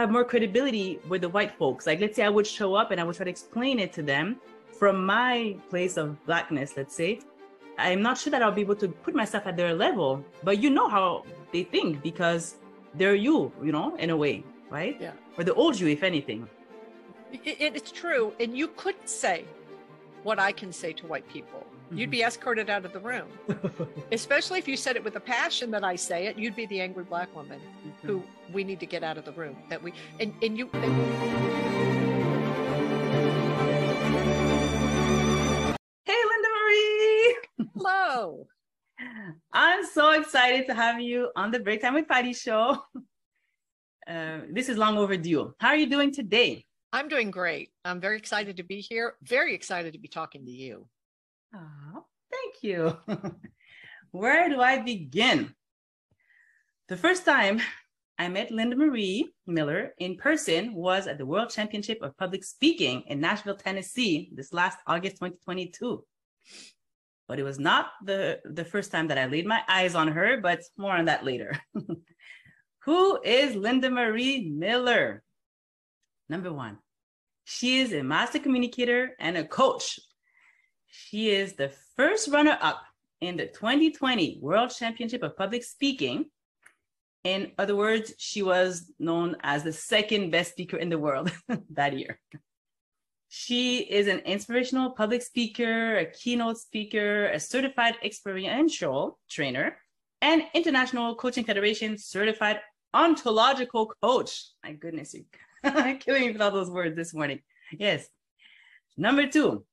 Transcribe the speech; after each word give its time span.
have 0.00 0.10
more 0.10 0.24
credibility 0.24 0.98
with 1.08 1.22
the 1.22 1.28
white 1.28 1.52
folks. 1.58 1.86
Like, 1.86 2.00
let's 2.00 2.16
say 2.16 2.24
I 2.24 2.28
would 2.28 2.46
show 2.46 2.74
up 2.74 2.90
and 2.90 3.00
I 3.00 3.04
would 3.04 3.16
try 3.16 3.24
to 3.24 3.30
explain 3.30 3.78
it 3.78 3.92
to 3.94 4.02
them 4.02 4.40
from 4.78 5.04
my 5.04 5.56
place 5.70 5.96
of 5.96 6.24
blackness, 6.26 6.76
let's 6.76 6.94
say. 6.94 7.20
I'm 7.78 8.02
not 8.02 8.18
sure 8.18 8.30
that 8.30 8.42
I'll 8.42 8.52
be 8.52 8.62
able 8.62 8.76
to 8.76 8.88
put 8.88 9.14
myself 9.14 9.46
at 9.46 9.56
their 9.56 9.74
level, 9.74 10.24
but 10.42 10.58
you 10.62 10.70
know 10.70 10.88
how 10.88 11.24
they 11.52 11.62
think 11.62 12.02
because 12.02 12.56
they're 12.94 13.14
you, 13.14 13.52
you 13.62 13.72
know, 13.72 13.94
in 13.96 14.10
a 14.10 14.16
way, 14.16 14.44
right? 14.70 14.96
Yeah. 15.00 15.12
Or 15.36 15.44
the 15.44 15.54
old 15.54 15.78
you, 15.78 15.86
if 15.88 16.02
anything. 16.02 16.48
It, 17.32 17.56
it's 17.76 17.92
true. 17.92 18.32
And 18.40 18.56
you 18.56 18.68
could 18.68 18.96
say 19.08 19.44
what 20.22 20.38
I 20.38 20.50
can 20.52 20.72
say 20.72 20.92
to 20.94 21.06
white 21.06 21.28
people. 21.28 21.64
You'd 21.90 22.02
Mm-hmm. 22.02 22.10
be 22.10 22.22
escorted 22.22 22.68
out 22.68 22.84
of 22.84 22.92
the 22.92 22.98
room. 23.00 23.28
Especially 24.12 24.58
if 24.58 24.68
you 24.68 24.76
said 24.76 24.96
it 24.96 25.02
with 25.04 25.14
the 25.14 25.20
passion 25.20 25.70
that 25.70 25.84
I 25.84 25.96
say 25.96 26.26
it, 26.26 26.38
you'd 26.38 26.56
be 26.56 26.66
the 26.66 26.80
angry 26.82 27.04
black 27.04 27.34
woman 27.34 27.60
who 28.02 28.22
we 28.52 28.64
need 28.64 28.80
to 28.80 28.86
get 28.86 29.02
out 29.02 29.18
of 29.18 29.24
the 29.24 29.32
room. 29.32 29.56
That 29.68 29.82
we 29.82 29.92
and, 30.20 30.32
and 30.42 30.56
you 30.58 30.68
Hey, 36.04 36.14
Linda 36.30 36.48
Marie. 36.56 37.36
hello. 37.74 38.46
I'm 39.52 39.84
so 39.84 40.12
excited 40.12 40.66
to 40.66 40.74
have 40.74 41.00
you 41.00 41.30
on 41.36 41.50
the 41.50 41.60
Break 41.60 41.82
Time 41.82 41.94
with 41.94 42.08
Patty 42.08 42.32
show. 42.32 42.82
Uh, 44.08 44.40
this 44.52 44.68
is 44.68 44.76
long 44.78 44.96
overdue. 44.98 45.54
How 45.60 45.68
are 45.68 45.76
you 45.76 45.88
doing 45.88 46.12
today? 46.12 46.64
I'm 46.92 47.08
doing 47.08 47.30
great. 47.30 47.70
I'm 47.84 48.00
very 48.00 48.16
excited 48.16 48.56
to 48.56 48.62
be 48.62 48.80
here. 48.80 49.14
Very 49.22 49.54
excited 49.54 49.92
to 49.92 49.98
be 49.98 50.08
talking 50.08 50.46
to 50.46 50.50
you. 50.50 50.88
Oh, 51.54 52.04
thank 52.32 52.62
you. 52.62 52.96
Where 54.10 54.48
do 54.48 54.60
I 54.60 54.78
begin? 54.78 55.54
The 56.88 56.96
first 56.96 57.26
time 57.26 57.60
I 58.18 58.28
met 58.28 58.50
Linda 58.50 58.74
Marie 58.74 59.30
Miller 59.46 59.94
in 59.98 60.16
person 60.16 60.74
was 60.74 61.06
at 61.06 61.18
the 61.18 61.26
World 61.26 61.50
Championship 61.50 62.02
of 62.02 62.16
Public 62.16 62.42
Speaking 62.42 63.04
in 63.06 63.20
Nashville, 63.20 63.54
Tennessee, 63.54 64.28
this 64.34 64.52
last 64.52 64.78
August 64.88 65.16
2022. 65.16 66.04
But 67.28 67.38
it 67.38 67.44
was 67.44 67.60
not 67.60 67.90
the, 68.04 68.40
the 68.44 68.64
first 68.64 68.90
time 68.90 69.06
that 69.08 69.18
I 69.18 69.26
laid 69.26 69.46
my 69.46 69.60
eyes 69.68 69.94
on 69.94 70.08
her, 70.08 70.40
but 70.40 70.62
more 70.76 70.96
on 70.96 71.04
that 71.04 71.24
later. 71.24 71.60
Who 72.86 73.22
is 73.22 73.54
Linda 73.54 73.88
Marie 73.88 74.50
Miller? 74.50 75.22
Number 76.28 76.52
one, 76.52 76.78
she 77.44 77.78
is 77.78 77.92
a 77.92 78.02
master 78.02 78.40
communicator 78.40 79.10
and 79.20 79.36
a 79.36 79.44
coach. 79.44 80.00
She 80.86 81.30
is 81.30 81.52
the 81.52 81.70
first 81.96 82.28
runner 82.28 82.58
up 82.60 82.82
in 83.20 83.36
the 83.36 83.46
2020 83.46 84.38
World 84.40 84.70
Championship 84.70 85.22
of 85.22 85.36
Public 85.36 85.62
Speaking. 85.62 86.26
In 87.28 87.52
other 87.58 87.76
words, 87.76 88.14
she 88.16 88.40
was 88.40 88.90
known 88.98 89.36
as 89.42 89.62
the 89.62 89.72
second 89.72 90.30
best 90.30 90.52
speaker 90.52 90.78
in 90.78 90.88
the 90.88 90.98
world 90.98 91.30
that 91.78 91.92
year. 91.92 92.18
She 93.28 93.80
is 93.80 94.06
an 94.08 94.20
inspirational 94.20 94.92
public 94.92 95.20
speaker, 95.20 95.98
a 95.98 96.06
keynote 96.06 96.56
speaker, 96.56 97.26
a 97.26 97.38
certified 97.38 97.96
experiential 98.02 99.18
trainer, 99.28 99.76
and 100.22 100.44
International 100.54 101.14
Coaching 101.16 101.44
Federation 101.44 101.98
certified 101.98 102.60
ontological 102.94 103.92
coach. 104.00 104.32
My 104.64 104.72
goodness, 104.72 105.14
you're 105.14 105.96
killing 105.96 106.22
me 106.22 106.32
with 106.32 106.40
all 106.40 106.50
those 106.50 106.70
words 106.70 106.96
this 106.96 107.12
morning. 107.12 107.40
Yes. 107.78 108.08
Number 108.96 109.26
two, 109.26 109.66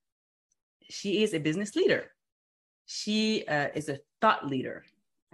she 0.90 1.24
is 1.24 1.34
a 1.34 1.40
business 1.40 1.74
leader. 1.74 2.12
She 2.86 3.48
uh, 3.48 3.70
is 3.74 3.88
a 3.88 4.00
thought 4.20 4.46
leader. 4.46 4.84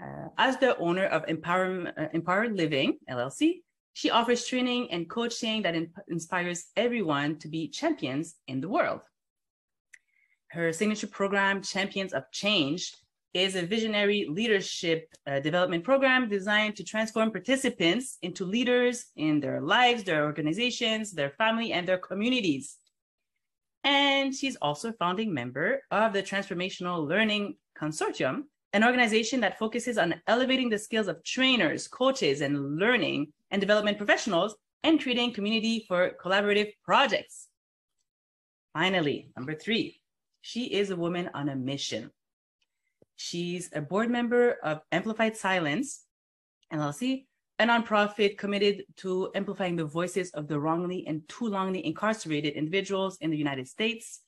Uh, 0.01 0.29
as 0.37 0.57
the 0.57 0.75
owner 0.77 1.05
of 1.05 1.23
Empower, 1.27 1.93
uh, 1.97 2.07
Empowered 2.13 2.55
Living 2.55 2.97
LLC, 3.09 3.61
she 3.93 4.09
offers 4.09 4.47
training 4.47 4.89
and 4.91 5.09
coaching 5.09 5.61
that 5.61 5.75
in- 5.75 5.93
inspires 6.07 6.67
everyone 6.75 7.37
to 7.39 7.47
be 7.47 7.67
champions 7.67 8.35
in 8.47 8.61
the 8.61 8.69
world. 8.69 9.01
Her 10.47 10.73
signature 10.73 11.07
program, 11.07 11.61
Champions 11.61 12.13
of 12.13 12.23
Change, 12.31 12.93
is 13.33 13.55
a 13.55 13.61
visionary 13.61 14.27
leadership 14.29 15.07
uh, 15.25 15.39
development 15.39 15.83
program 15.83 16.27
designed 16.27 16.75
to 16.75 16.83
transform 16.83 17.31
participants 17.31 18.17
into 18.21 18.43
leaders 18.43 19.05
in 19.15 19.39
their 19.39 19.61
lives, 19.61 20.03
their 20.03 20.25
organizations, 20.25 21.11
their 21.11 21.29
family, 21.31 21.71
and 21.71 21.87
their 21.87 21.97
communities. 21.97 22.77
And 23.83 24.35
she's 24.35 24.57
also 24.57 24.89
a 24.89 24.93
founding 24.93 25.33
member 25.33 25.81
of 25.91 26.11
the 26.11 26.21
Transformational 26.21 27.07
Learning 27.07 27.55
Consortium, 27.79 28.43
an 28.73 28.83
organization 28.83 29.41
that 29.41 29.59
focuses 29.59 29.97
on 29.97 30.15
elevating 30.27 30.69
the 30.69 30.79
skills 30.79 31.07
of 31.07 31.23
trainers, 31.23 31.87
coaches, 31.87 32.41
and 32.41 32.77
learning 32.77 33.31
and 33.51 33.59
development 33.59 33.97
professionals 33.97 34.55
and 34.83 35.01
creating 35.01 35.33
community 35.33 35.85
for 35.87 36.11
collaborative 36.23 36.71
projects. 36.83 37.47
Finally, 38.73 39.29
number 39.35 39.53
three, 39.53 39.99
she 40.41 40.65
is 40.65 40.89
a 40.89 40.95
woman 40.95 41.29
on 41.33 41.49
a 41.49 41.55
mission. 41.55 42.09
She's 43.17 43.69
a 43.73 43.81
board 43.81 44.09
member 44.09 44.57
of 44.63 44.81
Amplified 44.91 45.35
Silence, 45.35 46.05
LLC, 46.73 47.25
a 47.59 47.65
nonprofit 47.65 48.37
committed 48.37 48.85
to 48.97 49.29
amplifying 49.35 49.75
the 49.75 49.85
voices 49.85 50.31
of 50.31 50.47
the 50.47 50.59
wrongly 50.59 51.05
and 51.05 51.21
too 51.29 51.45
longly 51.45 51.83
incarcerated 51.83 52.53
individuals 52.53 53.17
in 53.21 53.29
the 53.29 53.37
United 53.37 53.67
States. 53.67 54.21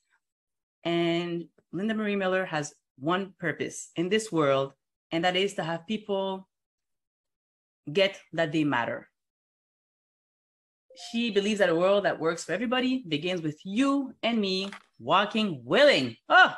And 0.84 1.46
Linda 1.72 1.94
Marie 1.94 2.14
Miller 2.14 2.44
has 2.44 2.74
one 2.98 3.34
purpose 3.38 3.90
in 3.96 4.08
this 4.08 4.30
world, 4.30 4.72
and 5.10 5.24
that 5.24 5.36
is 5.36 5.54
to 5.54 5.64
have 5.64 5.86
people 5.86 6.48
get 7.92 8.18
that 8.32 8.52
they 8.52 8.64
matter. 8.64 9.08
She 11.10 11.30
believes 11.30 11.58
that 11.58 11.68
a 11.68 11.74
world 11.74 12.04
that 12.04 12.20
works 12.20 12.44
for 12.44 12.52
everybody 12.52 13.04
begins 13.08 13.42
with 13.42 13.58
you 13.64 14.14
and 14.22 14.40
me 14.40 14.70
walking 14.98 15.60
willing. 15.64 16.16
Oh, 16.28 16.54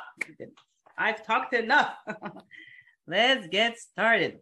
I've 0.97 1.25
talked 1.25 1.53
enough. 1.53 1.95
Let's 3.07 3.47
get 3.47 3.79
started. 3.79 4.39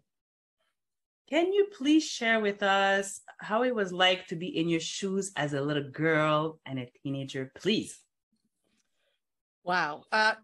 Can 1.30 1.54
you 1.54 1.68
please 1.76 2.04
share 2.04 2.40
with 2.40 2.62
us 2.62 3.22
how 3.40 3.64
it 3.64 3.74
was 3.74 3.92
like 3.92 4.28
to 4.28 4.36
be 4.36 4.48
in 4.58 4.70
your 4.70 4.80
shoes 4.80 5.32
as 5.36 5.54
a 5.54 5.62
little 5.62 5.90
girl 5.90 6.60
and 6.66 6.80
a 6.80 6.90
teenager, 7.02 7.52
please? 7.56 8.00
Wow. 9.64 10.04
Uh, 10.12 10.36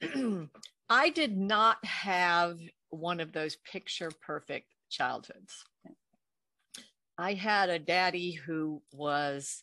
I 0.90 1.10
did 1.10 1.38
not 1.38 1.82
have 1.84 2.58
one 2.90 3.20
of 3.20 3.32
those 3.32 3.56
picture 3.56 4.10
perfect 4.26 4.74
childhoods. 4.90 5.64
I 7.16 7.34
had 7.34 7.70
a 7.70 7.78
daddy 7.78 8.32
who 8.32 8.82
was, 8.92 9.62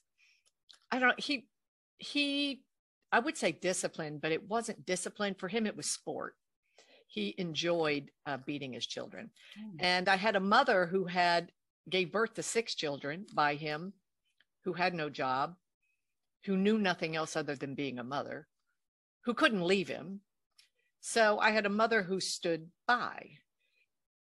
I 0.90 1.00
don't 1.00 1.10
know, 1.10 1.16
he, 1.18 1.50
he, 1.98 2.64
I 3.12 3.20
would 3.20 3.36
say 3.36 3.52
disciplined, 3.52 4.22
but 4.22 4.32
it 4.32 4.48
wasn't 4.48 4.86
discipline. 4.86 5.36
For 5.38 5.50
him, 5.50 5.66
it 5.66 5.76
was 5.76 5.90
sport. 5.90 6.36
He 7.08 7.36
enjoyed 7.38 8.12
uh, 8.26 8.38
beating 8.46 8.74
his 8.74 8.88
children. 8.88 9.32
And 9.80 10.08
I 10.08 10.16
had 10.16 10.36
a 10.36 10.42
mother 10.42 10.86
who 10.86 11.06
had 11.06 11.52
gave 11.90 12.12
birth 12.12 12.36
to 12.36 12.44
six 12.44 12.76
children 12.76 13.26
by 13.34 13.56
him, 13.56 13.94
who 14.64 14.74
had 14.74 14.94
no 14.94 15.09
job, 15.09 15.56
who 16.46 16.56
knew 16.56 16.78
nothing 16.78 17.16
else 17.16 17.36
other 17.36 17.56
than 17.56 17.76
being 17.76 18.00
a 18.00 18.04
mother, 18.04 18.48
who 19.26 19.34
couldn't 19.34 19.64
leave 19.64 19.88
him. 19.88 20.22
So 21.09 21.40
I 21.40 21.51
had 21.51 21.66
a 21.66 21.69
mother 21.69 22.03
who 22.03 22.19
stood 22.19 22.68
by. 22.85 23.29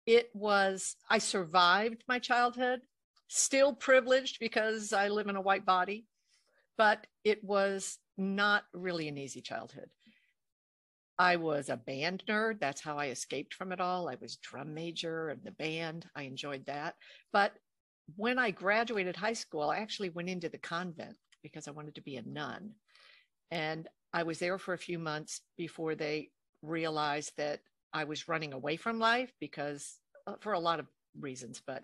It 0.08 0.32
was, 0.34 0.96
I 1.08 1.20
survived 1.20 2.04
my 2.08 2.18
childhood, 2.18 2.82
still 3.28 3.72
privileged 3.72 4.40
because 4.40 4.92
I 4.92 5.10
live 5.10 5.28
in 5.28 5.36
a 5.36 5.42
white 5.42 5.64
body, 5.64 6.08
but 6.80 7.06
it 7.24 7.44
was 7.44 8.00
not 8.18 8.64
really 8.74 9.08
an 9.08 9.20
easy 9.20 9.42
childhood. 9.42 9.92
I 11.20 11.36
was 11.36 11.70
a 11.70 11.78
band 11.78 12.24
nerd. 12.28 12.60
That's 12.60 12.82
how 12.82 12.98
I 12.98 13.10
escaped 13.10 13.54
from 13.54 13.72
it 13.72 13.80
all. 13.80 14.10
I 14.10 14.16
was 14.20 14.38
drum 14.38 14.74
major 14.74 15.30
of 15.30 15.44
the 15.44 15.52
band. 15.52 16.08
I 16.16 16.24
enjoyed 16.24 16.66
that. 16.66 16.96
But 17.32 17.54
when 18.16 18.40
I 18.40 18.50
graduated 18.50 19.16
high 19.16 19.34
school, 19.34 19.70
I 19.70 19.78
actually 19.78 20.10
went 20.10 20.30
into 20.30 20.50
the 20.50 20.58
convent 20.58 21.18
because 21.44 21.68
I 21.68 21.72
wanted 21.72 21.94
to 21.94 22.02
be 22.02 22.16
a 22.16 22.24
nun. 22.24 22.72
And 23.52 23.88
I 24.12 24.24
was 24.24 24.40
there 24.40 24.58
for 24.58 24.74
a 24.74 24.80
few 24.80 24.98
months 24.98 25.42
before 25.58 25.94
they 25.94 26.32
realized 26.62 27.34
that 27.38 27.62
I 27.94 28.04
was 28.04 28.28
running 28.28 28.54
away 28.54 28.78
from 28.78 29.00
life 29.00 29.32
because 29.40 30.00
uh, 30.28 30.36
for 30.40 30.54
a 30.54 30.60
lot 30.60 30.80
of 30.80 30.88
reasons, 31.20 31.62
but 31.66 31.84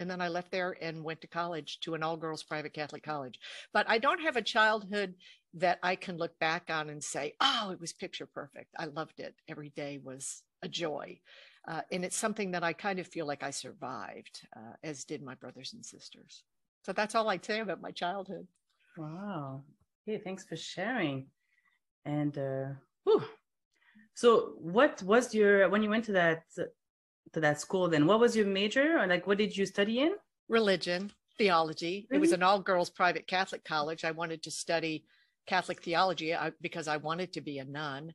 and 0.00 0.10
then 0.10 0.22
I 0.22 0.28
left 0.28 0.50
there 0.50 0.76
and 0.80 1.04
went 1.04 1.20
to 1.20 1.26
college 1.26 1.78
to 1.80 1.94
an 1.94 2.02
all 2.02 2.16
girls 2.16 2.42
private 2.42 2.72
Catholic 2.72 3.02
college. 3.02 3.38
But 3.74 3.84
I 3.88 3.98
don't 3.98 4.22
have 4.22 4.36
a 4.36 4.42
childhood 4.42 5.14
that 5.54 5.78
I 5.82 5.94
can 5.94 6.16
look 6.16 6.38
back 6.38 6.70
on 6.70 6.88
and 6.88 7.04
say, 7.04 7.34
oh, 7.40 7.70
it 7.70 7.80
was 7.80 7.92
picture 7.92 8.26
perfect. 8.26 8.74
I 8.78 8.86
loved 8.86 9.20
it. 9.20 9.34
Every 9.46 9.68
day 9.70 10.00
was 10.02 10.42
a 10.62 10.68
joy. 10.68 11.20
Uh, 11.68 11.82
and 11.92 12.02
it's 12.02 12.16
something 12.16 12.52
that 12.52 12.64
I 12.64 12.72
kind 12.72 12.98
of 12.98 13.06
feel 13.06 13.26
like 13.26 13.42
I 13.42 13.50
survived, 13.50 14.46
uh, 14.56 14.72
as 14.82 15.04
did 15.04 15.22
my 15.22 15.34
brothers 15.34 15.74
and 15.74 15.84
sisters. 15.84 16.44
So 16.86 16.94
that's 16.94 17.14
all 17.14 17.28
I'd 17.28 17.44
say 17.44 17.60
about 17.60 17.82
my 17.82 17.90
childhood. 17.90 18.46
Wow. 18.96 19.64
Hey, 20.06 20.18
thanks 20.24 20.46
for 20.46 20.56
sharing. 20.56 21.26
And 22.06 22.36
uh, 22.38 22.68
whew. 23.04 23.22
So, 24.14 24.54
what 24.58 25.02
was 25.02 25.34
your 25.34 25.68
when 25.68 25.82
you 25.82 25.90
went 25.90 26.04
to 26.06 26.12
that 26.12 26.42
to 26.56 27.40
that 27.40 27.60
school? 27.60 27.88
Then, 27.88 28.06
what 28.06 28.20
was 28.20 28.36
your 28.36 28.46
major, 28.46 28.98
or 28.98 29.06
like, 29.06 29.26
what 29.26 29.38
did 29.38 29.56
you 29.56 29.66
study 29.66 30.00
in? 30.00 30.12
Religion. 30.48 31.12
theology. 31.38 32.06
It 32.10 32.18
was 32.18 32.30
mm-hmm. 32.30 32.34
an 32.34 32.42
all 32.42 32.60
girls 32.60 32.90
private 32.90 33.26
Catholic 33.26 33.64
college. 33.64 34.04
I 34.04 34.10
wanted 34.10 34.42
to 34.42 34.50
study 34.50 35.04
Catholic 35.46 35.82
theology 35.82 36.34
uh, 36.34 36.50
because 36.60 36.86
I 36.88 36.96
wanted 36.98 37.32
to 37.32 37.40
be 37.40 37.58
a 37.58 37.64
nun. 37.64 38.12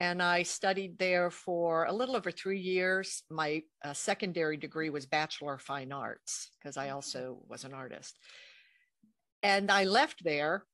And 0.00 0.22
I 0.22 0.44
studied 0.44 0.98
there 0.98 1.30
for 1.30 1.84
a 1.84 1.92
little 1.92 2.16
over 2.16 2.30
three 2.30 2.60
years. 2.60 3.24
My 3.30 3.62
uh, 3.84 3.92
secondary 3.92 4.56
degree 4.56 4.90
was 4.90 5.06
Bachelor 5.06 5.54
of 5.54 5.62
Fine 5.62 5.92
Arts 5.92 6.50
because 6.58 6.76
I 6.76 6.86
mm-hmm. 6.86 6.94
also 6.94 7.38
was 7.48 7.64
an 7.64 7.74
artist. 7.74 8.16
And 9.42 9.70
I 9.70 9.84
left 9.84 10.22
there 10.24 10.64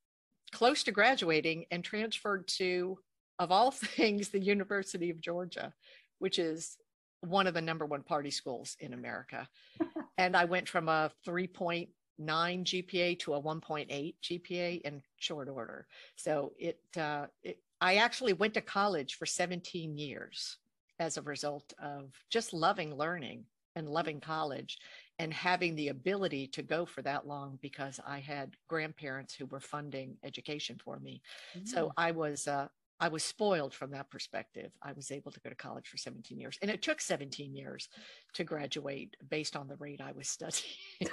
close 0.53 0.85
to 0.85 0.93
graduating 0.93 1.65
and 1.71 1.83
transferred 1.83 2.47
to, 2.59 2.99
of 3.39 3.51
all 3.51 3.71
things, 3.97 4.29
the 4.29 4.41
University 4.41 5.11
of 5.11 5.21
Georgia, 5.21 5.73
which 6.19 6.39
is 6.39 6.77
one 7.21 7.47
of 7.47 7.55
the 7.55 7.61
number 7.61 7.87
one 7.87 8.03
party 8.03 8.31
schools 8.31 8.77
in 8.81 8.93
America. 8.93 9.49
and 10.19 10.37
I 10.37 10.45
went 10.45 10.69
from 10.69 10.89
a 10.89 11.11
3.9 11.27 11.89
GPA 12.21 13.19
to 13.21 13.35
a 13.35 13.43
1.8 13.43 14.15
GPA 14.23 14.81
in 14.83 15.03
short 15.17 15.49
order. 15.49 15.87
So 16.17 16.53
it, 16.59 16.81
uh, 16.99 17.27
it, 17.43 17.59
I 17.81 17.97
actually 17.97 18.35
went 18.35 18.55
to 18.55 18.61
college 18.61 19.15
for 19.15 19.27
17 19.27 19.97
years 19.97 20.59
as 20.99 21.17
a 21.17 21.23
result 21.23 21.73
of 21.83 22.13
just 22.31 22.53
loving 22.53 22.95
learning 22.97 23.45
and 23.77 23.89
loving 23.89 24.21
college 24.21 24.79
and 25.19 25.33
having 25.33 25.75
the 25.75 25.89
ability 25.89 26.47
to 26.49 26.63
go 26.63 26.85
for 26.85 27.03
that 27.03 27.27
long 27.27 27.59
because 27.63 28.01
I 28.07 28.21
had 28.21 28.57
grandparents 28.69 29.35
who 29.35 29.47
were 29.47 29.61
funding 29.61 30.17
education 30.25 30.79
for 30.83 30.99
me. 30.99 31.21
Mm-hmm. 31.57 31.67
So 31.67 31.87
mm. 31.87 31.93
I 31.97 32.13
was 32.13 32.47
uh, 32.47 32.69
I 33.01 33.09
was 33.09 33.25
spoiled 33.25 33.75
from 33.75 33.91
that 33.91 34.11
perspective. 34.11 34.71
I 34.83 34.93
was 34.93 35.11
able 35.11 35.33
to 35.33 35.41
go 35.41 35.51
to 35.51 35.57
college 35.57 35.89
for 35.89 35.97
17 35.97 36.39
years, 36.39 36.59
and 36.63 36.71
it 36.71 36.83
took 36.83 37.01
17 37.01 37.55
years 37.55 37.89
to 38.35 38.45
graduate 38.45 39.17
based 39.29 39.57
on 39.57 39.69
the 39.69 39.77
rate 39.77 40.01
I 40.01 40.13
was 40.13 40.29
studying. 40.29 40.65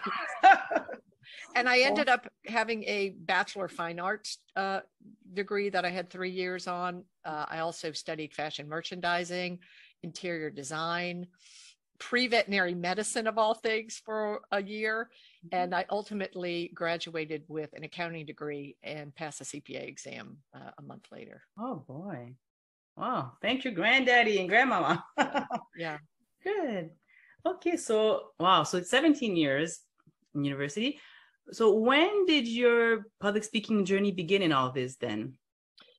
and 1.56 1.68
I 1.68 1.80
ended 1.80 2.08
up 2.08 2.28
having 2.46 2.84
a 2.84 3.10
Bachelor 3.10 3.66
of 3.66 3.72
Fine 3.72 4.00
Arts 4.00 4.38
uh, 4.56 4.82
degree 5.34 5.70
that 5.70 5.86
I 5.86 5.90
had 5.90 6.10
three 6.10 6.30
years 6.30 6.68
on. 6.68 7.04
Uh, 7.26 7.46
I 7.50 7.60
also 7.60 7.92
studied 7.92 8.34
fashion 8.34 8.70
merchandising, 8.70 9.60
interior 10.04 10.50
design, 10.50 11.28
pre 12.00 12.28
veterinary 12.28 12.76
medicine, 12.76 13.28
of 13.28 13.38
all 13.38 13.54
things, 13.54 14.02
for 14.04 14.42
a 14.52 14.62
year. 14.62 15.10
Mm-hmm. 15.46 15.56
And 15.56 15.76
I 15.76 15.86
ultimately 15.90 16.72
graduated 16.74 17.44
with 17.48 17.74
an 17.74 17.84
accounting 17.84 18.26
degree 18.26 18.78
and 18.84 19.14
passed 19.16 19.42
a 19.42 19.44
CPA 19.44 19.88
exam 19.88 20.38
uh, 20.56 20.72
a 20.78 20.82
month 20.82 21.08
later. 21.12 21.42
Oh, 21.58 21.84
boy. 21.88 22.36
Wow. 22.96 23.34
Thank 23.42 23.66
you, 23.66 23.72
granddaddy 23.72 24.40
and 24.40 24.50
grandmama. 24.50 25.04
yeah. 25.78 25.98
Good. 26.44 26.92
Okay. 27.46 27.78
So, 27.78 28.30
wow. 28.40 28.64
So 28.64 28.78
it's 28.78 28.90
17 28.90 29.36
years 29.36 29.80
in 30.36 30.44
university. 30.44 31.00
So 31.52 31.74
when 31.74 32.26
did 32.26 32.48
your 32.48 33.06
public 33.20 33.44
speaking 33.44 33.84
journey 33.86 34.12
begin 34.12 34.42
in 34.42 34.52
all 34.52 34.72
this 34.72 34.98
then? 34.98 35.34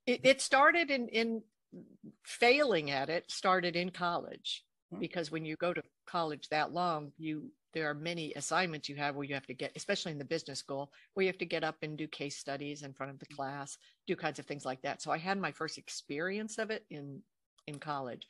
It, 0.07 0.21
it 0.25 0.41
started 0.41 0.91
in, 0.91 1.09
in 1.09 1.43
failing 2.25 2.91
at 2.91 3.11
it, 3.11 3.31
started 3.31 3.77
in 3.77 3.91
college 3.91 4.65
because 4.99 5.31
when 5.31 5.45
you 5.45 5.57
go 5.57 5.73
to 5.73 5.83
college 6.07 6.49
that 6.51 6.73
long, 6.73 7.13
you 7.19 7.51
there 7.73 7.89
are 7.89 7.95
many 7.95 8.33
assignments 8.35 8.89
you 8.89 8.97
have 8.97 9.15
where 9.15 9.25
you 9.25 9.35
have 9.35 9.47
to 9.47 9.55
get, 9.55 9.73
especially 9.77 10.13
in 10.13 10.19
the 10.19 10.25
business 10.25 10.59
school, 10.59 10.91
where 11.15 11.25
you 11.25 11.29
have 11.29 11.39
to 11.39 11.47
get 11.47 11.65
up 11.65 11.77
and 11.83 11.97
do 11.97 12.07
case 12.07 12.37
studies 12.37 12.83
in 12.83 12.93
front 12.93 13.13
of 13.13 13.19
the 13.19 13.27
mm. 13.27 13.37
class, 13.37 13.79
do 14.07 14.17
kinds 14.17 14.39
of 14.39 14.47
things 14.47 14.65
like 14.65 14.83
that. 14.83 15.03
So 15.03 15.11
I 15.11 15.19
had 15.19 15.39
my 15.39 15.53
first 15.53 15.79
experience 15.79 16.59
of 16.59 16.71
it 16.71 16.85
in 16.91 17.23
in 17.67 17.79
college, 17.79 18.27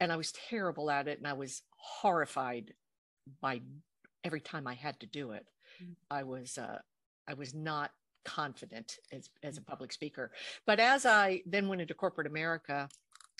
and 0.00 0.12
I 0.12 0.16
was 0.16 0.32
terrible 0.32 0.90
at 0.90 1.08
it, 1.08 1.18
and 1.18 1.26
I 1.26 1.34
was 1.34 1.62
horrified 1.76 2.72
by 3.40 3.60
every 4.24 4.40
time 4.40 4.66
I 4.66 4.74
had 4.74 4.98
to 5.00 5.06
do 5.06 5.32
it. 5.32 5.46
Mm. 5.82 5.94
I 6.10 6.22
was 6.22 6.58
uh, 6.58 6.78
I 7.28 7.34
was 7.34 7.54
not 7.54 7.90
confident 8.24 8.98
as 9.12 9.28
as 9.42 9.58
a 9.58 9.60
mm. 9.60 9.66
public 9.66 9.92
speaker. 9.92 10.32
But 10.66 10.80
as 10.80 11.06
I 11.06 11.42
then 11.46 11.68
went 11.68 11.82
into 11.82 11.94
corporate 11.94 12.26
America 12.26 12.88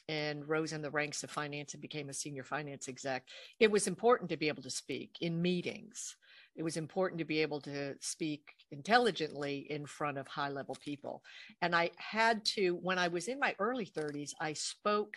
and 0.09 0.49
rose 0.49 0.73
in 0.73 0.83
the 0.83 0.91
ranks 0.91 1.23
of 1.23 1.31
finance 1.31 1.73
and 1.73 1.81
became 1.81 2.09
a 2.09 2.15
senior 2.15 2.45
finance 2.45 2.89
exec, 2.89 3.25
it 3.61 3.71
was 3.71 3.87
important 3.87 4.31
to 4.31 4.37
be 4.37 4.49
able 4.49 4.63
to 4.63 4.71
speak 4.71 5.17
in 5.21 5.41
meetings. 5.41 6.17
It 6.57 6.63
was 6.63 6.77
important 6.77 7.19
to 7.19 7.25
be 7.25 7.41
able 7.43 7.61
to 7.63 7.95
speak 8.01 8.43
intelligently 8.71 9.67
in 9.71 9.87
front 9.87 10.19
of 10.19 10.29
high 10.29 10.51
level 10.51 10.77
people. 10.81 11.23
And 11.63 11.75
I 11.75 11.91
had 11.97 12.45
to, 12.57 12.77
when 12.77 12.99
I 12.99 13.09
was 13.09 13.29
in 13.29 13.41
my 13.41 13.55
early 13.59 13.87
30s, 13.87 14.33
I 14.41 14.53
spoke 14.53 15.17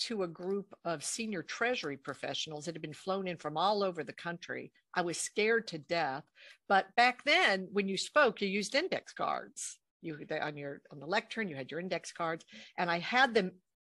to 0.00 0.22
a 0.22 0.28
group 0.28 0.74
of 0.84 1.04
senior 1.04 1.42
treasury 1.42 1.96
professionals 1.96 2.64
that 2.64 2.74
had 2.74 2.82
been 2.82 2.92
flown 2.92 3.28
in 3.28 3.36
from 3.36 3.56
all 3.56 3.82
over 3.82 4.02
the 4.02 4.12
country. 4.12 4.72
I 4.94 5.02
was 5.02 5.18
scared 5.18 5.66
to 5.68 5.78
death. 5.78 6.24
But 6.68 6.86
back 6.96 7.22
then, 7.24 7.68
when 7.72 7.86
you 7.86 7.96
spoke, 7.96 8.40
you 8.40 8.48
used 8.48 8.74
index 8.74 9.12
cards. 9.12 9.78
You 10.02 10.18
on 10.40 10.56
your 10.56 10.80
on 10.90 10.98
the 10.98 11.06
lectern, 11.06 11.48
you 11.48 11.56
had 11.56 11.70
your 11.70 11.78
index 11.78 12.10
cards, 12.10 12.46
and 12.78 12.90
I 12.90 13.00
had 13.00 13.34
them 13.34 13.52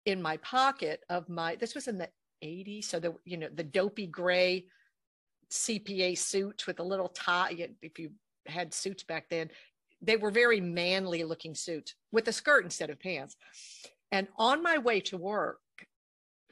in 0.07 0.21
my 0.21 0.37
pocket 0.39 1.03
of 1.09 1.29
my 1.29 1.57
this 1.57 1.75
was 1.75 1.89
in 1.89 1.99
the 1.99 2.09
80s 2.43 2.85
so 2.85 2.99
the 2.99 3.15
you 3.25 3.37
know 3.37 3.49
the 3.55 3.65
dopey 3.65 4.07
gray 4.07 4.65
cpa 5.51 6.17
suit 6.17 6.67
with 6.67 6.81
a 6.81 6.83
little 6.83 7.09
tie 7.09 7.69
if 7.83 7.99
you 7.99 8.11
had 8.47 8.73
suits 8.73 9.03
back 9.03 9.29
then 9.29 9.51
they 10.03 10.17
were 10.17 10.31
very 10.31 10.61
manly 10.61 11.25
looking 11.25 11.55
suits 11.55 11.95
with 12.13 12.29
a 12.29 12.33
skirt 12.33 12.65
instead 12.65 12.91
of 12.91 13.01
pants. 13.01 13.37
And 14.13 14.27
on 14.37 14.63
my 14.63 14.79
way 14.79 15.01
to 15.01 15.17
work 15.17 15.61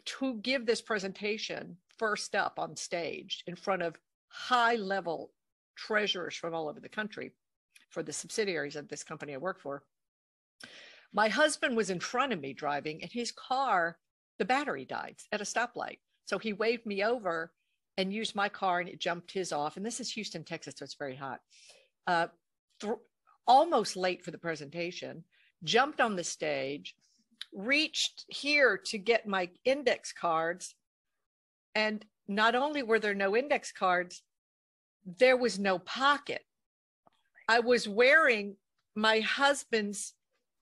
to 0.05 0.35
give 0.35 0.65
this 0.65 0.81
presentation 0.81 1.77
first 1.99 2.35
up 2.35 2.59
on 2.59 2.77
stage 2.77 3.43
in 3.47 3.57
front 3.57 3.83
of 3.83 3.97
high 4.29 4.77
level 4.77 5.33
treasurers 5.77 6.35
from 6.35 6.55
all 6.55 6.69
over 6.69 6.81
the 6.81 6.89
country 6.89 7.33
for 7.91 8.03
the 8.03 8.13
subsidiaries 8.13 8.77
of 8.77 8.89
this 8.89 9.03
company 9.03 9.35
i 9.35 9.39
work 9.39 9.61
for 9.61 9.83
my 11.13 11.29
husband 11.29 11.77
was 11.77 11.91
in 11.91 12.01
front 12.01 12.33
of 12.33 12.41
me 12.41 12.53
driving, 12.53 13.03
and 13.03 13.11
his 13.11 13.33
car, 13.33 13.99
the 14.39 14.45
battery 14.45 14.85
died 14.85 15.17
at 15.33 15.41
a 15.41 15.45
stoplight. 15.45 15.99
So 16.25 16.39
he 16.39 16.53
waved 16.53 16.87
me 16.87 17.03
over 17.03 17.53
and 17.97 18.13
used 18.13 18.37
my 18.37 18.49
car, 18.49 18.81
and 18.81 18.89
it 18.89 19.01
jumped 19.01 19.33
his 19.33 19.53
off. 19.53 19.77
And 19.77 19.85
this 19.85 20.01
is 20.01 20.11
Houston, 20.13 20.45
Texas, 20.45 20.75
so 20.77 20.85
it's 20.85 20.95
very 20.95 21.17
hot. 21.17 21.41
Uh, 22.07 22.29
th- 22.81 22.95
almost 23.47 23.97
late 23.97 24.25
for 24.25 24.31
the 24.31 24.39
presentation, 24.39 25.25
jumped 25.65 26.01
on 26.01 26.15
the 26.15 26.25
stage, 26.25 26.95
reached 27.53 28.25
here 28.29 28.77
to 28.77 28.99
get 28.99 29.27
my 29.27 29.49
index 29.65 30.13
cards. 30.13 30.75
And 31.75 32.05
not 32.29 32.55
only 32.55 32.83
were 32.83 32.99
there 32.99 33.15
no 33.15 33.37
index 33.37 33.73
cards, 33.73 34.23
there 35.19 35.37
was 35.37 35.59
no 35.59 35.79
pocket. 35.79 36.43
I 37.49 37.61
was 37.61 37.89
wearing 37.89 38.57
my 38.95 39.21
husband's 39.21 40.13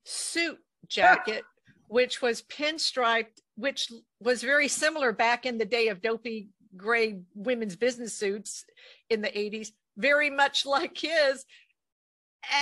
suit 0.07 0.59
jacket, 0.89 1.45
which 1.89 2.23
was 2.23 2.43
pinstriped, 2.43 3.41
which 3.57 3.93
was 4.21 4.43
very 4.43 4.69
similar 4.69 5.13
back 5.13 5.47
in 5.47 5.59
the 5.59 5.65
day 5.65 5.89
of 5.89 6.03
dopey 6.03 6.49
gray 6.77 7.21
women's 7.35 7.77
business 7.77 8.15
suits 8.15 8.65
in 9.11 9.21
the 9.21 9.29
80s, 9.29 9.69
very 9.97 10.31
much 10.31 10.67
like 10.67 10.97
his. 10.99 11.45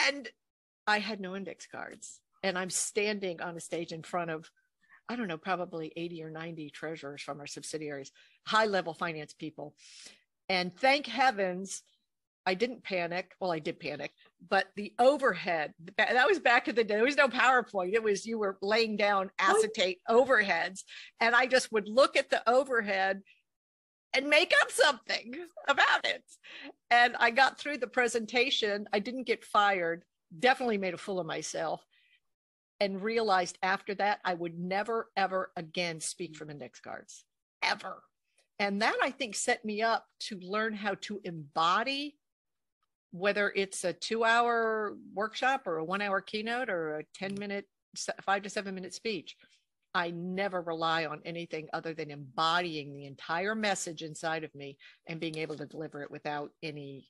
And 0.07 0.29
I 0.87 0.99
had 0.99 1.21
no 1.21 1.37
index 1.37 1.67
cards. 1.67 2.21
And 2.43 2.59
I'm 2.59 2.71
standing 2.71 3.41
on 3.41 3.57
a 3.57 3.61
stage 3.61 3.93
in 3.93 4.03
front 4.03 4.31
of, 4.31 4.51
I 5.09 5.17
don't 5.17 5.29
know, 5.29 5.39
probably 5.39 5.93
80 5.97 6.23
or 6.25 6.31
90 6.31 6.71
treasurers 6.71 7.23
from 7.23 7.41
our 7.41 7.47
subsidiaries, 7.47 8.13
high 8.47 8.67
level 8.67 8.95
finance 8.95 9.33
people. 9.33 9.75
And 10.49 10.77
thank 10.77 11.07
heavens 11.07 11.83
I 12.47 12.55
didn't 12.55 12.85
panic. 12.85 13.33
Well, 13.41 13.53
I 13.53 13.59
did 13.59 13.81
panic, 13.81 14.13
but 14.51 14.67
the 14.77 14.93
overhead, 14.99 15.73
that 15.97 16.27
was 16.27 16.39
back 16.39 16.69
in 16.69 16.75
the 16.75 16.85
day. 16.85 16.95
There 16.95 17.05
was 17.05 17.17
no 17.17 17.29
PowerPoint. 17.29 17.95
It 17.95 18.03
was 18.03 18.27
you 18.27 18.39
were 18.39 18.59
laying 18.61 18.97
down 18.97 19.31
oh. 19.41 19.57
acetate 19.57 20.01
oh. 20.09 20.25
overheads. 20.25 20.83
And 21.21 21.35
I 21.35 21.47
just 21.47 21.73
would 21.73 21.89
look 21.89 22.17
at 22.17 22.31
the 22.31 22.49
overhead 22.49 23.23
and 24.15 24.29
make 24.29 24.53
up 24.61 24.71
something 24.71 25.35
about 25.69 26.05
it. 26.05 26.23
And 26.91 27.17
I 27.19 27.31
got 27.31 27.59
through 27.59 27.79
the 27.79 27.87
presentation. 27.87 28.87
I 28.93 28.99
didn't 28.99 29.27
get 29.27 29.45
fired, 29.45 30.05
definitely 30.39 30.79
made 30.79 30.95
a 30.95 30.99
fool 30.99 31.21
of 31.21 31.27
myself, 31.27 31.83
and 32.79 33.03
realized 33.03 33.59
after 33.63 33.95
that 33.95 34.21
I 34.25 34.35
would 34.35 34.59
never, 34.59 35.09
ever 35.17 35.51
again 35.57 36.01
speak 36.01 36.37
from 36.37 36.51
index 36.51 36.81
cards, 36.81 37.25
ever. 37.63 38.03
And 38.59 38.83
that 38.83 38.97
I 39.03 39.11
think 39.11 39.35
set 39.35 39.65
me 39.65 39.83
up 39.83 40.07
to 40.21 40.39
learn 40.39 40.75
how 40.75 40.95
to 41.03 41.21
embody 41.25 42.17
whether 43.15 43.53
it's 43.55 43.85
a 43.85 43.93
two 43.93 44.25
hour 44.25 44.97
workshop 45.15 45.69
or 45.69 45.79
a 45.79 45.85
one 45.85 46.03
hour 46.03 46.21
keynote 46.21 46.69
or 46.69 46.99
a 46.99 47.05
10 47.15 47.37
minute, 47.39 47.65
five 48.23 48.43
to 48.43 48.51
seven 48.51 48.75
minute 48.75 48.93
speech, 48.93 49.37
I 49.95 50.11
never 50.11 50.61
rely 50.61 51.07
on 51.07 51.21
anything 51.25 51.69
other 51.73 51.95
than 51.95 52.11
embodying 52.11 52.93
the 52.93 53.07
entire 53.07 53.55
message 53.55 54.03
inside 54.03 54.43
of 54.43 54.53
me 54.53 54.77
and 55.07 55.21
being 55.21 55.39
able 55.39 55.57
to 55.57 55.65
deliver 55.65 56.03
it 56.03 56.11
without 56.11 56.51
any 56.61 57.07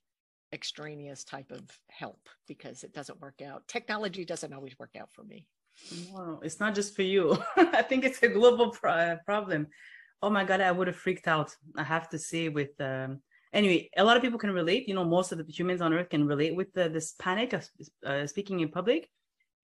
extraneous 0.52 1.24
type 1.24 1.50
of 1.50 1.62
help 1.90 2.28
because 2.46 2.84
it 2.84 2.92
doesn't 2.92 3.22
work 3.22 3.40
out. 3.40 3.66
Technology 3.66 4.26
doesn't 4.26 4.52
always 4.52 4.78
work 4.78 4.96
out 5.00 5.08
for 5.10 5.24
me. 5.24 5.46
No, 6.12 6.38
it's 6.42 6.60
not 6.60 6.74
just 6.74 6.94
for 6.94 7.02
you. 7.02 7.42
I 7.56 7.80
think 7.80 8.04
it's 8.04 8.22
a 8.22 8.28
global 8.28 8.68
pro- 8.72 9.16
problem. 9.24 9.68
Oh 10.20 10.28
my 10.28 10.44
God, 10.44 10.60
I 10.60 10.70
would 10.70 10.86
have 10.86 10.96
freaked 10.96 11.28
out. 11.28 11.56
I 11.78 11.82
have 11.82 12.10
to 12.10 12.18
say, 12.18 12.50
with 12.50 12.78
um, 12.78 13.20
anyway, 13.54 13.88
a 13.96 14.04
lot 14.04 14.16
of 14.16 14.22
people 14.22 14.38
can 14.38 14.50
relate. 14.50 14.88
You 14.88 14.94
know, 14.94 15.04
most 15.04 15.32
of 15.32 15.38
the 15.38 15.50
humans 15.50 15.80
on 15.80 15.94
Earth 15.94 16.10
can 16.10 16.26
relate 16.26 16.54
with 16.54 16.72
the, 16.74 16.88
this 16.88 17.14
panic 17.18 17.52
of 17.52 17.68
uh, 18.04 18.26
speaking 18.26 18.60
in 18.60 18.68
public. 18.68 19.08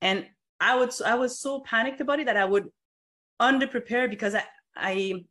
And 0.00 0.26
I 0.60 0.78
would, 0.78 0.92
I 1.04 1.16
was 1.16 1.38
so 1.38 1.60
panicked 1.60 2.00
about 2.00 2.20
it 2.20 2.26
that 2.26 2.36
I 2.36 2.44
would 2.44 2.68
under 3.38 3.66
prepare 3.66 4.08
because 4.08 4.34
I, 4.34 4.44
I, 4.76 5.24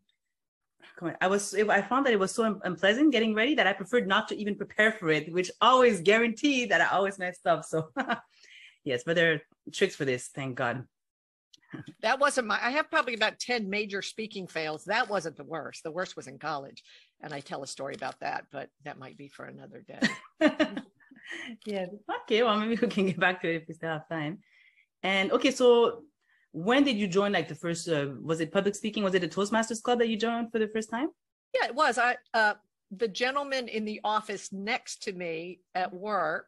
I 1.21 1.27
was, 1.27 1.55
I 1.55 1.81
found 1.81 2.05
that 2.05 2.13
it 2.13 2.19
was 2.19 2.33
so 2.33 2.59
unpleasant 2.63 3.11
getting 3.11 3.33
ready 3.33 3.55
that 3.55 3.67
I 3.67 3.73
preferred 3.73 4.07
not 4.07 4.27
to 4.27 4.37
even 4.37 4.55
prepare 4.55 4.91
for 4.91 5.09
it, 5.09 5.31
which 5.31 5.49
always 5.61 6.01
guaranteed 6.01 6.69
that 6.71 6.81
I 6.81 6.87
always 6.87 7.17
messed 7.17 7.47
up. 7.47 7.63
So, 7.63 7.89
yes, 8.83 9.03
but 9.05 9.15
there 9.15 9.33
are 9.33 9.41
tricks 9.71 9.95
for 9.95 10.05
this. 10.05 10.27
Thank 10.27 10.55
God 10.55 10.85
that 12.01 12.19
wasn't 12.19 12.47
my 12.47 12.59
i 12.61 12.71
have 12.71 12.89
probably 12.89 13.13
about 13.13 13.39
10 13.39 13.69
major 13.69 14.01
speaking 14.01 14.47
fails. 14.47 14.85
That 14.85 15.09
wasn't 15.09 15.38
the 15.38 15.43
worst. 15.43 15.83
The 15.83 15.91
worst 15.91 16.15
was 16.15 16.27
in 16.27 16.39
college. 16.39 16.83
And 17.21 17.33
i 17.33 17.39
tell 17.39 17.63
a 17.63 17.67
story 17.67 17.95
about 17.95 18.19
that 18.19 18.45
but 18.51 18.69
that 18.85 18.99
might 18.99 19.17
be 19.17 19.27
for 19.27 19.45
another 19.45 19.83
day. 19.88 20.01
Yeah 21.65 21.85
okay 22.23 22.41
well 22.41 22.57
maybe 22.59 22.79
we 22.81 22.88
can 22.88 23.05
get 23.05 23.19
back 23.19 23.41
to 23.41 23.49
it 23.49 23.61
if 23.61 23.67
we 23.67 23.73
still 23.73 23.89
have 23.89 24.09
time. 24.09 24.39
And 25.03 25.31
okay 25.31 25.51
so 25.51 26.03
when 26.51 26.83
did 26.83 26.97
you 26.97 27.07
join 27.07 27.31
like 27.31 27.47
the 27.47 27.55
first 27.55 27.88
uh, 27.88 28.07
was 28.21 28.39
it 28.39 28.51
public 28.51 28.73
speaking? 28.75 29.03
Was 29.03 29.13
it 29.13 29.23
a 29.23 29.27
toastmasters 29.27 29.81
club 29.81 29.99
that 29.99 30.09
you 30.09 30.17
joined 30.17 30.51
for 30.51 30.59
the 30.59 30.67
first 30.67 30.89
time? 30.89 31.09
Yeah 31.53 31.67
it 31.67 31.75
was. 31.75 31.97
I 31.97 32.17
uh 32.33 32.55
the 32.91 33.07
gentleman 33.07 33.67
in 33.67 33.85
the 33.85 34.01
office 34.03 34.51
next 34.51 35.03
to 35.03 35.13
me 35.13 35.59
at 35.75 35.93
work 35.93 36.47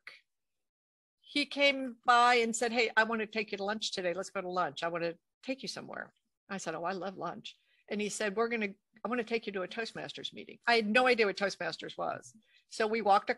he 1.32 1.46
came 1.46 1.96
by 2.06 2.36
and 2.36 2.54
said, 2.54 2.74
Hey, 2.74 2.92
I 2.98 3.06
want 3.06 3.22
to 3.22 3.26
take 3.26 3.54
you 3.54 3.58
to 3.58 3.64
lunch 3.64 3.94
today. 3.94 4.14
Let's 4.14 4.30
go 4.30 4.42
to 4.42 4.50
lunch. 4.50 4.84
I 4.84 4.90
want 4.90 5.06
to 5.06 5.16
take 5.46 5.62
you 5.62 5.70
somewhere. 5.70 6.12
I 6.50 6.58
said, 6.58 6.76
Oh, 6.76 6.84
I 6.84 6.92
love 6.92 7.16
lunch. 7.16 7.56
And 7.90 8.02
he 8.02 8.10
said, 8.10 8.36
We're 8.36 8.50
going 8.50 8.62
to, 8.62 8.74
I 9.06 9.08
want 9.08 9.20
to 9.20 9.26
take 9.26 9.48
you 9.48 9.54
to 9.54 9.62
a 9.62 9.68
Toastmasters 9.68 10.34
meeting. 10.34 10.58
I 10.68 10.76
had 10.76 10.88
no 10.88 11.08
idea 11.08 11.26
what 11.26 11.38
Toastmasters 11.38 11.98
was. 11.98 12.34
So 12.70 12.86
we 12.86 13.02
walked 13.02 13.30
a 13.30 13.38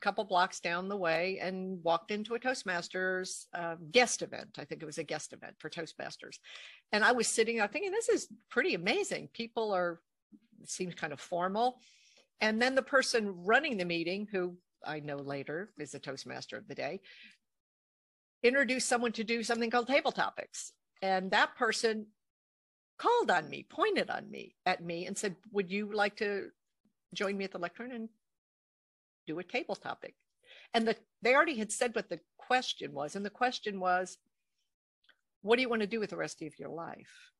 couple 0.00 0.24
blocks 0.24 0.58
down 0.58 0.88
the 0.88 0.96
way 0.96 1.38
and 1.38 1.84
walked 1.84 2.10
into 2.10 2.34
a 2.34 2.40
Toastmasters 2.40 3.44
uh, 3.52 3.76
guest 3.92 4.22
event. 4.22 4.56
I 4.58 4.64
think 4.64 4.82
it 4.82 4.86
was 4.86 4.96
a 4.96 5.04
guest 5.04 5.34
event 5.34 5.56
for 5.58 5.68
Toastmasters. 5.68 6.38
And 6.92 7.04
I 7.04 7.12
was 7.12 7.28
sitting 7.28 7.58
there 7.58 7.68
thinking, 7.68 7.90
This 7.90 8.08
is 8.08 8.26
pretty 8.50 8.72
amazing. 8.72 9.28
People 9.34 9.70
are, 9.70 10.00
it 10.62 10.70
seems 10.70 10.94
kind 10.94 11.12
of 11.12 11.20
formal. 11.20 11.78
And 12.40 12.60
then 12.60 12.74
the 12.74 12.80
person 12.80 13.34
running 13.44 13.76
the 13.76 13.84
meeting, 13.84 14.28
who 14.32 14.56
I 14.86 15.00
know 15.00 15.16
later 15.16 15.70
is 15.78 15.92
the 15.92 15.98
Toastmaster 15.98 16.56
of 16.56 16.68
the 16.68 16.74
day, 16.74 17.00
introduced 18.44 18.88
someone 18.88 19.12
to 19.12 19.24
do 19.24 19.42
something 19.42 19.70
called 19.70 19.88
table 19.88 20.12
topics. 20.12 20.72
And 21.02 21.30
that 21.32 21.56
person 21.56 22.06
called 22.98 23.30
on 23.30 23.48
me, 23.48 23.66
pointed 23.68 24.10
on 24.10 24.30
me 24.30 24.54
at 24.66 24.84
me 24.84 25.06
and 25.06 25.18
said, 25.18 25.34
Would 25.50 25.70
you 25.70 25.92
like 25.92 26.16
to 26.16 26.50
join 27.14 27.36
me 27.36 27.44
at 27.44 27.52
the 27.52 27.58
lectern 27.58 27.90
and 27.90 28.08
do 29.26 29.38
a 29.38 29.42
table 29.42 29.74
topic? 29.74 30.14
And 30.74 30.86
the, 30.86 30.96
they 31.22 31.34
already 31.34 31.56
had 31.56 31.72
said 31.72 31.94
what 31.94 32.08
the 32.08 32.20
question 32.36 32.92
was. 32.92 33.16
And 33.16 33.24
the 33.24 33.30
question 33.30 33.80
was, 33.80 34.18
What 35.42 35.56
do 35.56 35.62
you 35.62 35.68
want 35.68 35.80
to 35.82 35.88
do 35.88 35.98
with 35.98 36.10
the 36.10 36.16
rest 36.16 36.42
of 36.42 36.58
your 36.58 36.68
life? 36.68 37.32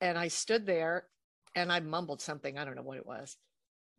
And 0.00 0.16
I 0.16 0.28
stood 0.28 0.66
there 0.66 1.06
and 1.54 1.72
I 1.72 1.80
mumbled 1.80 2.20
something. 2.20 2.56
I 2.56 2.64
don't 2.64 2.76
know 2.76 2.82
what 2.82 2.98
it 2.98 3.06
was. 3.06 3.36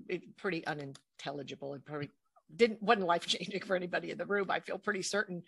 It, 0.08 0.38
pretty 0.38 0.66
unintelligible 0.66 1.74
and 1.74 1.84
pretty 1.84 2.10
didn't 2.56 2.82
wasn't 2.82 3.08
life 3.08 3.26
changing 3.26 3.62
for 3.62 3.76
anybody 3.76 4.12
in 4.12 4.18
the 4.18 4.26
room. 4.26 4.50
I 4.50 4.60
feel 4.60 4.78
pretty 4.78 5.02
certain. 5.02 5.44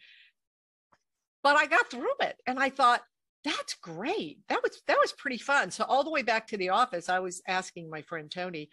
But 1.43 1.55
I 1.55 1.65
got 1.65 1.89
through 1.89 2.13
it 2.21 2.35
and 2.45 2.59
I 2.59 2.69
thought, 2.69 3.01
that's 3.43 3.73
great. 3.75 4.39
That 4.49 4.61
was 4.61 4.81
that 4.87 4.99
was 4.99 5.13
pretty 5.13 5.37
fun. 5.37 5.71
So 5.71 5.83
all 5.83 6.03
the 6.03 6.11
way 6.11 6.21
back 6.21 6.47
to 6.47 6.57
the 6.57 6.69
office, 6.69 7.09
I 7.09 7.19
was 7.19 7.41
asking 7.47 7.89
my 7.89 8.01
friend 8.03 8.29
Tony, 8.29 8.69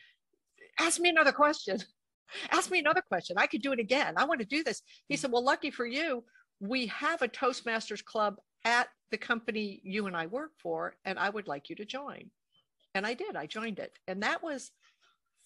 ask 0.79 1.01
me 1.01 1.09
another 1.09 1.33
question. 1.33 1.79
Ask 2.51 2.71
me 2.71 2.79
another 2.79 3.01
question. 3.01 3.39
I 3.39 3.47
could 3.47 3.63
do 3.63 3.73
it 3.73 3.81
again. 3.81 4.13
I 4.19 4.27
want 4.27 4.41
to 4.41 4.47
do 4.47 4.63
this. 4.63 4.83
He 5.09 5.17
said, 5.17 5.33
Well, 5.33 5.43
lucky 5.43 5.71
for 5.71 5.87
you, 5.87 6.25
we 6.61 6.87
have 6.89 7.23
a 7.23 7.29
Toastmasters 7.29 8.05
club 8.05 8.37
at 8.67 8.89
the 9.11 9.17
company 9.17 9.81
you 9.83 10.07
and 10.07 10.15
I 10.15 10.27
work 10.27 10.51
for, 10.59 10.95
and 11.07 11.19
I 11.19 11.31
would 11.31 11.49
like 11.49 11.71
you 11.71 11.77
to 11.77 11.87
join. 11.87 12.31
And 12.95 13.07
I 13.07 13.15
did. 13.15 13.35
I 13.35 13.47
joined 13.47 13.79
it. 13.79 13.93
And 14.07 14.23
that 14.23 14.43
was 14.43 14.71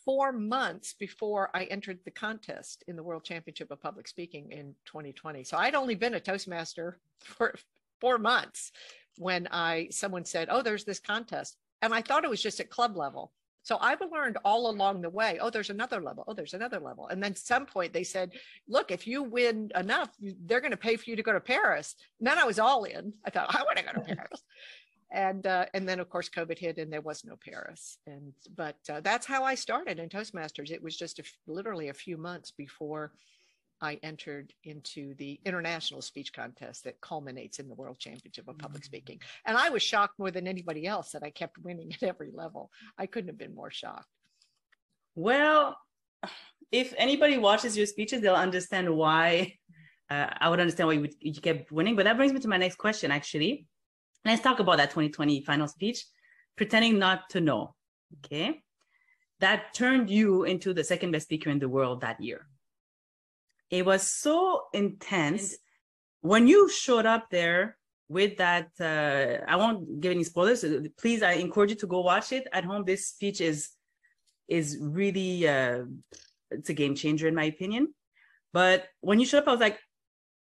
four 0.05 0.33
months 0.33 0.95
before 0.95 1.51
I 1.55 1.65
entered 1.65 1.99
the 2.05 2.11
contest 2.11 2.85
in 2.89 2.97
the 2.97 3.03
World 3.03 3.25
Championship 3.25 3.71
of 3.71 3.81
Public 3.81 4.09
Speaking 4.09 4.51
in 4.51 4.75
2020. 4.87 5.45
So 5.45 5.57
I'd 5.57 5.75
only 5.75 5.95
been 5.95 6.15
a 6.15 6.21
Toastmaster 6.21 6.99
for 7.21 7.55
four 8.01 8.19
months 8.19 8.73
when 9.17 9.49
I 9.51 9.89
someone 9.91 10.25
said, 10.25 10.49
"Oh, 10.51 10.63
there's 10.63 10.85
this 10.85 11.01
contest," 11.01 11.57
and 11.81 11.95
I 11.95 12.03
thought 12.03 12.25
it 12.25 12.31
was 12.31 12.43
just 12.43 12.61
at 12.61 12.71
club 12.71 12.97
level. 12.97 13.33
So 13.65 13.79
I've 13.81 14.01
learned 14.13 14.39
all 14.45 14.69
along 14.71 15.03
the 15.03 15.11
way. 15.11 15.39
Oh, 15.41 15.49
there's 15.49 15.71
another 15.71 16.03
level. 16.03 16.25
Oh, 16.27 16.35
there's 16.35 16.55
another 16.55 16.81
level. 16.81 17.07
And 17.07 17.23
then 17.23 17.37
some 17.37 17.65
point 17.65 17.93
they 17.93 18.03
said, 18.03 18.33
"Look, 18.67 18.91
if 18.91 19.07
you 19.07 19.23
win 19.23 19.71
enough, 19.77 20.11
they're 20.21 20.61
going 20.61 20.73
to 20.73 20.77
pay 20.77 20.97
for 20.97 21.09
you 21.09 21.17
to 21.17 21.23
go 21.23 21.33
to 21.33 21.41
Paris." 21.41 21.95
And 22.19 22.27
then 22.27 22.39
I 22.39 22.45
was 22.45 22.59
all 22.59 22.85
in. 22.85 23.13
I 23.25 23.31
thought 23.31 23.55
I 23.55 23.63
want 23.63 23.79
to 23.79 23.85
go 23.85 23.93
to 23.93 24.01
Paris 24.17 24.43
and 25.13 25.47
uh, 25.47 25.67
and 25.75 25.89
then 25.89 26.01
of 26.01 26.09
course 26.09 26.29
COVID 26.29 26.59
hit 26.59 26.79
and 26.79 26.93
there 26.93 27.01
was 27.01 27.25
no 27.25 27.37
Paris. 27.37 27.99
And 28.07 28.33
but 28.57 28.77
uh, 28.91 29.01
that's 29.01 29.27
how 29.27 29.45
I 29.45 29.55
started 29.55 29.99
in 29.99 30.09
Toastmasters. 30.09 30.71
It 30.71 30.83
was 30.83 30.97
just 30.97 31.19
a, 31.19 31.25
literally 31.47 31.89
a 31.89 31.95
few 31.95 32.17
months 32.17 32.51
before 32.51 33.13
I 33.81 33.99
entered 34.03 34.53
into 34.65 35.15
the 35.17 35.39
international 35.45 36.03
speech 36.03 36.33
contest 36.33 36.85
that 36.85 37.01
culminates 37.01 37.59
in 37.59 37.69
the 37.69 37.75
World 37.75 37.99
Championship 37.99 38.49
of 38.49 38.57
Public 38.57 38.83
mm-hmm. 38.83 38.87
Speaking. 38.87 39.21
And 39.45 39.57
I 39.57 39.71
was 39.71 39.83
shocked 39.83 40.19
more 40.19 40.31
than 40.31 40.47
anybody 40.47 40.87
else 40.87 41.11
that 41.13 41.25
I 41.25 41.31
kept 41.31 41.59
winning 41.59 41.93
at 41.93 42.03
every 42.03 42.31
level. 42.33 42.71
I 42.97 43.07
couldn't 43.07 43.29
have 43.29 43.39
been 43.39 43.55
more 43.55 43.71
shocked. 43.71 44.07
Well, 45.15 45.77
if 46.71 46.95
anybody 46.97 47.39
watches 47.39 47.77
your 47.77 47.87
speeches, 47.87 48.23
they'll 48.23 48.35
understand 48.35 48.89
why. 48.89 49.55
Uh, 50.09 50.29
I 50.41 50.49
would 50.49 50.61
understand 50.61 50.87
why 50.87 50.95
you, 50.95 51.01
would, 51.01 51.15
you 51.21 51.41
kept 51.41 51.73
winning. 51.73 51.97
But 51.97 52.05
that 52.05 52.17
brings 52.17 52.33
me 52.33 52.41
to 52.41 52.49
my 52.49 52.59
next 52.59 52.77
question, 52.77 53.11
actually 53.11 53.67
Let's 54.25 54.43
talk 54.43 54.61
about 54.61 54.77
that 54.77 54.91
2020 54.91 55.43
final 55.43 55.69
speech, 55.69 56.05
pretending 56.57 56.99
not 56.99 57.31
to 57.31 57.41
know. 57.41 57.75
Okay. 58.19 58.63
That 59.41 59.75
turned 59.75 60.09
you 60.11 60.45
into 60.45 60.73
the 60.73 60.85
second 60.85 61.11
best 61.11 61.25
speaker 61.25 61.51
in 61.51 61.59
the 61.59 61.69
world 61.69 62.03
that 62.03 62.21
year. 62.21 62.47
It 63.71 63.85
was 63.85 64.03
so 64.03 64.65
intense. 64.73 65.57
When 66.21 66.47
you 66.47 66.69
showed 66.69 67.07
up 67.07 67.31
there 67.31 67.77
with 68.09 68.37
that, 68.37 68.69
uh, 68.79 69.45
I 69.51 69.57
won't 69.57 70.01
give 70.01 70.13
any 70.13 70.25
spoilers. 70.25 70.65
Please, 70.99 71.23
I 71.23 71.33
encourage 71.33 71.71
you 71.71 71.77
to 71.77 71.87
go 71.87 72.01
watch 72.03 72.31
it 72.33 72.47
at 72.53 72.65
home. 72.65 72.85
This 72.85 73.09
speech 73.09 73.41
is 73.41 73.71
is 74.47 74.77
really 74.81 75.49
uh, 75.49 75.85
it's 76.51 76.69
a 76.69 76.75
game 76.75 76.95
changer 76.95 77.27
in 77.27 77.35
my 77.35 77.45
opinion. 77.45 77.95
But 78.53 78.87
when 79.01 79.19
you 79.19 79.27
showed 79.27 79.39
up, 79.39 79.49
I 79.49 79.53
was 79.53 79.61
like, 79.61 79.79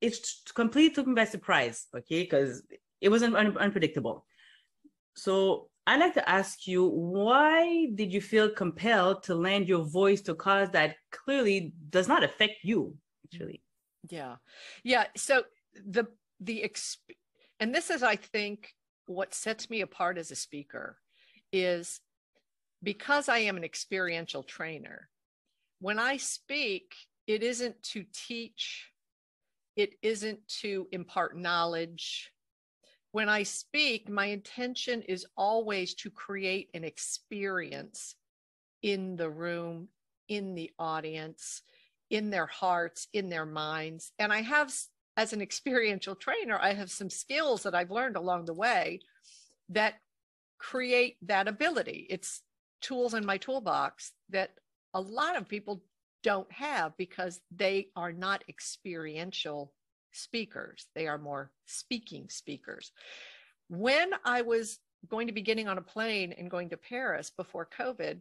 it 0.01 0.17
completely 0.55 0.95
took 0.95 1.07
me 1.07 1.15
by 1.15 1.27
surprise. 1.27 1.87
Okay, 1.95 2.23
because 2.23 2.63
it 3.03 3.11
was 3.11 3.23
un- 3.23 3.59
unpredictable. 3.59 4.25
So 5.15 5.69
I'd 5.87 6.01
like 6.01 6.15
to 6.15 6.29
ask 6.29 6.67
you, 6.67 6.87
why 6.87 7.89
did 7.95 8.13
you 8.13 8.21
feel 8.21 8.49
compelled 8.49 9.25
to 9.25 9.35
lend 9.35 9.69
your 9.69 9.85
voice 9.85 10.23
to 10.23 10.33
a 10.33 10.37
cause 10.37 10.71
that 10.71 10.97
clearly 11.11 11.75
does 11.91 12.09
not 12.09 12.23
affect 12.23 12.55
you, 12.63 12.97
actually? 13.27 13.63
Yeah, 14.09 14.37
yeah. 14.85 15.07
So 15.17 15.43
the 15.75 16.07
the 16.41 16.63
exp- 16.65 17.17
and 17.61 17.75
this 17.75 17.91
is, 17.91 18.03
I 18.03 18.17
think, 18.17 18.73
what 19.07 19.35
sets 19.35 19.69
me 19.69 19.81
apart 19.81 20.19
as 20.19 20.31
a 20.31 20.37
speaker 20.37 20.99
is 21.53 22.01
because 22.83 23.29
I 23.29 23.39
am 23.39 23.57
an 23.57 23.65
experiential 23.65 24.43
trainer. 24.43 25.09
When 25.81 25.99
I 25.99 26.17
speak, 26.17 26.95
it 27.27 27.43
isn't 27.43 27.81
to 27.83 28.05
teach, 28.13 28.91
it 29.77 29.95
isn't 30.03 30.47
to 30.63 30.89
impart 30.93 31.37
knowledge, 31.37 32.32
when 33.13 33.29
I 33.29 33.43
speak, 33.43 34.09
my 34.09 34.27
intention 34.27 35.03
is 35.03 35.27
always 35.37 35.95
to 35.97 36.11
create 36.11 36.71
an 36.75 36.83
experience 36.83 38.17
in 38.83 39.17
the 39.17 39.31
room, 39.31 39.89
in 40.29 40.55
the 40.55 40.71
audience, 40.79 41.63
in 42.11 42.31
their 42.31 42.47
hearts, 42.47 43.09
in 43.13 43.29
their 43.29 43.47
minds. 43.47 44.13
And 44.19 44.33
I 44.33 44.41
have, 44.41 44.75
as 45.17 45.35
an 45.35 45.43
experiential 45.43 46.15
trainer, 46.15 46.59
I 46.59 46.73
have 46.73 46.91
some 46.91 47.11
skills 47.11 47.63
that 47.63 47.75
I've 47.75 47.91
learned 47.91 48.17
along 48.17 48.47
the 48.47 48.55
way 48.55 49.01
that 49.69 49.95
create 50.59 51.17
that 51.23 51.49
ability. 51.49 52.07
It's 52.09 52.43
tools 52.81 53.13
in 53.15 53.27
my 53.27 53.37
toolbox 53.37 54.13
that 54.31 54.51
a 54.95 55.01
lot 55.01 55.37
of 55.37 55.49
people 55.49 55.83
don't 56.23 56.51
have 56.53 56.97
because 56.97 57.41
they 57.55 57.89
are 57.95 58.13
not 58.13 58.45
experiential 58.49 59.73
speakers. 60.13 60.87
They 60.95 61.07
are 61.09 61.19
more 61.19 61.51
speaking 61.67 62.29
speakers. 62.29 62.93
When 63.69 64.13
I 64.25 64.43
was 64.43 64.79
going 65.09 65.27
to 65.27 65.33
be 65.33 65.43
getting 65.43 65.69
on 65.69 65.79
a 65.79 65.83
plane 65.83 66.33
and 66.37 66.51
going 66.51 66.71
to 66.71 66.77
Paris 66.77 67.31
before 67.31 67.69
COVID, 67.79 68.21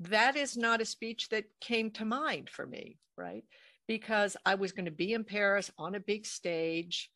that 0.00 0.36
is 0.36 0.56
not 0.56 0.80
a 0.80 0.84
speech 0.84 1.28
that 1.30 1.44
came 1.60 1.90
to 1.92 2.04
mind 2.04 2.50
for 2.50 2.66
me, 2.66 2.98
right? 3.16 3.44
Because 3.88 4.36
I 4.44 4.56
was 4.56 4.72
going 4.72 4.84
to 4.84 4.90
be 4.90 5.12
in 5.14 5.24
Paris 5.24 5.70
on 5.78 5.94
a 5.94 6.00
big 6.00 6.26
stage, 6.26 7.10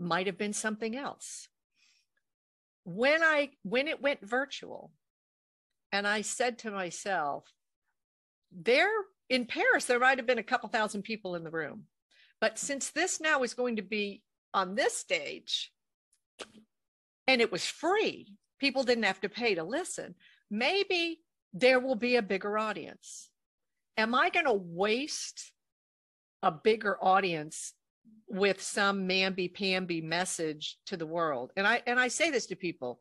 might 0.00 0.26
have 0.26 0.38
been 0.38 0.54
something 0.54 0.96
else. 0.96 1.48
When 2.84 3.22
I 3.22 3.50
when 3.62 3.86
it 3.86 4.02
went 4.02 4.26
virtual, 4.26 4.92
And 5.92 6.06
I 6.08 6.22
said 6.22 6.58
to 6.60 6.70
myself, 6.70 7.44
there 8.50 8.90
in 9.28 9.46
Paris, 9.46 9.84
there 9.84 10.00
might 10.00 10.18
have 10.18 10.26
been 10.26 10.38
a 10.38 10.42
couple 10.42 10.68
thousand 10.70 11.02
people 11.02 11.34
in 11.34 11.44
the 11.44 11.50
room. 11.50 11.84
But 12.42 12.58
since 12.58 12.90
this 12.90 13.20
now 13.20 13.44
is 13.44 13.54
going 13.54 13.76
to 13.76 13.82
be 13.82 14.20
on 14.52 14.74
this 14.74 14.96
stage 14.96 15.72
and 17.28 17.40
it 17.40 17.52
was 17.52 17.64
free, 17.64 18.34
people 18.58 18.82
didn't 18.82 19.04
have 19.04 19.20
to 19.20 19.28
pay 19.28 19.54
to 19.54 19.62
listen, 19.62 20.16
maybe 20.50 21.20
there 21.54 21.78
will 21.78 21.94
be 21.94 22.16
a 22.16 22.22
bigger 22.22 22.58
audience. 22.58 23.30
Am 23.96 24.12
I 24.12 24.28
going 24.28 24.46
to 24.46 24.60
waste 24.60 25.52
a 26.42 26.50
bigger 26.50 26.98
audience 27.00 27.74
with 28.26 28.60
some 28.60 29.08
mamby-pamby 29.08 30.00
message 30.00 30.78
to 30.86 30.96
the 30.96 31.06
world? 31.06 31.52
And 31.56 31.64
I 31.64 31.80
and 31.86 32.00
I 32.00 32.08
say 32.08 32.32
this 32.32 32.46
to 32.46 32.56
people. 32.56 33.00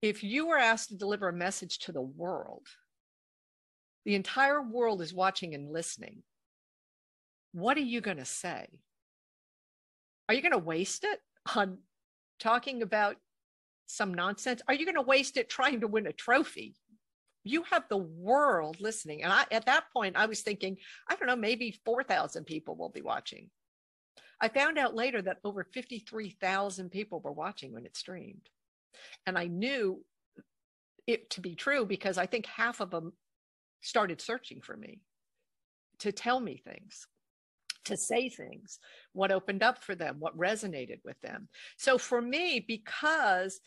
If 0.00 0.24
you 0.24 0.46
were 0.48 0.56
asked 0.56 0.88
to 0.88 0.96
deliver 0.96 1.28
a 1.28 1.34
message 1.34 1.80
to 1.80 1.92
the 1.92 2.00
world, 2.00 2.66
the 4.06 4.14
entire 4.14 4.62
world 4.62 5.02
is 5.02 5.12
watching 5.12 5.54
and 5.54 5.70
listening. 5.70 6.22
What 7.52 7.76
are 7.76 7.80
you 7.80 8.00
going 8.00 8.16
to 8.16 8.24
say? 8.24 8.66
Are 10.28 10.34
you 10.34 10.42
going 10.42 10.52
to 10.52 10.58
waste 10.58 11.04
it 11.04 11.20
on 11.54 11.78
talking 12.40 12.82
about 12.82 13.16
some 13.86 14.14
nonsense? 14.14 14.62
Are 14.68 14.74
you 14.74 14.84
going 14.84 14.96
to 14.96 15.02
waste 15.02 15.36
it 15.36 15.50
trying 15.50 15.80
to 15.80 15.88
win 15.88 16.06
a 16.06 16.12
trophy? 16.12 16.76
You 17.44 17.64
have 17.64 17.84
the 17.88 17.98
world 17.98 18.76
listening. 18.80 19.22
And 19.22 19.32
I, 19.32 19.44
at 19.50 19.66
that 19.66 19.84
point, 19.92 20.16
I 20.16 20.26
was 20.26 20.40
thinking, 20.40 20.76
I 21.08 21.16
don't 21.16 21.26
know, 21.26 21.36
maybe 21.36 21.78
4,000 21.84 22.44
people 22.44 22.76
will 22.76 22.88
be 22.88 23.02
watching. 23.02 23.50
I 24.40 24.48
found 24.48 24.78
out 24.78 24.94
later 24.94 25.20
that 25.22 25.38
over 25.44 25.64
53,000 25.64 26.90
people 26.90 27.20
were 27.20 27.32
watching 27.32 27.72
when 27.72 27.84
it 27.84 27.96
streamed. 27.96 28.48
And 29.26 29.36
I 29.36 29.46
knew 29.46 30.04
it 31.06 31.30
to 31.30 31.40
be 31.40 31.54
true 31.54 31.84
because 31.84 32.16
I 32.16 32.26
think 32.26 32.46
half 32.46 32.80
of 32.80 32.90
them 32.90 33.12
started 33.80 34.20
searching 34.20 34.60
for 34.60 34.76
me 34.76 35.00
to 35.98 36.12
tell 36.12 36.40
me 36.40 36.56
things 36.56 37.06
to 37.84 37.96
say 37.96 38.28
things, 38.28 38.78
what 39.12 39.32
opened 39.32 39.62
up 39.62 39.82
for 39.82 39.94
them, 39.94 40.16
what 40.18 40.36
resonated 40.36 41.00
with 41.04 41.20
them. 41.20 41.48
So 41.76 41.98
for 41.98 42.20
me, 42.20 42.64
because 42.66 43.60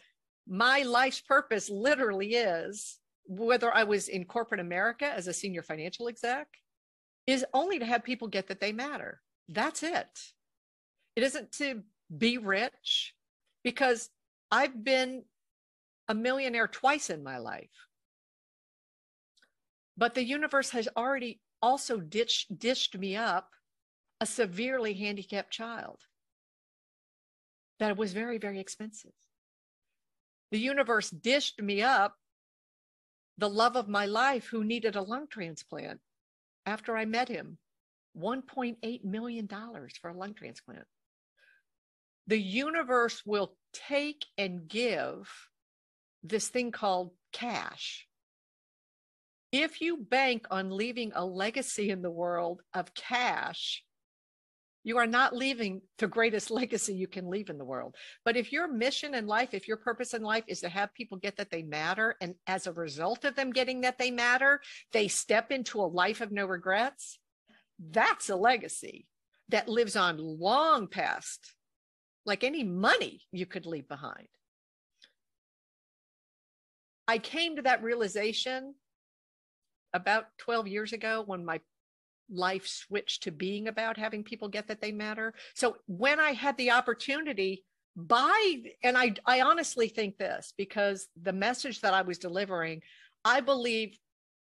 my 0.48 0.84
life's 0.84 1.22
purpose 1.22 1.70
literally 1.70 2.36
is 2.36 3.00
whether 3.28 3.74
I 3.74 3.84
was 3.84 4.08
in 4.08 4.26
corporate 4.26 4.60
America 4.60 5.06
as 5.06 5.28
a 5.28 5.34
senior 5.34 5.64
financial 5.64 6.08
exec, 6.08 6.48
is 7.28 7.46
only 7.54 7.80
to 7.80 7.86
have 7.86 8.04
people 8.04 8.28
get 8.28 8.48
that 8.48 8.60
they 8.60 8.72
matter. 8.72 9.22
That's 9.50 9.84
it. 9.84 10.08
It 11.16 11.24
isn't 11.24 11.52
to 11.54 11.82
be 12.16 12.38
rich 12.38 13.14
because 13.64 14.10
I've 14.52 14.84
been 14.84 15.24
a 16.08 16.14
millionaire 16.14 16.68
twice 16.68 17.10
in 17.10 17.24
my 17.24 17.40
life. 17.40 17.72
But 19.98 20.14
the 20.14 20.24
universe 20.24 20.70
has 20.72 20.88
already 20.96 21.42
also 21.62 22.00
ditched, 22.00 22.60
dished 22.60 22.98
me 22.98 23.16
up 23.16 23.50
a 24.22 24.26
severely 24.26 24.94
handicapped 24.94 25.52
child 25.52 26.00
that 27.80 27.98
was 27.98 28.14
very, 28.14 28.38
very 28.38 28.60
expensive. 28.60 29.12
The 30.52 30.60
universe 30.60 31.10
dished 31.10 31.62
me 31.62 31.82
up 31.82 32.16
the 33.38 33.50
love 33.50 33.76
of 33.76 33.90
my 33.90 34.06
life 34.06 34.48
who 34.48 34.64
needed 34.64 34.96
a 34.96 35.02
lung 35.02 35.28
transplant 35.28 36.00
after 36.66 36.96
I 36.96 37.06
met 37.06 37.28
him. 37.28 37.58
$1.8 38.18 39.04
million 39.04 39.48
for 39.48 40.10
a 40.10 40.18
lung 40.18 40.34
transplant. 40.34 40.86
The 42.28 42.40
universe 42.40 43.22
will 43.26 43.56
take 43.74 44.26
and 44.38 44.68
give 44.68 45.30
this 46.24 46.48
thing 46.48 46.72
called 46.72 47.12
cash. 47.34 48.08
If 49.52 49.82
you 49.82 49.98
bank 49.98 50.48
on 50.50 50.72
leaving 50.72 51.12
a 51.14 51.26
legacy 51.26 51.90
in 51.90 52.02
the 52.02 52.10
world 52.10 52.62
of 52.74 52.94
cash, 52.94 53.85
you 54.86 55.00
are 55.00 55.08
not 55.08 55.36
leaving 55.36 55.82
the 55.98 56.08
greatest 56.08 56.52
legacy 56.52 56.94
you 56.94 57.08
can 57.08 57.30
leave 57.30 57.50
in 57.50 57.58
the 57.58 57.66
world. 57.66 57.96
But 58.24 58.38
if 58.38 58.54
your 58.54 58.72
mission 58.72 59.16
in 59.16 59.26
life, 59.26 59.54
if 59.54 59.68
your 59.68 59.78
purpose 59.78 60.14
in 60.14 60.22
life 60.22 60.46
is 60.48 60.62
to 60.62 60.70
have 60.70 60.94
people 60.94 61.18
get 61.18 61.36
that 61.38 61.50
they 61.50 61.64
matter, 61.64 62.16
and 62.22 62.36
as 62.48 62.68
a 62.68 62.72
result 62.72 63.26
of 63.26 63.36
them 63.36 63.52
getting 63.52 63.82
that 63.82 63.98
they 63.98 64.12
matter, 64.12 64.62
they 64.94 65.10
step 65.10 65.52
into 65.52 65.82
a 65.82 65.84
life 65.84 66.22
of 66.22 66.32
no 66.32 66.46
regrets, 66.46 67.20
that's 67.92 68.30
a 68.30 68.36
legacy 68.36 69.08
that 69.50 69.68
lives 69.68 69.96
on 69.96 70.18
long 70.20 70.88
past, 70.88 71.56
like 72.26 72.44
any 72.44 72.64
money 72.64 73.22
you 73.32 73.48
could 73.48 73.66
leave 73.66 73.88
behind. 73.88 74.28
I 77.08 77.18
came 77.18 77.56
to 77.56 77.64
that 77.64 77.84
realization 77.84 78.76
about 79.94 80.26
12 80.40 80.68
years 80.68 80.94
ago 80.94 81.24
when 81.26 81.44
my 81.44 81.60
life 82.30 82.68
switched 82.68 83.24
to 83.24 83.32
being 83.32 83.68
about 83.68 83.98
having 83.98 84.24
people 84.24 84.48
get 84.48 84.68
that 84.68 84.82
they 84.82 84.92
matter. 84.92 85.34
So 85.54 85.78
when 85.88 86.20
I 86.20 86.32
had 86.32 86.58
the 86.58 86.72
opportunity 86.72 87.64
by 87.96 88.64
and 88.84 88.98
I 88.98 89.14
I 89.26 89.42
honestly 89.42 89.88
think 89.88 90.18
this 90.18 90.54
because 90.58 91.08
the 91.22 91.34
message 91.34 91.82
that 91.82 91.94
I 91.94 92.02
was 92.02 92.18
delivering, 92.18 92.82
I 93.24 93.40
believe 93.40 93.98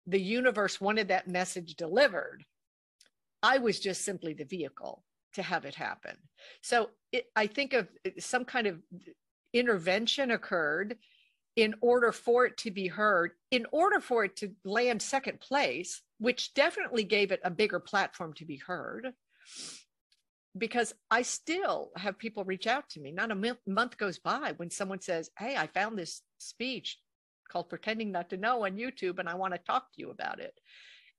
the 0.07 0.20
universe 0.20 0.81
wanted 0.81 1.09
that 1.09 1.28
message 1.28 1.74
delivered. 1.74 2.44
I 3.42 3.59
was 3.59 3.78
just 3.78 4.04
simply 4.04 4.33
the 4.33 4.44
vehicle 4.44 5.04
to 5.35 5.42
have 5.42 5.64
it 5.64 5.74
happen. 5.74 6.16
So 6.62 6.90
it, 7.12 7.26
I 7.37 7.46
think 7.46 7.74
of 7.74 7.88
some 8.18 8.44
kind 8.44 8.66
of 8.66 8.83
intervention 9.52 10.31
occurred 10.31 10.96
in 11.54 11.74
order 11.81 12.12
for 12.12 12.46
it 12.46 12.57
to 12.59 12.70
be 12.70 12.87
heard, 12.87 13.33
in 13.50 13.66
order 13.72 14.00
for 14.00 14.24
it 14.24 14.37
to 14.37 14.52
land 14.64 15.02
second 15.02 15.40
place, 15.40 16.02
which 16.18 16.54
definitely 16.54 17.04
gave 17.04 17.33
it 17.33 17.40
a 17.44 17.50
bigger 17.50 17.81
platform 17.81 18.33
to 18.35 18.44
be 18.44 18.57
heard. 18.57 19.12
Because 20.57 20.94
I 21.11 21.22
still 21.22 21.90
have 21.96 22.18
people 22.18 22.44
reach 22.44 22.66
out 22.66 22.88
to 22.90 23.00
me. 23.00 23.12
Not 23.12 23.31
a 23.31 23.57
month 23.66 23.96
goes 23.96 24.18
by 24.18 24.54
when 24.57 24.70
someone 24.70 25.00
says, 25.00 25.31
Hey, 25.38 25.57
I 25.57 25.68
found 25.68 25.96
this 25.96 26.22
speech 26.38 26.98
called 27.48 27.68
Pretending 27.68 28.11
Not 28.11 28.31
to 28.31 28.37
Know 28.37 28.64
on 28.64 28.76
YouTube, 28.76 29.18
and 29.18 29.28
I 29.28 29.35
want 29.35 29.54
to 29.54 29.61
talk 29.61 29.92
to 29.92 30.00
you 30.00 30.11
about 30.11 30.40
it. 30.40 30.54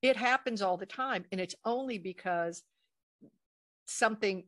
It 0.02 0.18
happens 0.18 0.62
all 0.62 0.78
the 0.78 0.86
time. 0.86 1.26
And 1.32 1.40
it's 1.40 1.56
only 1.66 1.98
because 1.98 2.64
something 3.88 4.44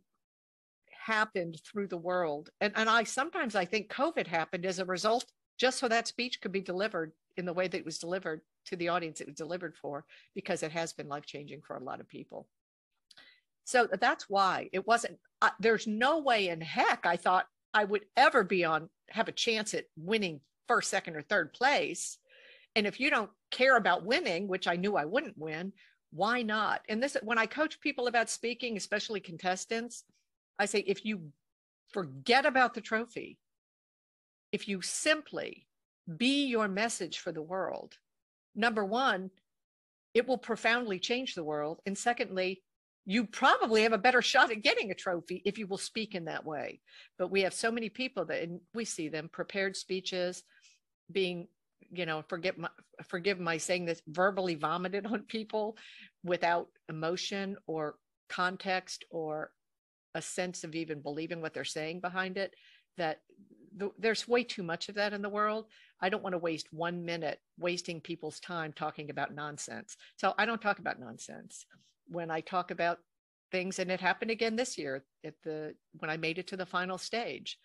happened 1.06 1.60
through 1.66 1.88
the 1.88 1.98
world. 1.98 2.50
And, 2.60 2.74
and 2.76 2.90
I 2.90 3.04
sometimes 3.04 3.56
I 3.56 3.66
think 3.66 3.92
COVID 3.92 4.28
happened 4.28 4.66
as 4.66 4.80
a 4.80 4.86
result 4.86 5.26
just 5.60 5.80
so 5.80 5.88
that 5.88 6.08
speech 6.08 6.42
could 6.42 6.52
be 6.52 6.62
delivered 6.62 7.12
in 7.38 7.46
the 7.46 7.54
way 7.54 7.68
that 7.68 7.78
it 7.78 7.86
was 7.86 7.98
delivered 7.98 8.42
to 8.66 8.76
the 8.76 8.90
audience 8.90 9.22
it 9.22 9.28
was 9.28 9.36
delivered 9.36 9.76
for, 9.76 10.06
because 10.36 10.64
it 10.64 10.72
has 10.72 10.94
been 10.94 11.08
life 11.08 11.26
changing 11.26 11.62
for 11.62 11.76
a 11.76 11.84
lot 11.84 12.00
of 12.00 12.08
people. 12.08 12.48
So 13.66 13.88
that's 14.00 14.30
why 14.30 14.70
it 14.74 14.86
wasn't, 14.88 15.18
uh, 15.42 15.50
there's 15.60 15.88
no 15.88 16.20
way 16.20 16.50
in 16.50 16.62
heck 16.62 17.06
I 17.06 17.16
thought 17.16 17.48
I 17.74 17.84
would 17.84 18.06
ever 18.18 18.44
be 18.44 18.66
on, 18.66 18.90
have 19.10 19.28
a 19.28 19.34
chance 19.34 19.74
at 19.74 19.86
winning 19.96 20.42
first, 20.68 20.90
second, 20.90 21.16
or 21.16 21.22
third 21.22 21.54
place. 21.54 22.18
And 22.76 22.88
if 22.88 23.00
you 23.00 23.10
don't 23.10 23.30
care 23.52 23.78
about 23.78 24.06
winning, 24.06 24.48
which 24.48 24.68
I 24.68 24.76
knew 24.76 24.96
I 24.96 25.06
wouldn't 25.06 25.38
win, 25.38 25.74
why 26.12 26.42
not? 26.42 26.82
And 26.90 27.02
this, 27.02 27.16
when 27.24 27.38
I 27.38 27.46
coach 27.46 27.80
people 27.80 28.08
about 28.08 28.30
speaking, 28.30 28.78
especially 28.78 29.20
contestants, 29.20 30.04
I 30.60 30.66
say, 30.66 30.80
if 30.80 31.06
you 31.06 31.32
forget 31.92 32.46
about 32.46 32.74
the 32.74 32.82
trophy 32.82 33.38
if 34.52 34.68
you 34.68 34.82
simply 34.82 35.68
be 36.18 36.46
your 36.46 36.68
message 36.68 37.20
for 37.20 37.32
the 37.32 37.42
world, 37.42 37.96
number 38.56 38.86
one, 38.86 39.30
it 40.14 40.28
will 40.28 40.38
profoundly 40.38 41.00
change 41.00 41.36
the 41.36 41.44
world. 41.44 41.80
And 41.86 41.98
secondly, 41.98 42.62
you 43.06 43.26
probably 43.26 43.84
have 43.84 43.94
a 43.94 43.98
better 43.98 44.22
shot 44.22 44.52
at 44.52 44.62
getting 44.62 44.92
a 44.92 44.96
trophy 44.96 45.42
if 45.46 45.58
you 45.58 45.68
will 45.68 45.78
speak 45.78 46.14
in 46.14 46.26
that 46.26 46.46
way. 46.46 46.82
But 47.18 47.32
we 47.32 47.42
have 47.42 47.54
so 47.54 47.72
many 47.72 47.90
people 47.90 48.26
that 48.26 48.48
we 48.74 48.86
see 48.86 49.10
them 49.10 49.30
prepared 49.32 49.76
speeches 49.76 50.44
being, 51.12 51.48
you 51.92 52.06
know, 52.06 52.24
forget 52.28 52.58
my, 52.58 52.70
forgive 53.08 53.40
my 53.40 53.58
saying 53.58 53.86
this, 53.86 54.02
verbally 54.08 54.56
vomited 54.56 55.06
on 55.06 55.22
people 55.22 55.78
without 56.24 56.68
emotion 56.90 57.58
or 57.66 57.96
context 58.30 59.06
or 59.10 59.52
a 60.14 60.22
sense 60.22 60.64
of 60.64 60.76
even 60.76 61.02
believing 61.02 61.42
what 61.42 61.54
they're 61.54 61.64
saying 61.64 62.02
behind 62.02 62.38
it 62.38 62.54
that 62.98 63.22
the, 63.76 63.92
there's 63.98 64.28
way 64.28 64.44
too 64.44 64.64
much 64.64 64.90
of 64.90 64.96
that 64.96 65.14
in 65.14 65.22
the 65.22 65.30
world. 65.30 65.66
I 66.02 66.10
don't 66.10 66.24
want 66.24 66.34
to 66.34 66.40
waste 66.40 66.68
one 66.72 67.06
minute 67.06 67.40
wasting 67.60 68.02
people's 68.02 68.40
time 68.40 68.74
talking 68.74 69.10
about 69.10 69.34
nonsense. 69.34 69.96
So 70.18 70.34
I 70.38 70.46
don't 70.46 70.62
talk 70.62 70.80
about 70.80 71.00
nonsense. 71.00 71.66
When 72.08 72.32
I 72.32 72.42
talk 72.42 72.72
about 72.72 73.00
things, 73.52 73.80
and 73.80 73.92
it 73.92 74.02
happened 74.02 74.32
again 74.32 74.56
this 74.56 74.78
year 74.78 75.04
at 75.26 75.36
the 75.44 75.76
when 76.00 76.10
I 76.10 76.18
made 76.18 76.38
it 76.40 76.48
to 76.48 76.58
the 76.58 76.66
final 76.66 76.98
stage, 76.98 77.58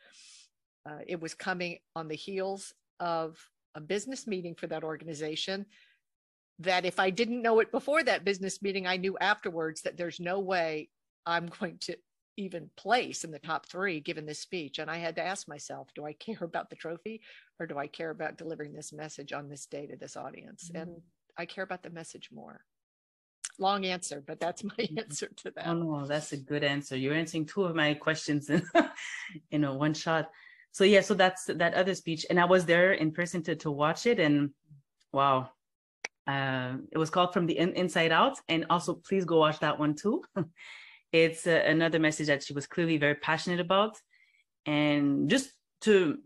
uh, 0.88 0.98
it 1.06 1.20
was 1.20 1.34
coming 1.34 1.78
on 1.94 2.08
the 2.08 2.14
heels 2.14 2.72
of 3.00 3.38
a 3.74 3.80
business 3.80 4.26
meeting 4.26 4.54
for 4.54 4.66
that 4.68 4.84
organization. 4.84 5.66
That 6.60 6.86
if 6.86 6.98
I 6.98 7.10
didn't 7.10 7.42
know 7.42 7.60
it 7.60 7.70
before 7.70 8.02
that 8.04 8.24
business 8.24 8.62
meeting, 8.62 8.86
I 8.86 8.96
knew 8.96 9.18
afterwards 9.20 9.82
that 9.82 9.96
there's 9.96 10.20
no 10.20 10.40
way 10.40 10.88
I'm 11.26 11.46
going 11.60 11.78
to 11.82 11.96
even 12.36 12.70
place 12.76 13.24
in 13.24 13.30
the 13.30 13.38
top 13.38 13.66
three 13.66 14.00
given 14.00 14.26
this 14.26 14.40
speech. 14.40 14.78
And 14.78 14.90
I 14.90 14.98
had 14.98 15.16
to 15.16 15.24
ask 15.24 15.48
myself, 15.48 15.88
do 15.94 16.04
I 16.04 16.12
care 16.12 16.42
about 16.42 16.70
the 16.70 16.76
trophy 16.76 17.20
or 17.58 17.66
do 17.66 17.78
I 17.78 17.86
care 17.86 18.10
about 18.10 18.38
delivering 18.38 18.72
this 18.72 18.92
message 18.92 19.32
on 19.32 19.48
this 19.48 19.66
day 19.66 19.86
to 19.86 19.96
this 19.96 20.16
audience? 20.16 20.70
Mm-hmm. 20.70 20.82
And 20.82 21.02
I 21.36 21.46
care 21.46 21.64
about 21.64 21.82
the 21.82 21.90
message 21.90 22.30
more. 22.32 22.60
Long 23.58 23.86
answer, 23.86 24.22
but 24.26 24.38
that's 24.38 24.64
my 24.64 24.74
mm-hmm. 24.78 24.98
answer 24.98 25.30
to 25.36 25.50
that. 25.52 25.66
Oh 25.66 25.74
no, 25.74 26.06
that's 26.06 26.32
a 26.32 26.36
good 26.36 26.62
answer. 26.62 26.96
You're 26.96 27.14
answering 27.14 27.46
two 27.46 27.64
of 27.64 27.74
my 27.74 27.94
questions 27.94 28.50
in, 28.50 28.62
in 29.50 29.64
a 29.64 29.74
one 29.74 29.94
shot. 29.94 30.30
So 30.72 30.84
yeah, 30.84 31.00
so 31.00 31.14
that's 31.14 31.46
that 31.46 31.72
other 31.72 31.94
speech, 31.94 32.26
and 32.28 32.38
I 32.38 32.44
was 32.44 32.66
there 32.66 32.92
in 32.92 33.12
person 33.12 33.42
to 33.44 33.56
to 33.56 33.70
watch 33.70 34.04
it, 34.04 34.20
and 34.20 34.50
wow, 35.10 35.48
uh, 36.26 36.74
it 36.92 36.98
was 36.98 37.08
called 37.08 37.32
from 37.32 37.46
the 37.46 37.56
in, 37.56 37.72
inside 37.72 38.12
out, 38.12 38.38
and 38.50 38.66
also 38.68 38.92
please 38.92 39.24
go 39.24 39.38
watch 39.38 39.58
that 39.60 39.78
one 39.78 39.94
too. 39.94 40.22
it's 41.12 41.46
uh, 41.46 41.62
another 41.66 41.98
message 41.98 42.26
that 42.26 42.42
she 42.42 42.52
was 42.52 42.66
clearly 42.66 42.98
very 42.98 43.14
passionate 43.14 43.60
about, 43.60 43.96
and 44.66 45.28
just 45.30 45.50
to 45.82 46.18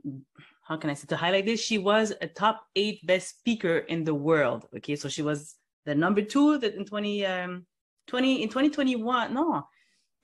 how 0.63 0.77
can 0.77 0.91
I 0.91 0.95
say 0.95 1.07
to 1.09 1.17
highlight 1.17 1.47
this, 1.47 1.61
she 1.61 1.79
was 1.79 2.13
a 2.21 2.29
top 2.29 2.63
eight 2.77 3.05
best 3.07 3.39
speaker 3.39 3.79
in 3.79 4.05
the 4.05 4.15
world. 4.15 4.67
Okay, 4.77 4.97
so 4.97 5.09
she 5.09 5.23
was 5.23 5.57
the 5.87 5.95
number 5.95 6.23
two 6.23 6.59
that 6.59 6.75
in 6.75 6.85
20 6.85 7.27
um 7.27 7.67
20 8.07 8.43
in 8.43 8.49
2021 8.49 9.33
no 9.33 9.63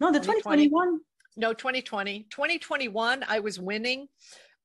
no 0.00 0.12
the 0.12 0.18
2021 0.18 1.00
no 1.36 1.52
2020 1.52 2.26
2021 2.30 3.24
i 3.28 3.38
was 3.38 3.58
winning 3.58 4.06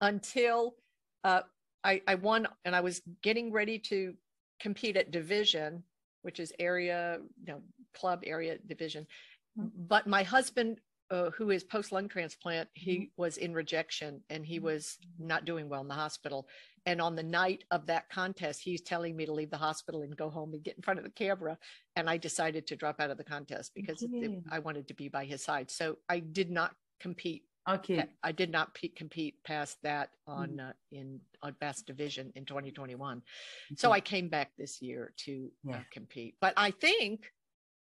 until 0.02 0.76
uh, 1.24 1.42
I, 1.84 2.02
I 2.08 2.16
won 2.16 2.48
and 2.66 2.76
i 2.76 2.82
was 2.82 3.02
getting 3.22 3.52
ready 3.52 3.80
to 3.80 4.14
compete 4.60 4.98
at 4.98 5.12
division 5.12 5.84
which 6.24 6.40
is 6.40 6.54
area 6.60 7.20
you 7.46 7.54
know 7.54 7.62
club 7.94 8.22
area 8.26 8.58
division. 8.68 9.06
But 9.56 10.08
my 10.08 10.24
husband 10.24 10.80
uh, 11.12 11.30
who 11.32 11.52
is 11.52 11.64
post 11.64 11.92
lung 11.92 12.08
transplant, 12.08 12.70
he 12.74 12.96
mm-hmm. 12.96 13.22
was 13.22 13.38
in 13.38 13.54
rejection 13.54 14.22
and 14.30 14.46
he 14.46 14.60
was 14.60 14.98
not 15.20 15.44
doing 15.44 15.68
well 15.68 15.82
in 15.82 15.88
the 15.90 15.94
hospital. 15.94 16.48
And 16.86 17.02
on 17.02 17.16
the 17.16 17.24
night 17.24 17.66
of 17.70 17.86
that 17.88 18.10
contest, 18.10 18.62
he's 18.64 18.82
telling 18.82 19.16
me 19.16 19.26
to 19.26 19.34
leave 19.34 19.52
the 19.52 19.58
hospital 19.58 20.02
and 20.02 20.16
go 20.16 20.30
home 20.30 20.54
and 20.54 20.64
get 20.64 20.78
in 20.78 20.82
front 20.82 21.00
of 21.00 21.04
the 21.04 21.12
camera. 21.12 21.58
And 21.96 22.10
I 22.10 22.18
decided 22.18 22.66
to 22.68 22.78
drop 22.78 23.00
out 23.00 23.12
of 23.12 23.18
the 23.18 23.26
contest 23.26 23.74
because 23.76 24.02
okay. 24.02 24.26
it, 24.26 24.44
I 24.50 24.60
wanted 24.60 24.88
to 24.88 24.94
be 24.94 25.10
by 25.10 25.26
his 25.26 25.44
side. 25.44 25.70
So 25.70 25.98
I 26.08 26.20
did 26.20 26.50
not 26.50 26.74
compete. 27.02 27.44
Okay. 27.70 28.06
I 28.24 28.32
did 28.32 28.50
not 28.50 28.74
pe- 28.74 28.88
compete 28.88 29.36
past 29.44 29.78
that 29.84 30.10
on 30.26 30.50
mm. 30.50 30.70
uh, 30.70 30.74
in 30.92 31.20
on 31.44 31.56
best 31.60 31.86
division 31.86 32.32
in 32.36 32.46
2021. 32.46 33.18
Okay. 33.18 33.24
So 33.76 33.92
I 33.92 34.00
came 34.00 34.30
back 34.30 34.52
this 34.58 34.82
year 34.82 35.14
to 35.26 35.52
uh, 35.68 35.72
yeah. 35.72 35.76
uh, 35.76 35.80
compete. 35.92 36.36
But 36.42 36.54
I 36.58 36.72
think 36.72 37.32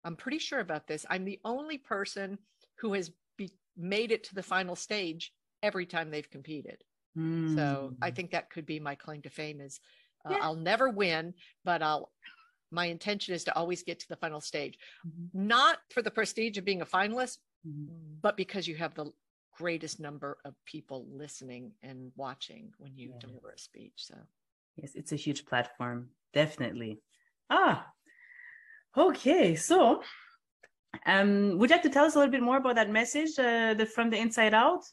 I'm 0.04 0.16
pretty 0.16 0.38
sure 0.38 0.60
about 0.60 0.86
this. 0.86 1.04
I'm 1.10 1.24
the 1.24 1.40
only 1.44 1.78
person 1.78 2.38
who 2.78 2.94
has 2.94 3.10
be, 3.36 3.52
made 3.76 4.12
it 4.12 4.24
to 4.24 4.34
the 4.34 4.42
final 4.42 4.76
stage 4.76 5.32
every 5.62 5.86
time 5.86 6.10
they've 6.10 6.30
competed. 6.30 6.82
Mm. 7.16 7.54
So 7.54 7.94
I 8.00 8.10
hmm. 8.10 8.14
think 8.14 8.30
that 8.30 8.50
could 8.50 8.66
be 8.66 8.78
my 8.78 8.94
claim 8.94 9.22
to 9.22 9.30
fame 9.30 9.60
is 9.60 9.80
uh, 10.24 10.30
yeah. 10.32 10.38
I'll 10.42 10.56
never 10.56 10.88
win, 10.90 11.34
but 11.64 11.82
I'll 11.82 12.10
my 12.70 12.86
intention 12.86 13.34
is 13.34 13.44
to 13.44 13.56
always 13.56 13.82
get 13.82 13.98
to 14.00 14.08
the 14.08 14.16
final 14.16 14.40
stage. 14.40 14.78
Mm-hmm. 15.06 15.46
Not 15.46 15.78
for 15.90 16.02
the 16.02 16.10
prestige 16.10 16.58
of 16.58 16.66
being 16.66 16.82
a 16.82 16.86
finalist, 16.86 17.38
mm-hmm. 17.66 17.86
but 18.20 18.36
because 18.36 18.68
you 18.68 18.76
have 18.76 18.94
the 18.94 19.10
greatest 19.56 20.00
number 20.00 20.36
of 20.44 20.54
people 20.64 21.06
listening 21.10 21.72
and 21.82 22.12
watching 22.14 22.72
when 22.78 22.96
you 22.96 23.10
yeah. 23.10 23.26
deliver 23.26 23.50
a 23.50 23.58
speech. 23.58 23.94
So 23.96 24.14
yes, 24.76 24.92
it's 24.94 25.12
a 25.12 25.16
huge 25.16 25.46
platform. 25.46 26.10
Definitely. 26.34 27.00
Ah, 27.50 27.86
okay. 28.98 29.54
So 29.54 30.02
um, 31.06 31.58
would 31.58 31.70
you 31.70 31.76
like 31.76 31.82
to 31.82 31.90
tell 31.90 32.04
us 32.04 32.14
a 32.14 32.18
little 32.18 32.32
bit 32.32 32.42
more 32.42 32.56
about 32.56 32.76
that 32.76 32.90
message, 32.90 33.38
uh, 33.38 33.74
the 33.74 33.86
from 33.86 34.10
the 34.10 34.18
inside 34.18 34.54
out? 34.54 34.84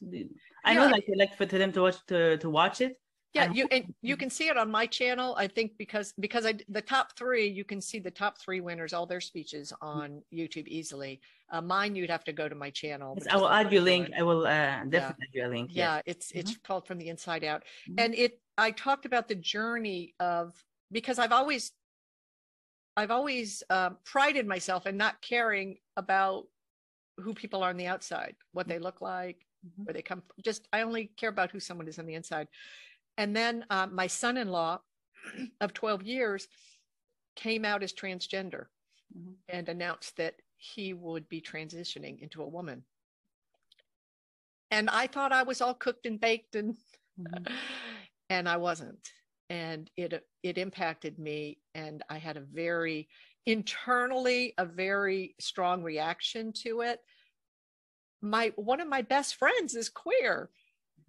I 0.64 0.72
yeah. 0.72 0.74
know, 0.74 0.88
like, 0.88 1.04
you 1.08 1.16
like 1.16 1.36
for 1.36 1.46
them 1.46 1.72
to 1.72 1.82
watch 1.82 1.96
to 2.08 2.36
to 2.38 2.50
watch 2.50 2.80
it. 2.80 2.98
Yeah, 3.32 3.52
you 3.52 3.68
and 3.70 3.92
you 4.00 4.16
can 4.16 4.30
see 4.30 4.48
it 4.48 4.56
on 4.56 4.70
my 4.70 4.86
channel. 4.86 5.34
I 5.36 5.46
think 5.46 5.72
because 5.76 6.14
because 6.18 6.46
I 6.46 6.54
the 6.68 6.80
top 6.80 7.16
three, 7.18 7.46
you 7.46 7.64
can 7.64 7.80
see 7.82 7.98
the 7.98 8.10
top 8.10 8.38
three 8.38 8.60
winners, 8.60 8.94
all 8.94 9.04
their 9.04 9.20
speeches 9.20 9.72
on 9.82 10.22
YouTube 10.32 10.66
easily. 10.68 11.20
Uh, 11.50 11.60
mine, 11.60 11.94
you'd 11.94 12.10
have 12.10 12.24
to 12.24 12.32
go 12.32 12.48
to 12.48 12.54
my 12.54 12.70
channel. 12.70 13.14
Yes, 13.18 13.26
I 13.30 13.36
will 13.36 13.50
add 13.50 13.70
you 13.72 13.80
a 13.80 13.82
link. 13.82 14.10
I 14.18 14.22
will 14.22 14.46
uh, 14.46 14.84
definitely 14.88 14.98
yeah. 14.98 15.08
add 15.08 15.34
you 15.34 15.46
a 15.46 15.48
link. 15.48 15.70
Yeah, 15.72 16.00
it's 16.06 16.30
it's 16.30 16.52
mm-hmm. 16.52 16.66
called 16.66 16.86
From 16.86 16.98
the 16.98 17.08
Inside 17.08 17.44
Out, 17.44 17.64
mm-hmm. 17.88 18.00
and 18.00 18.14
it. 18.14 18.40
I 18.58 18.70
talked 18.70 19.04
about 19.04 19.28
the 19.28 19.34
journey 19.34 20.14
of 20.18 20.54
because 20.90 21.18
I've 21.18 21.32
always 21.32 21.72
I've 22.96 23.10
always 23.10 23.62
uh, 23.68 23.90
prided 24.04 24.46
myself 24.46 24.86
in 24.86 24.96
not 24.96 25.20
caring 25.20 25.76
about 25.96 26.44
who 27.18 27.34
people 27.34 27.62
are 27.62 27.70
on 27.70 27.76
the 27.76 27.86
outside, 27.86 28.34
what 28.52 28.68
they 28.68 28.78
look 28.78 29.00
like, 29.00 29.46
mm-hmm. 29.66 29.84
where 29.84 29.94
they 29.94 30.02
come. 30.02 30.22
From. 30.22 30.42
Just 30.42 30.68
I 30.72 30.82
only 30.82 31.10
care 31.16 31.30
about 31.30 31.50
who 31.50 31.60
someone 31.60 31.88
is 31.88 31.98
on 31.98 32.06
the 32.06 32.14
inside. 32.14 32.48
And 33.18 33.34
then 33.34 33.64
uh, 33.70 33.86
my 33.86 34.06
son-in-law 34.06 34.80
of 35.60 35.74
12 35.74 36.02
years 36.02 36.48
came 37.34 37.64
out 37.64 37.82
as 37.82 37.92
transgender 37.92 38.66
mm-hmm. 39.16 39.32
and 39.48 39.68
announced 39.68 40.16
that 40.16 40.34
he 40.56 40.94
would 40.94 41.28
be 41.28 41.40
transitioning 41.40 42.20
into 42.20 42.42
a 42.42 42.48
woman. 42.48 42.82
And 44.70 44.90
I 44.90 45.06
thought 45.06 45.32
I 45.32 45.42
was 45.42 45.60
all 45.60 45.74
cooked 45.74 46.06
and 46.06 46.20
baked 46.20 46.56
and 46.56 46.74
mm-hmm. 47.20 47.54
and 48.30 48.48
I 48.48 48.56
wasn't 48.56 48.98
and 49.50 49.90
it 49.96 50.26
it 50.42 50.58
impacted 50.58 51.18
me 51.18 51.58
and 51.74 52.02
i 52.08 52.18
had 52.18 52.36
a 52.36 52.40
very 52.52 53.08
internally 53.46 54.54
a 54.58 54.64
very 54.64 55.34
strong 55.38 55.82
reaction 55.82 56.52
to 56.52 56.80
it 56.80 57.00
my 58.22 58.52
one 58.56 58.80
of 58.80 58.88
my 58.88 59.02
best 59.02 59.36
friends 59.36 59.74
is 59.74 59.88
queer 59.88 60.50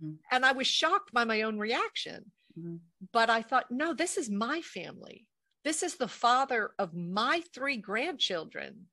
mm-hmm. 0.04 0.13
and 0.32 0.45
i 0.45 0.52
was 0.52 0.67
shocked 0.67 1.12
by 1.13 1.23
my 1.23 1.41
own 1.41 1.58
reaction 1.58 2.32
mm-hmm. 2.58 2.76
but 3.12 3.30
i 3.30 3.41
thought 3.41 3.71
no 3.71 3.93
this 3.93 4.17
is 4.17 4.30
my 4.30 4.62
family 4.62 5.26
this 5.63 5.82
is 5.82 5.95
the 5.95 6.08
father 6.08 6.71
of 6.78 6.93
my 6.93 7.41
three 7.54 7.78
grandchildren 7.78 8.86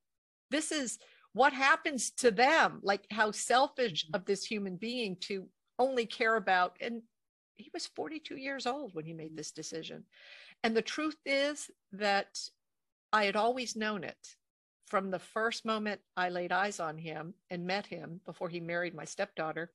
this 0.51 0.73
is 0.73 0.99
what 1.35 1.53
happens 1.53 2.11
to 2.13 2.31
them 2.31 2.81
like 2.83 3.05
how 3.11 3.31
selfish 3.31 4.07
mm-hmm. 4.07 4.17
of 4.17 4.25
this 4.25 4.45
human 4.45 4.77
being 4.77 5.17
to 5.21 5.47
only 5.79 6.07
care 6.07 6.37
about 6.37 6.77
and 6.81 7.03
he 7.57 7.71
was 7.73 7.87
42 7.87 8.37
years 8.37 8.67
old 8.67 8.95
when 8.95 9.05
he 9.05 9.13
made 9.13 9.37
this 9.37 9.51
decision. 9.51 10.05
And 10.63 10.77
the 10.77 10.83
truth 10.83 11.17
is 11.25 11.71
that 11.93 12.39
I 13.13 13.25
had 13.25 13.37
always 13.37 13.77
known 13.77 14.05
it 14.05 14.37
from 14.87 15.11
the 15.11 15.19
first 15.19 15.65
moment 15.65 16.01
I 16.17 16.29
laid 16.29 16.53
eyes 16.53 16.81
on 16.81 16.99
him 16.99 17.35
and 17.51 17.67
met 17.67 17.87
him 17.87 18.21
before 18.27 18.49
he 18.49 18.61
married 18.61 18.95
my 18.95 19.05
stepdaughter. 19.05 19.73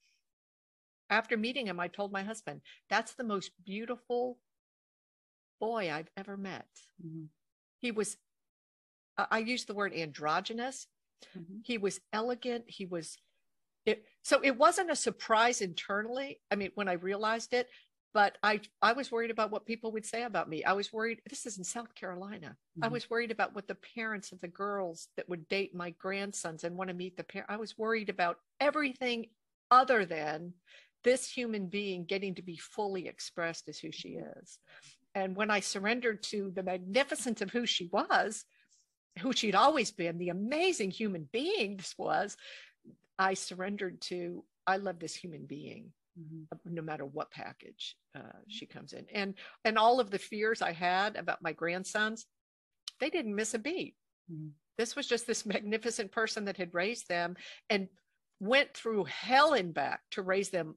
After 1.10 1.38
meeting 1.38 1.68
him, 1.68 1.80
I 1.80 1.88
told 1.88 2.12
my 2.12 2.24
husband, 2.24 2.62
that's 2.90 3.14
the 3.14 3.24
most 3.24 3.52
beautiful 3.66 4.38
boy 5.60 5.92
I've 5.92 6.10
ever 6.16 6.38
met. 6.38 6.68
Mm-hmm. 7.04 7.26
He 7.80 7.92
was, 7.92 8.18
I 9.18 9.40
use 9.40 9.66
the 9.66 9.74
word 9.74 9.94
androgynous. 9.94 10.88
Mm-hmm. 11.38 11.60
He 11.64 11.78
was 11.78 12.00
elegant. 12.14 12.66
He 12.68 12.86
was 12.86 13.18
it, 13.90 14.06
so 14.24 14.40
it 14.44 14.58
wasn't 14.58 14.92
a 14.92 14.96
surprise 14.96 15.62
internally. 15.62 16.40
I 16.52 16.56
mean, 16.56 16.72
when 16.76 16.88
I 16.88 16.94
realized 16.94 17.54
it, 17.54 17.68
but 18.14 18.38
I 18.42 18.62
I 18.82 18.94
was 18.94 19.12
worried 19.12 19.32
about 19.32 19.52
what 19.52 19.66
people 19.66 19.92
would 19.92 20.06
say 20.06 20.24
about 20.24 20.50
me. 20.50 20.64
I 20.64 20.74
was 20.74 20.92
worried. 20.92 21.22
This 21.30 21.46
is 21.46 21.58
in 21.58 21.64
South 21.64 21.94
Carolina. 21.96 22.48
Mm-hmm. 22.48 22.84
I 22.86 22.88
was 22.88 23.10
worried 23.10 23.32
about 23.32 23.54
what 23.54 23.68
the 23.68 23.78
parents 23.96 24.32
of 24.32 24.42
the 24.42 24.48
girls 24.48 25.10
that 25.16 25.30
would 25.30 25.48
date 25.48 25.76
my 25.76 25.92
grandsons 25.92 26.64
and 26.64 26.76
want 26.76 26.90
to 26.90 26.96
meet 26.96 27.18
the 27.18 27.24
parent. 27.24 27.52
I 27.52 27.58
was 27.58 27.78
worried 27.78 28.10
about 28.10 28.38
everything 28.60 29.28
other 29.72 30.06
than 30.06 30.54
this 31.04 31.30
human 31.30 31.68
being 31.68 32.06
getting 32.06 32.36
to 32.36 32.42
be 32.42 32.58
fully 32.58 33.08
expressed 33.08 33.70
as 33.70 33.80
who 33.80 33.92
she 33.92 34.20
is. 34.40 34.60
And 35.16 35.36
when 35.36 35.50
I 35.50 35.60
surrendered 35.60 36.24
to 36.24 36.52
the 36.56 36.64
magnificence 36.64 37.42
of 37.42 37.52
who 37.52 37.66
she 37.66 37.90
was, 37.92 38.46
who 39.20 39.34
she'd 39.34 39.56
always 39.56 39.92
been, 39.92 40.18
the 40.18 40.30
amazing 40.30 40.92
human 40.92 41.28
being 41.32 41.78
this 41.78 41.96
was, 41.98 42.38
I 43.20 43.34
surrendered 43.34 44.02
to, 44.04 44.44
I 44.66 44.78
love 44.78 45.00
this 45.00 45.16
human 45.16 45.46
being. 45.46 45.92
Mm-hmm. 46.20 46.74
no 46.74 46.82
matter 46.82 47.06
what 47.06 47.32
package 47.32 47.96
uh, 48.18 48.40
she 48.48 48.66
comes 48.66 48.92
in 48.92 49.06
and 49.14 49.36
and 49.64 49.78
all 49.78 50.02
of 50.02 50.10
the 50.10 50.18
fears 50.18 50.62
i 50.62 50.72
had 50.72 51.16
about 51.16 51.42
my 51.42 51.54
grandsons 51.54 52.26
they 53.00 53.10
didn't 53.10 53.36
miss 53.36 53.54
a 53.54 53.60
beat 53.60 53.96
mm-hmm. 54.30 54.48
this 54.78 54.98
was 54.98 55.08
just 55.08 55.28
this 55.28 55.46
magnificent 55.46 56.12
person 56.12 56.46
that 56.46 56.58
had 56.58 56.74
raised 56.74 57.08
them 57.08 57.36
and 57.70 57.88
went 58.42 58.74
through 58.74 59.06
hell 59.06 59.54
and 59.54 59.74
back 59.74 60.02
to 60.12 60.22
raise 60.22 60.50
them 60.50 60.76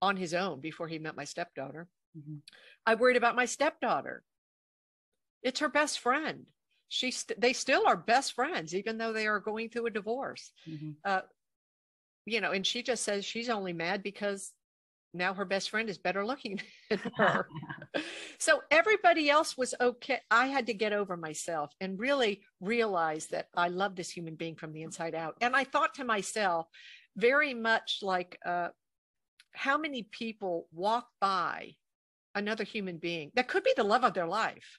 on 0.00 0.16
his 0.16 0.32
own 0.32 0.60
before 0.60 0.88
he 0.88 0.98
met 0.98 1.16
my 1.16 1.24
stepdaughter 1.24 1.88
mm-hmm. 2.16 2.36
i 2.86 2.94
worried 2.94 3.16
about 3.16 3.36
my 3.36 3.44
stepdaughter 3.44 4.22
it's 5.42 5.60
her 5.60 5.68
best 5.68 5.98
friend 5.98 6.46
she 6.88 7.10
st- 7.10 7.38
they 7.38 7.52
still 7.52 7.86
are 7.86 7.96
best 7.96 8.32
friends 8.32 8.74
even 8.74 8.96
though 8.96 9.12
they 9.12 9.26
are 9.26 9.40
going 9.40 9.68
through 9.68 9.86
a 9.86 9.90
divorce 9.90 10.52
mm-hmm. 10.66 10.92
uh, 11.04 11.20
you 12.28 12.40
know, 12.40 12.52
and 12.52 12.66
she 12.66 12.82
just 12.82 13.04
says 13.04 13.24
she's 13.24 13.48
only 13.48 13.72
mad 13.72 14.02
because 14.02 14.52
now 15.14 15.32
her 15.32 15.44
best 15.44 15.70
friend 15.70 15.88
is 15.88 15.98
better 15.98 16.24
looking 16.24 16.60
than 16.90 17.00
her. 17.16 17.48
so 18.38 18.60
everybody 18.70 19.30
else 19.30 19.56
was 19.56 19.74
okay. 19.80 20.20
I 20.30 20.46
had 20.46 20.66
to 20.66 20.74
get 20.74 20.92
over 20.92 21.16
myself 21.16 21.72
and 21.80 21.98
really 21.98 22.42
realize 22.60 23.26
that 23.28 23.48
I 23.56 23.68
love 23.68 23.96
this 23.96 24.10
human 24.10 24.34
being 24.34 24.56
from 24.56 24.72
the 24.72 24.82
inside 24.82 25.14
out. 25.14 25.36
And 25.40 25.56
I 25.56 25.64
thought 25.64 25.94
to 25.94 26.04
myself 26.04 26.66
very 27.16 27.54
much 27.54 27.98
like 28.02 28.38
uh, 28.44 28.68
how 29.52 29.78
many 29.78 30.04
people 30.12 30.68
walk 30.72 31.08
by 31.20 31.74
another 32.34 32.64
human 32.64 32.98
being 32.98 33.32
that 33.34 33.48
could 33.48 33.64
be 33.64 33.74
the 33.76 33.84
love 33.84 34.04
of 34.04 34.14
their 34.14 34.28
life. 34.28 34.78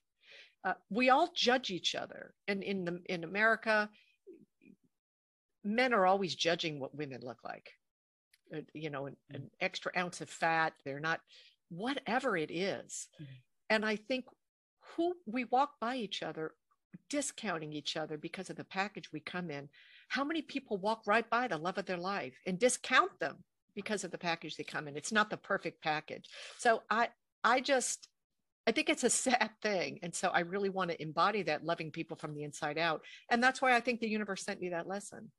Uh, 0.63 0.73
we 0.89 1.09
all 1.09 1.31
judge 1.33 1.69
each 1.69 1.95
other, 1.95 2.33
and 2.47 2.63
in 2.63 2.83
the 2.83 2.99
in 3.05 3.23
America, 3.23 3.89
men 5.63 5.93
are 5.93 6.05
always 6.05 6.35
judging 6.35 6.79
what 6.79 6.95
women 6.95 7.21
look 7.23 7.43
like. 7.43 7.71
Uh, 8.55 8.61
you 8.73 8.89
know, 8.89 9.05
an, 9.05 9.15
an, 9.31 9.49
extra 9.61 9.91
ounce 9.95 10.21
of 10.21 10.29
fat. 10.29 10.73
They're 10.83 10.99
not 10.99 11.21
whatever 11.69 12.35
it 12.35 12.49
is. 12.51 13.07
Mm-hmm. 13.15 13.33
and 13.69 13.85
I 13.85 13.95
think 13.95 14.25
who 14.95 15.13
we 15.25 15.45
walk 15.45 15.73
by 15.79 15.95
each 15.97 16.23
other 16.23 16.53
discounting 17.09 17.73
each 17.73 17.97
other 17.97 18.17
because 18.17 18.49
of 18.49 18.55
the 18.55 18.63
package 18.63 19.11
we 19.11 19.19
come 19.19 19.49
in. 19.49 19.69
How 20.07 20.23
many 20.23 20.41
people 20.41 20.77
walk 20.77 21.03
right 21.05 21.29
by 21.29 21.47
the 21.47 21.57
love 21.57 21.77
of 21.77 21.85
their 21.85 21.97
life 21.97 22.33
and 22.45 22.57
discount 22.57 23.11
them 23.19 23.43
because 23.75 24.03
of 24.03 24.11
the 24.11 24.17
package 24.17 24.55
they 24.55 24.63
come 24.63 24.87
in? 24.87 24.97
It's 24.97 25.11
not 25.11 25.29
the 25.29 25.37
perfect 25.37 25.83
package. 25.83 26.29
So 26.57 26.81
I 26.89 27.09
I 27.43 27.61
just 27.61 28.07
I 28.67 28.71
think 28.71 28.89
it's 28.89 29.03
a 29.03 29.09
sad 29.27 29.51
thing. 29.61 29.99
And 30.03 30.13
so 30.13 30.29
I 30.29 30.41
really 30.41 30.69
want 30.69 30.91
to 30.91 31.01
embody 31.01 31.43
that 31.43 31.65
loving 31.65 31.91
people 31.91 32.17
from 32.17 32.33
the 32.33 32.43
inside 32.43 32.77
out. 32.77 33.01
And 33.29 33.41
that's 33.41 33.61
why 33.61 33.75
I 33.75 33.79
think 33.79 33.99
the 33.99 34.09
universe 34.09 34.43
sent 34.43 34.61
me 34.61 34.69
that 34.69 34.87
lesson 34.87 35.31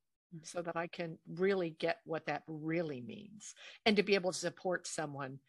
so 0.43 0.61
that 0.61 0.75
I 0.75 0.87
can 0.87 1.17
really 1.35 1.71
get 1.79 1.99
what 2.05 2.25
that 2.27 2.43
really 2.47 3.01
means 3.01 3.53
and 3.85 3.95
to 3.95 4.03
be 4.03 4.15
able 4.15 4.31
to 4.31 4.37
support 4.37 4.87
someone 4.87 5.39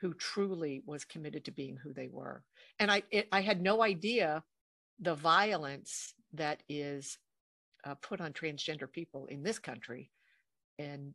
who 0.00 0.12
truly 0.14 0.82
was 0.84 1.04
committed 1.04 1.44
to 1.44 1.52
being 1.52 1.76
who 1.76 1.92
they 1.92 2.08
were. 2.08 2.42
And 2.78 2.90
I, 2.90 3.02
it, 3.10 3.28
I 3.30 3.40
had 3.40 3.62
no 3.62 3.82
idea 3.82 4.42
the 5.00 5.14
violence 5.14 6.14
that 6.32 6.62
is 6.68 7.18
uh, 7.84 7.94
put 7.94 8.20
on 8.20 8.32
transgender 8.32 8.90
people 8.90 9.26
in 9.26 9.42
this 9.42 9.58
country. 9.58 10.10
And 10.78 11.14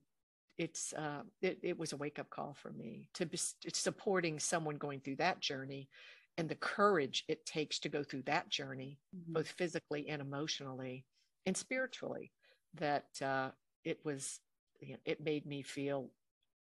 it's, 0.57 0.93
uh, 0.93 1.23
it, 1.41 1.59
it 1.63 1.77
was 1.77 1.93
a 1.93 1.97
wake 1.97 2.17
up 2.17 2.29
call 2.29 2.55
for 2.61 2.71
me 2.71 3.09
to 3.15 3.25
be 3.25 3.37
supporting 3.73 4.39
someone 4.39 4.77
going 4.77 5.01
through 5.01 5.17
that 5.17 5.41
journey 5.41 5.89
and 6.37 6.47
the 6.47 6.55
courage 6.55 7.25
it 7.27 7.45
takes 7.45 7.79
to 7.79 7.89
go 7.89 8.03
through 8.03 8.21
that 8.23 8.49
journey, 8.49 8.99
mm-hmm. 9.15 9.33
both 9.33 9.47
physically 9.49 10.07
and 10.07 10.21
emotionally 10.21 11.03
and 11.45 11.57
spiritually 11.57 12.31
that 12.77 13.05
uh, 13.23 13.49
it 13.83 13.99
was 14.03 14.39
you 14.81 14.93
know, 14.93 14.99
it 15.05 15.23
made 15.23 15.45
me 15.45 15.61
feel 15.61 16.09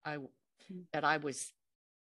I 0.05 0.15
hmm. 0.15 0.81
that 0.91 1.03
I 1.03 1.17
was 1.17 1.51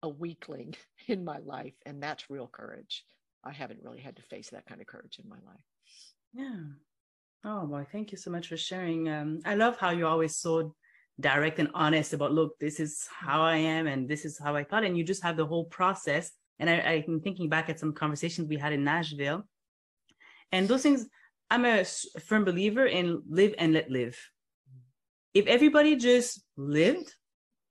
a 0.01 0.09
weakling 0.09 0.75
in 1.07 1.23
my 1.23 1.39
life, 1.39 1.73
and 1.85 2.01
that's 2.01 2.29
real 2.29 2.47
courage. 2.47 3.03
I 3.43 3.51
haven't 3.51 3.83
really 3.83 4.01
had 4.01 4.17
to 4.17 4.21
face 4.23 4.49
that 4.49 4.65
kind 4.65 4.81
of 4.81 4.87
courage 4.87 5.19
in 5.23 5.29
my 5.29 5.37
life. 5.45 5.63
Yeah. 6.33 6.59
Oh 7.45 7.65
boy, 7.65 7.85
thank 7.91 8.11
you 8.11 8.17
so 8.17 8.31
much 8.31 8.47
for 8.47 8.57
sharing. 8.57 9.07
Um, 9.07 9.39
I 9.45 9.55
love 9.55 9.77
how 9.77 9.91
you're 9.91 10.07
always 10.07 10.35
so 10.35 10.75
direct 11.19 11.59
and 11.59 11.69
honest 11.73 12.13
about 12.13 12.33
look, 12.33 12.57
this 12.59 12.79
is 12.79 13.07
how 13.09 13.41
I 13.41 13.57
am 13.57 13.87
and 13.87 14.07
this 14.07 14.25
is 14.25 14.37
how 14.37 14.55
I 14.55 14.63
thought, 14.63 14.83
and 14.83 14.97
you 14.97 15.03
just 15.03 15.23
have 15.23 15.37
the 15.37 15.45
whole 15.45 15.65
process. 15.65 16.31
And 16.59 16.69
I, 16.69 17.03
I'm 17.07 17.21
thinking 17.21 17.47
back 17.47 17.69
at 17.69 17.79
some 17.79 17.93
conversations 17.93 18.49
we 18.49 18.57
had 18.57 18.73
in 18.73 18.83
Nashville, 18.83 19.43
and 20.51 20.67
those 20.67 20.83
things 20.83 21.07
I'm 21.51 21.65
a 21.65 21.83
firm 21.83 22.45
believer 22.45 22.85
in 22.85 23.23
live 23.27 23.55
and 23.57 23.73
let 23.73 23.89
live. 23.89 24.17
If 25.33 25.47
everybody 25.47 25.95
just 25.95 26.41
lived 26.57 27.13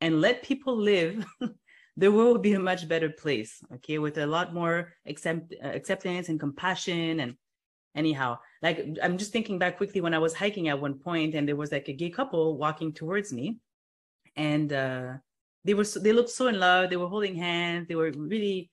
and 0.01 0.21
let 0.21 0.43
people 0.43 0.77
live, 0.77 1.25
the 1.97 2.11
world 2.11 2.33
would 2.33 2.43
be 2.43 2.55
a 2.55 2.61
much 2.61 2.89
better 2.89 3.11
place. 3.11 3.63
Okay, 3.77 3.99
with 3.99 4.19
a 4.19 4.27
lot 4.27 4.53
more 4.53 4.95
accept, 5.07 5.55
uh, 5.63 5.69
acceptance 5.69 6.29
and 6.29 6.41
compassion. 6.41 7.21
And 7.21 7.35
anyhow, 7.95 8.39
like 8.63 8.85
I'm 9.03 9.17
just 9.17 9.33
thinking 9.33 9.59
back 9.59 9.77
quickly 9.77 10.01
when 10.01 10.15
I 10.15 10.19
was 10.19 10.35
hiking 10.35 10.69
at 10.69 10.81
one 10.81 10.99
point, 10.99 11.35
and 11.35 11.47
there 11.47 11.57
was 11.57 11.71
like 11.71 11.89
a 11.89 11.93
gay 11.93 12.11
couple 12.11 12.57
walking 12.59 12.93
towards 12.93 13.33
me, 13.33 13.59
and 14.35 14.73
uh, 14.73 15.15
they 15.65 15.75
were 15.75 15.85
so, 15.85 16.01
they 16.01 16.13
looked 16.13 16.31
so 16.31 16.49
in 16.49 16.59
love. 16.59 16.91
They 16.91 16.97
were 16.97 17.09
holding 17.09 17.37
hands. 17.37 17.87
They 17.89 17.97
were 17.97 18.11
really. 18.11 18.71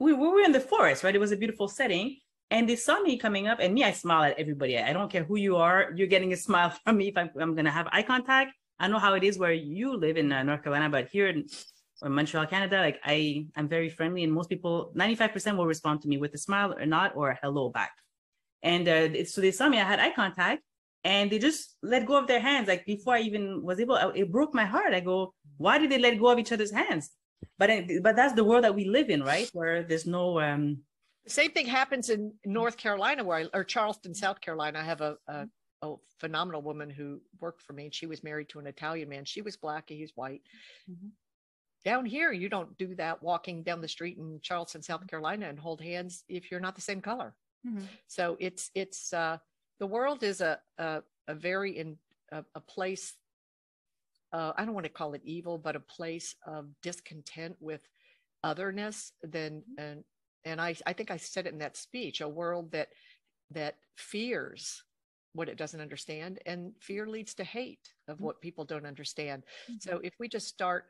We, 0.00 0.12
we 0.12 0.28
were 0.28 0.40
in 0.40 0.50
the 0.50 0.60
forest, 0.60 1.04
right? 1.04 1.14
It 1.14 1.20
was 1.20 1.30
a 1.30 1.36
beautiful 1.36 1.68
setting 1.68 2.16
and 2.54 2.68
they 2.68 2.76
saw 2.76 3.00
me 3.00 3.18
coming 3.18 3.48
up, 3.48 3.58
and 3.58 3.74
me, 3.74 3.82
I 3.82 3.90
smile 3.90 4.22
at 4.22 4.38
everybody. 4.38 4.78
I 4.78 4.92
don't 4.92 5.10
care 5.10 5.24
who 5.24 5.36
you 5.36 5.56
are. 5.56 5.90
You're 5.96 6.12
getting 6.14 6.32
a 6.32 6.36
smile 6.36 6.70
from 6.84 6.98
me 6.98 7.08
if 7.08 7.16
I'm, 7.16 7.30
I'm 7.40 7.54
going 7.54 7.64
to 7.64 7.76
have 7.78 7.88
eye 7.90 8.02
contact. 8.02 8.52
I 8.78 8.86
know 8.86 9.00
how 9.00 9.14
it 9.14 9.24
is 9.24 9.38
where 9.38 9.52
you 9.52 9.96
live 9.96 10.16
in 10.16 10.30
uh, 10.30 10.44
North 10.44 10.62
Carolina, 10.62 10.88
but 10.88 11.08
here 11.08 11.26
in 11.26 11.46
Montreal, 12.00 12.46
Canada, 12.46 12.78
like 12.78 13.00
I, 13.04 13.46
I'm 13.56 13.68
very 13.68 13.88
friendly, 13.88 14.22
and 14.22 14.32
most 14.32 14.48
people, 14.48 14.92
95% 14.94 15.56
will 15.56 15.66
respond 15.66 16.02
to 16.02 16.08
me 16.08 16.16
with 16.16 16.32
a 16.34 16.38
smile 16.38 16.72
or 16.72 16.86
not 16.86 17.16
or 17.16 17.36
hello 17.42 17.70
back. 17.70 17.92
And 18.62 18.88
uh, 18.88 19.24
so 19.24 19.40
they 19.40 19.50
saw 19.50 19.68
me. 19.68 19.80
I 19.80 19.84
had 19.84 19.98
eye 19.98 20.12
contact, 20.14 20.62
and 21.02 21.30
they 21.30 21.40
just 21.40 21.76
let 21.82 22.06
go 22.06 22.16
of 22.16 22.28
their 22.28 22.40
hands. 22.40 22.68
Like 22.68 22.86
before 22.86 23.14
I 23.14 23.20
even 23.22 23.64
was 23.64 23.80
able, 23.80 23.96
it 23.96 24.30
broke 24.30 24.54
my 24.54 24.64
heart. 24.64 24.94
I 24.94 25.00
go, 25.00 25.34
why 25.56 25.78
did 25.78 25.90
they 25.90 25.98
let 25.98 26.20
go 26.20 26.28
of 26.28 26.38
each 26.38 26.52
other's 26.52 26.72
hands? 26.72 27.10
But 27.58 27.70
but 28.00 28.14
that's 28.16 28.34
the 28.34 28.44
world 28.44 28.64
that 28.64 28.74
we 28.74 28.84
live 28.86 29.10
in, 29.10 29.22
right? 29.22 29.50
Where 29.52 29.82
there's 29.82 30.06
no 30.06 30.40
um, 30.40 30.78
same 31.26 31.52
thing 31.52 31.66
happens 31.66 32.10
in 32.10 32.32
North 32.44 32.76
Carolina, 32.76 33.24
where 33.24 33.38
I, 33.38 33.46
or 33.54 33.64
Charleston, 33.64 34.14
South 34.14 34.40
Carolina. 34.40 34.80
I 34.80 34.84
have 34.84 35.00
a, 35.00 35.16
a, 35.26 35.46
a, 35.82 35.94
phenomenal 36.18 36.62
woman 36.62 36.90
who 36.90 37.20
worked 37.40 37.62
for 37.62 37.72
me, 37.72 37.84
and 37.84 37.94
she 37.94 38.06
was 38.06 38.22
married 38.22 38.48
to 38.50 38.58
an 38.58 38.66
Italian 38.66 39.08
man. 39.08 39.24
She 39.24 39.42
was 39.42 39.56
black, 39.56 39.84
he's 39.88 40.12
white. 40.14 40.42
Mm-hmm. 40.90 41.08
Down 41.84 42.06
here, 42.06 42.32
you 42.32 42.48
don't 42.48 42.76
do 42.78 42.94
that 42.96 43.22
walking 43.22 43.62
down 43.62 43.80
the 43.80 43.88
street 43.88 44.16
in 44.16 44.40
Charleston, 44.42 44.82
South 44.82 45.06
Carolina, 45.06 45.48
and 45.48 45.58
hold 45.58 45.80
hands 45.82 46.24
if 46.28 46.50
you're 46.50 46.60
not 46.60 46.74
the 46.74 46.80
same 46.80 47.00
color. 47.00 47.34
Mm-hmm. 47.66 47.84
So 48.06 48.36
it's 48.40 48.70
it's 48.74 49.12
uh, 49.12 49.38
the 49.80 49.86
world 49.86 50.22
is 50.22 50.40
a 50.40 50.58
a, 50.78 51.02
a 51.28 51.34
very 51.34 51.76
in 51.76 51.98
a, 52.32 52.44
a 52.54 52.60
place. 52.60 53.14
Uh, 54.32 54.52
I 54.56 54.64
don't 54.64 54.74
want 54.74 54.84
to 54.84 54.92
call 54.92 55.14
it 55.14 55.22
evil, 55.24 55.58
but 55.58 55.76
a 55.76 55.80
place 55.80 56.34
of 56.46 56.68
discontent 56.82 57.56
with 57.60 57.82
otherness 58.42 59.12
than 59.22 59.60
mm-hmm. 59.60 59.82
and 59.82 60.04
and 60.44 60.60
I, 60.60 60.74
I 60.86 60.92
think 60.92 61.10
I 61.10 61.16
said 61.16 61.46
it 61.46 61.52
in 61.52 61.58
that 61.58 61.76
speech, 61.76 62.20
a 62.20 62.28
world 62.28 62.72
that 62.72 62.88
that 63.50 63.76
fears 63.96 64.82
what 65.34 65.48
it 65.48 65.58
doesn't 65.58 65.80
understand 65.80 66.38
and 66.46 66.72
fear 66.80 67.06
leads 67.06 67.34
to 67.34 67.44
hate 67.44 67.92
of 68.08 68.16
mm-hmm. 68.16 68.24
what 68.24 68.40
people 68.40 68.64
don't 68.64 68.86
understand. 68.86 69.42
Mm-hmm. 69.64 69.74
So 69.80 70.00
if 70.02 70.14
we 70.18 70.28
just 70.28 70.48
start 70.48 70.86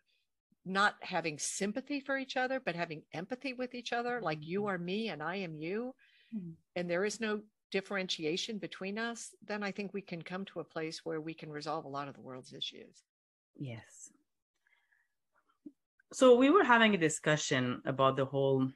not 0.67 0.97
having 1.01 1.39
sympathy 1.39 2.01
for 2.01 2.17
each 2.17 2.37
other, 2.37 2.61
but 2.65 2.77
having 2.77 3.03
empathy 3.13 3.55
with 3.55 3.75
each 3.75 3.93
other, 3.93 4.21
like 4.23 4.39
you 4.41 4.61
mm-hmm. 4.61 4.69
are 4.71 4.79
me 4.79 5.09
and 5.09 5.23
I 5.23 5.37
am 5.37 5.57
you, 5.57 5.95
mm-hmm. 6.35 6.53
and 6.77 6.91
there 6.91 7.05
is 7.05 7.21
no 7.21 7.41
differentiation 7.71 8.59
between 8.59 8.99
us, 8.99 9.31
then 9.45 9.63
I 9.63 9.73
think 9.73 9.93
we 9.93 10.03
can 10.03 10.23
come 10.23 10.45
to 10.47 10.61
a 10.61 10.65
place 10.65 11.01
where 11.05 11.21
we 11.21 11.35
can 11.35 11.51
resolve 11.51 11.85
a 11.87 11.89
lot 11.89 12.09
of 12.09 12.15
the 12.15 12.21
world's 12.21 12.53
issues. 12.53 13.03
Yes. 13.57 14.11
So 16.13 16.37
we 16.37 16.51
were 16.51 16.65
having 16.65 16.95
a 16.95 16.99
discussion 16.99 17.83
about 17.87 18.17
the 18.17 18.25
whole 18.25 18.69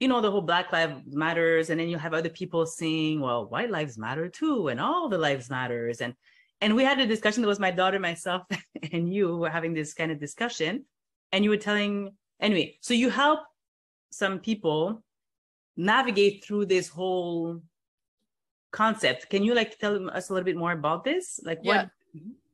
you 0.00 0.08
know, 0.08 0.20
the 0.20 0.30
whole 0.30 0.42
Black 0.42 0.72
Lives 0.72 1.02
Matters, 1.06 1.70
and 1.70 1.80
then 1.80 1.88
you 1.88 1.96
have 1.96 2.12
other 2.12 2.28
people 2.28 2.66
saying, 2.66 3.20
well, 3.20 3.46
white 3.46 3.70
lives 3.70 3.96
matter 3.96 4.28
too, 4.28 4.68
and 4.68 4.80
all 4.80 5.08
the 5.08 5.18
lives 5.18 5.48
matters. 5.48 6.00
And 6.00 6.14
and 6.60 6.74
we 6.74 6.84
had 6.84 6.98
a 6.98 7.06
discussion. 7.06 7.42
There 7.42 7.48
was 7.48 7.60
my 7.60 7.70
daughter, 7.70 7.98
myself, 7.98 8.42
and 8.92 9.12
you 9.12 9.36
were 9.36 9.50
having 9.50 9.74
this 9.74 9.94
kind 9.94 10.10
of 10.10 10.20
discussion. 10.20 10.84
And 11.32 11.44
you 11.44 11.50
were 11.50 11.56
telling 11.56 12.12
anyway, 12.40 12.78
so 12.80 12.94
you 12.94 13.10
help 13.10 13.40
some 14.10 14.38
people 14.38 15.02
navigate 15.76 16.44
through 16.44 16.66
this 16.66 16.88
whole 16.88 17.60
concept. 18.72 19.28
Can 19.30 19.42
you 19.42 19.54
like 19.54 19.78
tell 19.78 20.10
us 20.10 20.28
a 20.28 20.32
little 20.32 20.44
bit 20.44 20.56
more 20.56 20.72
about 20.72 21.04
this? 21.04 21.40
Like 21.42 21.60
yeah. 21.62 21.76
what 21.76 21.90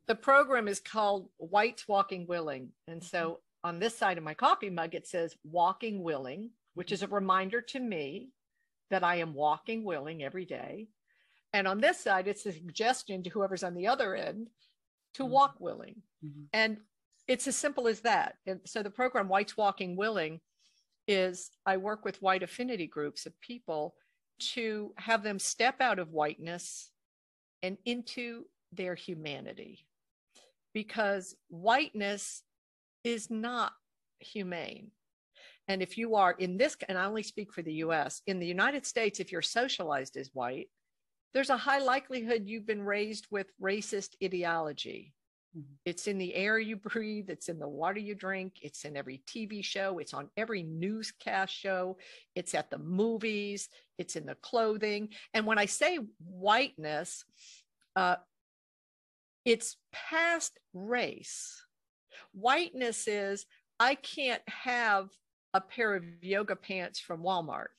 the 0.07 0.15
program 0.15 0.69
is 0.69 0.81
called 0.81 1.29
Whites 1.39 1.87
Walking 1.87 2.27
Willing. 2.27 2.71
And 2.89 3.03
so 3.03 3.19
mm-hmm. 3.19 3.69
on 3.69 3.79
this 3.79 3.97
side 3.97 4.19
of 4.19 4.25
my 4.25 4.35
coffee 4.35 4.71
mug, 4.71 4.95
it 4.95 5.07
says 5.07 5.37
walking 5.45 6.03
willing 6.03 6.51
which 6.75 6.93
is 6.93 7.03
a 7.03 7.09
reminder 7.09 7.61
to 7.61 7.81
me 7.81 8.31
that 8.91 9.05
I 9.05 9.17
am 9.17 9.35
walking 9.35 9.85
willing 9.85 10.23
every 10.23 10.45
day. 10.45 10.89
And 11.53 11.67
on 11.67 11.81
this 11.81 11.99
side, 11.99 12.29
it's 12.29 12.47
a 12.47 12.53
suggestion 12.53 13.23
to 13.23 13.31
whoever's 13.31 13.63
on 13.63 13.75
the 13.75 13.87
other 13.87 14.15
end 14.15 14.49
to 15.15 15.23
mm-hmm. 15.23 15.33
walk 15.33 15.55
willing. 15.59 16.03
Mm-hmm. 16.25 16.45
And 16.53 16.79
it's 17.29 17.47
as 17.47 17.57
simple 17.57 17.89
as 17.89 18.01
that. 18.01 18.37
And 18.47 18.61
so 18.65 18.83
the 18.83 18.91
program 18.91 19.29
Whites 19.29 19.57
Walking 19.57 19.97
Willing 19.97 20.41
is 21.09 21.51
I 21.67 21.77
work 21.77 22.05
with 22.05 22.23
white 22.23 22.43
affinity 22.43 22.87
groups 22.87 23.27
of 23.27 23.39
people 23.41 23.95
to 24.55 24.93
have 24.97 25.23
them 25.23 25.39
step 25.39 25.81
out 25.81 25.99
of 25.99 26.13
whiteness 26.13 26.91
and 27.63 27.77
into 27.85 28.45
their 28.73 28.95
humanity 28.95 29.87
because 30.73 31.37
whiteness 31.49 32.43
is 33.05 33.31
not 33.31 33.73
humane. 34.21 34.91
And 35.69 35.83
if 35.83 35.97
you 35.97 36.17
are 36.17 36.33
in 36.33 36.57
this, 36.57 36.77
and 36.89 36.99
I 36.99 37.05
only 37.05 37.23
speak 37.23 37.53
for 37.53 37.63
the 37.63 37.75
US, 37.75 38.23
in 38.27 38.41
the 38.41 38.47
United 38.47 38.85
States, 38.85 39.21
if 39.21 39.31
you're 39.31 39.43
socialized 39.43 40.17
as 40.17 40.31
white, 40.33 40.69
there's 41.35 41.51
a 41.51 41.57
high 41.57 41.79
likelihood 41.79 42.45
you've 42.47 42.67
been 42.67 42.83
raised 42.83 43.27
with 43.31 43.47
racist 43.61 44.11
ideology. 44.23 45.15
Mm-hmm. 45.57 45.75
It's 45.85 46.07
in 46.07 46.19
the 46.19 46.35
air 46.35 46.59
you 46.59 46.77
breathe, 46.77 47.31
it's 47.31 47.49
in 47.49 47.59
the 47.59 47.69
water 47.69 48.01
you 48.01 48.15
drink, 48.15 48.55
it's 48.63 48.85
in 48.85 48.97
every 48.97 49.23
TV 49.27 49.65
show, 49.65 49.99
it's 49.99 50.15
on 50.15 50.29
every 50.37 50.63
newscast 50.63 51.55
show, 51.55 51.99
it's 52.35 52.55
at 52.55 52.71
the 52.71 52.79
movies, 52.79 53.69
it's 53.99 54.17
in 54.17 54.27
the 54.27 54.35
clothing. 54.37 55.11
And 55.35 55.47
when 55.47 55.59
I 55.59 55.67
say 55.67 55.99
whiteness, 56.19 57.25
uh, 57.97 58.17
it's 59.45 59.77
past 59.93 60.59
race. 60.73 61.65
Whiteness 62.33 63.09
is 63.09 63.47
I 63.79 63.95
can't 63.97 64.43
have 64.49 65.09
a 65.55 65.61
pair 65.61 65.95
of 65.95 66.05
yoga 66.21 66.57
pants 66.57 66.99
from 66.99 67.23
Walmart. 67.23 67.75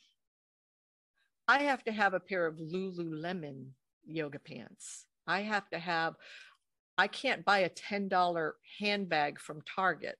I 1.47 1.63
have 1.63 1.83
to 1.85 1.91
have 1.91 2.13
a 2.13 2.19
pair 2.19 2.45
of 2.45 2.57
Lululemon 2.57 3.67
yoga 4.05 4.39
pants. 4.39 5.05
I 5.27 5.41
have 5.41 5.69
to 5.69 5.79
have, 5.79 6.15
I 6.97 7.07
can't 7.07 7.45
buy 7.45 7.59
a 7.59 7.69
$10 7.69 8.51
handbag 8.79 9.39
from 9.39 9.61
Target. 9.61 10.17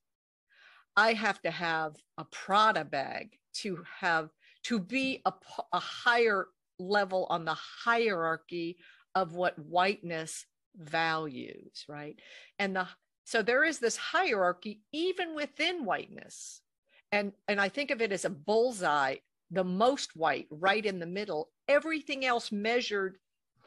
I 0.96 1.14
have 1.14 1.42
to 1.42 1.52
have 1.52 1.96
a 2.18 2.26
Prada 2.26 2.84
bag 2.84 3.38
to 3.56 3.84
have, 4.00 4.30
to 4.64 4.80
be 4.80 5.22
a, 5.26 5.34
a 5.72 5.80
higher 5.80 6.48
level 6.80 7.28
on 7.30 7.46
the 7.46 7.56
hierarchy 7.56 8.78
of 9.16 9.34
what 9.34 9.58
whiteness 9.60 10.46
values, 10.76 11.86
right? 11.88 12.20
And 12.60 12.76
the 12.76 12.88
so 13.26 13.42
there 13.42 13.64
is 13.64 13.80
this 13.80 13.96
hierarchy 13.96 14.82
even 14.92 15.34
within 15.34 15.86
whiteness. 15.86 16.62
And 17.14 17.32
and 17.48 17.62
I 17.62 17.70
think 17.70 17.92
of 17.92 18.02
it 18.02 18.12
as 18.12 18.26
a 18.26 18.30
bullseye, 18.32 19.18
the 19.52 19.64
most 19.64 20.16
white 20.16 20.48
right 20.50 20.84
in 20.84 20.98
the 20.98 21.06
middle, 21.06 21.50
everything 21.68 22.26
else 22.26 22.52
measured 22.52 23.20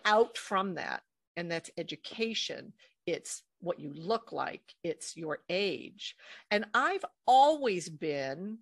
out 0.04 0.36
from 0.36 0.74
that. 0.74 1.02
And 1.36 1.48
that's 1.48 1.70
education. 1.78 2.72
It's 3.06 3.44
what 3.60 3.78
you 3.78 3.92
look 3.94 4.32
like, 4.32 4.74
it's 4.82 5.16
your 5.16 5.38
age. 5.48 6.16
And 6.50 6.66
I've 6.74 7.04
always 7.24 7.88
been 7.88 8.58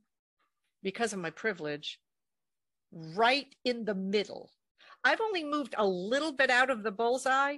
because 0.83 1.15
of 1.15 1.19
my 1.19 1.31
privilege 1.31 1.99
right 2.93 3.53
in 3.65 3.87
the 3.87 3.95
middle. 3.95 4.51
I've 5.03 5.23
only 5.23 5.45
moved 5.45 5.75
a 5.79 5.87
little 5.87 6.33
bit 6.33 6.51
out 6.51 6.69
of 6.69 6.83
the 6.83 6.93
bullseye 6.93 7.57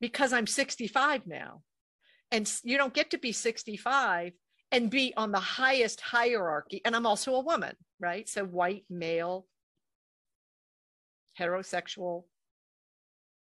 because 0.00 0.32
I'm 0.32 0.46
65 0.46 1.26
now. 1.26 1.62
And 2.30 2.50
you 2.64 2.78
don't 2.78 2.94
get 2.94 3.10
to 3.10 3.18
be 3.18 3.32
65 3.32 4.32
and 4.72 4.90
be 4.90 5.12
on 5.16 5.30
the 5.30 5.40
highest 5.40 6.00
hierarchy. 6.00 6.80
And 6.84 6.96
I'm 6.96 7.06
also 7.06 7.34
a 7.34 7.40
woman, 7.40 7.76
right? 8.00 8.28
So 8.28 8.44
white, 8.44 8.84
male, 8.90 9.46
heterosexual, 11.38 12.24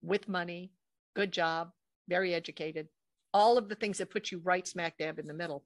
with 0.03 0.29
money, 0.29 0.73
good 1.15 1.31
job, 1.31 1.71
very 2.09 2.35
educated, 2.35 2.89
all 3.33 3.59
of 3.59 3.69
the 3.69 3.75
things 3.75 3.99
that 3.99 4.11
put 4.11 4.33
you 4.33 4.41
right 4.43 4.67
smack 4.67 4.97
dab 4.99 5.19
in 5.19 5.27
the 5.27 5.35
middle. 5.35 5.65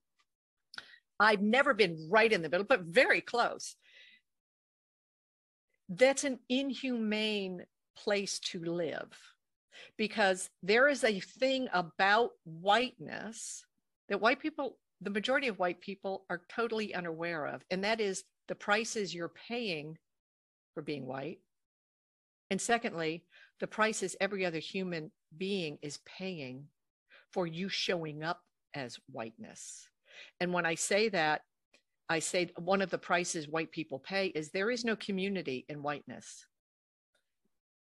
I've 1.19 1.41
never 1.41 1.73
been 1.73 2.09
right 2.11 2.31
in 2.31 2.43
the 2.43 2.49
middle, 2.51 2.67
but 2.67 2.83
very 2.83 3.21
close 3.21 3.77
that's 5.89 6.25
an 6.25 6.39
inhumane 6.49 7.63
place 7.97 8.39
to 8.41 8.65
live 8.65 9.11
because 9.97 10.51
there 10.63 10.89
is 10.89 11.05
a 11.05 11.21
thing 11.21 11.69
about 11.73 12.31
whiteness 12.45 13.65
that 14.09 14.21
white 14.21 14.41
people, 14.41 14.77
the 15.05 15.11
majority 15.11 15.49
of 15.49 15.59
white 15.59 15.81
people, 15.81 16.25
are 16.31 16.43
totally 16.49 16.95
unaware 16.95 17.47
of. 17.47 17.63
And 17.71 17.85
that 17.85 18.01
is 18.01 18.25
the 18.49 18.55
prices 18.55 19.15
you're 19.15 19.33
paying 19.49 19.99
for 20.75 20.83
being 20.83 21.07
white. 21.07 21.39
And 22.51 22.61
secondly, 22.61 23.25
the 23.61 23.67
prices 23.67 24.17
every 24.21 24.45
other 24.47 24.59
human 24.59 25.11
being 25.37 25.79
is 25.83 25.99
paying 26.07 26.65
for 27.33 27.47
you 27.47 27.69
showing 27.69 28.23
up 28.23 28.41
as 28.75 28.99
whiteness. 29.11 29.89
And 30.41 30.53
when 30.53 30.67
I 30.67 30.75
say 30.75 31.09
that, 31.11 31.43
I 32.09 32.19
say 32.19 32.51
one 32.59 32.83
of 32.83 32.91
the 32.91 32.99
prices 32.99 33.49
white 33.49 33.73
people 33.73 33.99
pay 33.99 34.27
is 34.29 34.51
there 34.51 34.71
is 34.71 34.85
no 34.85 34.97
community 34.97 35.65
in 35.69 35.83
whiteness. 35.83 36.47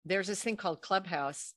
There's 0.04 0.26
this 0.26 0.42
thing 0.42 0.56
called 0.56 0.82
Clubhouse 0.82 1.54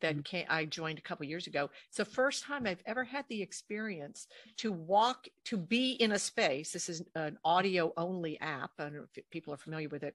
that 0.00 0.14
mm-hmm. 0.14 0.22
came, 0.22 0.46
I 0.48 0.64
joined 0.64 0.98
a 0.98 1.02
couple 1.02 1.26
years 1.26 1.46
ago. 1.46 1.70
It's 1.88 1.96
the 1.96 2.04
first 2.04 2.44
time 2.44 2.66
I've 2.66 2.82
ever 2.86 3.04
had 3.04 3.24
the 3.28 3.42
experience 3.42 4.26
to 4.58 4.72
walk, 4.72 5.28
to 5.46 5.56
be 5.56 5.92
in 5.92 6.12
a 6.12 6.18
space. 6.18 6.72
This 6.72 6.88
is 6.88 7.02
an 7.14 7.38
audio 7.44 7.92
only 7.96 8.40
app. 8.40 8.70
I 8.78 8.84
don't 8.84 8.94
know 8.94 9.04
if 9.14 9.30
people 9.30 9.54
are 9.54 9.58
familiar 9.58 9.88
with 9.88 10.02
it, 10.02 10.14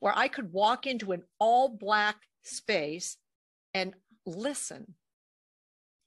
where 0.00 0.16
I 0.16 0.28
could 0.28 0.52
walk 0.52 0.86
into 0.86 1.12
an 1.12 1.22
all 1.38 1.68
black 1.68 2.16
space 2.42 3.16
and 3.72 3.94
listen. 4.26 4.94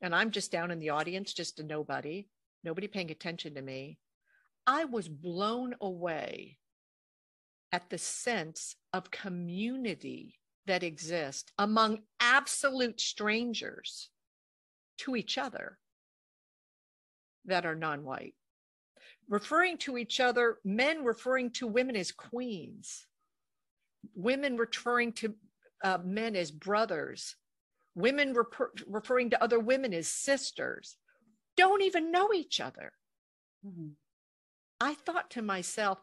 And 0.02 0.14
I'm 0.14 0.32
just 0.32 0.52
down 0.52 0.72
in 0.72 0.80
the 0.80 0.92
audience, 0.92 1.34
just 1.34 1.60
a 1.60 1.64
nobody, 1.64 2.28
nobody 2.64 2.88
paying 2.88 3.12
attention 3.12 3.56
to 3.56 3.62
me. 3.62 3.98
I 4.66 4.86
was 4.86 5.08
blown 5.08 5.76
away 5.82 6.58
at 7.72 7.90
the 7.90 7.98
sense 7.98 8.76
of 8.94 9.12
community 9.12 10.36
that 10.68 10.84
exist 10.84 11.52
among 11.58 12.00
absolute 12.20 13.00
strangers 13.02 14.10
to 15.00 15.16
each 15.16 15.38
other 15.38 15.78
that 17.46 17.66
are 17.66 17.76
non 17.76 18.04
white. 18.04 18.36
Referring 19.30 19.78
to 19.80 19.98
each 19.98 20.20
other, 20.20 20.58
men 20.64 21.04
referring 21.04 21.52
to 21.52 21.68
women 21.68 21.96
as 21.96 22.12
queens, 22.12 23.06
women 24.16 24.58
referring 24.58 25.12
to 25.14 25.36
uh, 25.84 25.98
men 26.04 26.36
as 26.36 26.52
brothers, 26.52 27.36
women 27.96 28.34
refer- 28.34 28.72
referring 28.88 29.30
to 29.32 29.44
other 29.44 29.60
women 29.60 29.94
as 29.94 30.08
sisters, 30.08 30.98
don't 31.58 31.82
even 31.82 32.12
know 32.12 32.32
each 32.34 32.62
other. 32.62 32.92
Mm-hmm. 33.66 33.90
I 34.80 34.94
thought 34.94 35.32
to 35.32 35.42
myself, 35.42 36.00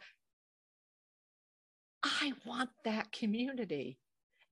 I 2.03 2.35
want 2.45 2.71
that 2.85 3.13
community. 3.13 3.99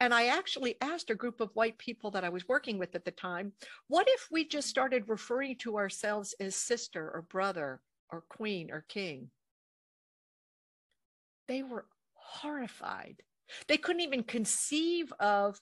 And 0.03 0.13
I 0.13 0.27
actually 0.27 0.75
asked 0.81 1.11
a 1.11 1.15
group 1.15 1.41
of 1.41 1.55
white 1.55 1.79
people 1.79 2.11
that 2.11 2.25
I 2.25 2.29
was 2.29 2.49
working 2.49 2.77
with 2.77 2.97
at 2.97 3.05
the 3.05 3.13
time, 3.13 3.53
what 3.87 4.09
if 4.11 4.27
we 4.33 4.45
just 4.45 4.69
started 4.69 5.05
referring 5.07 5.59
to 5.59 5.77
ourselves 5.77 6.35
as 6.41 6.57
sister 6.57 7.09
or 7.09 7.23
brother 7.23 7.81
or 8.11 8.25
queen 8.29 8.73
or 8.73 8.85
king? 8.89 9.31
They 11.47 11.63
were 11.63 11.87
horrified. 12.15 13.23
They 13.69 13.77
couldn't 13.77 14.03
even 14.03 14.25
conceive 14.25 15.13
of 15.21 15.61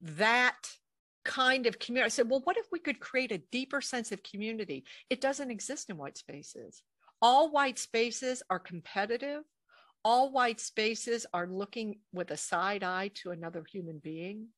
that 0.00 0.70
kind 1.24 1.66
of 1.66 1.80
community. 1.80 2.06
I 2.06 2.10
said, 2.10 2.30
well, 2.30 2.42
what 2.44 2.56
if 2.56 2.66
we 2.70 2.78
could 2.78 3.00
create 3.00 3.32
a 3.32 3.42
deeper 3.50 3.80
sense 3.80 4.12
of 4.12 4.22
community? 4.22 4.84
It 5.10 5.20
doesn't 5.20 5.50
exist 5.50 5.90
in 5.90 5.96
white 5.96 6.16
spaces 6.16 6.84
all 7.22 7.52
white 7.52 7.78
spaces 7.78 8.42
are 8.50 8.58
competitive. 8.58 9.44
All 10.04 10.32
white 10.32 10.60
spaces 10.60 11.26
are 11.32 11.46
looking 11.46 11.98
with 12.12 12.30
a 12.30 12.36
side 12.36 12.82
eye 12.82 13.10
to 13.14 13.30
another 13.30 13.64
human 13.70 13.98
being 13.98 14.48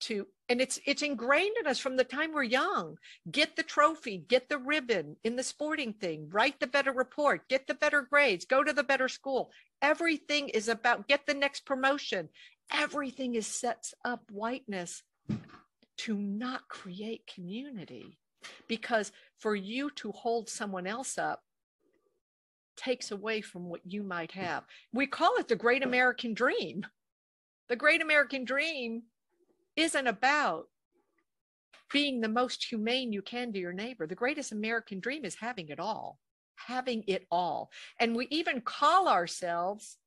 to 0.00 0.26
and 0.48 0.60
it's 0.60 0.78
it's 0.86 1.02
ingrained 1.02 1.56
in 1.60 1.66
us 1.66 1.78
from 1.78 1.96
the 1.96 2.04
time 2.04 2.32
we're 2.32 2.42
young. 2.42 2.96
Get 3.30 3.56
the 3.56 3.62
trophy 3.62 4.24
get 4.28 4.48
the 4.48 4.58
ribbon 4.58 5.16
in 5.24 5.36
the 5.36 5.42
sporting 5.42 5.92
thing 5.92 6.28
write 6.30 6.60
the 6.60 6.66
better 6.66 6.92
report 6.92 7.48
get 7.48 7.66
the 7.66 7.74
better 7.74 8.02
grades 8.02 8.44
go 8.44 8.62
to 8.62 8.72
the 8.72 8.84
better 8.84 9.08
school. 9.08 9.50
Everything 9.82 10.48
is 10.48 10.68
about 10.68 11.08
get 11.08 11.26
the 11.26 11.34
next 11.34 11.66
promotion. 11.66 12.28
Everything 12.72 13.34
is 13.34 13.46
sets 13.46 13.94
up 14.04 14.22
whiteness 14.30 15.02
to 15.98 16.16
not 16.16 16.68
create 16.68 17.30
community 17.32 18.18
because 18.68 19.10
for 19.38 19.56
you 19.56 19.90
to 19.90 20.12
hold 20.12 20.48
someone 20.48 20.86
else 20.86 21.18
up 21.18 21.42
takes 22.78 23.10
away 23.10 23.42
from 23.42 23.68
what 23.68 23.80
you 23.84 24.02
might 24.02 24.32
have. 24.32 24.64
We 24.92 25.06
call 25.06 25.36
it 25.36 25.48
the 25.48 25.56
great 25.56 25.84
American 25.84 26.32
dream. 26.32 26.86
The 27.68 27.76
great 27.76 28.00
American 28.00 28.44
dream 28.44 29.02
isn't 29.76 30.06
about 30.06 30.64
being 31.92 32.20
the 32.20 32.28
most 32.28 32.64
humane 32.64 33.12
you 33.12 33.22
can 33.22 33.52
to 33.52 33.58
your 33.58 33.72
neighbor. 33.72 34.06
The 34.06 34.14
greatest 34.14 34.52
American 34.52 35.00
dream 35.00 35.24
is 35.24 35.34
having 35.34 35.68
it 35.68 35.78
all, 35.78 36.18
having 36.56 37.04
it 37.06 37.26
all. 37.30 37.70
And 38.00 38.16
we 38.16 38.26
even 38.30 38.60
call 38.60 39.08
ourselves 39.08 39.98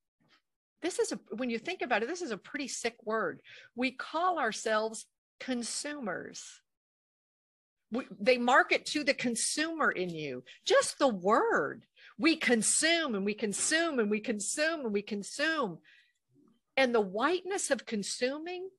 this 0.81 0.99
is 0.99 1.12
a 1.12 1.19
when 1.36 1.49
you 1.49 1.60
think 1.60 1.81
about 1.81 2.03
it 2.03 2.10
this 2.10 2.21
is 2.21 2.31
a 2.31 2.38
pretty 2.38 2.67
sick 2.67 2.95
word 3.05 3.39
we 3.75 3.91
call 3.91 4.39
ourselves 4.39 5.05
consumers 5.39 6.62
we, 7.91 8.05
they 8.19 8.38
market 8.38 8.86
to 8.86 9.03
the 9.03 9.13
consumer 9.13 9.91
in 9.91 10.09
you 10.09 10.43
just 10.65 10.97
the 10.99 11.07
word 11.07 11.84
we 12.22 12.36
consume 12.36 13.15
and 13.15 13.26
we 13.26 13.34
consume 13.34 13.97
and 13.97 14.11
we 14.11 14.19
consume 14.19 14.82
and 14.82 14.93
we 14.93 15.01
consume. 15.01 15.80
And 16.78 16.93
the 16.93 17.01
whiteness 17.01 17.72
of 17.72 17.88
consuming 17.88 18.69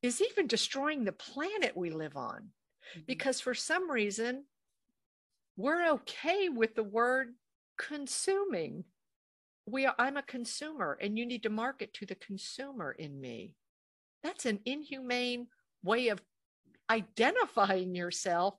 is 0.00 0.22
even 0.22 0.46
destroying 0.46 1.04
the 1.04 1.12
planet 1.12 1.76
we 1.76 1.90
live 1.90 2.16
on. 2.16 2.48
Mm-hmm. 2.96 3.00
Because 3.06 3.40
for 3.40 3.52
some 3.52 3.90
reason, 3.90 4.44
we're 5.58 5.86
okay 5.90 6.48
with 6.48 6.74
the 6.74 6.82
word 6.82 7.34
consuming. 7.76 8.84
We 9.66 9.84
are, 9.84 9.94
I'm 9.98 10.16
a 10.16 10.22
consumer 10.22 10.96
and 10.98 11.18
you 11.18 11.26
need 11.26 11.42
to 11.42 11.50
market 11.50 11.92
to 11.94 12.06
the 12.06 12.14
consumer 12.14 12.92
in 12.92 13.20
me. 13.20 13.54
That's 14.24 14.46
an 14.46 14.60
inhumane 14.64 15.48
way 15.84 16.08
of 16.08 16.22
identifying 16.88 17.94
yourself. 17.94 18.54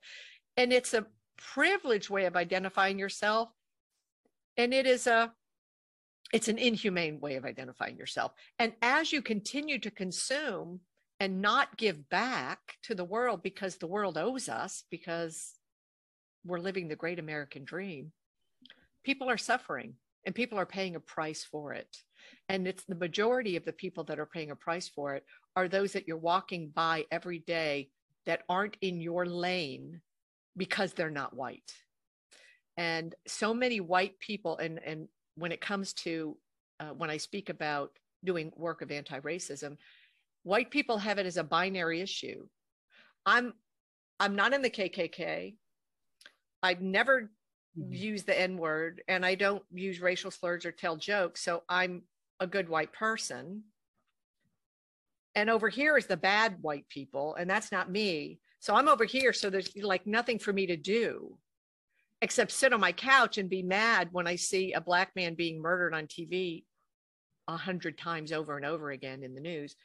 And 0.56 0.72
it's 0.72 0.94
a 0.94 1.08
privileged 1.36 2.12
way 2.12 2.26
of 2.26 2.36
identifying 2.36 3.00
yourself 3.00 3.50
and 4.58 4.74
it 4.74 4.86
is 4.86 5.08
a 5.08 5.32
it's 6.32 6.48
an 6.48 6.58
inhumane 6.58 7.20
way 7.20 7.36
of 7.36 7.46
identifying 7.46 7.98
yourself 7.98 8.32
and 8.60 8.74
as 8.82 9.12
you 9.12 9.22
continue 9.22 9.80
to 9.80 9.92
consume 9.92 10.80
and 11.20 11.42
not 11.42 11.78
give 11.78 12.10
back 12.10 12.60
to 12.84 12.94
the 12.94 13.06
world 13.06 13.42
because 13.42 13.78
the 13.78 13.88
world 13.88 14.18
owes 14.18 14.50
us 14.50 14.84
because 14.92 15.54
we're 16.46 16.60
living 16.60 16.88
the 16.90 16.96
great 16.96 17.20
American 17.20 17.64
dream, 17.64 18.12
people 19.04 19.30
are 19.30 19.38
suffering 19.38 19.94
and 20.26 20.36
people 20.36 20.60
are 20.60 20.66
paying 20.66 20.96
a 20.96 21.00
price 21.00 21.44
for 21.50 21.74
it. 21.74 21.96
And 22.50 22.68
it's 22.68 22.84
the 22.84 22.96
majority 22.96 23.56
of 23.56 23.66
the 23.66 23.74
people 23.74 24.04
that 24.06 24.20
are 24.20 24.26
paying 24.26 24.52
a 24.52 24.56
price 24.56 24.90
for 24.90 25.16
it 25.16 25.24
are 25.56 25.68
those 25.68 25.94
that 25.94 26.08
you're 26.08 26.18
walking 26.18 26.72
by 26.76 27.06
every 27.12 27.40
day 27.40 27.90
that 28.26 28.44
aren't 28.50 28.78
in 28.82 29.00
your 29.00 29.26
lane 29.26 30.02
because 30.58 30.94
they're 30.94 31.10
not 31.10 31.36
white. 31.36 31.72
And 32.78 33.14
so 33.28 33.54
many 33.54 33.80
white 33.80 34.20
people, 34.20 34.58
and, 34.58 34.80
and 34.84 35.08
when 35.36 35.52
it 35.52 35.62
comes 35.62 35.94
to 35.94 36.38
uh, 36.80 36.94
when 36.94 37.10
I 37.10 37.18
speak 37.18 37.50
about 37.50 37.92
doing 38.24 38.52
work 38.56 38.82
of 38.82 38.92
anti 38.92 39.20
racism, 39.20 39.78
white 40.44 40.72
people 40.72 40.98
have 40.98 41.20
it 41.20 41.26
as 41.26 41.38
a 41.38 41.44
binary 41.44 42.02
issue. 42.02 42.48
I'm 43.26 43.54
I'm 44.20 44.36
not 44.36 44.54
in 44.54 44.62
the 44.62 44.70
KKK. 44.70 45.56
I've 46.62 46.82
never 46.82 47.32
mm-hmm. 47.78 47.94
used 47.94 48.26
the 48.26 48.40
N 48.40 48.58
word 48.58 49.02
and 49.08 49.26
I 49.26 49.36
don't 49.36 49.64
use 49.74 50.00
racial 50.00 50.32
slurs 50.32 50.66
or 50.66 50.72
tell 50.72 50.96
jokes. 50.96 51.44
So 51.44 51.64
I'm 51.68 52.04
a 52.40 52.48
good 52.48 52.70
white 52.70 52.94
person. 52.94 53.64
And 55.36 55.50
over 55.50 55.70
here 55.70 55.98
is 55.98 56.06
the 56.06 56.18
bad 56.18 56.58
white 56.62 56.88
people, 56.90 57.34
and 57.36 57.50
that's 57.50 57.72
not 57.72 57.90
me. 57.90 58.40
So 58.60 58.76
I'm 58.76 58.88
over 58.88 59.04
here. 59.04 59.34
So 59.34 59.50
there's 59.50 59.76
like 59.76 60.06
nothing 60.06 60.38
for 60.38 60.54
me 60.54 60.68
to 60.68 60.78
do 60.78 61.38
except 62.24 62.54
sit 62.54 62.72
on 62.72 62.80
my 62.80 62.94
couch 62.94 63.38
and 63.38 63.50
be 63.50 63.62
mad 63.62 64.08
when 64.14 64.28
I 64.28 64.38
see 64.38 64.72
a 64.72 64.80
black 64.80 65.12
man 65.14 65.36
being 65.36 65.62
murdered 65.62 65.94
on 65.94 66.08
TV 66.08 66.64
a 67.50 67.58
hundred 67.58 67.98
times 67.98 68.32
over 68.32 68.56
and 68.56 68.66
over 68.66 68.92
again 68.92 69.24
in 69.24 69.36
the 69.36 69.42
news 69.42 69.76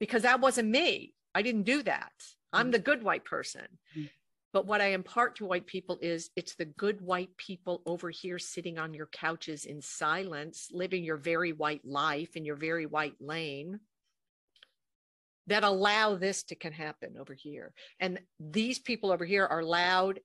because 0.00 0.22
that 0.22 0.40
wasn't 0.40 0.68
me. 0.68 1.14
I 1.36 1.42
didn't 1.42 1.62
do 1.62 1.84
that. 1.84 2.10
I'm 2.52 2.72
the 2.72 2.80
good 2.80 3.04
white 3.04 3.24
person. 3.24 3.66
Mm. 3.96 4.10
But 4.52 4.66
what 4.66 4.80
I 4.80 4.88
impart 4.88 5.36
to 5.36 5.46
white 5.46 5.66
people 5.66 5.98
is 6.02 6.30
it's 6.34 6.56
the 6.56 6.64
good 6.64 7.00
white 7.00 7.36
people 7.36 7.80
over 7.86 8.10
here 8.10 8.40
sitting 8.40 8.76
on 8.76 8.92
your 8.92 9.06
couches 9.06 9.64
in 9.64 9.80
silence, 9.80 10.70
living 10.72 11.04
your 11.04 11.16
very 11.16 11.52
white 11.52 11.84
life 11.84 12.34
in 12.34 12.44
your 12.44 12.56
very 12.56 12.86
white 12.86 13.16
lane 13.20 13.78
that 15.46 15.62
allow 15.62 16.16
this 16.16 16.42
to 16.44 16.56
can 16.56 16.72
happen 16.72 17.14
over 17.20 17.34
here. 17.34 17.72
And 18.00 18.18
these 18.40 18.80
people 18.80 19.12
over 19.12 19.24
here 19.24 19.46
are 19.46 19.62
loud 19.62 20.18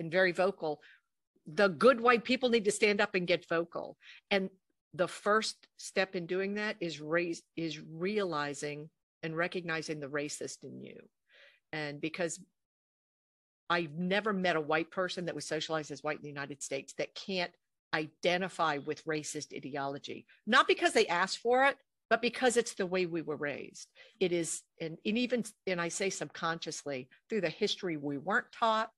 and 0.00 0.10
very 0.10 0.32
vocal. 0.32 0.80
The 1.46 1.68
good 1.68 2.00
white 2.00 2.24
people 2.24 2.48
need 2.48 2.64
to 2.66 2.70
stand 2.70 3.00
up 3.00 3.14
and 3.14 3.26
get 3.26 3.48
vocal. 3.48 3.96
And 4.30 4.50
the 4.94 5.08
first 5.08 5.56
step 5.76 6.14
in 6.14 6.26
doing 6.26 6.54
that 6.54 6.76
is 6.80 7.00
raise 7.00 7.42
is 7.56 7.80
realizing 7.80 8.88
and 9.22 9.36
recognizing 9.36 10.00
the 10.00 10.06
racist 10.06 10.62
in 10.62 10.80
you. 10.80 10.96
And 11.72 12.00
because 12.00 12.40
I've 13.70 13.98
never 13.98 14.32
met 14.32 14.56
a 14.56 14.60
white 14.60 14.90
person 14.90 15.26
that 15.26 15.34
was 15.34 15.46
socialized 15.46 15.90
as 15.90 16.02
white 16.02 16.16
in 16.16 16.22
the 16.22 16.28
United 16.28 16.62
States 16.62 16.94
that 16.94 17.14
can't 17.14 17.52
identify 17.94 18.78
with 18.78 19.04
racist 19.04 19.54
ideology, 19.54 20.26
not 20.46 20.68
because 20.68 20.92
they 20.92 21.06
asked 21.06 21.38
for 21.38 21.66
it, 21.66 21.76
but 22.10 22.22
because 22.22 22.56
it's 22.56 22.74
the 22.74 22.86
way 22.86 23.04
we 23.04 23.20
were 23.20 23.36
raised. 23.36 23.88
It 24.20 24.32
is, 24.32 24.62
and, 24.80 24.96
and 25.04 25.18
even, 25.18 25.44
and 25.66 25.80
I 25.80 25.88
say 25.88 26.08
subconsciously, 26.08 27.08
through 27.28 27.42
the 27.42 27.50
history 27.50 27.98
we 27.98 28.16
weren't 28.16 28.50
taught, 28.52 28.90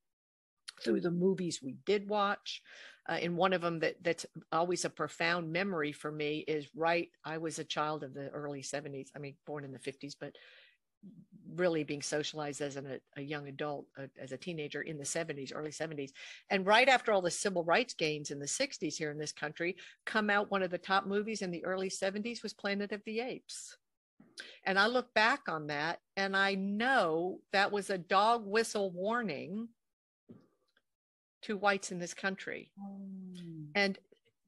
through 0.82 1.00
the 1.00 1.10
movies 1.10 1.60
we 1.62 1.76
did 1.84 2.08
watch. 2.08 2.62
Uh, 3.08 3.12
and 3.14 3.36
one 3.36 3.52
of 3.52 3.60
them 3.60 3.80
that 3.80 3.96
that's 4.02 4.26
always 4.52 4.84
a 4.84 4.90
profound 4.90 5.50
memory 5.50 5.92
for 5.92 6.12
me 6.12 6.44
is 6.46 6.68
right. 6.76 7.08
I 7.24 7.38
was 7.38 7.58
a 7.58 7.64
child 7.64 8.04
of 8.04 8.14
the 8.14 8.28
early 8.28 8.62
70s. 8.62 9.08
I 9.16 9.18
mean, 9.18 9.34
born 9.46 9.64
in 9.64 9.72
the 9.72 9.78
50s, 9.78 10.14
but 10.20 10.34
really 11.54 11.82
being 11.82 12.02
socialized 12.02 12.60
as 12.60 12.76
an, 12.76 12.86
a, 12.86 13.20
a 13.20 13.22
young 13.22 13.48
adult, 13.48 13.86
uh, 13.98 14.06
as 14.20 14.32
a 14.32 14.36
teenager 14.36 14.82
in 14.82 14.98
the 14.98 15.04
70s, 15.04 15.52
early 15.54 15.70
70s. 15.70 16.10
And 16.50 16.66
right 16.66 16.88
after 16.88 17.12
all 17.12 17.22
the 17.22 17.30
civil 17.30 17.64
rights 17.64 17.94
gains 17.94 18.30
in 18.30 18.38
the 18.38 18.46
60s 18.46 18.96
here 18.96 19.10
in 19.10 19.18
this 19.18 19.32
country, 19.32 19.76
come 20.06 20.30
out 20.30 20.50
one 20.50 20.62
of 20.62 20.70
the 20.70 20.78
top 20.78 21.06
movies 21.06 21.42
in 21.42 21.50
the 21.50 21.64
early 21.64 21.90
70s 21.90 22.42
was 22.42 22.52
Planet 22.52 22.92
of 22.92 23.02
the 23.04 23.20
Apes. 23.20 23.76
And 24.64 24.78
I 24.78 24.86
look 24.86 25.12
back 25.14 25.48
on 25.48 25.66
that 25.68 25.98
and 26.16 26.36
I 26.36 26.54
know 26.54 27.40
that 27.52 27.72
was 27.72 27.90
a 27.90 27.98
dog 27.98 28.46
whistle 28.46 28.90
warning 28.90 29.68
to 31.42 31.56
whites 31.56 31.90
in 31.92 31.98
this 31.98 32.14
country. 32.14 32.70
Mm. 32.78 33.68
And 33.74 33.98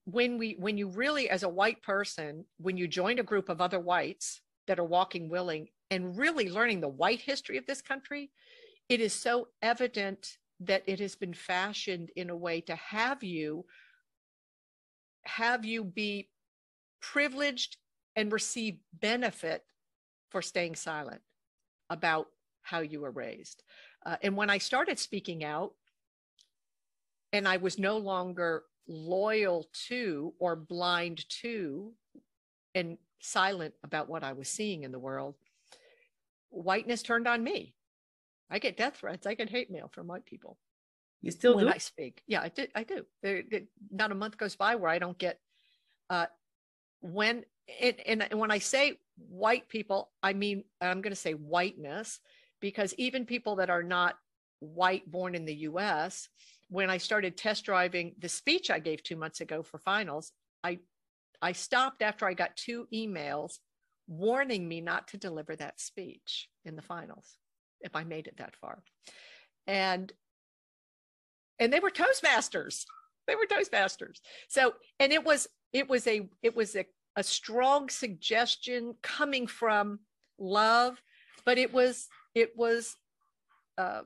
when 0.04 0.38
we 0.38 0.56
when 0.58 0.76
you 0.76 0.88
really 0.88 1.30
as 1.30 1.42
a 1.42 1.48
white 1.48 1.82
person 1.82 2.44
when 2.58 2.76
you 2.76 2.88
join 2.88 3.18
a 3.18 3.22
group 3.22 3.48
of 3.48 3.60
other 3.60 3.78
whites 3.78 4.40
that 4.66 4.78
are 4.78 4.84
walking 4.84 5.28
willing 5.28 5.68
and 5.90 6.18
really 6.18 6.50
learning 6.50 6.80
the 6.80 6.88
white 6.88 7.20
history 7.20 7.56
of 7.56 7.66
this 7.66 7.82
country, 7.82 8.30
it 8.88 9.00
is 9.00 9.12
so 9.12 9.48
evident 9.60 10.38
that 10.60 10.82
it 10.86 11.00
has 11.00 11.14
been 11.14 11.34
fashioned 11.34 12.10
in 12.16 12.30
a 12.30 12.36
way 12.36 12.60
to 12.60 12.74
have 12.74 13.22
you 13.22 13.64
have 15.24 15.64
you 15.64 15.84
be 15.84 16.28
privileged 17.00 17.76
and 18.16 18.32
receive 18.32 18.78
benefit 18.92 19.64
for 20.30 20.42
staying 20.42 20.74
silent 20.74 21.20
about 21.90 22.26
how 22.62 22.80
you 22.80 23.00
were 23.00 23.10
raised. 23.10 23.62
Uh, 24.04 24.16
and 24.22 24.36
when 24.36 24.50
I 24.50 24.58
started 24.58 24.98
speaking 24.98 25.44
out, 25.44 25.72
and 27.32 27.48
I 27.48 27.56
was 27.56 27.78
no 27.78 27.98
longer 27.98 28.64
loyal 28.86 29.68
to 29.88 30.34
or 30.38 30.56
blind 30.56 31.28
to 31.40 31.92
and 32.74 32.98
silent 33.20 33.74
about 33.82 34.08
what 34.08 34.24
I 34.24 34.32
was 34.32 34.48
seeing 34.48 34.82
in 34.82 34.92
the 34.92 34.98
world, 34.98 35.34
whiteness 36.50 37.02
turned 37.02 37.28
on 37.28 37.42
me. 37.42 37.74
I 38.50 38.58
get 38.58 38.76
death 38.76 38.96
threats. 38.96 39.26
I 39.26 39.34
get 39.34 39.48
hate 39.48 39.70
mail 39.70 39.88
from 39.92 40.06
white 40.06 40.26
people. 40.26 40.58
You 41.22 41.30
still 41.30 41.54
when 41.56 41.66
do? 41.66 41.72
I 41.72 41.78
speak. 41.78 42.22
Yeah, 42.26 42.42
I 42.42 42.48
do. 42.48 42.66
I 42.74 42.82
do. 42.82 43.06
There, 43.22 43.42
there, 43.48 43.62
not 43.90 44.10
a 44.10 44.14
month 44.14 44.36
goes 44.36 44.56
by 44.56 44.74
where 44.74 44.90
I 44.90 44.98
don't 44.98 45.16
get. 45.16 45.38
Uh, 46.10 46.26
when 47.00 47.44
it, 47.66 48.00
and 48.06 48.26
when 48.34 48.50
I 48.50 48.58
say 48.58 48.98
white 49.28 49.68
people, 49.68 50.10
I 50.22 50.32
mean 50.32 50.64
I'm 50.80 51.00
going 51.00 51.12
to 51.12 51.16
say 51.16 51.32
whiteness 51.32 52.20
because 52.60 52.92
even 52.98 53.24
people 53.24 53.56
that 53.56 53.70
are 53.70 53.82
not 53.82 54.18
white 54.58 55.10
born 55.10 55.34
in 55.34 55.44
the 55.44 55.54
U.S. 55.54 56.28
When 56.72 56.88
I 56.88 56.96
started 56.96 57.36
test 57.36 57.66
driving 57.66 58.14
the 58.18 58.30
speech 58.30 58.70
I 58.70 58.78
gave 58.78 59.02
two 59.02 59.16
months 59.16 59.42
ago 59.42 59.62
for 59.62 59.76
finals, 59.76 60.32
I 60.64 60.78
I 61.42 61.52
stopped 61.52 62.00
after 62.00 62.24
I 62.26 62.32
got 62.32 62.56
two 62.56 62.86
emails 62.94 63.58
warning 64.08 64.66
me 64.66 64.80
not 64.80 65.06
to 65.08 65.18
deliver 65.18 65.54
that 65.56 65.78
speech 65.78 66.48
in 66.64 66.74
the 66.74 66.80
finals 66.80 67.36
if 67.82 67.94
I 67.94 68.04
made 68.04 68.26
it 68.26 68.38
that 68.38 68.56
far. 68.56 68.82
And 69.66 70.10
and 71.58 71.70
they 71.70 71.78
were 71.78 71.90
toastmasters. 71.90 72.84
They 73.26 73.34
were 73.34 73.44
toastmasters. 73.44 74.20
So 74.48 74.72
and 74.98 75.12
it 75.12 75.22
was 75.22 75.48
it 75.74 75.90
was 75.90 76.06
a 76.06 76.26
it 76.42 76.56
was 76.56 76.74
a, 76.74 76.86
a 77.16 77.22
strong 77.22 77.90
suggestion 77.90 78.94
coming 79.02 79.46
from 79.46 80.00
love, 80.38 81.02
but 81.44 81.58
it 81.58 81.70
was 81.74 82.08
it 82.34 82.52
was 82.56 82.96
uh 83.76 84.04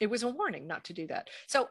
it 0.00 0.06
was 0.06 0.22
a 0.22 0.28
warning 0.28 0.66
not 0.66 0.84
to 0.84 0.94
do 0.94 1.06
that. 1.08 1.28
So 1.46 1.68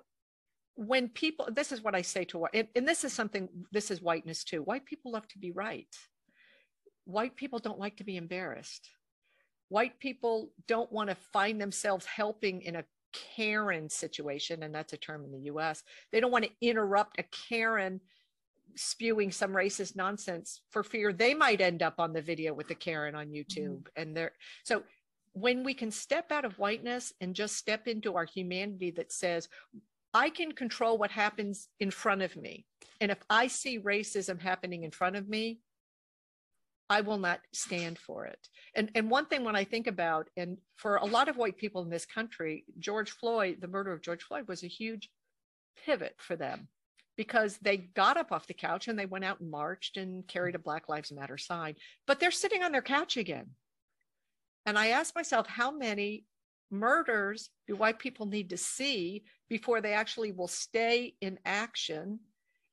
when 0.75 1.07
people 1.09 1.47
this 1.51 1.71
is 1.71 1.81
what 1.81 1.95
I 1.95 2.01
say 2.01 2.25
to 2.25 2.45
and, 2.53 2.67
and 2.75 2.87
this 2.87 3.03
is 3.03 3.13
something 3.13 3.47
this 3.71 3.91
is 3.91 4.01
whiteness 4.01 4.43
too. 4.43 4.61
White 4.61 4.85
people 4.85 5.11
love 5.11 5.27
to 5.29 5.39
be 5.39 5.51
right 5.51 5.87
white 7.05 7.35
people 7.35 7.59
don't 7.59 7.79
like 7.79 7.97
to 7.97 8.03
be 8.03 8.17
embarrassed. 8.17 8.89
White 9.69 9.99
people 9.99 10.51
don't 10.67 10.91
want 10.91 11.09
to 11.09 11.15
find 11.15 11.61
themselves 11.61 12.05
helping 12.05 12.61
in 12.63 12.75
a 12.75 12.83
Karen 13.13 13.89
situation, 13.89 14.63
and 14.63 14.75
that's 14.75 14.93
a 14.93 14.97
term 14.97 15.23
in 15.23 15.31
the 15.31 15.51
US. 15.51 15.83
They 16.11 16.19
don't 16.19 16.31
want 16.31 16.45
to 16.45 16.51
interrupt 16.61 17.19
a 17.19 17.23
Karen 17.23 18.01
spewing 18.75 19.31
some 19.31 19.51
racist 19.51 19.95
nonsense 19.95 20.61
for 20.69 20.83
fear 20.83 21.13
they 21.13 21.33
might 21.33 21.61
end 21.61 21.81
up 21.81 21.95
on 21.97 22.11
the 22.11 22.21
video 22.21 22.53
with 22.53 22.67
the 22.67 22.75
Karen 22.75 23.15
on 23.15 23.27
YouTube. 23.27 23.83
Mm. 23.83 23.87
And 23.95 24.17
they're 24.17 24.33
so 24.63 24.83
when 25.31 25.63
we 25.63 25.73
can 25.73 25.91
step 25.91 26.31
out 26.31 26.45
of 26.45 26.59
whiteness 26.59 27.13
and 27.21 27.35
just 27.35 27.55
step 27.55 27.87
into 27.87 28.15
our 28.15 28.25
humanity 28.25 28.91
that 28.91 29.11
says, 29.11 29.47
I 30.15 30.29
can 30.29 30.53
control 30.53 30.97
what 30.97 31.11
happens 31.11 31.67
in 31.81 31.91
front 31.91 32.21
of 32.21 32.37
me. 32.37 32.65
And 33.01 33.11
if 33.11 33.17
I 33.29 33.47
see 33.47 33.79
racism 33.79 34.39
happening 34.39 34.83
in 34.83 34.91
front 34.91 35.17
of 35.17 35.27
me, 35.27 35.59
I 36.89 37.01
will 37.01 37.17
not 37.17 37.41
stand 37.51 37.99
for 37.99 38.25
it. 38.25 38.39
And 38.75 38.89
and 38.95 39.09
one 39.09 39.25
thing 39.25 39.43
when 39.43 39.57
I 39.57 39.65
think 39.65 39.87
about, 39.87 40.29
and 40.37 40.57
for 40.77 40.95
a 40.95 41.05
lot 41.05 41.27
of 41.27 41.35
white 41.35 41.57
people 41.57 41.81
in 41.81 41.89
this 41.89 42.05
country, 42.05 42.63
George 42.79 43.11
Floyd, 43.11 43.57
the 43.59 43.67
murder 43.67 43.91
of 43.91 44.01
George 44.01 44.23
Floyd 44.23 44.47
was 44.47 44.63
a 44.63 44.67
huge 44.67 45.09
pivot 45.85 46.15
for 46.17 46.37
them 46.37 46.69
because 47.17 47.57
they 47.57 47.75
got 47.75 48.15
up 48.15 48.31
off 48.31 48.47
the 48.47 48.53
couch 48.53 48.87
and 48.87 48.97
they 48.97 49.05
went 49.05 49.25
out 49.25 49.41
and 49.41 49.51
marched 49.51 49.97
and 49.97 50.25
carried 50.27 50.55
a 50.55 50.59
Black 50.59 50.87
Lives 50.87 51.11
Matter 51.11 51.37
sign, 51.37 51.75
but 52.07 52.21
they're 52.21 52.31
sitting 52.31 52.63
on 52.63 52.71
their 52.71 52.81
couch 52.81 53.17
again. 53.17 53.49
And 54.65 54.79
I 54.79 54.87
ask 54.87 55.13
myself, 55.13 55.45
how 55.47 55.71
many 55.71 56.23
murders 56.71 57.49
do 57.67 57.75
white 57.75 57.99
people 57.99 58.25
need 58.25 58.49
to 58.49 58.57
see 58.57 59.23
before 59.49 59.81
they 59.81 59.93
actually 59.93 60.31
will 60.31 60.47
stay 60.47 61.13
in 61.21 61.37
action 61.45 62.19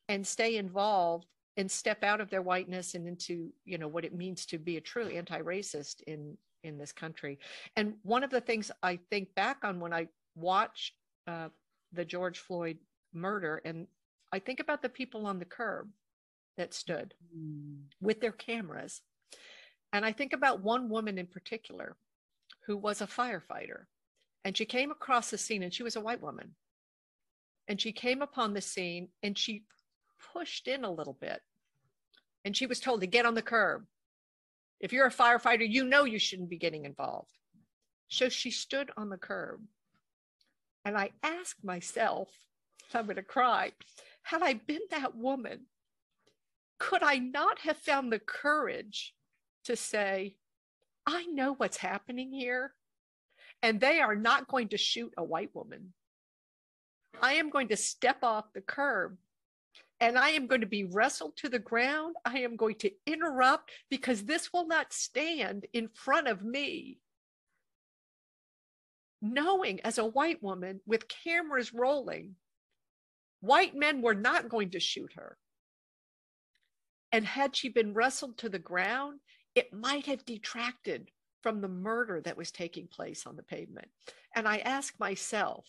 and 0.09 0.27
stay 0.27 0.57
involved 0.57 1.27
and 1.57 1.71
step 1.71 2.03
out 2.03 2.21
of 2.21 2.31
their 2.31 2.43
whiteness 2.43 2.95
and 2.95 3.07
into 3.07 3.53
you 3.65 3.79
know 3.79 3.89
what 3.89 4.05
it 4.05 4.15
means 4.15 4.47
to 4.47 4.59
be 4.59 4.77
a 4.77 4.81
true 4.81 5.09
anti-racist 5.09 6.03
in 6.07 6.37
in 6.65 6.79
this 6.79 6.93
country. 6.93 7.39
And 7.77 7.95
one 8.03 8.25
of 8.25 8.31
the 8.31 8.41
things 8.41 8.71
I 8.83 8.99
think 9.11 9.35
back 9.35 9.59
on 9.65 9.81
when 9.81 9.93
I 9.93 10.09
watch 10.35 10.95
uh, 11.27 11.49
the 11.93 12.05
George 12.05 12.39
Floyd 12.39 12.79
murder, 13.13 13.61
and 13.65 13.87
I 14.33 14.39
think 14.39 14.61
about 14.61 14.83
the 14.83 14.89
people 14.89 15.27
on 15.27 15.39
the 15.39 15.45
curb 15.45 15.89
that 16.57 16.75
stood 16.75 17.15
mm. 17.37 17.79
with 18.01 18.21
their 18.21 18.33
cameras. 18.33 19.03
And 19.93 20.07
I 20.07 20.13
think 20.13 20.33
about 20.33 20.63
one 20.63 20.89
woman 20.89 21.19
in 21.19 21.27
particular 21.27 21.97
who 22.67 22.77
was 22.77 23.01
a 23.01 23.07
firefighter. 23.07 23.85
And 24.45 24.57
she 24.57 24.65
came 24.65 24.91
across 24.91 25.31
the 25.31 25.39
scene, 25.39 25.63
and 25.63 25.73
she 25.73 25.83
was 25.83 25.97
a 25.97 26.01
white 26.01 26.23
woman. 26.23 26.55
And 27.69 27.81
she 27.81 27.93
came 27.93 28.23
upon 28.23 28.55
the 28.55 28.61
scene 28.61 29.09
and 29.23 29.39
she 29.39 29.65
pushed 30.33 30.67
in 30.67 30.85
a 30.85 30.91
little 30.91 31.17
bit. 31.21 31.41
And 32.45 32.57
she 32.57 32.67
was 32.67 32.81
told 32.81 33.01
to 33.01 33.07
get 33.07 33.25
on 33.25 33.35
the 33.35 33.43
curb. 33.43 33.85
If 34.81 34.93
you're 34.93 35.07
a 35.07 35.13
firefighter, 35.13 35.69
you 35.69 35.85
know 35.85 36.05
you 36.05 36.19
shouldn't 36.19 36.51
be 36.51 36.59
getting 36.59 36.85
involved. 36.85 37.31
So 38.09 38.29
she 38.29 38.51
stood 38.51 38.91
on 38.97 39.11
the 39.11 39.17
curb. 39.17 39.61
And 40.85 40.99
I 40.99 41.11
asked 41.23 41.63
myself, 41.63 42.29
I'm 42.93 43.05
going 43.05 43.17
to 43.17 43.23
cry, 43.23 43.73
had 44.23 44.43
I 44.43 44.55
been 44.55 44.83
that 44.91 45.17
woman, 45.17 45.67
could 46.79 47.03
I 47.03 47.19
not 47.19 47.61
have 47.61 47.77
found 47.77 48.13
the 48.13 48.19
courage 48.19 49.15
to 49.65 49.77
say, 49.77 50.35
I 51.07 51.27
know 51.27 51.55
what's 51.55 51.77
happening 51.77 52.33
here, 52.33 52.75
and 53.63 53.81
they 53.81 54.01
are 54.01 54.17
not 54.17 54.49
going 54.49 54.69
to 54.69 54.77
shoot 54.77 55.13
a 55.17 55.25
white 55.25 55.55
woman. 55.55 55.93
I 57.21 57.35
am 57.35 57.51
going 57.51 57.69
to 57.69 57.77
step 57.77 58.19
off 58.23 58.53
the 58.53 58.61
curb 58.61 59.17
and 60.03 60.19
I 60.19 60.31
am 60.31 60.49
going 60.49 60.63
to 60.63 60.67
be 60.67 60.83
wrestled 60.83 61.37
to 61.37 61.49
the 61.49 61.61
ground. 61.61 62.17
I 62.25 62.41
am 62.41 62.57
going 62.57 62.75
to 62.81 62.91
interrupt 63.07 63.71
because 63.89 64.25
this 64.25 64.53
will 64.53 64.67
not 64.67 64.93
stand 64.93 65.67
in 65.73 65.89
front 65.95 66.27
of 66.27 66.43
me. 66.43 66.99
Knowing 69.21 69.81
as 69.83 69.99
a 69.99 70.05
white 70.05 70.43
woman 70.43 70.81
with 70.87 71.07
cameras 71.07 71.73
rolling, 71.73 72.35
white 73.43 73.77
men 73.77 74.03
were 74.03 74.17
not 74.17 74.49
going 74.49 74.71
to 74.71 74.81
shoot 74.81 75.13
her. 75.15 75.39
And 77.13 77.25
had 77.25 77.55
she 77.55 77.69
been 77.69 77.95
wrestled 77.95 78.39
to 78.39 78.49
the 78.49 78.59
ground, 78.59 79.21
it 79.55 79.73
might 79.73 80.07
have 80.07 80.25
detracted 80.25 81.11
from 81.43 81.61
the 81.61 81.69
murder 81.69 82.21
that 82.21 82.37
was 82.37 82.51
taking 82.51 82.87
place 82.87 83.27
on 83.27 83.37
the 83.37 83.43
pavement. 83.43 83.89
And 84.35 84.47
I 84.47 84.59
ask 84.59 84.99
myself, 84.99 85.67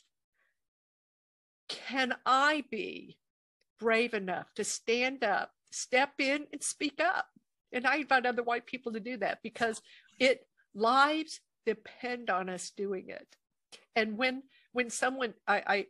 can 1.67 2.13
I 2.25 2.63
be 2.69 3.17
brave 3.79 4.13
enough 4.13 4.53
to 4.55 4.63
stand 4.63 5.23
up, 5.23 5.51
step 5.71 6.11
in, 6.19 6.45
and 6.51 6.61
speak 6.61 7.01
up? 7.01 7.25
And 7.71 7.87
I 7.87 7.97
invite 7.97 8.25
other 8.25 8.43
white 8.43 8.67
people 8.67 8.93
to 8.93 8.99
do 8.99 9.17
that 9.17 9.39
because 9.41 9.81
it 10.19 10.45
lives 10.75 11.39
depend 11.65 12.29
on 12.29 12.49
us 12.49 12.69
doing 12.69 13.09
it. 13.09 13.27
And 13.95 14.17
when 14.17 14.43
when 14.73 14.89
someone 14.89 15.33
I, 15.47 15.63
I 15.65 15.85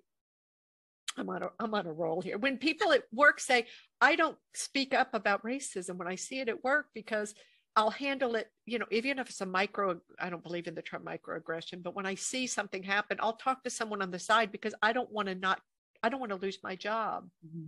I'm 1.17 1.29
on 1.29 1.43
a 1.43 1.49
I'm 1.59 1.73
on 1.73 1.87
a 1.87 1.91
roll 1.91 2.21
here. 2.21 2.37
When 2.37 2.57
people 2.57 2.91
at 2.91 3.03
work 3.11 3.39
say, 3.39 3.67
I 3.99 4.15
don't 4.15 4.37
speak 4.53 4.93
up 4.93 5.13
about 5.13 5.43
racism 5.43 5.97
when 5.97 6.07
I 6.07 6.15
see 6.15 6.39
it 6.39 6.49
at 6.49 6.63
work 6.63 6.87
because 6.93 7.33
I'll 7.76 7.89
handle 7.89 8.36
it, 8.36 8.51
you 8.65 8.78
know, 8.78 8.86
even 8.91 9.17
if 9.17 9.30
it's 9.30 9.41
a 9.41 9.45
micro, 9.45 9.99
I 10.19 10.30
don't 10.30 10.43
believe 10.43 10.67
in 10.67 10.76
the 10.76 10.82
term 10.82 11.03
microaggression, 11.03 11.82
but 11.82 11.95
when 11.95 12.05
I 12.05 12.15
see 12.15 12.45
something 12.45 12.84
happen, 12.84 13.17
I'll 13.19 13.34
talk 13.34 13.63
to 13.63 13.69
someone 13.69 14.01
on 14.01 14.11
the 14.11 14.19
side 14.19 14.51
because 14.51 14.76
I 14.84 14.93
don't 14.93 15.11
want 15.11 15.28
to 15.28 15.36
not, 15.36 15.59
I 16.03 16.09
don't 16.09 16.19
want 16.19 16.32
to 16.32 16.38
lose 16.38 16.59
my 16.63 16.76
job. 16.76 17.28
Mm-hmm. 17.45 17.67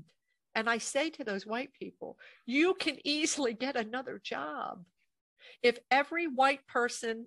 And 0.54 0.70
I 0.70 0.78
say 0.78 1.10
to 1.12 1.24
those 1.24 1.46
white 1.46 1.74
people, 1.74 2.18
you 2.46 2.76
can 2.76 2.98
easily 3.04 3.54
get 3.54 3.76
another 3.76 4.22
job. 4.24 4.84
If 5.64 5.80
every 5.90 6.28
white 6.28 6.66
person 6.68 7.26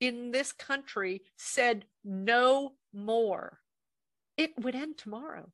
in 0.00 0.30
this 0.30 0.52
country 0.52 1.22
said 1.36 1.84
no 2.04 2.74
more, 2.94 3.58
it 4.36 4.52
would 4.58 4.74
end 4.74 4.98
tomorrow. 4.98 5.50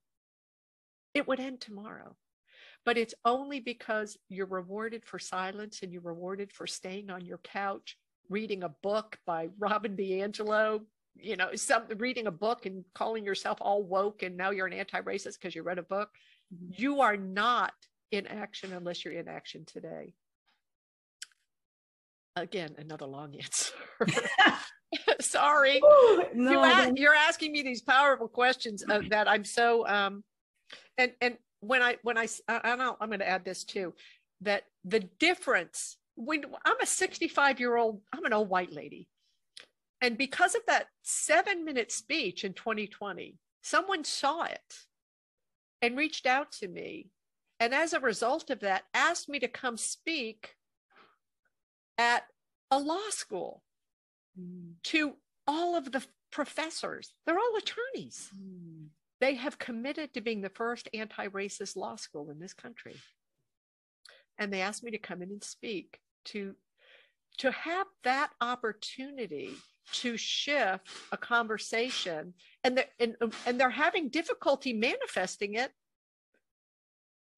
It 1.15 1.27
would 1.27 1.41
end 1.41 1.61
tomorrow 1.61 2.17
but 2.87 2.97
it's 2.97 3.15
only 3.25 3.59
because 3.59 4.17
you're 4.29 4.47
rewarded 4.47 5.05
for 5.05 5.19
silence 5.19 5.81
and 5.83 5.93
you're 5.93 6.01
rewarded 6.01 6.53
for 6.53 6.67
staying 6.67 7.11
on 7.11 7.27
your 7.27 7.39
couch 7.39 7.99
reading 8.31 8.63
a 8.63 8.69
book 8.69 9.19
by 9.27 9.49
Robin 9.59 9.97
DiAngelo, 9.97 10.81
you 11.17 11.37
know, 11.37 11.51
some 11.55 11.83
reading 11.99 12.29
a 12.29 12.31
book 12.31 12.65
and 12.65 12.85
calling 12.95 13.25
yourself 13.25 13.59
all 13.61 13.83
woke 13.83 14.23
and 14.23 14.37
now 14.37 14.51
you're 14.51 14.67
an 14.67 14.73
anti-racist 14.73 15.35
because 15.35 15.55
you 15.55 15.63
read 15.63 15.79
a 15.79 15.83
book. 15.83 16.11
Mm-hmm. 16.55 16.83
You 16.83 17.01
are 17.01 17.17
not 17.17 17.73
in 18.13 18.27
action 18.29 18.73
unless 18.73 19.05
you're 19.05 19.15
in 19.15 19.29
action 19.29 19.65
today. 19.67 20.15
Again, 22.37 22.75
another 22.79 23.07
long 23.07 23.35
answer. 23.35 23.75
Sorry. 25.21 25.79
Ooh, 25.79 26.25
no, 26.35 26.93
you 26.95 27.09
are 27.09 27.15
asking 27.15 27.51
me 27.51 27.63
these 27.63 27.83
powerful 27.83 28.29
questions 28.29 28.85
uh, 28.89 29.01
that 29.11 29.29
I'm 29.29 29.45
so 29.45 29.87
um 29.89 30.23
and 30.99 31.13
and 31.21 31.37
when 31.61 31.83
I 31.83 31.97
when 32.03 32.19
I 32.19 32.29
and 32.49 32.83
i 32.83 32.89
am 33.01 33.09
going 33.09 33.19
to 33.21 33.29
add 33.29 33.45
this 33.45 33.65
too, 33.65 33.95
that 34.41 34.65
the 34.85 35.01
difference 35.01 35.97
when 36.15 36.45
I'm 36.65 36.81
a 36.81 36.87
65 36.87 37.61
year 37.61 37.77
old, 37.77 38.01
I'm 38.13 38.25
an 38.25 38.33
old 38.33 38.49
white 38.49 38.73
lady, 38.73 39.09
and 40.01 40.17
because 40.17 40.55
of 40.55 40.63
that 40.67 40.89
seven 41.03 41.65
minute 41.65 41.93
speech 41.93 42.45
in 42.45 42.55
2020, 42.55 43.37
someone 43.63 44.05
saw 44.05 44.45
it 44.45 44.87
and 45.83 45.97
reached 45.97 46.27
out 46.27 46.53
to 46.53 46.69
me, 46.69 47.11
and 47.61 47.75
as 47.75 47.93
a 47.93 48.01
result 48.01 48.51
of 48.51 48.61
that, 48.61 48.85
asked 48.95 49.29
me 49.29 49.39
to 49.41 49.49
come 49.49 49.77
speak 49.77 50.57
at 51.99 52.25
a 52.71 52.79
law 52.79 53.11
school 53.11 53.63
mm. 54.39 54.73
to 54.85 55.15
all 55.47 55.77
of 55.77 55.93
the 55.93 56.05
professors. 56.31 57.13
They're 57.25 57.39
all 57.39 57.57
attorneys. 57.57 58.31
Mm. 58.37 58.89
They 59.21 59.35
have 59.35 59.59
committed 59.59 60.13
to 60.15 60.21
being 60.21 60.43
the 60.43 60.51
first 60.51 60.89
anti 60.93 61.29
racist 61.29 61.77
law 61.77 61.97
school 61.97 62.31
in 62.31 62.39
this 62.39 62.53
country. 62.53 62.97
And 64.39 64.53
they 64.53 64.61
asked 64.61 64.85
me 64.85 64.91
to 64.91 64.99
come 64.99 65.23
in 65.23 65.31
and 65.31 65.43
speak 65.43 65.99
to, 66.27 66.55
to 67.39 67.51
have 67.51 67.87
that 68.05 68.31
opportunity 68.41 69.55
to 69.93 70.17
shift 70.17 70.89
a 71.13 71.17
conversation. 71.17 72.35
And 72.63 72.77
they're, 72.77 72.87
and, 73.01 73.17
and 73.47 73.59
they're 73.59 73.71
having 73.71 74.11
difficulty 74.11 74.73
manifesting 74.73 75.55
it 75.55 75.73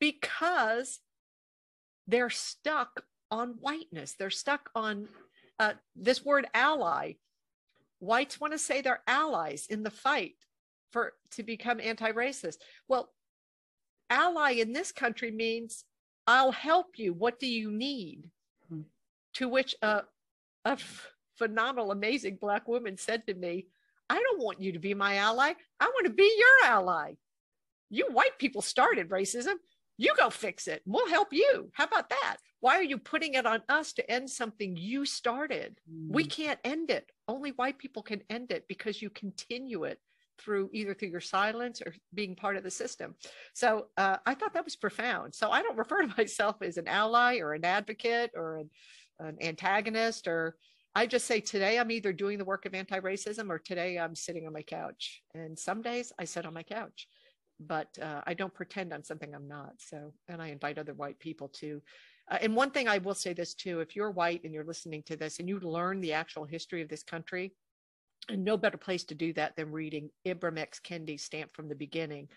because 0.01 1.01
they're 2.09 2.31
stuck 2.31 3.05
on 3.31 3.51
whiteness. 3.61 4.15
They're 4.19 4.31
stuck 4.31 4.71
on 4.75 5.09
uh, 5.59 5.75
this 5.95 6.25
word 6.25 6.47
ally. 6.55 7.15
Whites 8.01 8.41
want 8.41 8.53
to 8.55 8.59
say 8.59 8.81
they're 8.81 9.03
allies 9.07 9.67
in 9.69 9.83
the 9.83 9.91
fight 9.91 10.37
for 10.91 11.13
to 11.33 11.43
become 11.43 11.81
anti-racist. 11.81 12.57
Well, 12.89 13.11
ally 14.11 14.53
in 14.53 14.73
this 14.73 14.93
country 14.93 15.31
means 15.31 15.85
I'll 16.27 16.53
help 16.53 16.99
you. 16.99 17.13
What 17.13 17.39
do 17.39 17.47
you 17.47 17.71
need? 17.71 18.25
Hmm. 18.69 18.83
To 19.35 19.49
which 19.49 19.75
a, 19.83 20.03
a 20.65 20.79
phenomenal, 21.37 21.91
amazing 21.91 22.39
black 22.41 22.69
woman 22.69 22.97
said 22.97 23.27
to 23.27 23.35
me, 23.35 23.67
I 24.11 24.21
don't 24.21 24.43
want 24.43 24.61
you 24.61 24.73
to 24.73 24.79
be 24.79 24.95
my 24.95 25.17
ally. 25.17 25.53
I 25.81 25.85
want 25.87 26.07
to 26.07 26.13
be 26.13 26.31
your 26.39 26.71
ally. 26.71 27.15
You 27.91 28.07
white 28.11 28.39
people 28.39 28.63
started 28.63 29.11
racism. 29.11 29.55
You 29.97 30.15
go 30.17 30.31
fix 30.31 30.69
it. 30.69 30.83
We'll 30.87 31.09
help 31.09 31.29
you. 31.33 31.71
How 31.73 31.85
about 31.85 32.11
that? 32.11 32.37
Why 32.61 32.77
are 32.77 32.85
you 32.85 32.99
putting 32.99 33.35
it 33.35 33.47
on 33.47 33.63
us 33.69 33.93
to 33.95 34.11
end 34.11 34.31
something 34.31 34.77
you 34.77 35.05
started? 35.05 35.81
Mm. 35.91 36.13
We 36.13 36.25
can't 36.25 36.61
end 36.65 36.91
it. 36.91 37.11
Only 37.27 37.51
white 37.51 37.79
people 37.79 38.03
can 38.03 38.23
end 38.31 38.51
it 38.51 38.67
because 38.69 39.03
you 39.03 39.11
continue 39.11 39.85
it 39.85 39.99
through 40.39 40.71
either 40.73 40.95
through 40.95 41.09
your 41.09 41.21
silence 41.21 41.83
or 41.85 41.95
being 42.15 42.35
part 42.35 42.57
of 42.57 42.63
the 42.63 42.71
system. 42.71 43.15
So 43.55 43.87
uh, 43.97 44.19
I 44.27 44.35
thought 44.35 44.55
that 44.55 44.65
was 44.65 44.77
profound. 44.77 45.35
So 45.35 45.51
I 45.51 45.63
don't 45.63 45.79
refer 45.85 46.03
to 46.03 46.15
myself 46.17 46.57
as 46.63 46.77
an 46.77 46.89
ally 46.89 47.39
or 47.39 47.55
an 47.55 47.65
advocate 47.65 48.31
or 48.35 48.59
an, 48.59 48.71
an 49.21 49.37
antagonist 49.41 50.29
or 50.29 50.57
I 50.95 51.07
just 51.07 51.27
say 51.27 51.41
today 51.41 51.79
I'm 51.79 51.91
either 51.91 52.13
doing 52.13 52.39
the 52.39 52.45
work 52.45 52.67
of 52.67 52.75
anti-racism 52.75 53.51
or 53.51 53.59
today 53.59 53.99
I'm 53.99 54.17
sitting 54.17 54.47
on 54.47 54.53
my 54.53 54.63
couch. 54.63 55.23
And 55.35 55.57
some 55.57 55.81
days 55.81 56.13
I 56.19 56.25
sit 56.25 56.47
on 56.47 56.55
my 56.55 56.65
couch, 56.65 57.07
but 57.61 57.87
uh, 58.03 58.23
I 58.27 58.35
don't 58.35 58.53
pretend 58.53 58.93
I'm 58.93 59.05
something 59.05 59.33
I'm 59.35 59.47
not. 59.47 59.75
So, 59.79 60.13
and 60.27 60.43
I 60.43 60.49
invite 60.49 60.79
other 60.79 60.95
white 60.95 61.19
people 61.21 61.49
to. 61.61 61.81
Uh, 62.31 62.39
and 62.41 62.57
one 62.57 62.73
thing 62.73 62.89
I 62.89 62.99
will 62.99 63.15
say 63.15 63.33
this 63.33 63.55
too: 63.55 63.79
if 63.81 63.95
you're 63.95 64.11
white 64.11 64.43
and 64.43 64.53
you're 64.53 64.65
listening 64.65 65.03
to 65.05 65.17
this 65.17 65.39
and 65.39 65.49
you 65.49 65.61
learn 65.61 66.01
the 66.01 66.15
actual 66.15 66.45
history 66.45 66.83
of 66.83 66.89
this 66.89 67.03
country, 67.03 67.53
and 68.29 68.45
no 68.45 68.57
better 68.57 68.77
place 68.77 69.05
to 69.05 69.15
do 69.15 69.33
that 69.35 69.57
than 69.57 69.73
reading 69.73 70.11
Ibram 70.27 70.59
X. 70.59 70.81
Kendi, 70.81 71.19
Stamped 71.19 71.55
from 71.55 71.69
the 71.69 71.75
Beginning, 71.75 72.29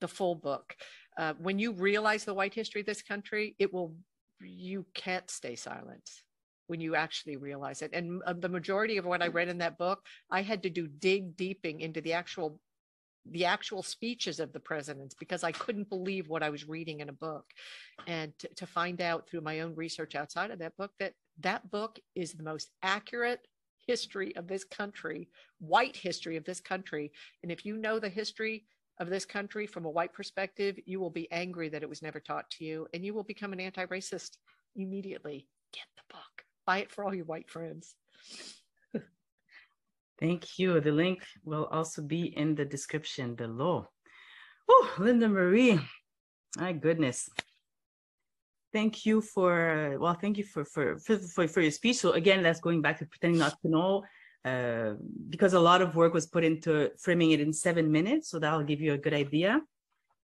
the 0.00 0.08
full 0.08 0.34
book. 0.34 0.74
Uh, 1.16 1.34
when 1.38 1.58
you 1.58 1.72
realize 1.72 2.24
the 2.24 2.34
white 2.34 2.54
history 2.54 2.80
of 2.80 2.86
this 2.86 3.02
country, 3.02 3.54
it 3.58 3.72
will, 3.72 3.94
you 4.40 4.84
can't 4.94 5.30
stay 5.30 5.54
silent 5.54 6.10
when 6.66 6.80
you 6.80 6.96
actually 6.96 7.36
realize 7.36 7.82
it. 7.82 7.90
And 7.92 8.22
uh, 8.26 8.34
the 8.34 8.48
majority 8.48 8.96
of 8.96 9.06
what 9.06 9.22
I 9.22 9.28
read 9.28 9.48
in 9.48 9.58
that 9.58 9.78
book, 9.78 10.00
I 10.30 10.42
had 10.42 10.62
to 10.64 10.70
do 10.70 10.86
dig 10.86 11.36
deeping 11.36 11.80
into 11.80 12.00
the 12.00 12.12
actual 12.12 12.60
the 13.32 13.44
actual 13.44 13.82
speeches 13.82 14.38
of 14.38 14.52
the 14.52 14.60
presidents 14.60 15.12
because 15.18 15.42
I 15.42 15.50
couldn't 15.50 15.88
believe 15.88 16.28
what 16.28 16.44
I 16.44 16.50
was 16.50 16.68
reading 16.68 17.00
in 17.00 17.08
a 17.08 17.12
book. 17.12 17.44
And 18.06 18.32
to, 18.38 18.48
to 18.54 18.66
find 18.66 19.00
out 19.00 19.28
through 19.28 19.40
my 19.40 19.60
own 19.60 19.74
research 19.74 20.14
outside 20.14 20.52
of 20.52 20.60
that 20.60 20.76
book 20.76 20.92
that 21.00 21.14
that 21.40 21.68
book 21.68 21.98
is 22.14 22.34
the 22.34 22.44
most 22.44 22.70
accurate 22.82 23.40
history 23.86 24.34
of 24.36 24.46
this 24.46 24.64
country, 24.64 25.28
white 25.58 25.96
history 25.96 26.36
of 26.36 26.44
this 26.44 26.60
country. 26.60 27.12
And 27.42 27.52
if 27.52 27.64
you 27.64 27.76
know 27.76 27.98
the 27.98 28.08
history 28.08 28.64
of 28.98 29.10
this 29.10 29.24
country 29.24 29.66
from 29.66 29.84
a 29.84 29.90
white 29.90 30.12
perspective, 30.12 30.78
you 30.86 31.00
will 31.00 31.10
be 31.10 31.30
angry 31.30 31.68
that 31.68 31.82
it 31.82 31.88
was 31.88 32.02
never 32.02 32.20
taught 32.20 32.50
to 32.50 32.64
you 32.64 32.86
and 32.94 33.04
you 33.04 33.14
will 33.14 33.24
become 33.24 33.52
an 33.52 33.60
anti 33.60 33.84
racist 33.86 34.38
immediately. 34.74 35.46
Get 35.72 35.86
the 35.96 36.14
book, 36.14 36.44
buy 36.66 36.78
it 36.78 36.90
for 36.90 37.04
all 37.04 37.14
your 37.14 37.26
white 37.26 37.50
friends. 37.50 37.94
Thank 40.20 40.58
you. 40.58 40.80
The 40.80 40.92
link 40.92 41.22
will 41.44 41.66
also 41.66 42.02
be 42.02 42.36
in 42.36 42.54
the 42.54 42.64
description 42.64 43.34
below. 43.34 43.88
Oh, 44.68 44.94
Linda 44.98 45.28
Marie, 45.28 45.78
my 46.56 46.72
goodness. 46.72 47.28
Thank 48.76 49.06
you 49.06 49.22
for, 49.22 49.96
well, 49.98 50.12
thank 50.12 50.36
you 50.36 50.44
for, 50.44 50.62
for, 50.66 50.98
for, 50.98 51.48
for 51.48 51.60
your 51.62 51.70
speech. 51.70 51.96
So 51.96 52.12
again, 52.12 52.42
that's 52.42 52.60
going 52.60 52.82
back 52.82 52.98
to 52.98 53.06
pretending 53.06 53.38
not 53.38 53.54
to 53.62 53.68
know 53.70 54.04
uh, 54.44 54.96
because 55.30 55.54
a 55.54 55.60
lot 55.70 55.80
of 55.80 55.96
work 55.96 56.12
was 56.12 56.26
put 56.26 56.44
into 56.44 56.90
framing 56.98 57.30
it 57.30 57.40
in 57.40 57.54
seven 57.54 57.90
minutes. 57.90 58.28
So 58.28 58.38
that'll 58.38 58.64
give 58.64 58.82
you 58.82 58.92
a 58.92 58.98
good 58.98 59.14
idea. 59.14 59.62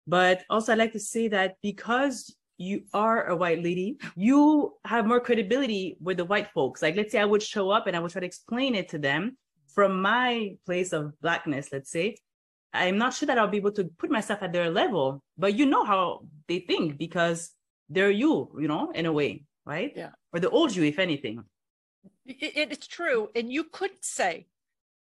But 0.07 0.45
also 0.49 0.71
I'd 0.71 0.77
like 0.77 0.93
to 0.93 1.01
say 1.01 1.27
that 1.27 1.57
because 1.61 2.33
you 2.57 2.83
are 2.93 3.27
a 3.27 3.35
white 3.35 3.61
lady, 3.61 3.97
you 4.15 4.73
have 4.85 5.05
more 5.05 5.19
credibility 5.19 5.97
with 5.99 6.15
the 6.15 6.23
white 6.23 6.47
folks. 6.53 6.81
Like, 6.81 6.95
let's 6.95 7.11
say 7.11 7.19
I 7.19 7.25
would 7.25 7.43
show 7.43 7.69
up 7.71 7.87
and 7.87 7.95
I 7.97 7.99
would 7.99 8.11
try 8.11 8.21
to 8.21 8.25
explain 8.25 8.73
it 8.73 8.87
to 8.91 8.99
them 8.99 9.37
from 9.67 10.01
my 10.01 10.55
place 10.65 10.93
of 10.93 11.11
blackness, 11.19 11.73
let's 11.73 11.91
say. 11.91 12.15
I'm 12.71 12.97
not 12.97 13.13
sure 13.13 13.27
that 13.27 13.37
I'll 13.37 13.49
be 13.49 13.57
able 13.57 13.73
to 13.73 13.83
put 13.83 14.09
myself 14.09 14.43
at 14.43 14.53
their 14.53 14.69
level, 14.69 15.21
but 15.37 15.55
you 15.55 15.65
know 15.65 15.83
how 15.83 16.21
they 16.47 16.59
think 16.59 16.97
because 16.97 17.51
they're 17.89 18.11
you, 18.11 18.49
you 18.59 18.67
know, 18.67 18.91
in 18.91 19.05
a 19.05 19.11
way, 19.11 19.43
right? 19.65 19.91
Yeah. 19.95 20.11
Or 20.33 20.39
the 20.39 20.49
old 20.49 20.75
you, 20.75 20.83
if 20.83 20.99
anything. 20.99 21.43
It, 22.25 22.71
it's 22.71 22.87
true. 22.87 23.29
And 23.35 23.51
you 23.51 23.63
couldn't 23.63 24.05
say 24.05 24.47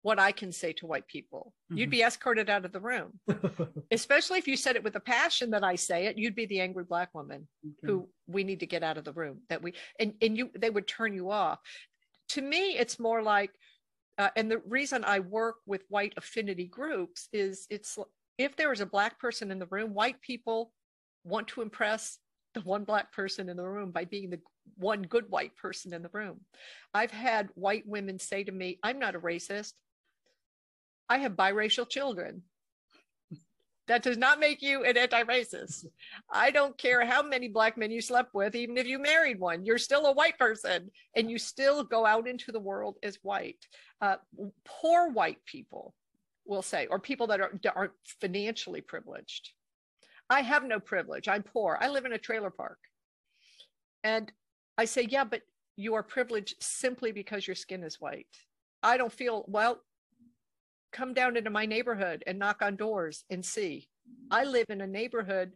what 0.03 0.19
I 0.19 0.31
can 0.31 0.51
say 0.51 0.73
to 0.73 0.85
white 0.85 1.07
people. 1.07 1.53
Mm-hmm. 1.71 1.77
You'd 1.77 1.89
be 1.89 2.01
escorted 2.01 2.49
out 2.49 2.65
of 2.65 2.73
the 2.73 2.79
room, 2.79 3.19
especially 3.91 4.37
if 4.37 4.47
you 4.47 4.57
said 4.57 4.75
it 4.75 4.83
with 4.83 4.93
the 4.93 4.99
passion 4.99 5.51
that 5.51 5.63
I 5.63 5.75
say 5.75 6.07
it. 6.07 6.17
You'd 6.17 6.35
be 6.35 6.45
the 6.45 6.59
angry 6.59 6.83
black 6.83 7.13
woman 7.13 7.47
okay. 7.65 7.75
who 7.83 8.09
we 8.27 8.43
need 8.43 8.59
to 8.59 8.65
get 8.65 8.83
out 8.83 8.97
of 8.97 9.05
the 9.05 9.13
room. 9.13 9.39
That 9.49 9.63
we 9.63 9.73
and 9.99 10.13
and 10.21 10.37
you 10.37 10.51
they 10.57 10.69
would 10.69 10.87
turn 10.87 11.13
you 11.13 11.31
off. 11.31 11.59
To 12.29 12.41
me, 12.41 12.77
it's 12.77 12.99
more 12.99 13.21
like, 13.21 13.51
uh, 14.17 14.29
and 14.35 14.51
the 14.51 14.61
reason 14.67 15.03
I 15.05 15.19
work 15.19 15.55
with 15.65 15.83
white 15.87 16.13
affinity 16.17 16.65
groups 16.65 17.29
is 17.31 17.65
it's 17.69 17.97
if 18.37 18.55
there 18.55 18.73
is 18.73 18.81
a 18.81 18.85
black 18.85 19.19
person 19.19 19.51
in 19.51 19.59
the 19.59 19.67
room, 19.67 19.93
white 19.93 20.19
people 20.21 20.73
want 21.23 21.47
to 21.49 21.61
impress 21.61 22.17
the 22.53 22.61
one 22.61 22.83
black 22.83 23.11
person 23.11 23.49
in 23.49 23.57
the 23.57 23.67
room 23.67 23.91
by 23.91 24.05
being 24.05 24.29
the 24.29 24.39
one 24.77 25.01
good 25.03 25.29
white 25.29 25.55
person 25.55 25.93
in 25.93 26.01
the 26.01 26.09
room. 26.13 26.41
I've 26.93 27.11
had 27.11 27.49
white 27.55 27.87
women 27.87 28.19
say 28.19 28.43
to 28.43 28.51
me, 28.51 28.79
I'm 28.83 28.99
not 28.99 29.15
a 29.15 29.19
racist. 29.19 29.73
I 31.09 31.19
have 31.19 31.33
biracial 31.33 31.87
children. 31.87 32.43
That 33.87 34.03
does 34.03 34.17
not 34.17 34.39
make 34.39 34.61
you 34.61 34.85
an 34.85 34.95
anti 34.95 35.23
racist. 35.23 35.85
I 36.31 36.51
don't 36.51 36.77
care 36.77 37.05
how 37.05 37.21
many 37.21 37.49
black 37.49 37.77
men 37.77 37.91
you 37.91 37.99
slept 37.99 38.33
with, 38.33 38.55
even 38.55 38.77
if 38.77 38.87
you 38.87 38.97
married 38.97 39.39
one, 39.39 39.65
you're 39.65 39.77
still 39.77 40.05
a 40.05 40.13
white 40.13 40.39
person 40.39 40.89
and 41.15 41.29
you 41.29 41.37
still 41.37 41.83
go 41.83 42.05
out 42.05 42.27
into 42.27 42.53
the 42.53 42.61
world 42.61 42.97
as 43.03 43.19
white. 43.23 43.67
Uh, 43.99 44.15
poor 44.63 45.09
white 45.11 45.43
people 45.45 45.93
will 46.45 46.61
say, 46.61 46.87
or 46.87 46.99
people 46.99 47.27
that 47.27 47.41
are, 47.41 47.59
aren't 47.75 47.93
financially 48.21 48.81
privileged. 48.81 49.51
I 50.29 50.41
have 50.41 50.63
no 50.63 50.79
privilege. 50.79 51.27
I'm 51.27 51.43
poor. 51.43 51.77
I 51.79 51.89
live 51.89 52.05
in 52.05 52.13
a 52.13 52.17
trailer 52.17 52.49
park. 52.49 52.79
And 54.03 54.31
I 54.77 54.85
say, 54.85 55.07
yeah, 55.09 55.23
but 55.23 55.41
you 55.75 55.93
are 55.95 56.03
privileged 56.03 56.55
simply 56.59 57.11
because 57.11 57.47
your 57.47 57.55
skin 57.55 57.83
is 57.83 58.01
white. 58.01 58.27
I 58.81 58.97
don't 58.97 59.13
feel, 59.13 59.45
well, 59.47 59.81
come 60.91 61.13
down 61.13 61.37
into 61.37 61.49
my 61.49 61.65
neighborhood 61.65 62.23
and 62.27 62.37
knock 62.39 62.61
on 62.61 62.75
doors 62.75 63.23
and 63.29 63.43
see. 63.43 63.87
I 64.29 64.43
live 64.43 64.67
in 64.69 64.81
a 64.81 64.87
neighborhood 64.87 65.53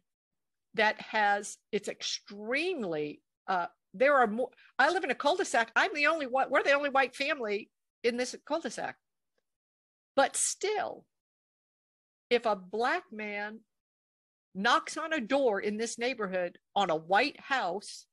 that 0.75 0.99
has, 1.01 1.57
it's 1.71 1.89
extremely, 1.89 3.21
uh, 3.47 3.67
there 3.93 4.15
are 4.15 4.27
more, 4.27 4.49
I 4.79 4.91
live 4.91 5.03
in 5.03 5.11
a 5.11 5.15
cul-de-sac. 5.15 5.71
I'm 5.75 5.93
the 5.93 6.07
only 6.07 6.27
one, 6.27 6.49
we're 6.49 6.63
the 6.63 6.73
only 6.73 6.89
white 6.89 7.15
family 7.15 7.69
in 8.03 8.17
this 8.17 8.35
cul-de-sac. 8.45 8.95
But 10.15 10.35
still, 10.35 11.05
if 12.29 12.45
a 12.45 12.55
black 12.55 13.03
man 13.11 13.59
knocks 14.57 14.97
on 14.97 15.13
a 15.13 15.21
door 15.21 15.59
in 15.59 15.77
this 15.77 15.99
neighborhood 15.99 16.57
on 16.75 16.89
a 16.89 16.95
white 16.95 17.39
house 17.39 18.05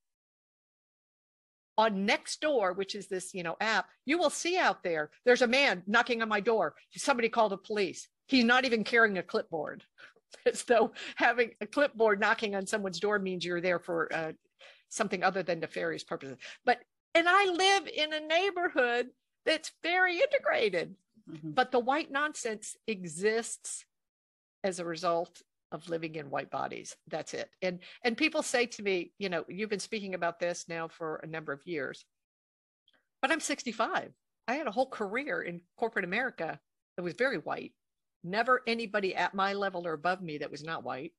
on 1.77 2.05
next 2.05 2.39
door 2.39 2.71
which 2.71 2.95
is 2.95 3.07
this 3.07 3.33
you 3.33 3.43
know 3.43 3.57
app 3.59 3.87
you 4.05 4.17
will 4.17 4.29
see 4.29 4.57
out 4.57 4.81
there 4.83 5.09
there's 5.25 5.41
a 5.41 5.47
man 5.47 5.83
knocking 5.87 6.21
on 6.21 6.29
my 6.29 6.39
door. 6.39 6.75
Somebody 6.95 7.29
called 7.29 7.51
the 7.51 7.57
police. 7.57 8.07
He's 8.27 8.45
not 8.45 8.63
even 8.63 8.83
carrying 8.83 9.17
a 9.17 9.23
clipboard. 9.23 9.83
As 10.45 10.63
though 10.63 10.91
having 11.15 11.51
a 11.61 11.67
clipboard 11.67 12.19
knocking 12.19 12.55
on 12.55 12.67
someone's 12.67 12.99
door 12.99 13.19
means 13.19 13.43
you're 13.43 13.61
there 13.61 13.79
for 13.79 14.13
uh, 14.13 14.31
something 14.89 15.23
other 15.23 15.43
than 15.43 15.59
nefarious 15.59 16.03
purposes. 16.03 16.37
But 16.63 16.79
and 17.13 17.27
i 17.27 17.45
live 17.45 17.87
in 17.87 18.13
a 18.13 18.19
neighborhood 18.19 19.07
that's 19.45 19.71
very 19.83 20.19
integrated. 20.19 20.95
Mm-hmm. 21.27 21.51
but 21.51 21.71
the 21.71 21.79
white 21.79 22.11
nonsense 22.11 22.75
exists 22.85 23.83
as 24.63 24.77
a 24.77 24.85
result 24.85 25.41
of 25.71 25.89
living 25.89 26.15
in 26.15 26.29
white 26.29 26.51
bodies 26.51 26.95
that's 27.07 27.33
it. 27.33 27.49
And 27.61 27.79
and 28.03 28.15
people 28.15 28.43
say 28.43 28.65
to 28.65 28.83
me 28.83 29.11
you 29.17 29.29
know 29.29 29.43
you've 29.47 29.69
been 29.69 29.79
speaking 29.79 30.13
about 30.13 30.39
this 30.39 30.65
now 30.67 30.87
for 30.87 31.17
a 31.17 31.27
number 31.27 31.51
of 31.51 31.65
years 31.65 32.05
but 33.21 33.31
i'm 33.31 33.39
65 33.39 34.11
i 34.47 34.53
had 34.53 34.67
a 34.67 34.71
whole 34.71 34.89
career 34.89 35.41
in 35.41 35.61
corporate 35.77 36.05
america 36.05 36.59
that 36.95 37.03
was 37.03 37.13
very 37.13 37.37
white. 37.37 37.73
Never 38.23 38.61
anybody 38.65 39.15
at 39.15 39.33
my 39.33 39.53
level 39.53 39.85
or 39.85 39.93
above 39.93 40.21
me 40.21 40.39
that 40.39 40.51
was 40.51 40.63
not 40.63 40.83
white. 40.83 41.13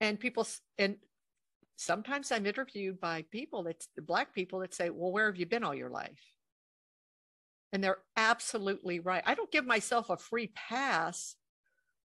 And 0.00 0.18
people 0.18 0.46
and 0.78 0.96
sometimes 1.76 2.30
i'm 2.30 2.46
interviewed 2.46 3.00
by 3.00 3.24
people 3.30 3.62
that's 3.62 3.88
black 4.06 4.34
people 4.34 4.60
that 4.60 4.74
say 4.74 4.90
well 4.90 5.10
where 5.10 5.26
have 5.26 5.36
you 5.36 5.46
been 5.46 5.64
all 5.64 5.74
your 5.74 5.90
life? 5.90 6.20
And 7.72 7.82
they're 7.82 7.98
absolutely 8.16 9.00
right. 9.00 9.22
I 9.24 9.34
don't 9.34 9.50
give 9.50 9.64
myself 9.64 10.10
a 10.10 10.16
free 10.16 10.52
pass 10.54 11.36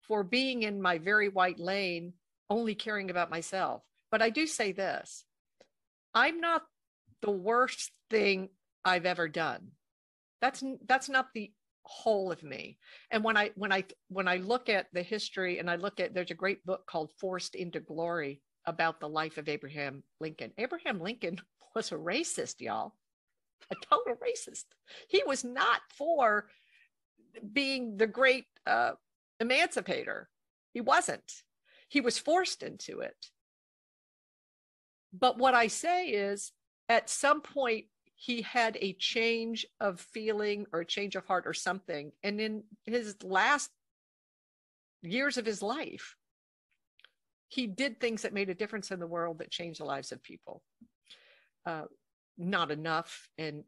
for 0.06 0.22
being 0.22 0.62
in 0.62 0.80
my 0.80 0.98
very 0.98 1.28
white 1.28 1.58
lane, 1.58 2.12
only 2.48 2.74
caring 2.74 3.10
about 3.10 3.30
myself. 3.30 3.82
But 4.10 4.22
I 4.22 4.30
do 4.30 4.46
say 4.46 4.72
this 4.72 5.24
I'm 6.14 6.40
not 6.40 6.62
the 7.22 7.30
worst 7.30 7.90
thing 8.10 8.48
I've 8.84 9.06
ever 9.06 9.28
done. 9.28 9.72
That's 10.40 10.62
that's 10.86 11.08
not 11.08 11.28
the 11.34 11.52
whole 11.82 12.32
of 12.32 12.42
me. 12.42 12.78
And 13.10 13.24
when 13.24 13.36
I 13.36 13.50
when 13.54 13.72
I 13.72 13.84
when 14.08 14.28
I 14.28 14.36
look 14.36 14.68
at 14.68 14.86
the 14.92 15.02
history 15.02 15.58
and 15.58 15.70
I 15.70 15.76
look 15.76 16.00
at 16.00 16.14
there's 16.14 16.30
a 16.30 16.34
great 16.34 16.64
book 16.64 16.86
called 16.86 17.10
Forced 17.18 17.54
into 17.54 17.80
Glory 17.80 18.40
about 18.66 19.00
the 19.00 19.08
life 19.08 19.38
of 19.38 19.48
Abraham 19.48 20.02
Lincoln. 20.20 20.52
Abraham 20.58 21.00
Lincoln 21.00 21.40
was 21.74 21.92
a 21.92 21.96
racist, 21.96 22.60
y'all. 22.60 22.94
A 23.70 23.74
total 23.90 24.14
racist. 24.16 24.64
He 25.08 25.22
was 25.26 25.42
not 25.44 25.80
for 25.96 26.46
being 27.52 27.96
the 27.96 28.06
great 28.06 28.44
uh, 28.66 28.92
emancipator. 29.40 30.28
He 30.72 30.80
wasn't. 30.80 31.32
He 31.88 32.00
was 32.00 32.18
forced 32.18 32.62
into 32.62 33.00
it. 33.00 33.16
But 35.12 35.38
what 35.38 35.54
I 35.54 35.68
say 35.68 36.08
is, 36.08 36.52
at 36.88 37.08
some 37.08 37.40
point, 37.40 37.86
he 38.16 38.42
had 38.42 38.78
a 38.80 38.94
change 38.94 39.66
of 39.80 40.00
feeling 40.00 40.66
or 40.72 40.80
a 40.80 40.86
change 40.86 41.16
of 41.16 41.26
heart 41.26 41.44
or 41.46 41.54
something. 41.54 42.12
And 42.22 42.40
in 42.40 42.64
his 42.84 43.16
last 43.22 43.70
years 45.02 45.36
of 45.36 45.46
his 45.46 45.62
life, 45.62 46.16
he 47.48 47.66
did 47.66 48.00
things 48.00 48.22
that 48.22 48.32
made 48.32 48.50
a 48.50 48.54
difference 48.54 48.90
in 48.90 48.98
the 48.98 49.06
world 49.06 49.38
that 49.38 49.50
changed 49.50 49.80
the 49.80 49.84
lives 49.84 50.12
of 50.12 50.22
people. 50.22 50.62
Uh, 51.64 51.84
not 52.38 52.70
enough, 52.70 53.28
and 53.38 53.64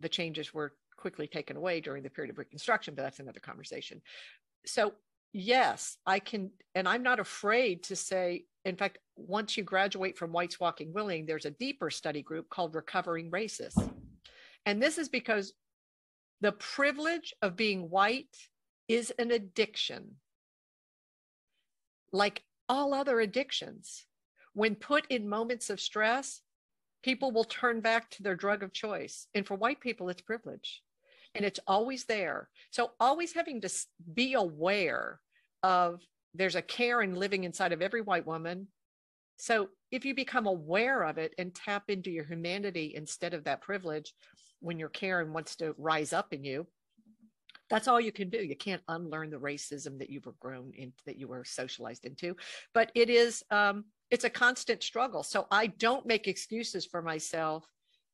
the 0.00 0.08
changes 0.08 0.52
were 0.52 0.72
quickly 0.96 1.26
taken 1.26 1.56
away 1.56 1.80
during 1.80 2.02
the 2.02 2.10
period 2.10 2.30
of 2.30 2.38
Reconstruction, 2.38 2.94
but 2.94 3.02
that's 3.02 3.20
another 3.20 3.40
conversation. 3.40 4.02
So 4.66 4.92
yes, 5.32 5.96
I 6.06 6.18
can, 6.18 6.50
and 6.74 6.88
I'm 6.88 7.02
not 7.02 7.20
afraid 7.20 7.82
to 7.84 7.96
say, 7.96 8.44
in 8.64 8.76
fact, 8.76 8.98
once 9.16 9.56
you 9.56 9.62
graduate 9.62 10.18
from 10.18 10.32
Whites 10.32 10.60
Walking 10.60 10.92
Willing, 10.92 11.26
there's 11.26 11.46
a 11.46 11.50
deeper 11.50 11.90
study 11.90 12.22
group 12.22 12.48
called 12.48 12.74
Recovering 12.74 13.30
Racists. 13.30 13.90
And 14.66 14.82
this 14.82 14.98
is 14.98 15.08
because 15.08 15.54
the 16.40 16.52
privilege 16.52 17.34
of 17.42 17.56
being 17.56 17.90
white 17.90 18.36
is 18.88 19.12
an 19.18 19.30
addiction, 19.30 20.16
like 22.12 22.42
all 22.68 22.92
other 22.92 23.20
addictions. 23.20 24.06
When 24.52 24.74
put 24.74 25.06
in 25.10 25.28
moments 25.28 25.70
of 25.70 25.80
stress, 25.80 26.40
people 27.02 27.30
will 27.30 27.44
turn 27.44 27.80
back 27.80 28.10
to 28.10 28.22
their 28.22 28.34
drug 28.34 28.62
of 28.62 28.72
choice. 28.72 29.26
And 29.34 29.46
for 29.46 29.54
white 29.54 29.80
people, 29.80 30.08
it's 30.08 30.22
privilege 30.22 30.82
and 31.34 31.44
it's 31.44 31.60
always 31.66 32.04
there. 32.04 32.48
So 32.70 32.92
always 33.00 33.32
having 33.32 33.60
to 33.62 33.70
be 34.14 34.34
aware 34.34 35.20
of 35.62 36.02
there's 36.34 36.56
a 36.56 36.62
Karen 36.62 37.14
living 37.14 37.44
inside 37.44 37.72
of 37.72 37.82
every 37.82 38.02
white 38.02 38.26
woman 38.26 38.68
So 39.36 39.70
if 39.90 40.04
you 40.04 40.14
become 40.14 40.46
aware 40.46 41.02
of 41.04 41.18
it 41.18 41.34
and 41.38 41.54
tap 41.54 41.84
into 41.88 42.10
your 42.10 42.24
humanity 42.24 42.92
instead 42.94 43.34
of 43.34 43.44
that 43.44 43.62
privilege, 43.62 44.14
when 44.60 44.78
your 44.78 44.90
Karen 44.90 45.32
wants 45.32 45.56
to 45.56 45.74
rise 45.78 46.12
up 46.12 46.32
in 46.32 46.44
you, 46.44 46.66
that's 47.70 47.88
all 47.88 48.00
you 48.00 48.12
can 48.12 48.28
do. 48.30 48.38
You 48.38 48.56
can't 48.56 48.82
unlearn 48.88 49.30
the 49.30 49.38
racism 49.38 49.98
that 49.98 50.10
you 50.10 50.20
were 50.24 50.34
grown 50.40 50.72
in, 50.76 50.92
that 51.06 51.18
you 51.18 51.28
were 51.28 51.44
socialized 51.44 52.04
into. 52.04 52.36
But 52.74 52.92
it 52.94 53.08
is, 53.10 53.44
um, 53.50 53.86
it's 54.10 54.24
a 54.24 54.30
constant 54.30 54.82
struggle. 54.82 55.22
So 55.22 55.46
I 55.50 55.68
don't 55.68 56.06
make 56.06 56.28
excuses 56.28 56.84
for 56.84 57.00
myself 57.02 57.64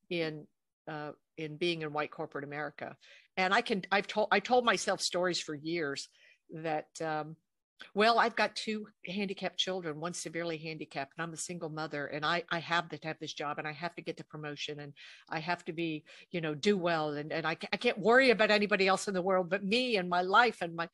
in 0.09 0.47
uh, 0.87 1.11
in 1.37 1.57
being 1.57 1.81
in 1.81 1.93
white 1.93 2.11
corporate 2.11 2.43
America. 2.43 2.95
And 3.35 3.53
I 3.53 3.61
can, 3.61 3.83
I've 3.91 4.07
told, 4.07 4.27
I 4.31 4.39
told 4.39 4.65
myself 4.65 5.01
stories 5.01 5.39
for 5.39 5.53
years 5.55 6.09
that 6.51 6.87
um, 7.01 7.35
well, 7.93 8.19
I've 8.19 8.35
got 8.35 8.55
two 8.55 8.87
handicapped 9.05 9.57
children, 9.57 9.99
one 9.99 10.13
severely 10.13 10.57
handicapped, 10.57 11.13
and 11.17 11.23
I'm 11.23 11.33
a 11.33 11.37
single 11.37 11.69
mother, 11.69 12.07
and 12.07 12.25
I 12.25 12.43
I 12.49 12.59
have 12.59 12.89
to 12.89 12.99
have 13.03 13.17
this 13.19 13.33
job, 13.33 13.59
and 13.59 13.67
I 13.67 13.71
have 13.71 13.95
to 13.95 14.01
get 14.01 14.17
the 14.17 14.23
promotion, 14.23 14.79
and 14.79 14.93
I 15.29 15.39
have 15.39 15.63
to 15.65 15.73
be, 15.73 16.03
you 16.31 16.41
know, 16.41 16.55
do 16.55 16.77
well, 16.77 17.11
and 17.11 17.31
and 17.31 17.45
I 17.45 17.57
I 17.71 17.77
can't 17.77 17.99
worry 17.99 18.31
about 18.31 18.51
anybody 18.51 18.87
else 18.87 19.07
in 19.07 19.13
the 19.13 19.21
world 19.21 19.49
but 19.49 19.63
me 19.63 19.97
and 19.97 20.09
my 20.09 20.21
life 20.21 20.61
and 20.61 20.75
my. 20.75 20.89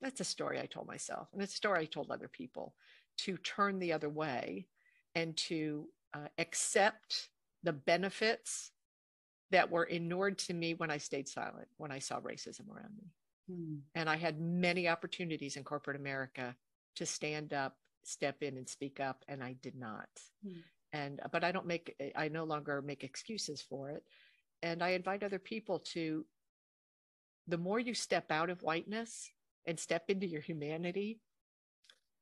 That's 0.00 0.20
a 0.20 0.24
story 0.24 0.58
I 0.58 0.66
told 0.66 0.86
myself, 0.86 1.28
and 1.32 1.42
it's 1.42 1.54
a 1.54 1.56
story 1.56 1.80
I 1.80 1.84
told 1.84 2.10
other 2.10 2.28
people 2.28 2.74
to 3.18 3.36
turn 3.38 3.78
the 3.78 3.92
other 3.92 4.08
way 4.08 4.66
and 5.14 5.36
to 5.36 5.86
uh, 6.14 6.28
accept 6.38 7.28
the 7.62 7.72
benefits 7.72 8.72
that 9.52 9.70
were 9.70 9.84
inured 9.84 10.38
to 10.38 10.54
me 10.54 10.74
when 10.74 10.90
I 10.90 10.98
stayed 10.98 11.28
silent, 11.28 11.68
when 11.76 11.92
I 11.92 11.98
saw 11.98 12.20
racism 12.20 12.68
around 12.70 12.94
me. 12.96 13.10
Hmm. 13.48 13.76
And 13.94 14.10
I 14.10 14.16
had 14.16 14.40
many 14.40 14.88
opportunities 14.88 15.56
in 15.56 15.64
corporate 15.64 16.00
America 16.00 16.56
to 16.96 17.06
stand 17.06 17.52
up, 17.52 17.76
step 18.02 18.42
in 18.42 18.56
and 18.56 18.68
speak 18.68 18.98
up, 18.98 19.24
and 19.28 19.42
I 19.42 19.54
did 19.62 19.76
not. 19.76 20.08
Hmm. 20.44 20.60
And 20.92 21.20
but 21.30 21.44
I 21.44 21.52
don't 21.52 21.66
make 21.66 21.94
I 22.16 22.28
no 22.28 22.44
longer 22.44 22.82
make 22.82 23.04
excuses 23.04 23.62
for 23.62 23.90
it. 23.90 24.04
And 24.62 24.82
I 24.82 24.90
invite 24.90 25.22
other 25.22 25.38
people 25.38 25.78
to 25.92 26.24
the 27.48 27.58
more 27.58 27.80
you 27.80 27.94
step 27.94 28.30
out 28.30 28.50
of 28.50 28.62
whiteness 28.62 29.30
and 29.66 29.78
step 29.78 30.04
into 30.08 30.26
your 30.26 30.40
humanity 30.40 31.20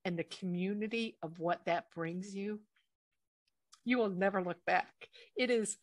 and 0.05 0.19
the 0.19 0.25
community 0.25 1.17
of 1.23 1.39
what 1.39 1.65
that 1.67 1.91
brings 1.95 2.35
you, 2.35 2.61
you 3.85 3.99
will 3.99 4.09
never 4.09 4.43
look 4.43 4.65
back. 4.65 5.09
It 5.37 5.51
is 5.51 5.77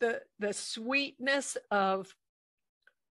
the 0.00 0.22
the 0.38 0.52
sweetness 0.52 1.56
of 1.70 2.14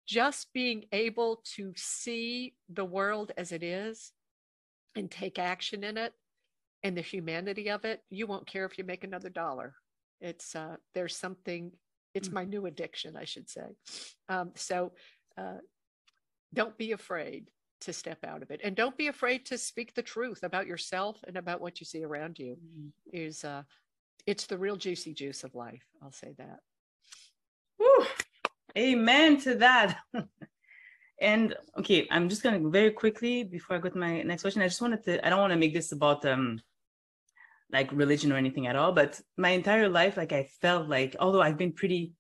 just 0.07 0.53
being 0.53 0.85
able 0.93 1.43
to 1.55 1.73
see 1.77 2.55
the 2.69 2.85
world 2.85 3.33
as 3.37 3.53
it 3.53 3.63
is 3.63 4.13
and 4.97 5.11
take 5.11 5.39
action 5.39 5.85
in 5.85 5.97
it 5.97 6.13
and 6.83 6.97
the 6.97 7.03
humanity 7.03 7.71
of 7.71 7.85
it, 7.85 8.03
you 8.11 8.27
won't 8.27 8.47
care 8.47 8.65
if 8.65 8.77
you 8.77 8.85
make 8.85 9.05
another 9.05 9.29
dollar. 9.29 9.75
It's 10.21 10.55
uh, 10.55 10.77
there's 10.95 11.17
something. 11.17 11.73
It's 12.15 12.29
mm. 12.29 12.35
my 12.35 12.45
new 12.45 12.67
addiction, 12.67 13.17
I 13.17 13.25
should 13.25 13.49
say. 13.49 13.77
Um, 14.29 14.51
so 14.55 14.93
uh, 15.39 15.59
don't 16.53 16.77
be 16.77 16.93
afraid 16.93 17.49
to 17.83 17.93
step 17.93 18.25
out 18.25 18.43
of 18.43 18.51
it, 18.51 18.61
and 18.63 18.77
don't 18.77 18.97
be 18.97 19.09
afraid 19.09 19.47
to 19.47 19.59
speak 19.59 19.95
the 19.95 20.03
truth 20.03 20.43
about 20.43 20.67
yourself 20.67 21.19
and 21.27 21.37
about 21.37 21.61
what 21.61 21.81
you 21.81 21.87
see 21.87 22.05
around 22.05 22.39
you. 22.39 22.57
Mm. 22.57 22.91
Is 23.13 23.45
uh, 23.45 23.63
it's 24.27 24.47
the 24.47 24.59
real 24.59 24.77
juicy 24.77 25.15
juice 25.15 25.45
of 25.45 25.55
life. 25.55 25.85
I'll 26.03 26.13
say 26.13 26.35
that. 26.39 26.61
Woo. 27.83 28.07
Amen 28.79 29.41
to 29.41 29.57
that. 29.57 29.99
and 31.21 31.55
okay, 31.79 32.07
I'm 32.11 32.29
just 32.29 32.43
gonna 32.43 32.69
very 32.69 32.91
quickly 32.91 33.45
before 33.45 33.77
I 33.77 33.81
go 33.81 33.89
to 33.89 33.99
my 33.99 34.23
next 34.23 34.43
question. 34.43 34.63
I 34.63 34.69
just 34.69 34.81
wanted 34.81 35.05
to. 35.05 35.27
I 35.27 35.31
don't 35.31 35.41
want 35.41 35.53
to 35.53 35.59
make 35.59 35.75
this 35.75 35.93
about 35.93 36.25
um 36.25 36.61
like 37.71 37.91
religion 37.93 38.33
or 38.33 38.37
anything 38.37 38.67
at 38.67 38.77
all, 38.77 38.93
but 38.93 39.21
my 39.37 39.51
entire 39.51 39.89
life, 39.89 40.17
like 40.17 40.33
I 40.33 40.45
felt 40.61 40.89
like, 40.89 41.17
although 41.19 41.43
I've 41.43 41.57
been 41.57 41.73
pretty 41.73 42.13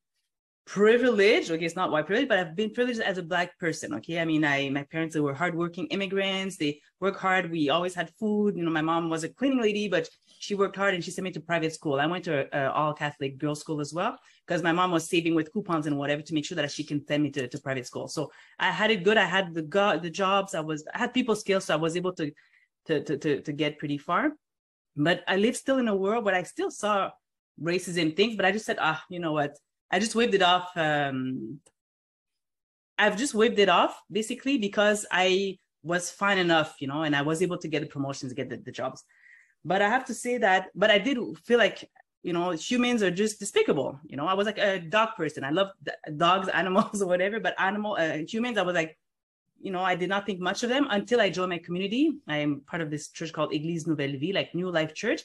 privileged, 0.64 1.50
okay, 1.50 1.64
it's 1.64 1.76
not 1.76 1.90
white 1.90 2.06
privilege, 2.06 2.28
but 2.28 2.38
I've 2.38 2.54
been 2.56 2.70
privileged 2.70 3.00
as 3.00 3.18
a 3.18 3.22
black 3.22 3.58
person. 3.58 3.94
Okay, 3.94 4.20
I 4.20 4.24
mean, 4.24 4.44
I 4.44 4.68
my 4.70 4.84
parents 4.84 5.16
were 5.16 5.34
hardworking 5.34 5.86
immigrants. 5.88 6.56
They 6.56 6.80
work 7.00 7.18
hard. 7.18 7.50
We 7.50 7.68
always 7.68 7.94
had 7.94 8.10
food. 8.18 8.56
You 8.56 8.64
know, 8.64 8.70
my 8.70 8.82
mom 8.82 9.10
was 9.10 9.24
a 9.24 9.28
cleaning 9.28 9.60
lady, 9.60 9.88
but 9.88 10.08
she 10.38 10.54
worked 10.54 10.76
hard 10.76 10.94
and 10.94 11.04
she 11.04 11.10
sent 11.10 11.24
me 11.24 11.30
to 11.32 11.40
private 11.40 11.72
school. 11.72 12.00
I 12.00 12.06
went 12.06 12.24
to 12.24 12.72
all 12.72 12.94
Catholic 12.94 13.38
girls' 13.38 13.60
school 13.60 13.80
as 13.80 13.92
well 13.92 14.18
because 14.46 14.62
my 14.62 14.72
mom 14.72 14.90
was 14.90 15.08
saving 15.08 15.34
with 15.34 15.52
coupons 15.52 15.86
and 15.86 15.98
whatever 15.98 16.22
to 16.22 16.34
make 16.34 16.44
sure 16.44 16.56
that 16.56 16.70
she 16.70 16.84
can 16.84 17.04
send 17.06 17.22
me 17.22 17.30
to, 17.30 17.48
to 17.48 17.58
private 17.58 17.86
school. 17.86 18.08
So 18.08 18.30
I 18.58 18.70
had 18.70 18.90
it 18.90 19.04
good. 19.04 19.16
I 19.16 19.24
had 19.24 19.54
the 19.54 19.62
go- 19.62 19.98
the 19.98 20.10
jobs. 20.10 20.54
I 20.54 20.60
was 20.60 20.84
I 20.94 20.98
had 20.98 21.14
people 21.14 21.36
skills, 21.36 21.64
so 21.64 21.74
I 21.74 21.76
was 21.76 21.96
able 21.96 22.12
to 22.14 22.30
to 22.86 23.02
to 23.04 23.18
to, 23.18 23.40
to 23.42 23.52
get 23.52 23.78
pretty 23.78 23.98
far. 23.98 24.32
But 24.96 25.24
I 25.26 25.36
live 25.36 25.56
still 25.56 25.78
in 25.78 25.88
a 25.88 25.96
world 25.96 26.24
where 26.24 26.34
I 26.34 26.42
still 26.42 26.70
saw 26.70 27.10
racism 27.60 28.14
things, 28.16 28.36
but 28.36 28.44
I 28.44 28.52
just 28.52 28.66
said, 28.66 28.78
ah, 28.80 29.02
you 29.08 29.20
know 29.20 29.32
what? 29.32 29.56
I 29.92 29.98
just 29.98 30.14
waved 30.14 30.34
it 30.34 30.42
off. 30.42 30.70
Um, 30.76 31.60
I've 32.98 33.18
just 33.18 33.34
waved 33.34 33.58
it 33.58 33.68
off 33.68 34.00
basically 34.10 34.58
because 34.58 35.06
I 35.10 35.58
was 35.82 36.10
fine 36.10 36.38
enough, 36.38 36.76
you 36.80 36.88
know, 36.88 37.02
and 37.02 37.14
I 37.14 37.22
was 37.22 37.42
able 37.42 37.58
to 37.58 37.68
get 37.68 37.82
the 37.82 37.88
promotions, 37.88 38.32
get 38.32 38.48
the, 38.48 38.56
the 38.56 38.72
jobs. 38.72 39.04
But 39.64 39.82
I 39.82 39.88
have 39.88 40.06
to 40.06 40.14
say 40.14 40.38
that, 40.38 40.68
but 40.74 40.90
I 40.90 40.98
did 40.98 41.18
feel 41.44 41.58
like 41.58 41.88
you 42.22 42.32
know 42.32 42.50
humans 42.50 43.02
are 43.02 43.10
just 43.10 43.40
despicable 43.40 43.98
you 44.06 44.16
know 44.16 44.26
i 44.26 44.34
was 44.34 44.46
like 44.46 44.58
a 44.58 44.78
dog 44.78 45.10
person 45.16 45.44
i 45.44 45.50
love 45.50 45.68
dogs 46.16 46.48
animals 46.54 47.02
or 47.02 47.08
whatever 47.08 47.40
but 47.40 47.54
animal 47.58 47.96
uh, 47.98 48.18
humans 48.28 48.58
i 48.58 48.62
was 48.62 48.74
like 48.74 48.96
you 49.60 49.72
know 49.72 49.82
i 49.82 49.94
did 49.94 50.08
not 50.08 50.24
think 50.24 50.40
much 50.40 50.62
of 50.62 50.68
them 50.68 50.86
until 50.90 51.20
i 51.20 51.28
joined 51.28 51.50
my 51.50 51.58
community 51.58 52.12
i 52.28 52.36
am 52.36 52.62
part 52.66 52.80
of 52.80 52.90
this 52.90 53.08
church 53.08 53.32
called 53.32 53.50
église 53.52 53.86
nouvelle 53.86 54.16
vie 54.18 54.32
like 54.32 54.54
new 54.54 54.70
life 54.70 54.94
church 54.94 55.22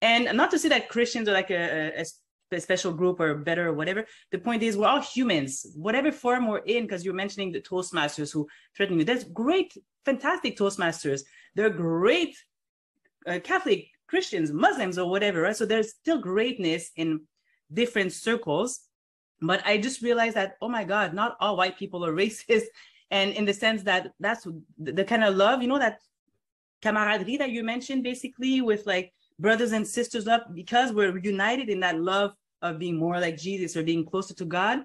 and 0.00 0.34
not 0.36 0.50
to 0.50 0.58
say 0.58 0.68
that 0.68 0.88
christians 0.88 1.28
are 1.28 1.34
like 1.34 1.50
a, 1.50 1.98
a, 1.98 2.00
a 2.00 2.04
special 2.58 2.92
group 2.92 3.20
or 3.20 3.34
better 3.34 3.68
or 3.68 3.72
whatever 3.74 4.04
the 4.32 4.38
point 4.38 4.62
is 4.62 4.76
we're 4.76 4.86
all 4.86 5.00
humans 5.00 5.66
whatever 5.74 6.10
form 6.10 6.46
we're 6.46 6.58
in 6.58 6.84
because 6.84 7.04
you're 7.04 7.14
mentioning 7.14 7.52
the 7.52 7.60
toastmasters 7.60 8.32
who 8.32 8.46
threaten 8.76 8.98
you 8.98 9.04
there's 9.04 9.24
great 9.24 9.72
fantastic 10.04 10.56
toastmasters 10.56 11.20
they're 11.54 11.70
great 11.70 12.34
uh, 13.26 13.38
catholic 13.40 13.88
Christians, 14.08 14.52
Muslims, 14.52 14.98
or 14.98 15.08
whatever, 15.08 15.42
right? 15.42 15.56
So 15.56 15.66
there's 15.66 15.90
still 15.90 16.18
greatness 16.18 16.90
in 16.96 17.20
different 17.72 18.12
circles. 18.12 18.80
But 19.40 19.64
I 19.64 19.78
just 19.78 20.02
realized 20.02 20.34
that, 20.36 20.56
oh 20.60 20.68
my 20.68 20.84
God, 20.84 21.14
not 21.14 21.36
all 21.40 21.56
white 21.56 21.78
people 21.78 22.04
are 22.04 22.12
racist. 22.24 22.64
And 23.10 23.32
in 23.34 23.44
the 23.44 23.54
sense 23.54 23.82
that 23.84 24.12
that's 24.18 24.44
the, 24.44 24.92
the 24.92 25.04
kind 25.04 25.24
of 25.24 25.36
love, 25.36 25.62
you 25.62 25.68
know, 25.68 25.78
that 25.78 26.00
camaraderie 26.82 27.36
that 27.36 27.50
you 27.50 27.62
mentioned, 27.62 28.02
basically, 28.02 28.60
with 28.60 28.86
like 28.86 29.12
brothers 29.38 29.72
and 29.72 29.86
sisters 29.86 30.26
love, 30.26 30.42
because 30.54 30.92
we're 30.92 31.16
united 31.18 31.68
in 31.68 31.80
that 31.80 32.00
love 32.00 32.32
of 32.62 32.78
being 32.78 32.96
more 32.96 33.20
like 33.20 33.36
Jesus 33.36 33.76
or 33.76 33.82
being 33.82 34.04
closer 34.04 34.34
to 34.34 34.44
God. 34.44 34.80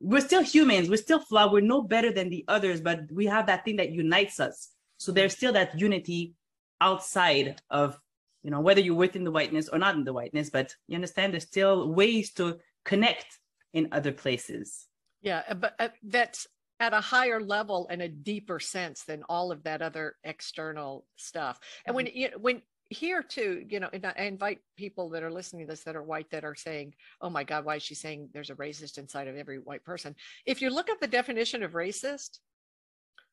We're 0.00 0.20
still 0.20 0.42
humans, 0.42 0.88
we're 0.88 0.96
still 0.96 1.20
flawed, 1.20 1.52
we're 1.52 1.60
no 1.60 1.82
better 1.82 2.12
than 2.12 2.28
the 2.28 2.44
others, 2.48 2.80
but 2.80 3.00
we 3.12 3.26
have 3.26 3.46
that 3.46 3.64
thing 3.64 3.76
that 3.76 3.92
unites 3.92 4.40
us. 4.40 4.70
So 4.98 5.12
there's 5.12 5.36
still 5.36 5.52
that 5.52 5.78
unity 5.78 6.34
outside 6.80 7.60
of 7.70 7.98
you 8.42 8.50
know 8.50 8.60
whether 8.60 8.80
you're 8.80 8.94
within 8.94 9.24
the 9.24 9.30
whiteness 9.30 9.68
or 9.68 9.78
not 9.78 9.94
in 9.94 10.04
the 10.04 10.12
whiteness 10.12 10.50
but 10.50 10.74
you 10.88 10.96
understand 10.96 11.32
there's 11.32 11.44
still 11.44 11.92
ways 11.92 12.32
to 12.32 12.58
connect 12.84 13.38
in 13.72 13.88
other 13.92 14.12
places 14.12 14.88
yeah 15.22 15.42
uh, 15.48 15.54
but 15.54 15.74
uh, 15.78 15.88
that's 16.02 16.48
at 16.80 16.92
a 16.92 17.00
higher 17.00 17.40
level 17.40 17.86
and 17.88 18.02
a 18.02 18.08
deeper 18.08 18.58
sense 18.58 19.04
than 19.04 19.22
all 19.28 19.52
of 19.52 19.62
that 19.62 19.80
other 19.80 20.16
external 20.24 21.06
stuff 21.16 21.60
and 21.86 21.94
when 21.94 22.06
mm-hmm. 22.06 22.18
you 22.18 22.28
when 22.40 22.60
here 22.92 23.22
too 23.22 23.64
you 23.68 23.80
know 23.80 23.88
i 24.16 24.24
invite 24.24 24.60
people 24.76 25.08
that 25.08 25.22
are 25.22 25.32
listening 25.32 25.66
to 25.66 25.70
this 25.70 25.84
that 25.84 25.96
are 25.96 26.02
white 26.02 26.30
that 26.30 26.44
are 26.44 26.54
saying 26.54 26.94
oh 27.20 27.30
my 27.30 27.44
god 27.44 27.64
why 27.64 27.76
is 27.76 27.82
she 27.82 27.94
saying 27.94 28.28
there's 28.32 28.50
a 28.50 28.54
racist 28.56 28.98
inside 28.98 29.28
of 29.28 29.36
every 29.36 29.58
white 29.58 29.84
person 29.84 30.14
if 30.46 30.62
you 30.62 30.70
look 30.70 30.90
at 30.90 31.00
the 31.00 31.06
definition 31.06 31.62
of 31.62 31.72
racist 31.72 32.38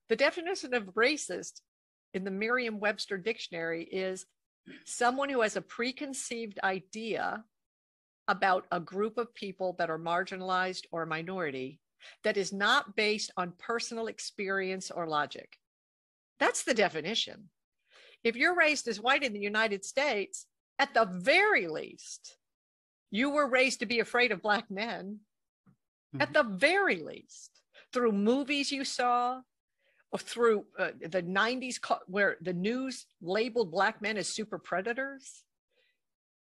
the 0.08 0.16
definition 0.16 0.74
of 0.74 0.96
racist 0.96 1.62
in 2.14 2.24
the 2.24 2.32
merriam-webster 2.32 3.18
dictionary 3.18 3.84
is 3.84 4.26
someone 4.86 5.30
who 5.30 5.42
has 5.42 5.56
a 5.56 5.62
preconceived 5.62 6.60
idea 6.64 7.44
about 8.28 8.66
a 8.72 8.80
group 8.80 9.18
of 9.18 9.34
people 9.34 9.76
that 9.80 9.90
are 9.90 10.00
marginalized 10.00 10.86
or 10.92 11.06
minority 11.06 11.80
that 12.24 12.38
is 12.38 12.54
not 12.54 12.96
based 12.96 13.32
on 13.38 13.54
personal 13.58 14.08
experience 14.08 14.92
or 14.92 15.08
logic. 15.08 15.58
That's 16.40 16.64
the 16.64 16.74
definition. 16.74 17.50
If 18.24 18.36
you're 18.36 18.56
raised 18.56 18.88
as 18.88 19.00
white 19.00 19.24
in 19.24 19.34
the 19.34 19.40
United 19.40 19.86
States, 19.86 20.46
at 20.78 20.94
the 20.94 21.06
very 21.06 21.68
least, 21.68 22.38
you 23.12 23.30
were 23.30 23.48
raised 23.48 23.80
to 23.80 23.86
be 23.86 24.00
afraid 24.00 24.32
of 24.32 24.42
Black 24.42 24.70
men. 24.70 25.20
Mm-hmm. 26.16 26.22
At 26.22 26.34
the 26.34 26.44
very 26.44 27.02
least, 27.02 27.62
through 27.94 28.12
movies 28.12 28.72
you 28.72 28.84
saw, 28.84 29.42
or 30.12 30.20
through 30.20 30.66
uh, 30.78 30.92
the 31.02 31.22
90s 31.22 31.80
where 32.08 32.38
the 32.42 32.54
news 32.54 33.06
labeled 33.22 33.72
black 33.72 34.02
men 34.02 34.18
as 34.18 34.28
super 34.28 34.58
predators 34.58 35.44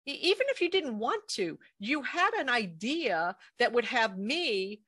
even 0.05 0.45
if 0.49 0.61
you 0.61 0.69
didn't 0.69 0.99
want 0.99 1.27
to 1.27 1.57
you 1.79 2.01
had 2.01 2.33
an 2.33 2.49
idea 2.49 3.35
that 3.59 3.73
would 3.73 3.85
have 3.85 4.17
me 4.17 4.81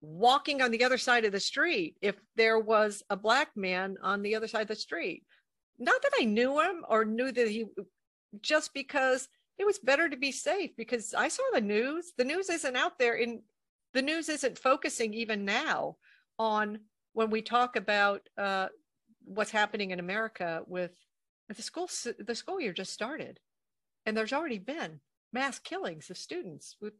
walking 0.00 0.62
on 0.62 0.70
the 0.70 0.82
other 0.82 0.98
side 0.98 1.24
of 1.24 1.32
the 1.32 1.40
street 1.40 1.96
if 2.00 2.16
there 2.34 2.58
was 2.58 3.02
a 3.10 3.16
black 3.16 3.50
man 3.56 3.96
on 4.02 4.22
the 4.22 4.34
other 4.34 4.48
side 4.48 4.62
of 4.62 4.68
the 4.68 4.74
street 4.74 5.22
not 5.78 6.00
that 6.02 6.12
i 6.20 6.24
knew 6.24 6.60
him 6.60 6.84
or 6.88 7.04
knew 7.04 7.32
that 7.32 7.48
he 7.48 7.66
just 8.40 8.72
because 8.72 9.28
it 9.58 9.66
was 9.66 9.78
better 9.78 10.08
to 10.08 10.16
be 10.16 10.32
safe 10.32 10.70
because 10.76 11.14
I 11.14 11.28
saw 11.28 11.42
the 11.52 11.60
news. 11.60 12.12
The 12.16 12.24
news 12.24 12.48
isn't 12.48 12.76
out 12.76 12.98
there 12.98 13.14
in 13.14 13.42
the 13.92 14.02
news 14.02 14.28
isn't 14.28 14.58
focusing 14.58 15.12
even 15.12 15.44
now 15.44 15.96
on 16.38 16.78
when 17.12 17.28
we 17.28 17.42
talk 17.42 17.76
about 17.76 18.28
uh, 18.38 18.68
what's 19.24 19.50
happening 19.50 19.90
in 19.90 20.00
America 20.00 20.62
with, 20.66 20.92
the 21.54 21.62
school 21.62 21.90
the 22.18 22.34
school 22.34 22.58
year 22.58 22.72
just 22.72 22.94
started, 22.94 23.38
and 24.06 24.16
there's 24.16 24.32
already 24.32 24.58
been 24.58 25.00
mass 25.34 25.58
killings 25.58 26.08
of 26.08 26.16
students 26.16 26.76
with 26.80 26.94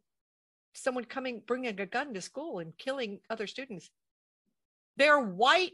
someone 0.74 1.06
coming 1.06 1.40
bringing 1.46 1.80
a 1.80 1.86
gun 1.86 2.12
to 2.12 2.20
school 2.20 2.58
and 2.58 2.76
killing 2.76 3.20
other 3.30 3.46
students. 3.46 3.88
They're 4.98 5.20
white 5.20 5.72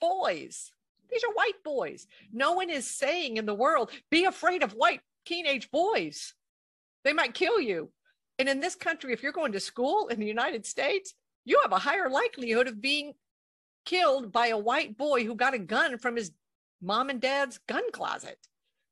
boys. 0.00 0.70
These 1.10 1.24
are 1.24 1.32
white 1.34 1.62
boys. 1.64 2.06
No 2.32 2.52
one 2.52 2.70
is 2.70 2.90
saying 2.90 3.36
in 3.36 3.46
the 3.46 3.54
world, 3.54 3.90
be 4.10 4.24
afraid 4.24 4.62
of 4.62 4.72
white 4.72 5.00
teenage 5.24 5.70
boys. 5.70 6.34
They 7.04 7.12
might 7.12 7.34
kill 7.34 7.60
you. 7.60 7.90
And 8.38 8.48
in 8.48 8.60
this 8.60 8.74
country, 8.74 9.12
if 9.12 9.22
you're 9.22 9.32
going 9.32 9.52
to 9.52 9.60
school 9.60 10.08
in 10.08 10.18
the 10.18 10.26
United 10.26 10.66
States, 10.66 11.14
you 11.44 11.60
have 11.62 11.72
a 11.72 11.78
higher 11.78 12.08
likelihood 12.08 12.66
of 12.66 12.80
being 12.80 13.14
killed 13.84 14.32
by 14.32 14.48
a 14.48 14.58
white 14.58 14.96
boy 14.96 15.24
who 15.24 15.34
got 15.34 15.54
a 15.54 15.58
gun 15.58 15.98
from 15.98 16.16
his 16.16 16.32
mom 16.82 17.10
and 17.10 17.20
dad's 17.20 17.58
gun 17.68 17.84
closet. 17.92 18.38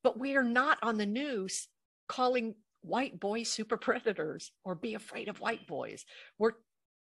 But 0.05 0.19
we 0.19 0.37
are 0.37 0.45
not 0.45 0.79
on 0.83 0.99
the 0.99 1.07
news 1.07 1.69
calling 2.09 2.55
white 2.83 3.19
boys 3.19 3.49
super 3.49 3.77
predators 3.77 4.53
or 4.65 4.75
be 4.75 4.95
afraid 4.95 5.29
of 5.29 5.41
white 5.41 5.67
boys. 5.67 6.05
We're 6.39 6.53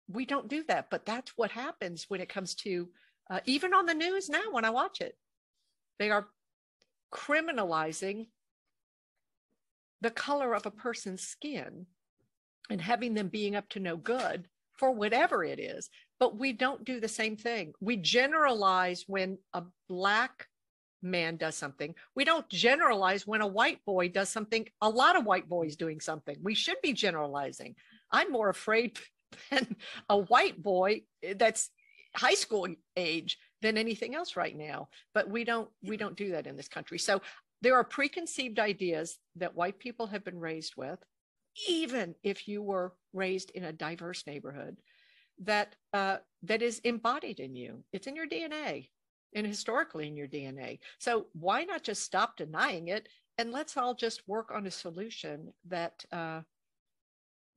we 0.08 0.26
don't 0.26 0.48
do 0.48 0.64
that, 0.68 0.90
but 0.90 1.06
that's 1.06 1.32
what 1.36 1.52
happens 1.52 2.06
when 2.08 2.20
it 2.20 2.28
comes 2.28 2.54
to 2.56 2.88
uh, 3.30 3.40
even 3.46 3.74
on 3.74 3.86
the 3.86 3.94
news 3.94 4.28
now 4.28 4.50
when 4.50 4.64
I 4.64 4.70
watch 4.70 5.00
it. 5.00 5.16
They 5.98 6.10
are 6.10 6.28
criminalizing 7.12 8.26
the 10.00 10.10
color 10.10 10.54
of 10.54 10.66
a 10.66 10.70
person's 10.70 11.22
skin 11.22 11.86
and 12.70 12.80
having 12.80 13.14
them 13.14 13.28
being 13.28 13.54
up 13.54 13.68
to 13.70 13.80
no 13.80 13.96
good 13.96 14.48
for 14.76 14.90
whatever 14.90 15.44
it 15.44 15.60
is. 15.60 15.90
But 16.18 16.38
we 16.38 16.52
don't 16.52 16.84
do 16.84 17.00
the 17.00 17.08
same 17.08 17.36
thing. 17.36 17.72
We 17.80 17.96
generalize 17.96 19.04
when 19.06 19.38
a 19.52 19.62
black 19.88 20.48
man 21.02 21.36
does 21.36 21.56
something. 21.56 21.94
We 22.14 22.24
don't 22.24 22.48
generalize 22.48 23.26
when 23.26 23.40
a 23.40 23.46
white 23.46 23.84
boy 23.84 24.08
does 24.08 24.28
something, 24.28 24.66
a 24.80 24.88
lot 24.88 25.16
of 25.16 25.24
white 25.24 25.48
boys 25.48 25.76
doing 25.76 26.00
something. 26.00 26.36
We 26.42 26.54
should 26.54 26.80
be 26.82 26.92
generalizing. 26.92 27.74
I'm 28.10 28.30
more 28.30 28.48
afraid 28.48 28.98
than 29.50 29.76
a 30.08 30.16
white 30.16 30.62
boy 30.62 31.02
that's 31.36 31.70
high 32.16 32.34
school 32.34 32.66
age 32.96 33.38
than 33.62 33.78
anything 33.78 34.14
else 34.14 34.36
right 34.36 34.56
now. 34.56 34.88
But 35.14 35.30
we 35.30 35.44
don't 35.44 35.68
we 35.82 35.96
don't 35.96 36.16
do 36.16 36.30
that 36.32 36.46
in 36.46 36.56
this 36.56 36.68
country. 36.68 36.98
So 36.98 37.20
there 37.62 37.76
are 37.76 37.84
preconceived 37.84 38.58
ideas 38.58 39.18
that 39.36 39.54
white 39.54 39.78
people 39.78 40.06
have 40.08 40.24
been 40.24 40.38
raised 40.38 40.74
with, 40.76 40.98
even 41.68 42.14
if 42.22 42.48
you 42.48 42.62
were 42.62 42.92
raised 43.12 43.50
in 43.50 43.64
a 43.64 43.72
diverse 43.72 44.26
neighborhood, 44.26 44.76
that 45.44 45.76
uh, 45.92 46.18
that 46.42 46.62
is 46.62 46.80
embodied 46.80 47.40
in 47.40 47.54
you. 47.54 47.84
It's 47.92 48.06
in 48.06 48.16
your 48.16 48.26
DNA 48.26 48.88
and 49.34 49.46
historically 49.46 50.08
in 50.08 50.16
your 50.16 50.28
DNA. 50.28 50.78
So 50.98 51.26
why 51.32 51.64
not 51.64 51.82
just 51.82 52.02
stop 52.02 52.36
denying 52.36 52.88
it 52.88 53.08
and 53.38 53.50
let's 53.50 53.76
all 53.76 53.94
just 53.94 54.22
work 54.28 54.50
on 54.54 54.66
a 54.66 54.70
solution 54.70 55.52
that 55.68 56.04
uh, 56.12 56.42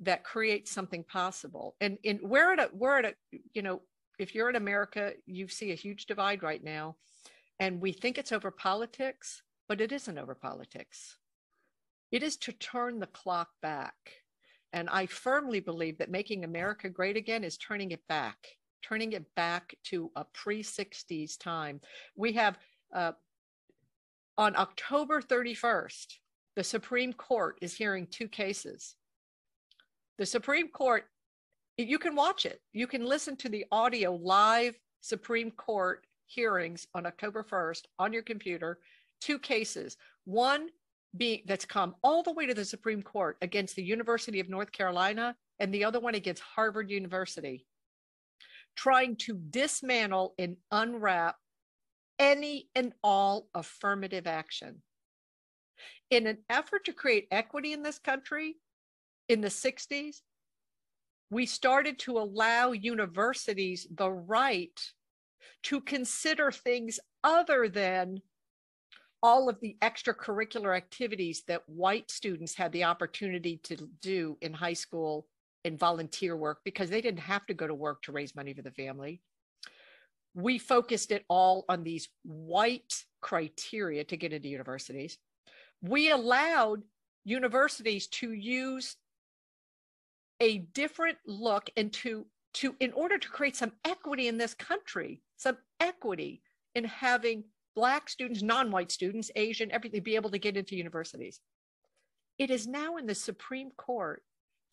that 0.01 0.23
creates 0.23 0.71
something 0.71 1.03
possible. 1.03 1.75
And 1.81 1.97
in 2.03 2.19
we're 2.23 2.53
at 2.53 2.59
a 2.59 2.69
we're 2.73 2.99
at 2.99 3.05
a 3.05 3.13
you 3.53 3.61
know 3.61 3.81
if 4.19 4.33
you're 4.33 4.49
in 4.49 4.55
America, 4.55 5.13
you 5.25 5.47
see 5.47 5.71
a 5.71 5.75
huge 5.75 6.05
divide 6.05 6.43
right 6.43 6.63
now, 6.63 6.95
and 7.59 7.81
we 7.81 7.91
think 7.91 8.17
it's 8.17 8.31
over 8.31 8.51
politics 8.51 9.41
but 9.67 9.81
it 9.81 9.91
isn't 9.91 10.17
over 10.17 10.35
politics. 10.35 11.17
It 12.11 12.23
is 12.23 12.37
to 12.37 12.51
turn 12.51 12.99
the 12.99 13.07
clock 13.07 13.49
back. 13.61 13.95
And 14.73 14.89
I 14.89 15.05
firmly 15.05 15.59
believe 15.59 15.97
that 15.97 16.11
making 16.11 16.43
America 16.43 16.89
great 16.89 17.17
again 17.17 17.43
is 17.43 17.57
turning 17.57 17.91
it 17.91 18.05
back, 18.07 18.37
turning 18.83 19.13
it 19.13 19.25
back 19.35 19.73
to 19.85 20.11
a 20.15 20.25
pre 20.33 20.61
60s 20.61 21.39
time. 21.39 21.81
We 22.15 22.33
have 22.33 22.57
uh, 22.93 23.13
on 24.37 24.55
October 24.55 25.21
31st, 25.21 26.07
the 26.55 26.63
Supreme 26.63 27.13
Court 27.13 27.57
is 27.61 27.73
hearing 27.73 28.07
two 28.07 28.27
cases. 28.27 28.95
The 30.17 30.25
Supreme 30.25 30.69
Court, 30.69 31.05
you 31.77 31.99
can 31.99 32.15
watch 32.15 32.45
it, 32.45 32.61
you 32.73 32.87
can 32.87 33.05
listen 33.05 33.35
to 33.37 33.49
the 33.49 33.65
audio 33.71 34.15
live 34.15 34.79
Supreme 35.01 35.51
Court 35.51 36.05
hearings 36.25 36.87
on 36.93 37.05
October 37.05 37.43
1st 37.43 37.83
on 37.99 38.13
your 38.13 38.23
computer 38.23 38.79
two 39.21 39.39
cases. 39.39 39.97
One 40.25 40.69
being 41.17 41.41
that's 41.45 41.65
come 41.65 41.95
all 42.03 42.23
the 42.23 42.33
way 42.33 42.45
to 42.45 42.53
the 42.53 42.65
Supreme 42.65 43.01
Court 43.01 43.37
against 43.41 43.75
the 43.75 43.83
University 43.83 44.39
of 44.39 44.49
North 44.49 44.71
Carolina, 44.71 45.35
and 45.59 45.73
the 45.73 45.85
other 45.85 45.99
one 45.99 46.15
against 46.15 46.43
Harvard 46.43 46.89
University, 46.89 47.65
trying 48.75 49.15
to 49.15 49.35
dismantle 49.49 50.33
and 50.37 50.57
unwrap 50.71 51.37
any 52.19 52.69
and 52.75 52.93
all 53.03 53.47
affirmative 53.53 54.27
action. 54.27 54.81
In 56.09 56.27
an 56.27 56.39
effort 56.49 56.85
to 56.85 56.93
create 56.93 57.27
equity 57.31 57.73
in 57.73 57.83
this 57.83 57.99
country 57.99 58.57
in 59.29 59.41
the 59.41 59.47
60s, 59.47 60.17
we 61.29 61.45
started 61.45 61.99
to 61.99 62.17
allow 62.17 62.71
universities 62.71 63.87
the 63.95 64.09
right 64.09 64.79
to 65.63 65.81
consider 65.81 66.51
things 66.51 66.99
other 67.23 67.67
than 67.67 68.21
all 69.23 69.49
of 69.49 69.59
the 69.59 69.75
extracurricular 69.81 70.77
activities 70.77 71.43
that 71.47 71.67
white 71.67 72.11
students 72.11 72.53
had 72.53 72.71
the 72.71 72.83
opportunity 72.83 73.59
to 73.63 73.89
do 74.01 74.37
in 74.41 74.53
high 74.53 74.73
school 74.73 75.25
and 75.63 75.79
volunteer 75.79 76.37
work 76.37 76.59
because 76.63 76.91
they 76.91 77.01
didn't 77.01 77.19
have 77.19 77.45
to 77.47 77.55
go 77.55 77.65
to 77.65 77.73
work 77.73 78.03
to 78.03 78.11
raise 78.11 78.35
money 78.35 78.53
for 78.53 78.61
the 78.61 78.71
family. 78.71 79.19
We 80.35 80.59
focused 80.59 81.11
it 81.11 81.25
all 81.27 81.65
on 81.69 81.83
these 81.83 82.07
white 82.23 83.03
criteria 83.21 84.03
to 84.03 84.17
get 84.17 84.31
into 84.31 84.47
universities. 84.47 85.17
We 85.81 86.11
allowed 86.11 86.83
universities 87.23 88.05
to 88.07 88.31
use 88.31 88.95
a 90.39 90.59
different 90.59 91.17
look 91.25 91.69
and 91.77 91.91
to, 91.93 92.25
to 92.55 92.75
in 92.79 92.91
order 92.93 93.17
to 93.17 93.29
create 93.29 93.55
some 93.55 93.71
equity 93.83 94.27
in 94.27 94.37
this 94.37 94.53
country, 94.53 95.21
some 95.37 95.57
equity 95.79 96.41
in 96.73 96.83
having 96.83 97.43
Black 97.75 98.09
students, 98.09 98.41
non 98.41 98.71
white 98.71 98.91
students, 98.91 99.29
Asian, 99.35 99.71
everything, 99.71 100.01
be 100.01 100.15
able 100.15 100.29
to 100.29 100.37
get 100.37 100.55
into 100.55 100.77
universities. 100.77 101.41
It 102.37 102.49
is 102.49 102.67
now 102.67 102.97
in 102.97 103.05
the 103.05 103.15
Supreme 103.15 103.71
Court 103.71 104.23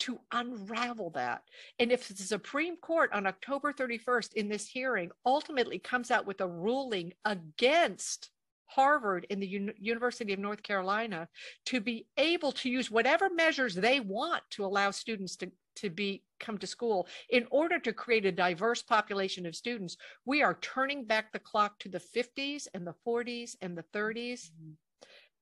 to 0.00 0.20
unravel 0.32 1.10
that. 1.10 1.42
And 1.78 1.92
if 1.92 2.08
the 2.08 2.14
Supreme 2.14 2.76
Court 2.76 3.10
on 3.12 3.26
October 3.26 3.72
31st 3.72 4.34
in 4.34 4.48
this 4.48 4.66
hearing 4.66 5.10
ultimately 5.24 5.78
comes 5.78 6.10
out 6.10 6.26
with 6.26 6.40
a 6.40 6.48
ruling 6.48 7.12
against 7.24 8.30
Harvard 8.74 9.26
and 9.30 9.42
the 9.42 9.46
U- 9.46 9.74
University 9.78 10.32
of 10.32 10.38
North 10.38 10.62
Carolina 10.62 11.28
to 11.66 11.80
be 11.80 12.06
able 12.16 12.52
to 12.52 12.68
use 12.68 12.90
whatever 12.90 13.28
measures 13.30 13.74
they 13.74 14.00
want 14.00 14.42
to 14.50 14.64
allow 14.64 14.90
students 14.90 15.36
to, 15.36 15.50
to 15.76 15.90
be 15.90 16.22
come 16.40 16.58
to 16.58 16.66
school. 16.66 17.06
In 17.30 17.46
order 17.50 17.78
to 17.78 17.92
create 17.92 18.26
a 18.26 18.32
diverse 18.32 18.82
population 18.82 19.46
of 19.46 19.56
students 19.56 19.96
we 20.24 20.42
are 20.42 20.58
turning 20.60 21.04
back 21.04 21.32
the 21.32 21.38
clock 21.38 21.78
to 21.80 21.88
the 21.88 22.00
50s 22.00 22.66
and 22.74 22.86
the 22.86 22.94
40s 23.06 23.56
and 23.60 23.76
the 23.76 23.84
30s 23.94 24.50
mm-hmm. 24.50 24.72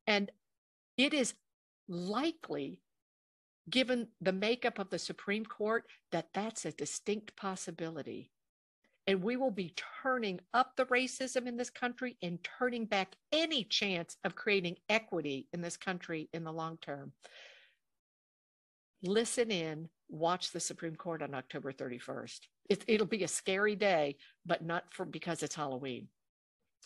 and 0.07 0.31
it 0.97 1.15
is 1.15 1.35
likely 1.89 2.81
given 3.69 4.09
the 4.21 4.33
makeup 4.33 4.79
of 4.79 4.91
the 4.91 4.99
supreme 4.99 5.45
court 5.45 5.85
that 6.13 6.29
that's 6.35 6.65
a 6.65 6.73
distinct 6.73 7.37
possibility 7.37 8.31
and 9.07 9.23
we 9.23 9.37
will 9.37 9.51
be 9.51 9.75
turning 10.03 10.41
up 10.55 10.77
the 10.77 10.87
racism 10.87 11.47
in 11.47 11.57
this 11.57 11.71
country 11.71 12.17
and 12.23 12.39
turning 12.59 12.85
back 12.85 13.15
any 13.33 13.65
chance 13.65 14.17
of 14.25 14.37
creating 14.37 14.77
equity 14.89 15.49
in 15.53 15.61
this 15.61 15.77
country 15.77 16.29
in 16.33 16.45
the 16.45 16.53
long 16.53 16.79
term 16.81 17.13
listen 19.03 19.51
in 19.51 19.89
watch 20.09 20.51
the 20.51 20.61
Supreme 20.61 20.97
Court 20.97 21.23
on 21.23 21.35
October 21.35 21.73
31st. 21.73 22.41
It, 22.69 22.85
it'll 22.87 23.07
be 23.07 23.25
a 23.25 23.29
scary 23.29 23.77
day, 23.77 24.17
but 24.47 24.65
not 24.65 24.85
for 24.91 25.05
because 25.05 25.43
it's 25.43 25.55
Halloween. 25.55 26.09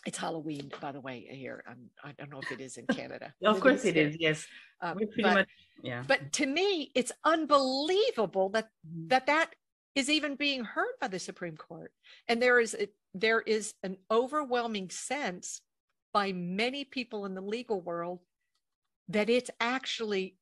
It's 0.05 0.17
Halloween, 0.17 0.71
by 0.81 0.91
the 0.91 1.01
way, 1.01 1.27
here. 1.31 1.63
I'm, 1.67 1.89
I 2.03 2.09
do 2.09 2.15
not 2.19 2.29
know 2.29 2.39
if 2.39 2.51
it 2.51 2.61
is 2.61 2.77
in 2.77 2.85
Canada. 2.95 3.33
of 3.43 3.59
course 3.59 3.85
it 3.85 3.97
is. 3.97 4.15
Yes. 4.19 4.45
Um, 4.81 4.97
pretty 4.97 5.23
but, 5.23 5.33
much, 5.33 5.47
yeah. 5.83 6.03
But 6.07 6.31
to 6.33 6.45
me, 6.45 6.91
it's 6.93 7.11
unbelievable 7.23 8.49
that 8.49 8.69
that 9.07 9.25
that 9.25 9.55
is 9.95 10.09
even 10.09 10.35
being 10.35 10.63
heard 10.63 10.93
by 10.99 11.07
the 11.07 11.19
Supreme 11.19 11.57
Court. 11.57 11.91
And 12.27 12.41
there 12.41 12.59
is 12.59 12.75
there 13.13 13.41
is 13.41 13.73
an 13.83 13.97
overwhelming 14.11 14.89
sense 14.89 15.61
by 16.13 16.33
many 16.33 16.83
people 16.83 17.25
in 17.25 17.33
the 17.33 17.41
legal 17.41 17.81
world 17.81 18.19
that 19.09 19.29
it's 19.29 19.49
actually 19.59 20.35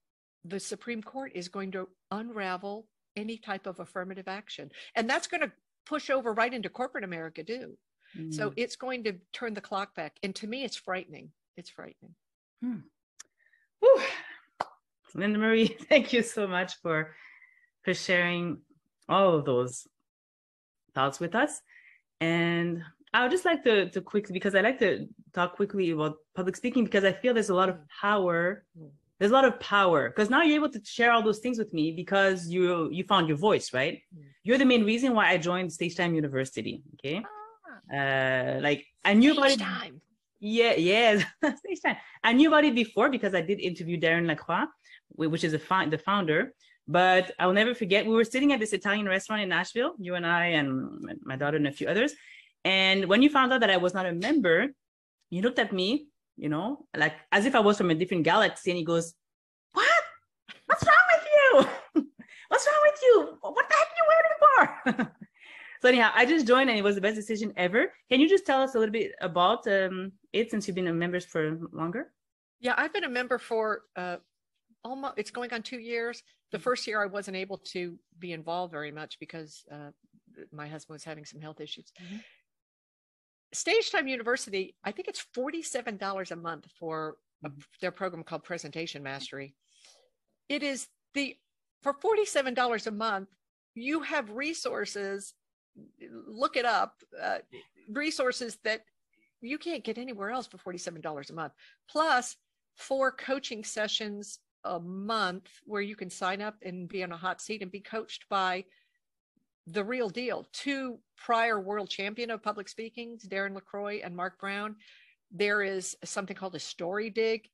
the 0.45 0.59
Supreme 0.59 1.01
Court 1.01 1.31
is 1.35 1.47
going 1.47 1.71
to 1.71 1.87
unravel 2.11 2.87
any 3.15 3.37
type 3.37 3.67
of 3.67 3.79
affirmative 3.79 4.27
action. 4.27 4.71
And 4.95 5.09
that's 5.09 5.27
going 5.27 5.41
to 5.41 5.51
push 5.85 6.09
over 6.09 6.33
right 6.33 6.53
into 6.53 6.69
corporate 6.69 7.03
America 7.03 7.43
too. 7.43 7.77
Mm. 8.17 8.33
So 8.33 8.53
it's 8.55 8.75
going 8.75 9.03
to 9.05 9.15
turn 9.31 9.53
the 9.53 9.61
clock 9.61 9.95
back. 9.95 10.17
And 10.23 10.33
to 10.35 10.47
me, 10.47 10.63
it's 10.63 10.77
frightening. 10.77 11.29
It's 11.57 11.69
frightening. 11.69 12.15
Hmm. 12.61 12.79
Linda 15.15 15.37
Marie, 15.37 15.67
thank 15.89 16.13
you 16.13 16.23
so 16.23 16.47
much 16.47 16.75
for 16.81 17.15
for 17.83 17.93
sharing 17.93 18.61
all 19.09 19.35
of 19.35 19.45
those 19.45 19.87
thoughts 20.95 21.19
with 21.19 21.35
us. 21.35 21.61
And 22.21 22.83
I 23.13 23.21
would 23.21 23.31
just 23.31 23.45
like 23.45 23.63
to 23.63 23.89
to 23.89 24.01
quickly 24.01 24.33
because 24.33 24.55
I 24.55 24.61
like 24.61 24.79
to 24.79 25.07
talk 25.33 25.55
quickly 25.55 25.91
about 25.91 26.17
public 26.35 26.55
speaking 26.55 26.83
because 26.85 27.03
I 27.03 27.11
feel 27.13 27.33
there's 27.33 27.49
a 27.49 27.55
lot 27.55 27.69
of 27.69 27.77
power. 28.01 28.63
There's 29.19 29.31
a 29.31 29.33
lot 29.35 29.45
of 29.45 29.59
power 29.59 30.09
because 30.09 30.29
now 30.29 30.41
you're 30.41 30.55
able 30.55 30.69
to 30.69 30.81
share 30.83 31.11
all 31.11 31.21
those 31.21 31.39
things 31.39 31.57
with 31.59 31.71
me 31.73 31.91
because 31.91 32.49
you 32.49 32.89
you 32.91 33.03
found 33.03 33.27
your 33.27 33.37
voice, 33.37 33.73
right? 33.73 34.01
Mm. 34.17 34.23
You're 34.43 34.57
the 34.57 34.65
main 34.65 34.83
reason 34.83 35.13
why 35.13 35.29
I 35.29 35.37
joined 35.37 35.71
Stage 35.71 35.95
Time 35.95 36.15
University. 36.15 36.81
Okay, 36.95 37.23
uh, 37.93 38.59
like 38.61 38.85
I 39.05 39.13
knew 39.13 39.33
about 39.33 39.51
Stage 39.51 39.61
it. 39.61 39.63
time. 39.63 40.01
Yeah, 40.39 40.73
yeah, 40.73 41.23
Stage 41.61 41.81
Time. 41.85 41.97
I 42.23 42.33
knew 42.33 42.47
about 42.49 42.65
it 42.65 42.75
before 42.75 43.09
because 43.09 43.33
I 43.35 43.41
did 43.41 43.59
interview 43.59 43.99
Darren 43.99 44.25
LaCroix, 44.27 44.65
which 45.15 45.43
is 45.43 45.53
a 45.53 45.59
fi- 45.59 45.85
the 45.87 45.97
founder. 45.97 46.53
But 46.87 47.31
I'll 47.39 47.53
never 47.53 47.73
forget. 47.73 48.05
We 48.05 48.13
were 48.13 48.25
sitting 48.25 48.51
at 48.51 48.59
this 48.59 48.73
Italian 48.73 49.07
restaurant 49.07 49.41
in 49.41 49.49
Nashville, 49.49 49.93
you 49.99 50.15
and 50.15 50.25
I, 50.25 50.47
and 50.47 51.17
my- 51.23 51.37
daughter 51.37 51.57
and 51.57 51.67
a 51.67 51.71
few 51.71 51.87
others. 51.87 52.13
And 52.65 53.05
when 53.05 53.21
you 53.21 53.29
found 53.29 53.53
out 53.53 53.61
that 53.61 53.69
I 53.69 53.77
was 53.77 53.93
not 53.93 54.05
a 54.05 54.13
member, 54.13 54.67
you 55.29 55.41
looked 55.41 55.59
at 55.59 55.73
me, 55.73 56.07
you 56.37 56.49
know, 56.49 56.85
like 56.95 57.13
as 57.31 57.45
if 57.45 57.55
I 57.55 57.59
was 57.59 57.77
from 57.77 57.89
a 57.89 57.95
different 57.95 58.23
galaxy, 58.23 58.71
and 58.71 58.77
he 58.77 58.83
goes, 58.85 59.13
"What? 59.73 60.03
What's 60.65 60.85
wrong 60.85 61.07
with 61.13 61.27
you? 61.35 62.03
What's 62.49 62.67
wrong 62.67 62.83
with 62.83 62.99
you? 63.01 63.37
What 63.41 63.67
the 63.69 63.75
heck 63.75 63.87
are 63.87 63.99
you 63.99 64.05
waiting 64.13 65.05
for?" 65.05 65.11
so 65.81 65.89
anyhow, 65.89 66.11
I 66.13 66.25
just 66.25 66.47
joined, 66.47 66.69
and 66.69 66.77
it 66.77 66.83
was 66.83 66.95
the 66.95 67.01
best 67.01 67.15
decision 67.15 67.53
ever. 67.57 67.91
Can 68.09 68.19
you 68.19 68.29
just 68.29 68.45
tell 68.45 68.61
us 68.61 68.75
a 68.75 68.79
little 68.79 68.93
bit 68.93 69.13
about 69.21 69.67
um, 69.67 70.13
it 70.31 70.51
since 70.51 70.67
you've 70.67 70.75
been 70.75 70.87
a 70.87 70.93
member 70.93 71.19
for 71.19 71.59
longer? 71.71 72.13
Yeah, 72.59 72.75
I've 72.77 72.93
been 72.93 73.03
a 73.03 73.09
member 73.09 73.37
for 73.37 73.81
uh, 73.95 74.17
almost, 74.83 75.13
it's 75.17 75.31
going 75.31 75.51
on 75.53 75.61
two 75.63 75.79
years. 75.79 76.23
The 76.51 76.59
first 76.59 76.85
year 76.87 77.01
I 77.01 77.07
wasn't 77.07 77.37
able 77.37 77.57
to 77.73 77.97
be 78.19 78.31
involved 78.33 78.71
very 78.71 78.91
much 78.91 79.17
because 79.19 79.63
uh, 79.71 79.91
my 80.51 80.67
husband 80.67 80.95
was 80.95 81.03
having 81.03 81.25
some 81.25 81.41
health 81.41 81.59
issues. 81.61 81.91
Mhm. 82.01 82.23
Stage 83.53 83.91
Time 83.91 84.07
University, 84.07 84.75
I 84.83 84.91
think 84.91 85.07
it's 85.07 85.23
$47 85.35 86.31
a 86.31 86.35
month 86.35 86.67
for 86.79 87.17
a- 87.45 87.49
Mhm. 87.49 87.63
their 87.81 87.91
program 87.91 88.23
called 88.23 88.43
Presentation 88.43 89.03
Mastery. 89.03 89.55
It 90.49 90.63
is 90.63 90.87
the, 91.13 91.37
for 91.81 91.93
$47 91.93 92.87
a 92.87 92.91
month, 92.91 93.29
you 93.75 94.01
have 94.01 94.31
resources, 94.31 95.33
look 95.99 96.55
it 96.55 96.65
up, 96.65 97.01
uh, 97.19 97.39
resources 97.89 98.57
that 98.63 98.85
you 99.41 99.57
can't 99.57 99.83
get 99.83 99.97
anywhere 99.97 100.29
else 100.29 100.47
for 100.47 100.57
$47 100.57 101.29
a 101.29 101.33
month 101.33 101.53
plus 101.89 102.37
four 102.75 103.11
coaching 103.11 103.63
sessions 103.63 104.39
a 104.65 104.79
month 104.79 105.49
where 105.65 105.81
you 105.81 105.95
can 105.95 106.09
sign 106.09 106.41
up 106.41 106.55
and 106.63 106.87
be 106.87 107.03
on 107.03 107.11
a 107.11 107.17
hot 107.17 107.41
seat 107.41 107.61
and 107.61 107.71
be 107.71 107.79
coached 107.79 108.25
by 108.29 108.65
the 109.67 109.83
real 109.83 110.09
deal. 110.09 110.47
Two 110.51 110.99
prior 111.17 111.59
world 111.59 111.89
champion 111.89 112.31
of 112.31 112.43
public 112.43 112.67
speaking 112.67 113.17
darren 113.27 113.55
lacroix 113.55 114.01
and 114.03 114.15
mark 114.15 114.39
brown 114.39 114.75
there 115.35 115.63
is 115.63 115.97
something 116.03 116.35
called 116.35 116.55
a 116.55 116.59
story 116.59 117.09
dig. 117.09 117.49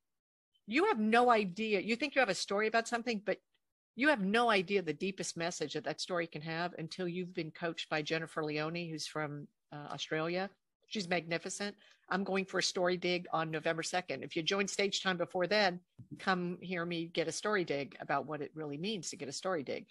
You 0.68 0.86
have 0.86 1.00
no 1.00 1.30
idea. 1.30 1.80
You 1.80 1.96
think 1.96 2.14
you 2.14 2.20
have 2.20 2.30
a 2.30 2.36
story 2.36 2.68
about 2.68 2.88
something 2.88 3.22
but 3.26 3.38
you 4.00 4.08
have 4.08 4.22
no 4.22 4.50
idea 4.50 4.82
the 4.82 4.94
deepest 4.94 5.36
message 5.36 5.74
that 5.74 5.84
that 5.84 6.00
story 6.00 6.26
can 6.26 6.42
have 6.42 6.74
until 6.78 7.06
you've 7.06 7.34
been 7.34 7.52
coached 7.52 7.90
by 7.90 8.02
jennifer 8.02 8.44
leone 8.44 8.90
who's 8.90 9.06
from 9.06 9.46
uh, 9.74 9.88
australia 9.92 10.50
she's 10.90 11.08
magnificent 11.08 11.76
I'm 12.12 12.24
going 12.24 12.46
for 12.46 12.60
a 12.60 12.64
story 12.64 12.98
dig 12.98 13.28
on 13.32 13.52
November 13.52 13.82
2nd. 13.82 14.24
If 14.24 14.36
you 14.36 14.44
join 14.44 14.68
stage 14.68 15.02
time 15.02 15.18
before 15.18 15.48
then, 15.48 15.80
come 16.18 16.58
hear 16.62 16.86
me 16.86 17.06
get 17.06 17.28
a 17.28 17.32
story 17.32 17.64
dig 17.64 17.96
about 18.00 18.26
what 18.26 18.42
it 18.42 18.52
really 18.56 18.78
means 18.78 19.10
to 19.10 19.16
get 19.16 19.30
a 19.30 19.34
story 19.34 19.64
dig. 19.64 19.86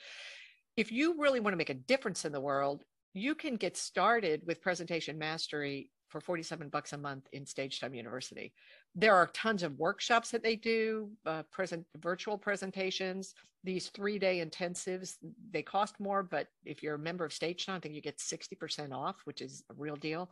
If 0.77 0.93
you 0.93 1.21
really 1.21 1.41
want 1.41 1.53
to 1.53 1.59
make 1.59 1.71
a 1.71 1.75
difference 1.75 2.25
in 2.25 2.33
the 2.33 2.41
world, 2.41 2.85
you 3.15 3.35
can 3.35 3.57
get 3.57 3.77
started 3.77 4.43
with 4.47 4.61
presentation 4.61 5.19
mastery 5.19 5.91
for 6.09 6.21
47 6.21 6.69
bucks 6.69 6.93
a 6.93 6.99
month 6.99 7.29
in 7.33 7.47
Stage 7.47 7.81
Time 7.81 7.95
University. 7.95 8.53
There 8.99 9.15
are 9.15 9.29
tons 9.29 9.63
of 9.63 9.79
workshops 9.79 10.33
that 10.33 10.43
they 10.43 10.57
do, 10.57 11.09
uh, 11.25 11.45
present 11.53 11.87
virtual 11.99 12.37
presentations. 12.37 13.33
These 13.63 13.91
three-day 13.91 14.45
intensives, 14.45 15.19
they 15.53 15.63
cost 15.63 16.01
more, 16.01 16.25
but 16.25 16.49
if 16.65 16.83
you're 16.83 16.97
a 16.97 16.99
member 16.99 17.25
of 17.25 17.33
Stage 17.33 17.65
Time, 17.65 17.77
I 17.77 17.79
think 17.79 17.95
you 17.95 18.01
get 18.01 18.19
60% 18.19 18.93
off, 18.93 19.15
which 19.25 19.41
is 19.41 19.63
a 19.71 19.75
real 19.75 19.95
deal. 19.95 20.29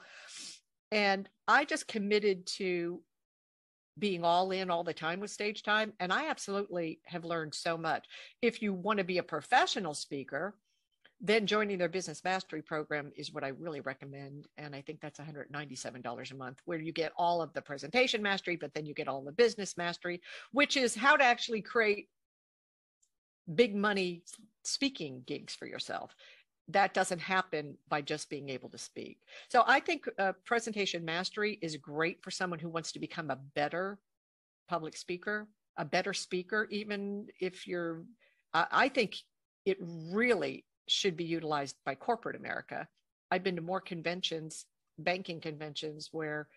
And 0.91 1.29
I 1.47 1.65
just 1.65 1.87
committed 1.87 2.45
to 2.59 3.01
being 4.01 4.25
all 4.25 4.51
in 4.51 4.69
all 4.69 4.83
the 4.83 4.93
time 4.93 5.21
with 5.21 5.31
stage 5.31 5.63
time. 5.63 5.93
And 6.01 6.13
I 6.13 6.29
absolutely 6.29 7.01
have 7.05 7.25
learned 7.25 7.55
so 7.55 7.79
much. 7.79 8.05
If 8.43 8.61
you 8.61 8.73
want 8.73 8.99
to 8.99 9.05
be 9.05 9.19
a 9.19 9.23
professional 9.23 9.95
speaker, 9.95 10.55
then 11.21 11.47
joining 11.47 11.79
their 11.79 11.89
business 11.89 12.23
mastery 12.25 12.63
program 12.63 13.11
is 13.17 13.33
what 13.33 13.45
I 13.45 13.49
really 13.49 13.81
recommend. 13.81 14.47
And 14.59 14.75
I 14.75 14.83
think 14.83 15.01
that's 15.01 15.19
$197 15.19 16.31
a 16.31 16.35
month, 16.35 16.61
where 16.65 16.79
you 16.79 16.93
get 16.93 17.13
all 17.17 17.41
of 17.41 17.53
the 17.55 17.63
presentation 17.63 18.23
mastery, 18.23 18.57
but 18.57 18.75
then 18.75 18.87
you 18.87 18.95
get 18.95 19.09
all 19.09 19.23
the 19.23 19.33
business 19.33 19.77
mastery, 19.77 20.21
which 20.53 20.77
is 20.77 20.95
how 20.95 21.17
to 21.17 21.25
actually 21.25 21.63
create 21.63 22.09
big 23.55 23.75
money 23.75 24.23
speaking 24.65 25.23
gigs 25.27 25.55
for 25.55 25.67
yourself 25.67 26.15
that 26.69 26.95
doesn't 26.95 27.21
happen 27.21 27.77
by 27.89 28.01
just 28.01 28.29
being 28.29 28.49
able 28.49 28.69
to 28.69 28.79
speak. 28.79 29.19
So 29.49 29.63
I 29.67 29.81
think 29.81 30.09
uh, 30.19 30.33
presentation 30.45 31.05
mastery 31.05 31.59
is 31.63 31.77
great 31.77 32.23
for 32.23 32.31
someone 32.31 32.59
who 32.59 32.69
wants 32.69 32.93
to 32.93 32.99
become 32.99 33.31
a 33.31 33.39
better 33.55 33.99
public 34.69 34.97
speaker, 34.97 35.47
a 35.77 35.85
better 35.85 36.13
speaker, 36.13 36.67
even 36.71 37.29
if 37.41 37.67
you're, 37.67 38.03
I, 38.53 38.67
I 38.73 38.89
think 38.89 39.17
it 39.65 39.79
really 39.81 40.65
should 40.89 41.17
be 41.17 41.25
utilized 41.25 41.77
by 41.85 41.95
corporate 41.95 42.37
America. 42.37 42.87
I've 43.31 43.43
been 43.43 43.57
to 43.57 43.63
more 43.63 43.81
conventions, 43.81 44.67
banking 44.99 45.41
conventions, 45.41 46.11
where 46.13 46.49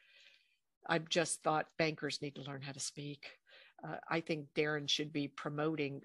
I've 0.87 1.09
just 1.09 1.43
thought 1.43 1.67
bankers 1.77 2.21
need 2.21 2.35
to 2.35 2.41
learn 2.41 2.61
how 2.61 2.71
to 2.71 2.79
speak. 2.79 3.27
Uh, 3.83 3.97
I 4.09 4.21
think 4.21 4.47
Darren 4.55 4.89
should 4.89 5.11
be 5.11 5.27
promoting 5.27 6.01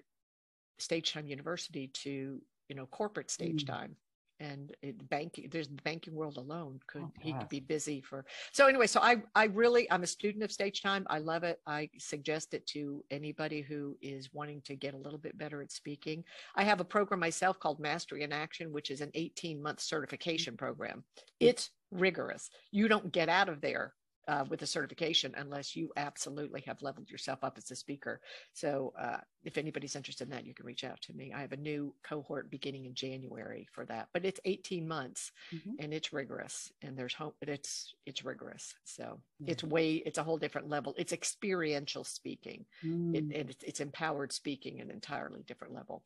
Stage 0.77 1.13
Time 1.13 1.27
University 1.27 1.87
to 1.87 2.41
you 2.69 2.75
know 2.75 2.85
corporate 2.87 3.29
stage 3.31 3.63
Mm. 3.63 3.67
time 3.67 3.95
and 4.39 4.75
it, 4.81 5.09
banking 5.09 5.47
there's 5.51 5.67
the 5.67 5.81
banking 5.83 6.13
world 6.13 6.37
alone 6.37 6.79
could 6.87 7.03
Oh, 7.03 7.11
he 7.19 7.33
could 7.33 7.49
be 7.49 7.59
busy 7.59 8.01
for 8.01 8.25
so 8.51 8.67
anyway 8.67 8.87
so 8.87 8.99
i 9.01 9.17
i 9.35 9.45
really 9.45 9.89
i'm 9.91 10.03
a 10.03 10.07
student 10.07 10.43
of 10.43 10.51
stage 10.51 10.81
time 10.81 11.05
i 11.09 11.19
love 11.19 11.43
it 11.43 11.59
i 11.67 11.89
suggest 11.97 12.53
it 12.53 12.65
to 12.67 13.03
anybody 13.11 13.61
who 13.61 13.97
is 14.01 14.33
wanting 14.33 14.61
to 14.61 14.75
get 14.75 14.93
a 14.93 14.97
little 14.97 15.19
bit 15.19 15.37
better 15.37 15.61
at 15.61 15.71
speaking. 15.71 16.23
I 16.55 16.63
have 16.63 16.79
a 16.79 16.85
program 16.85 17.19
myself 17.19 17.59
called 17.59 17.79
mastery 17.79 18.23
in 18.23 18.31
action 18.31 18.71
which 18.71 18.91
is 18.91 19.01
an 19.01 19.11
18 19.13 19.61
month 19.61 19.79
certification 19.79 20.53
mm-hmm. 20.53 20.65
program. 20.65 21.03
It's 21.39 21.71
rigorous. 21.91 22.49
You 22.71 22.87
don't 22.87 23.11
get 23.11 23.29
out 23.29 23.49
of 23.49 23.61
there 23.61 23.93
uh, 24.27 24.45
with 24.49 24.61
a 24.61 24.67
certification 24.67 25.33
unless 25.37 25.75
you 25.75 25.91
absolutely 25.97 26.61
have 26.61 26.81
leveled 26.81 27.09
yourself 27.09 27.43
up 27.43 27.57
as 27.57 27.69
a 27.71 27.75
speaker 27.75 28.21
so 28.53 28.93
uh, 28.97 29.19
if 29.43 29.57
anybody's 29.57 29.95
interested 29.95 30.23
in 30.25 30.29
that, 30.31 30.45
you 30.45 30.53
can 30.55 30.65
reach 30.65 30.83
out 30.83 30.99
to 31.03 31.13
me. 31.13 31.31
I 31.31 31.41
have 31.41 31.51
a 31.51 31.57
new 31.57 31.95
cohort 32.03 32.49
beginning 32.49 32.85
in 32.85 32.95
January 32.95 33.67
for 33.71 33.85
that, 33.85 34.09
but 34.13 34.25
it's 34.25 34.39
18 34.45 34.87
months 34.87 35.31
Mhm. 35.51 35.75
and 35.77 35.93
it's 35.93 36.13
rigorous 36.13 36.71
and 36.81 36.97
there's 36.97 37.13
hope, 37.13 37.35
but 37.39 37.49
it's, 37.49 37.93
it's 38.05 38.23
rigorous. 38.25 38.73
So 38.83 39.21
Yeah. 39.39 39.47
it's 39.47 39.63
way, 39.63 39.95
it's 39.97 40.17
a 40.17 40.23
whole 40.23 40.37
different 40.37 40.67
level. 40.69 40.95
It's 40.97 41.13
experiential 41.13 42.03
speaking. 42.03 42.65
It, 43.13 43.25
Mm. 43.25 43.35
and 43.35 43.49
it's, 43.49 43.63
it's 43.63 43.79
empowered 43.79 44.31
speaking 44.31 44.81
an 44.81 44.89
entirely 44.89 45.43
different 45.43 45.73
level. 45.73 46.03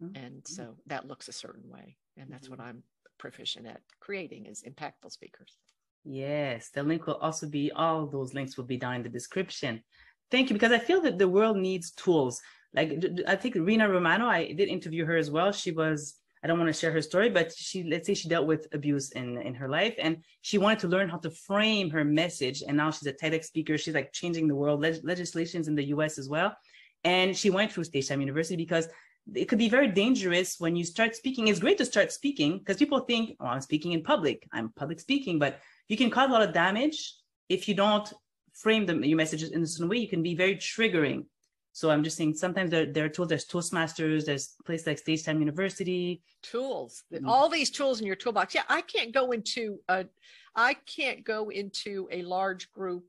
Mhm. 0.00 0.14
And 0.14 0.46
so 0.46 0.78
that 0.86 1.06
looks 1.06 1.28
a 1.28 1.32
certain 1.32 1.68
way. 1.68 1.98
And 2.16 2.30
that's 2.32 2.50
what 2.50 2.60
I'm 2.60 2.84
proficient 3.18 3.66
at 3.66 3.82
creating 4.00 4.46
is 4.46 4.62
impactful 4.62 5.12
speakers. 5.12 5.58
Yes, 6.04 6.70
the 6.70 6.82
link 6.82 7.06
will 7.06 7.16
also 7.16 7.46
be, 7.46 7.70
all 7.72 8.06
those 8.06 8.34
links 8.34 8.56
will 8.56 8.64
be 8.64 8.76
down 8.76 8.94
in 8.94 9.02
the 9.02 9.08
description. 9.08 9.82
Thank 10.30 10.48
you, 10.48 10.54
because 10.54 10.72
I 10.72 10.78
feel 10.78 11.00
that 11.02 11.18
the 11.18 11.28
world 11.28 11.56
needs 11.56 11.90
tools. 11.90 12.40
Like 12.72 13.04
I 13.26 13.36
think 13.36 13.56
Rena 13.56 13.88
Romano, 13.88 14.26
I 14.26 14.52
did 14.52 14.68
interview 14.68 15.04
her 15.04 15.16
as 15.16 15.30
well. 15.30 15.52
She 15.52 15.72
was, 15.72 16.14
I 16.42 16.46
don't 16.46 16.58
want 16.58 16.72
to 16.72 16.78
share 16.78 16.92
her 16.92 17.02
story, 17.02 17.28
but 17.28 17.52
she, 17.54 17.82
let's 17.82 18.06
say 18.06 18.14
she 18.14 18.28
dealt 18.28 18.46
with 18.46 18.68
abuse 18.72 19.10
in, 19.12 19.38
in 19.42 19.54
her 19.54 19.68
life 19.68 19.94
and 19.98 20.18
she 20.40 20.56
wanted 20.56 20.78
to 20.80 20.88
learn 20.88 21.08
how 21.08 21.18
to 21.18 21.30
frame 21.30 21.90
her 21.90 22.04
message. 22.04 22.62
And 22.66 22.76
now 22.76 22.90
she's 22.92 23.08
a 23.08 23.12
TEDx 23.12 23.44
speaker. 23.46 23.76
She's 23.76 23.94
like 23.94 24.12
changing 24.12 24.46
the 24.46 24.54
world, 24.54 24.80
leg- 24.80 25.00
legislations 25.02 25.68
in 25.68 25.74
the 25.74 25.86
US 25.86 26.16
as 26.16 26.28
well. 26.28 26.56
And 27.02 27.36
she 27.36 27.50
went 27.50 27.72
through 27.72 27.84
Stage 27.84 28.08
Time 28.08 28.20
University 28.20 28.56
because 28.56 28.88
it 29.34 29.46
could 29.46 29.58
be 29.58 29.68
very 29.68 29.88
dangerous 29.88 30.56
when 30.58 30.76
you 30.76 30.84
start 30.84 31.14
speaking. 31.14 31.48
It's 31.48 31.60
great 31.60 31.78
to 31.78 31.84
start 31.84 32.12
speaking 32.12 32.58
because 32.58 32.76
people 32.76 33.00
think, 33.00 33.36
oh, 33.40 33.46
I'm 33.46 33.60
speaking 33.60 33.92
in 33.92 34.02
public. 34.02 34.46
I'm 34.52 34.70
public 34.70 35.00
speaking, 35.00 35.38
but 35.38 35.60
you 35.90 35.96
can 35.96 36.08
cause 36.08 36.28
a 36.30 36.32
lot 36.32 36.42
of 36.42 36.54
damage 36.54 37.14
if 37.48 37.68
you 37.68 37.74
don't 37.74 38.10
frame 38.54 38.86
them, 38.86 39.02
your 39.02 39.16
messages 39.16 39.50
in 39.50 39.62
a 39.62 39.66
certain 39.66 39.88
way. 39.88 39.98
You 39.98 40.08
can 40.08 40.22
be 40.22 40.36
very 40.36 40.54
triggering. 40.54 41.24
So 41.72 41.90
I'm 41.90 42.04
just 42.04 42.16
saying 42.16 42.34
sometimes 42.34 42.70
there, 42.70 42.86
there 42.86 43.04
are 43.06 43.08
tools, 43.08 43.28
there's 43.28 43.46
Toastmasters, 43.46 44.24
there's 44.24 44.54
places 44.64 44.86
like 44.86 44.98
Stage 44.98 45.24
Time 45.24 45.40
University. 45.40 46.22
tools 46.42 47.02
Mhm. 47.12 47.26
all 47.28 47.48
these 47.48 47.70
tools 47.70 48.00
in 48.00 48.06
your 48.06 48.16
toolbox 48.16 48.54
yeah 48.54 48.62
i 48.68 48.80
can't 48.80 49.12
go 49.12 49.30
into 49.32 49.78
a 49.88 50.06
i 50.54 50.72
can't 50.96 51.22
go 51.22 51.50
into 51.50 52.08
a 52.10 52.22
large 52.22 52.70
group 52.72 53.04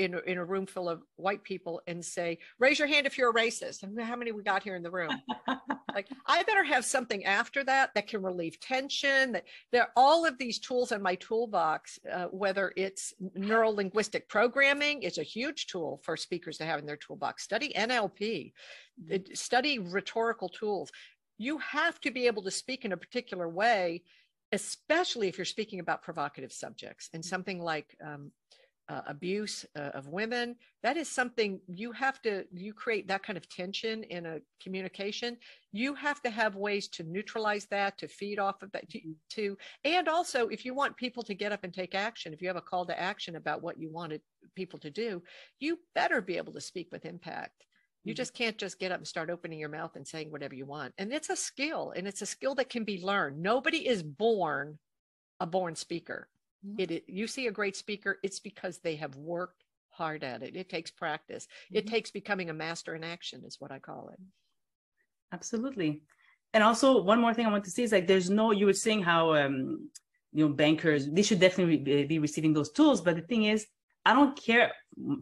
in, 0.00 0.18
in 0.26 0.38
a 0.38 0.44
room 0.44 0.64
full 0.64 0.88
of 0.88 1.02
white 1.16 1.44
people 1.44 1.82
and 1.86 2.02
say, 2.02 2.38
raise 2.58 2.78
your 2.78 2.88
hand 2.88 3.06
if 3.06 3.18
you're 3.18 3.30
a 3.30 3.34
racist. 3.34 3.82
And 3.82 4.00
how 4.00 4.16
many 4.16 4.32
we 4.32 4.42
got 4.42 4.62
here 4.62 4.74
in 4.74 4.82
the 4.82 4.90
room? 4.90 5.10
like, 5.94 6.08
I 6.26 6.42
better 6.44 6.64
have 6.64 6.86
something 6.86 7.24
after 7.26 7.62
that 7.64 7.92
that 7.94 8.08
can 8.08 8.22
relieve 8.22 8.58
tension. 8.60 9.32
That 9.32 9.44
there 9.72 9.82
are 9.82 9.90
all 9.96 10.24
of 10.24 10.38
these 10.38 10.58
tools 10.58 10.90
in 10.90 11.02
my 11.02 11.16
toolbox, 11.16 11.98
uh, 12.10 12.24
whether 12.26 12.72
it's 12.76 13.12
neuro 13.34 13.70
linguistic 13.70 14.26
programming, 14.26 15.02
is 15.02 15.18
a 15.18 15.22
huge 15.22 15.66
tool 15.66 16.00
for 16.02 16.16
speakers 16.16 16.56
to 16.58 16.64
have 16.64 16.80
in 16.80 16.86
their 16.86 16.96
toolbox. 16.96 17.42
Study 17.42 17.72
NLP, 17.76 18.52
mm-hmm. 19.04 19.34
study 19.34 19.78
rhetorical 19.78 20.48
tools. 20.48 20.90
You 21.36 21.58
have 21.58 22.00
to 22.00 22.10
be 22.10 22.26
able 22.26 22.42
to 22.44 22.50
speak 22.50 22.86
in 22.86 22.92
a 22.92 22.96
particular 22.96 23.48
way 23.48 24.02
especially 24.52 25.28
if 25.28 25.38
you're 25.38 25.44
speaking 25.44 25.78
about 25.78 26.02
provocative 26.02 26.52
subjects 26.52 27.08
and 27.14 27.24
something 27.24 27.62
like 27.62 27.96
um, 28.04 28.32
uh, 28.90 29.02
abuse 29.06 29.64
uh, 29.78 29.90
of 29.94 30.08
women. 30.08 30.56
That 30.82 30.96
is 30.96 31.08
something 31.08 31.60
you 31.68 31.92
have 31.92 32.20
to 32.22 32.44
you 32.52 32.74
create 32.74 33.06
that 33.08 33.22
kind 33.22 33.36
of 33.36 33.48
tension 33.48 34.02
in 34.04 34.26
a 34.26 34.40
communication. 34.60 35.36
You 35.72 35.94
have 35.94 36.20
to 36.22 36.30
have 36.30 36.56
ways 36.56 36.88
to 36.88 37.04
neutralize 37.04 37.66
that 37.70 37.96
to 37.98 38.08
feed 38.08 38.40
off 38.40 38.62
of 38.62 38.72
that 38.72 38.90
to, 38.90 39.00
to 39.30 39.56
and 39.84 40.08
also 40.08 40.48
if 40.48 40.64
you 40.64 40.74
want 40.74 40.96
people 40.96 41.22
to 41.22 41.34
get 41.34 41.52
up 41.52 41.62
and 41.62 41.72
take 41.72 41.94
action 41.94 42.32
if 42.32 42.42
you 42.42 42.48
have 42.48 42.56
a 42.56 42.60
call 42.60 42.84
to 42.86 43.00
action 43.00 43.36
about 43.36 43.62
what 43.62 43.78
you 43.78 43.88
wanted 43.90 44.20
people 44.56 44.78
to 44.80 44.90
do 44.90 45.22
you 45.60 45.78
better 45.94 46.20
be 46.20 46.36
able 46.36 46.52
to 46.52 46.60
speak 46.60 46.88
with 46.90 47.04
impact. 47.04 47.64
You 48.02 48.12
mm-hmm. 48.12 48.16
just 48.16 48.34
can't 48.34 48.58
just 48.58 48.78
get 48.78 48.92
up 48.92 48.98
and 48.98 49.06
start 49.06 49.30
opening 49.30 49.58
your 49.58 49.68
mouth 49.68 49.94
and 49.94 50.06
saying 50.06 50.30
whatever 50.30 50.54
you 50.54 50.66
want. 50.66 50.94
And 50.98 51.12
it's 51.12 51.30
a 51.30 51.36
skill 51.36 51.92
and 51.94 52.08
it's 52.08 52.22
a 52.22 52.26
skill 52.26 52.54
that 52.56 52.70
can 52.70 52.84
be 52.84 53.04
learned. 53.04 53.40
Nobody 53.40 53.86
is 53.86 54.02
born 54.02 54.78
a 55.38 55.46
born 55.46 55.74
speaker. 55.76 56.28
Mm-hmm. 56.28 56.39
It, 56.78 56.90
it, 56.90 57.04
you 57.06 57.26
see 57.26 57.46
a 57.46 57.52
great 57.52 57.76
speaker, 57.76 58.18
it's 58.22 58.38
because 58.40 58.78
they 58.78 58.96
have 58.96 59.16
worked 59.16 59.64
hard 59.90 60.22
at 60.24 60.42
it. 60.42 60.56
It 60.56 60.68
takes 60.68 60.90
practice. 60.90 61.46
Mm-hmm. 61.46 61.78
It 61.78 61.86
takes 61.86 62.10
becoming 62.10 62.50
a 62.50 62.54
master 62.54 62.94
in 62.94 63.04
action, 63.04 63.42
is 63.46 63.56
what 63.60 63.72
I 63.72 63.78
call 63.78 64.10
it. 64.12 64.20
Absolutely. 65.32 66.02
And 66.52 66.62
also, 66.64 67.02
one 67.02 67.20
more 67.20 67.32
thing 67.32 67.46
I 67.46 67.50
want 67.50 67.64
to 67.64 67.70
say 67.70 67.84
is 67.84 67.92
like, 67.92 68.06
there's 68.06 68.28
no, 68.28 68.50
you 68.50 68.66
were 68.66 68.72
saying 68.72 69.02
how, 69.02 69.34
um, 69.34 69.88
you 70.32 70.46
know, 70.46 70.52
bankers, 70.52 71.08
they 71.08 71.22
should 71.22 71.40
definitely 71.40 72.04
be 72.04 72.18
receiving 72.18 72.52
those 72.52 72.70
tools. 72.72 73.00
But 73.00 73.16
the 73.16 73.22
thing 73.22 73.44
is, 73.44 73.66
I 74.04 74.12
don't 74.14 74.36
care, 74.36 74.72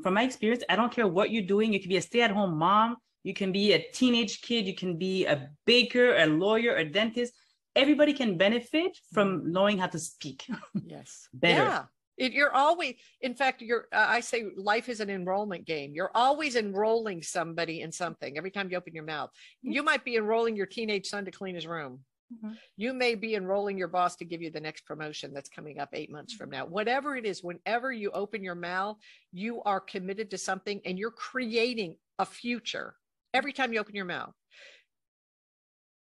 from 0.03 0.14
my 0.14 0.22
experience, 0.22 0.62
I 0.68 0.76
don't 0.76 0.93
care 0.93 1.07
what 1.07 1.30
you're 1.30 1.43
doing. 1.43 1.72
You 1.72 1.80
can 1.80 1.89
be 1.89 1.97
a 1.97 2.03
stay 2.03 2.22
at 2.22 2.30
home 2.30 2.57
mom, 2.57 2.97
you 3.22 3.34
can 3.34 3.53
be 3.53 3.72
a 3.72 3.84
teenage 3.93 4.41
kid, 4.41 4.66
you 4.66 4.74
can 4.74 4.97
be 4.97 5.26
a 5.26 5.49
baker, 5.66 6.16
a 6.16 6.26
lawyer, 6.26 6.76
a 6.76 6.84
dentist 6.84 7.32
everybody 7.77 8.12
can 8.12 8.37
benefit 8.37 8.99
from 9.12 9.41
mm-hmm. 9.41 9.53
knowing 9.53 9.79
how 9.79 9.87
to 9.87 9.99
speak. 9.99 10.45
Yes. 10.87 11.29
Better. 11.35 11.62
Yeah. 11.62 11.85
It, 12.16 12.33
you're 12.33 12.55
always, 12.55 12.95
in 13.21 13.35
fact, 13.35 13.62
you're, 13.62 13.87
uh, 13.93 14.07
I 14.09 14.21
say 14.21 14.47
life 14.57 14.89
is 14.89 15.01
an 15.01 15.09
enrollment 15.09 15.64
game. 15.66 15.93
You're 15.95 16.11
always 16.14 16.57
enrolling 16.57 17.23
somebody 17.23 17.83
in 17.83 17.93
something 17.93 18.37
every 18.37 18.51
time 18.51 18.69
you 18.71 18.77
open 18.77 18.95
your 18.95 19.05
mouth. 19.05 19.31
Mm-hmm. 19.31 19.73
You 19.73 19.83
might 19.85 20.05
be 20.05 20.16
enrolling 20.16 20.57
your 20.57 20.66
teenage 20.66 21.07
son 21.07 21.25
to 21.27 21.31
clean 21.31 21.55
his 21.55 21.66
room. 21.66 22.01
Mm-hmm. 22.35 22.55
You 22.77 22.93
may 22.93 23.14
be 23.14 23.37
enrolling 23.37 23.79
your 23.79 23.89
boss 23.89 24.16
to 24.16 24.25
give 24.25 24.43
you 24.43 24.51
the 24.51 24.61
next 24.61 24.85
promotion 24.85 25.33
that's 25.33 25.49
coming 25.49 25.79
up 25.79 25.91
eight 25.93 26.11
months 26.11 26.35
from 26.35 26.51
now. 26.51 26.66
Whatever 26.66 27.16
it 27.16 27.25
is, 27.25 27.43
whenever 27.43 27.93
you 27.93 28.11
open 28.11 28.43
your 28.43 28.57
mouth, 28.57 28.99
you 29.33 29.62
are 29.62 29.81
committed 29.81 30.31
to 30.33 30.39
something 30.39 30.81
and 30.85 30.99
you're 30.99 31.11
creating 31.11 31.97
a 32.19 32.27
future 32.27 32.97
every 33.33 33.53
time 33.53 33.73
you 33.73 33.79
open 33.79 33.95
your 33.95 34.05
mouth 34.05 34.35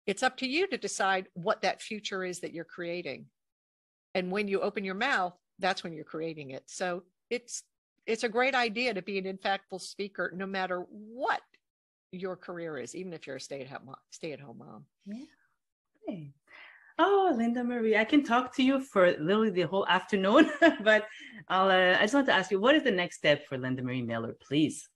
it's 0.07 0.23
up 0.23 0.37
to 0.37 0.47
you 0.47 0.67
to 0.67 0.77
decide 0.77 1.27
what 1.33 1.61
that 1.61 1.81
future 1.81 2.23
is 2.23 2.39
that 2.41 2.53
you're 2.53 2.63
creating. 2.65 3.25
And 4.13 4.31
when 4.31 4.47
you 4.47 4.61
open 4.61 4.83
your 4.83 4.95
mouth 4.95 5.33
that's 5.59 5.83
when 5.83 5.93
you're 5.93 6.03
creating 6.03 6.51
it. 6.51 6.63
So 6.67 7.03
it's 7.29 7.63
it's 8.05 8.23
a 8.23 8.29
great 8.29 8.53
idea 8.53 8.93
to 8.93 9.01
be 9.01 9.17
an 9.17 9.25
impactful 9.25 9.81
speaker 9.81 10.31
no 10.35 10.45
matter 10.45 10.85
what 10.89 11.41
your 12.11 12.35
career 12.35 12.77
is 12.77 12.95
even 12.95 13.13
if 13.13 13.25
you're 13.25 13.37
a 13.37 13.41
stay-at-home 13.41 13.85
mom, 13.85 13.95
stay-at-home 14.11 14.59
mom. 14.59 14.85
Yeah. 15.05 15.25
Okay. 16.07 16.31
oh 16.99 17.33
linda 17.35 17.63
marie 17.63 17.97
i 17.97 18.05
can 18.05 18.23
talk 18.23 18.55
to 18.55 18.61
you 18.61 18.79
for 18.79 19.11
literally 19.13 19.49
the 19.49 19.63
whole 19.63 19.87
afternoon 19.87 20.49
but 20.83 21.07
i'll 21.49 21.69
uh, 21.69 21.97
i 21.97 22.01
just 22.01 22.13
want 22.13 22.27
to 22.27 22.31
ask 22.31 22.51
you 22.51 22.59
what 22.59 22.75
is 22.75 22.83
the 22.83 22.91
next 22.91 23.17
step 23.17 23.45
for 23.47 23.57
linda 23.57 23.81
marie 23.81 24.03
miller 24.03 24.35
please? 24.39 24.87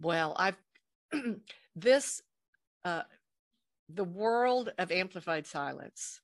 Well 0.00 0.34
i've 0.38 0.56
this 1.76 2.22
uh, 2.84 3.02
the 3.88 4.04
world 4.04 4.70
of 4.78 4.92
amplified 4.92 5.46
silence. 5.46 6.20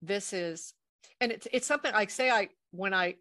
This 0.00 0.32
is, 0.32 0.74
and 1.20 1.32
it's 1.32 1.48
it's 1.52 1.66
something 1.66 1.92
like 1.92 2.10
say 2.10 2.30
I 2.30 2.48
when 2.70 2.94
I 2.94 3.16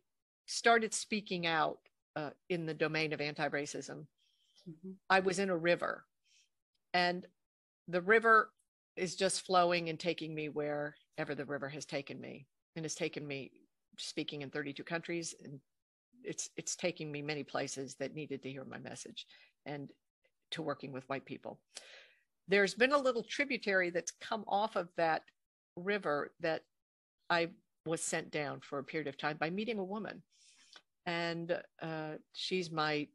started 0.46 0.94
speaking 0.94 1.48
out 1.48 1.80
uh, 2.16 2.30
in 2.50 2.66
the 2.66 2.74
domain 2.74 3.14
of 3.14 3.22
anti-racism, 3.22 4.06
mm-hmm. 4.70 4.92
I 5.10 5.20
was 5.20 5.40
in 5.40 5.50
a 5.50 5.58
river, 5.58 6.06
and 6.94 7.26
the 7.88 8.02
river 8.02 8.52
is 8.96 9.16
just 9.16 9.46
flowing 9.46 9.90
and 9.90 10.00
taking 10.00 10.34
me 10.34 10.50
wherever 10.50 11.36
the 11.36 11.46
river 11.46 11.70
has 11.70 11.86
taken 11.86 12.20
me, 12.20 12.46
and 12.76 12.86
has 12.86 12.96
taken 12.96 13.28
me 13.28 13.52
speaking 13.98 14.42
in 14.44 14.50
32 14.50 14.84
countries, 14.84 15.34
and 15.44 15.60
it's 16.24 16.50
it's 16.56 16.76
taking 16.76 17.12
me 17.12 17.22
many 17.24 17.44
places 17.44 17.96
that 17.96 18.14
needed 18.14 18.44
to 18.44 18.52
hear 18.52 18.66
my 18.66 18.78
message, 18.78 19.26
and 19.66 19.90
to 20.52 20.62
working 20.62 20.92
with 20.92 21.10
white 21.10 21.26
people 21.26 21.60
there's 22.48 22.74
been 22.74 22.94
a 22.94 22.98
little 22.98 23.24
tributary 23.24 23.90
that's 23.90 24.12
come 24.22 24.44
off 24.48 24.76
of 24.76 24.90
that 24.98 25.24
river 25.76 26.32
that 26.40 26.64
I 27.30 27.50
was 27.86 28.02
sent 28.02 28.32
down 28.32 28.62
for 28.62 28.80
a 28.80 28.84
period 28.84 29.08
of 29.08 29.18
time 29.18 29.38
by 29.38 29.50
meeting 29.50 29.80
a 29.80 29.84
woman. 29.84 30.24
And 31.06 31.58
uh, 31.82 32.16
she's 32.34 32.72
my, 32.72 33.08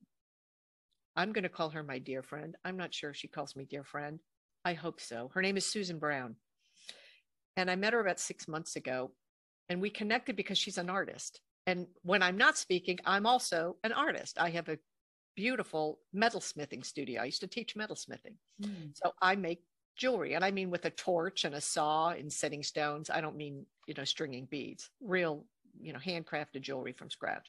I'm 1.16 1.32
going 1.32 1.42
to 1.42 1.48
call 1.48 1.70
her 1.70 1.82
my 1.82 1.98
dear 1.98 2.22
friend. 2.22 2.56
I'm 2.64 2.76
not 2.76 2.94
sure 2.94 3.10
if 3.10 3.16
she 3.16 3.28
calls 3.28 3.54
me 3.54 3.66
dear 3.68 3.84
friend. 3.84 4.20
I 4.64 4.74
hope 4.74 5.00
so. 5.00 5.30
Her 5.34 5.42
name 5.42 5.56
is 5.56 5.66
Susan 5.66 5.98
Brown. 5.98 6.36
And 7.56 7.70
I 7.70 7.76
met 7.76 7.92
her 7.92 8.00
about 8.00 8.20
six 8.20 8.48
months 8.48 8.76
ago. 8.76 9.12
And 9.68 9.80
we 9.80 9.90
connected 9.90 10.36
because 10.36 10.58
she's 10.58 10.78
an 10.78 10.90
artist. 10.90 11.40
And 11.66 11.86
when 12.02 12.22
I'm 12.22 12.36
not 12.36 12.58
speaking, 12.58 12.98
I'm 13.04 13.26
also 13.26 13.76
an 13.84 13.92
artist. 13.92 14.38
I 14.40 14.50
have 14.50 14.68
a 14.68 14.78
beautiful 15.34 15.98
metalsmithing 16.14 16.84
studio. 16.84 17.22
I 17.22 17.26
used 17.26 17.40
to 17.40 17.46
teach 17.46 17.74
metalsmithing. 17.74 18.36
Mm. 18.62 18.90
So 18.94 19.12
I 19.20 19.36
make 19.36 19.62
jewelry 19.96 20.34
and 20.34 20.44
I 20.44 20.50
mean 20.50 20.70
with 20.70 20.84
a 20.84 20.90
torch 20.90 21.44
and 21.44 21.54
a 21.54 21.60
saw 21.60 22.10
and 22.10 22.32
setting 22.32 22.62
stones. 22.62 23.10
I 23.10 23.20
don't 23.20 23.36
mean, 23.36 23.66
you 23.86 23.94
know, 23.94 24.04
stringing 24.04 24.46
beads, 24.46 24.90
real, 25.00 25.44
you 25.80 25.92
know, 25.92 25.98
handcrafted 25.98 26.62
jewelry 26.62 26.92
from 26.92 27.10
scratch. 27.10 27.48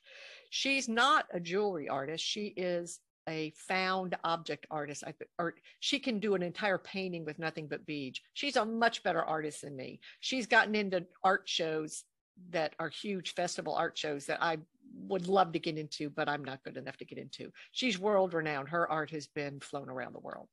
She's 0.50 0.88
not 0.88 1.26
a 1.34 1.40
jewelry 1.40 1.90
artist. 1.90 2.24
She 2.24 2.48
is 2.58 3.00
a 3.30 3.54
found 3.56 4.16
object 4.24 4.66
artist. 4.70 5.04
I, 5.06 5.14
or 5.40 5.56
she 5.80 6.00
can 6.00 6.20
do 6.20 6.36
an 6.36 6.44
entire 6.44 6.78
painting 6.78 7.26
with 7.26 7.40
nothing 7.40 7.68
but 7.68 7.86
beads. 7.86 8.20
She's 8.34 8.58
a 8.58 8.66
much 8.66 9.04
better 9.04 9.24
artist 9.24 9.62
than 9.62 9.76
me. 9.76 10.00
She's 10.20 10.46
gotten 10.46 10.76
into 10.76 11.06
art 11.24 11.44
shows 11.46 12.04
that 12.50 12.74
are 12.80 12.90
huge 12.90 13.34
festival 13.36 13.76
art 13.76 13.98
shows 13.98 14.26
that 14.26 14.42
I 14.42 14.58
would 14.94 15.28
love 15.28 15.52
to 15.54 15.60
get 15.60 15.78
into, 15.78 16.10
but 16.10 16.30
I'm 16.30 16.44
not 16.44 16.64
good 16.64 16.78
enough 16.78 16.98
to 16.98 17.06
get 17.06 17.18
into. 17.18 17.52
She's 17.72 18.00
world 18.00 18.34
renowned. 18.34 18.70
Her 18.70 18.90
art 18.90 19.10
has 19.12 19.28
been 19.28 19.60
flown 19.60 19.90
around 19.90 20.14
the 20.14 20.20
world. 20.20 20.48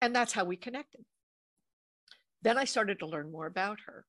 And 0.00 0.14
that's 0.14 0.32
how 0.32 0.44
we 0.44 0.56
connected. 0.56 1.04
Then 2.42 2.58
I 2.58 2.64
started 2.64 2.98
to 2.98 3.06
learn 3.06 3.30
more 3.30 3.46
about 3.46 3.78
her 3.86 4.04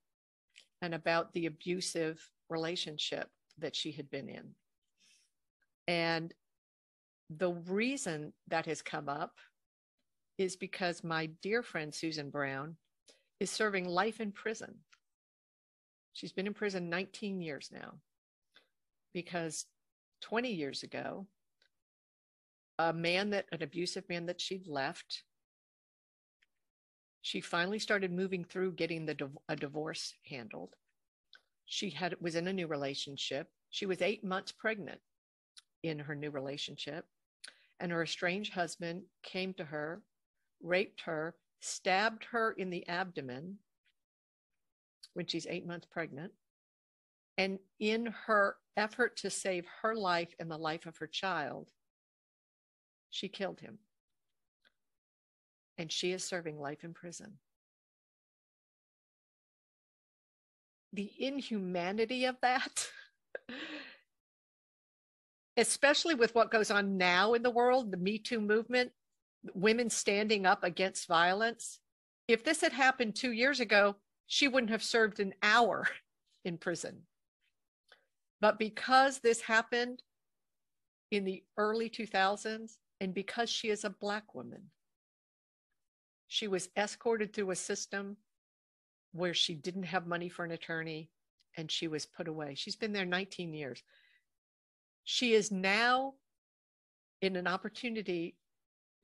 and 0.82 0.94
about 0.94 1.32
the 1.34 1.46
abusive 1.46 2.20
relationship 2.50 3.30
that 3.60 3.76
she 3.76 3.92
had 3.92 4.10
been 4.10 4.28
in. 4.28 4.56
And 5.88 6.34
the 7.30 7.52
reason 7.52 8.34
that 8.48 8.66
has 8.66 8.82
come 8.82 9.08
up 9.08 9.34
is 10.38 10.56
because 10.56 11.04
my 11.04 11.28
dear 11.42 11.62
friend 11.62 11.94
Susan 11.94 12.30
Brown 12.32 12.76
is 13.40 13.52
serving 13.52 13.88
life 13.88 14.20
in 14.20 14.32
prison. 14.32 14.76
She's 16.14 16.34
been 16.34 16.48
in 16.48 16.54
prison 16.54 16.90
19 16.90 17.42
years 17.42 17.70
now 17.72 18.00
because 19.14 19.66
20 20.22 20.52
years 20.52 20.84
ago, 20.84 21.28
a 22.80 22.94
man 22.94 23.30
that, 23.32 23.46
an 23.52 23.62
abusive 23.62 24.08
man 24.10 24.26
that 24.26 24.42
she'd 24.42 24.68
left, 24.68 25.24
she 27.22 27.40
finally 27.40 27.80
started 27.80 28.12
moving 28.12 28.44
through 28.44 28.74
getting 28.74 29.06
the 29.06 29.30
a 29.48 29.56
divorce 29.56 30.14
handled. 30.30 30.76
She 31.66 31.90
had 31.90 32.16
was 32.20 32.36
in 32.36 32.48
a 32.48 32.54
new 32.54 32.68
relationship. 32.68 33.48
She 33.70 33.86
was 33.86 34.02
eight 34.02 34.24
months 34.24 34.52
pregnant 34.52 35.00
in 35.84 36.00
her 36.00 36.16
new 36.16 36.32
relationship, 36.32 37.06
and 37.80 37.92
her 37.92 38.04
estranged 38.04 38.54
husband 38.54 39.04
came 39.24 39.54
to 39.56 39.66
her, 39.66 40.02
raped 40.62 41.02
her, 41.02 41.36
stabbed 41.60 42.26
her 42.32 42.52
in 42.52 42.70
the 42.70 42.88
abdomen 42.88 43.58
when 45.14 45.26
she's 45.26 45.48
eight 45.48 45.66
months 45.66 45.88
pregnant, 45.90 46.34
and 47.38 47.60
in 47.80 48.08
her 48.26 48.58
effort 48.78 49.18
to 49.18 49.30
save 49.30 49.66
her 49.82 49.96
life 49.96 50.34
and 50.40 50.50
the 50.50 50.58
life 50.58 50.86
of 50.86 50.98
her 50.98 51.08
child, 51.08 51.70
she 53.10 53.28
killed 53.28 53.60
him. 53.60 53.80
And 55.78 55.92
she 55.92 56.12
is 56.12 56.24
serving 56.24 56.60
life 56.60 56.84
in 56.84 56.94
prison. 56.94 57.34
The 60.94 61.12
inhumanity 61.18 62.26
of 62.26 62.36
that 62.42 62.88
especially 65.58 66.16
with 66.16 66.34
what 66.36 66.52
goes 66.52 66.72
on 66.72 66.98
now 66.98 67.34
in 67.34 67.44
the 67.44 67.50
world, 67.50 67.92
the 67.92 67.98
Me 67.98 68.18
Too 68.18 68.42
movement, 68.42 68.92
women 69.54 69.90
standing 69.90 70.46
up 70.46 70.64
against 70.64 71.08
violence. 71.08 71.80
If 72.28 72.44
this 72.44 72.62
had 72.62 72.74
happened 72.74 73.16
two 73.16 73.32
years 73.32 73.60
ago, 73.60 73.96
she 74.28 74.48
wouldn't 74.48 74.72
have 74.72 74.84
served 74.84 75.20
an 75.20 75.34
hour 75.44 75.88
in 76.46 76.58
prison. 76.58 77.04
But 78.44 78.60
because 78.60 79.20
this 79.20 79.40
happened 79.40 80.04
in 81.12 81.24
the 81.24 81.46
early 81.56 81.90
2000s, 81.90 82.74
and 83.00 83.14
because 83.14 83.50
she 83.50 83.70
is 83.70 83.86
a 83.86 83.90
Black 83.90 84.36
woman, 84.36 84.64
she 86.28 86.50
was 86.50 86.68
escorted 86.76 87.32
through 87.32 87.52
a 87.52 87.56
system 87.56 88.18
where 89.14 89.34
she 89.34 89.56
didn't 89.56 89.84
have 89.84 90.08
money 90.08 90.28
for 90.28 90.44
an 90.44 90.52
attorney 90.52 91.10
and 91.56 91.72
she 91.72 91.88
was 91.88 92.06
put 92.06 92.28
away. 92.28 92.54
She's 92.54 92.76
been 92.76 92.92
there 92.92 93.06
19 93.06 93.54
years. 93.54 93.82
She 95.06 95.36
is 95.36 95.50
now 95.50 96.16
in 97.22 97.38
an 97.38 97.48
opportunity 97.48 98.36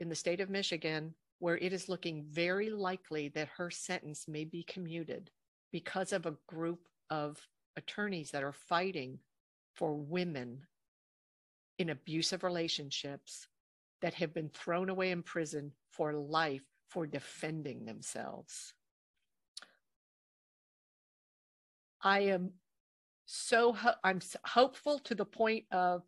in 0.02 0.10
the 0.10 0.16
state 0.16 0.42
of 0.42 0.50
Michigan 0.50 1.14
where 1.38 1.58
it 1.60 1.72
is 1.72 1.88
looking 1.88 2.26
very 2.30 2.70
likely 2.70 3.30
that 3.30 3.48
her 3.56 3.72
sentence 3.72 4.28
may 4.28 4.44
be 4.44 4.64
commuted 4.64 5.32
because 5.72 6.12
of 6.12 6.26
a 6.26 6.36
group 6.46 6.90
of 7.10 7.40
attorneys 7.78 8.32
that 8.32 8.44
are 8.44 8.52
fighting 8.52 9.18
for 9.76 9.94
women 9.96 10.66
in 11.78 11.90
abusive 11.90 12.44
relationships 12.44 13.48
that 14.02 14.14
have 14.16 14.34
been 14.34 14.50
thrown 14.50 14.90
away 14.90 15.12
in 15.12 15.24
prison 15.24 15.72
for 15.92 16.14
life 16.14 16.64
for 16.90 17.06
defending 17.06 17.86
themselves. 17.86 18.74
I 22.02 22.20
am 22.22 22.52
so 23.26 23.78
I'm 24.04 24.22
hopeful 24.44 25.00
to 25.00 25.14
the 25.14 25.26
point 25.26 25.66
of 25.72 26.02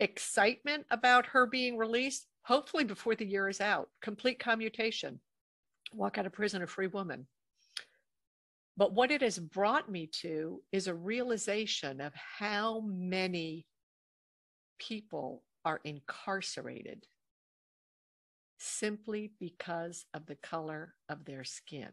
excitement 0.00 0.84
about 0.90 1.26
her 1.26 1.46
being 1.46 1.76
released, 1.76 2.26
hopefully 2.42 2.84
before 2.84 3.14
the 3.14 3.24
year 3.24 3.48
is 3.48 3.60
out, 3.60 3.88
complete 4.02 4.38
commutation, 4.38 5.20
walk 5.92 6.18
out 6.18 6.26
of 6.26 6.32
prison 6.32 6.62
a 6.62 6.66
free 6.66 6.86
woman. 6.86 7.26
But 8.78 8.94
what 8.94 9.10
it 9.10 9.22
has 9.22 9.40
brought 9.40 9.90
me 9.90 10.06
to 10.22 10.62
is 10.70 10.86
a 10.86 10.94
realization 10.94 12.00
of 12.00 12.14
how 12.14 12.78
many 12.86 13.66
people 14.78 15.42
are 15.64 15.80
incarcerated 15.82 17.04
simply 18.58 19.32
because 19.40 20.06
of 20.14 20.26
the 20.26 20.36
color 20.36 20.94
of 21.08 21.24
their 21.24 21.42
skin. 21.42 21.90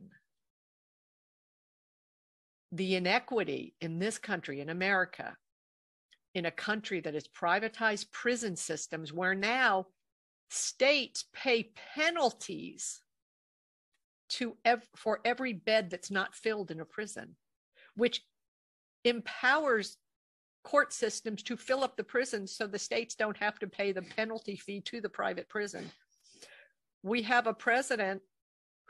The 2.72 2.94
inequity 2.96 3.74
in 3.82 3.98
this 3.98 4.20
country, 4.20 4.62
in 4.62 4.70
America, 4.70 5.38
in 6.36 6.46
a 6.46 6.52
country 6.52 7.00
that 7.00 7.16
has 7.16 7.28
privatized 7.28 8.12
prison 8.12 8.56
systems 8.56 9.12
where 9.12 9.34
now 9.34 9.88
states 10.52 11.26
pay 11.34 11.72
penalties 11.96 13.02
to 14.36 14.56
ev- 14.66 14.88
for 14.96 15.20
every 15.26 15.54
bed 15.54 15.90
that's 15.90 16.12
not 16.12 16.36
filled 16.36 16.72
in 16.72 16.80
a 16.80 16.86
prison 16.86 17.36
which 17.96 18.22
empowers 19.04 19.98
court 20.64 20.92
systems 20.92 21.44
to 21.44 21.56
fill 21.56 21.84
up 21.84 21.96
the 21.96 22.04
prisons 22.04 22.56
so 22.56 22.68
the 22.68 22.80
states 22.80 23.16
don't 23.16 23.38
have 23.38 23.60
to 23.60 23.68
pay 23.68 23.92
the 23.92 24.02
penalty 24.02 24.56
fee 24.56 24.82
to 24.82 25.00
the 25.00 25.10
private 25.10 25.48
prison. 25.48 25.90
We 27.04 27.22
have 27.22 27.48
a 27.48 27.54
president 27.54 28.22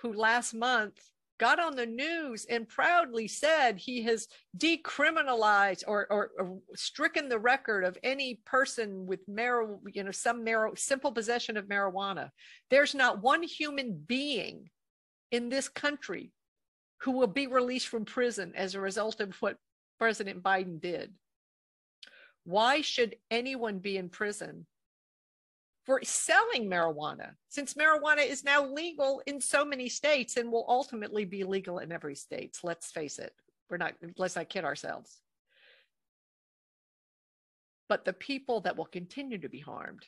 who 0.02 0.14
last 0.14 0.54
month 0.54 1.00
got 1.38 1.60
on 1.60 1.76
the 1.76 1.86
news 1.86 2.46
and 2.50 2.68
proudly 2.68 3.28
said 3.28 3.78
he 3.78 4.02
has 4.04 4.28
decriminalized 4.58 5.84
or, 5.86 6.08
or, 6.10 6.32
or 6.40 6.60
stricken 6.76 7.28
the 7.28 7.38
record 7.38 7.84
of 7.84 7.98
any 8.04 8.40
person 8.46 9.06
with 9.06 9.20
mar- 9.28 9.78
you 9.92 10.04
know 10.04 10.12
some 10.12 10.46
mar- 10.46 10.78
simple 10.78 11.12
possession 11.12 11.58
of 11.58 11.66
marijuana. 11.66 12.30
There's 12.70 12.96
not 12.96 13.22
one 13.22 13.44
human 13.44 14.02
being 14.08 14.70
in 15.32 15.50
this 15.50 15.68
country 15.68 16.32
who 17.02 17.12
will 17.12 17.28
be 17.28 17.48
released 17.48 17.88
from 17.88 18.06
prison 18.06 18.54
as 18.56 18.76
a 18.76 18.80
result 18.80 19.20
of 19.20 19.36
what 19.42 19.58
president 19.98 20.44
biden 20.44 20.80
did 20.80 21.14
why 22.46 22.82
should 22.82 23.16
anyone 23.32 23.80
be 23.80 23.98
in 23.98 24.10
prison 24.10 24.66
for 25.86 26.00
selling 26.04 26.68
marijuana, 26.70 27.32
since 27.48 27.76
marijuana 27.76 28.26
is 28.26 28.44
now 28.44 28.66
legal 28.66 29.22
in 29.28 29.40
so 29.40 29.64
many 29.64 29.88
states 29.88 30.38
and 30.38 30.52
will 30.52 30.66
ultimately 30.68 31.26
be 31.26 31.44
legal 31.44 31.78
in 31.78 31.92
every 31.92 32.16
state. 32.16 32.58
Let's 32.64 32.92
face 32.92 33.20
it, 33.20 33.34
we're 33.70 33.78
not, 33.78 33.94
let's 34.18 34.36
not 34.36 34.50
kid 34.50 34.66
ourselves. 34.66 35.20
But 37.88 38.04
the 38.04 38.14
people 38.14 38.62
that 38.62 38.78
will 38.78 38.86
continue 38.86 39.38
to 39.38 39.50
be 39.50 39.60
harmed 39.60 40.06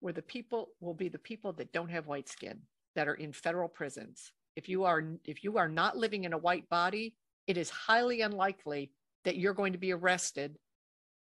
were 0.00 0.12
the 0.12 0.22
people 0.22 0.70
will 0.80 0.94
be 0.94 1.08
the 1.08 1.18
people 1.18 1.52
that 1.54 1.72
don't 1.72 1.90
have 1.90 2.06
white 2.06 2.28
skin 2.28 2.60
that 2.94 3.08
are 3.08 3.14
in 3.14 3.32
federal 3.32 3.68
prisons. 3.68 4.32
If 4.56 4.68
you 4.68 4.84
are 4.84 5.02
if 5.24 5.42
you 5.42 5.58
are 5.58 5.68
not 5.68 5.96
living 5.96 6.24
in 6.24 6.32
a 6.32 6.38
white 6.38 6.68
body, 6.68 7.14
it 7.46 7.56
is 7.56 7.70
highly 7.70 8.20
unlikely 8.20 8.92
that 9.24 9.36
you're 9.36 9.54
going 9.54 9.72
to 9.72 9.78
be 9.78 9.92
arrested 9.92 10.56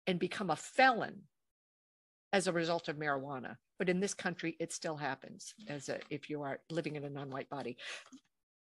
and 0.06 0.18
become 0.18 0.50
a 0.50 0.56
felon 0.56 1.22
as 2.32 2.46
a 2.46 2.52
result 2.52 2.88
of 2.88 2.96
marijuana. 2.96 3.56
But 3.78 3.88
in 3.88 4.00
this 4.00 4.14
country, 4.14 4.56
it 4.60 4.72
still 4.72 4.96
happens 4.96 5.54
as 5.68 5.88
a, 5.88 5.98
if 6.10 6.30
you 6.30 6.42
are 6.42 6.60
living 6.70 6.96
in 6.96 7.04
a 7.04 7.10
non-white 7.10 7.48
body. 7.48 7.76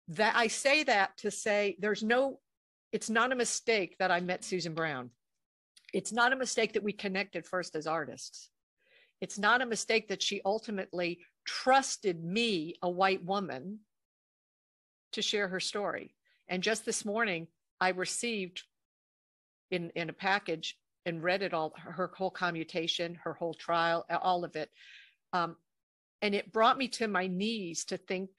That 0.09 0.35
I 0.37 0.49
say 0.49 0.83
that 0.85 1.17
to 1.19 1.31
say 1.31 1.77
there's 1.79 2.03
no, 2.03 2.41
it's 2.93 3.11
not 3.11 3.33
a 3.33 3.37
mistake 3.37 3.97
that 3.99 4.11
I 4.11 4.21
met 4.21 4.45
Susan 4.45 4.75
Brown. 4.75 5.11
It's 5.93 6.13
not 6.13 6.33
a 6.33 6.37
mistake 6.37 6.73
that 6.75 6.83
we 6.83 6.93
connected 6.93 7.47
first 7.47 7.77
as 7.77 7.87
artists. 7.87 8.51
It's 9.21 9.39
not 9.39 9.63
a 9.63 9.67
mistake 9.67 10.09
that 10.09 10.23
she 10.23 10.41
ultimately 10.45 11.21
trusted 11.51 12.23
me, 12.23 12.77
a 12.81 12.89
white 12.89 13.25
woman, 13.25 13.81
to 15.13 15.21
share 15.21 15.49
her 15.49 15.59
story. 15.59 16.15
And 16.49 16.63
just 16.63 16.85
this 16.85 17.05
morning, 17.05 17.49
I 17.81 17.89
received 17.89 18.63
in, 19.73 19.91
in 19.97 20.11
a 20.11 20.13
package 20.13 20.77
and 21.07 21.23
read 21.23 21.43
it 21.43 21.53
all, 21.53 21.75
her 21.77 22.13
whole 22.17 22.31
commutation, 22.31 23.19
her 23.25 23.35
whole 23.35 23.55
trial, 23.55 24.07
all 24.23 24.45
of 24.45 24.55
it. 24.55 24.71
Um, 25.33 25.57
and 26.23 26.37
it 26.37 26.53
brought 26.53 26.79
me 26.79 26.87
to 26.89 27.09
my 27.09 27.27
knees 27.27 27.85
to 27.87 27.97
think 27.97 28.31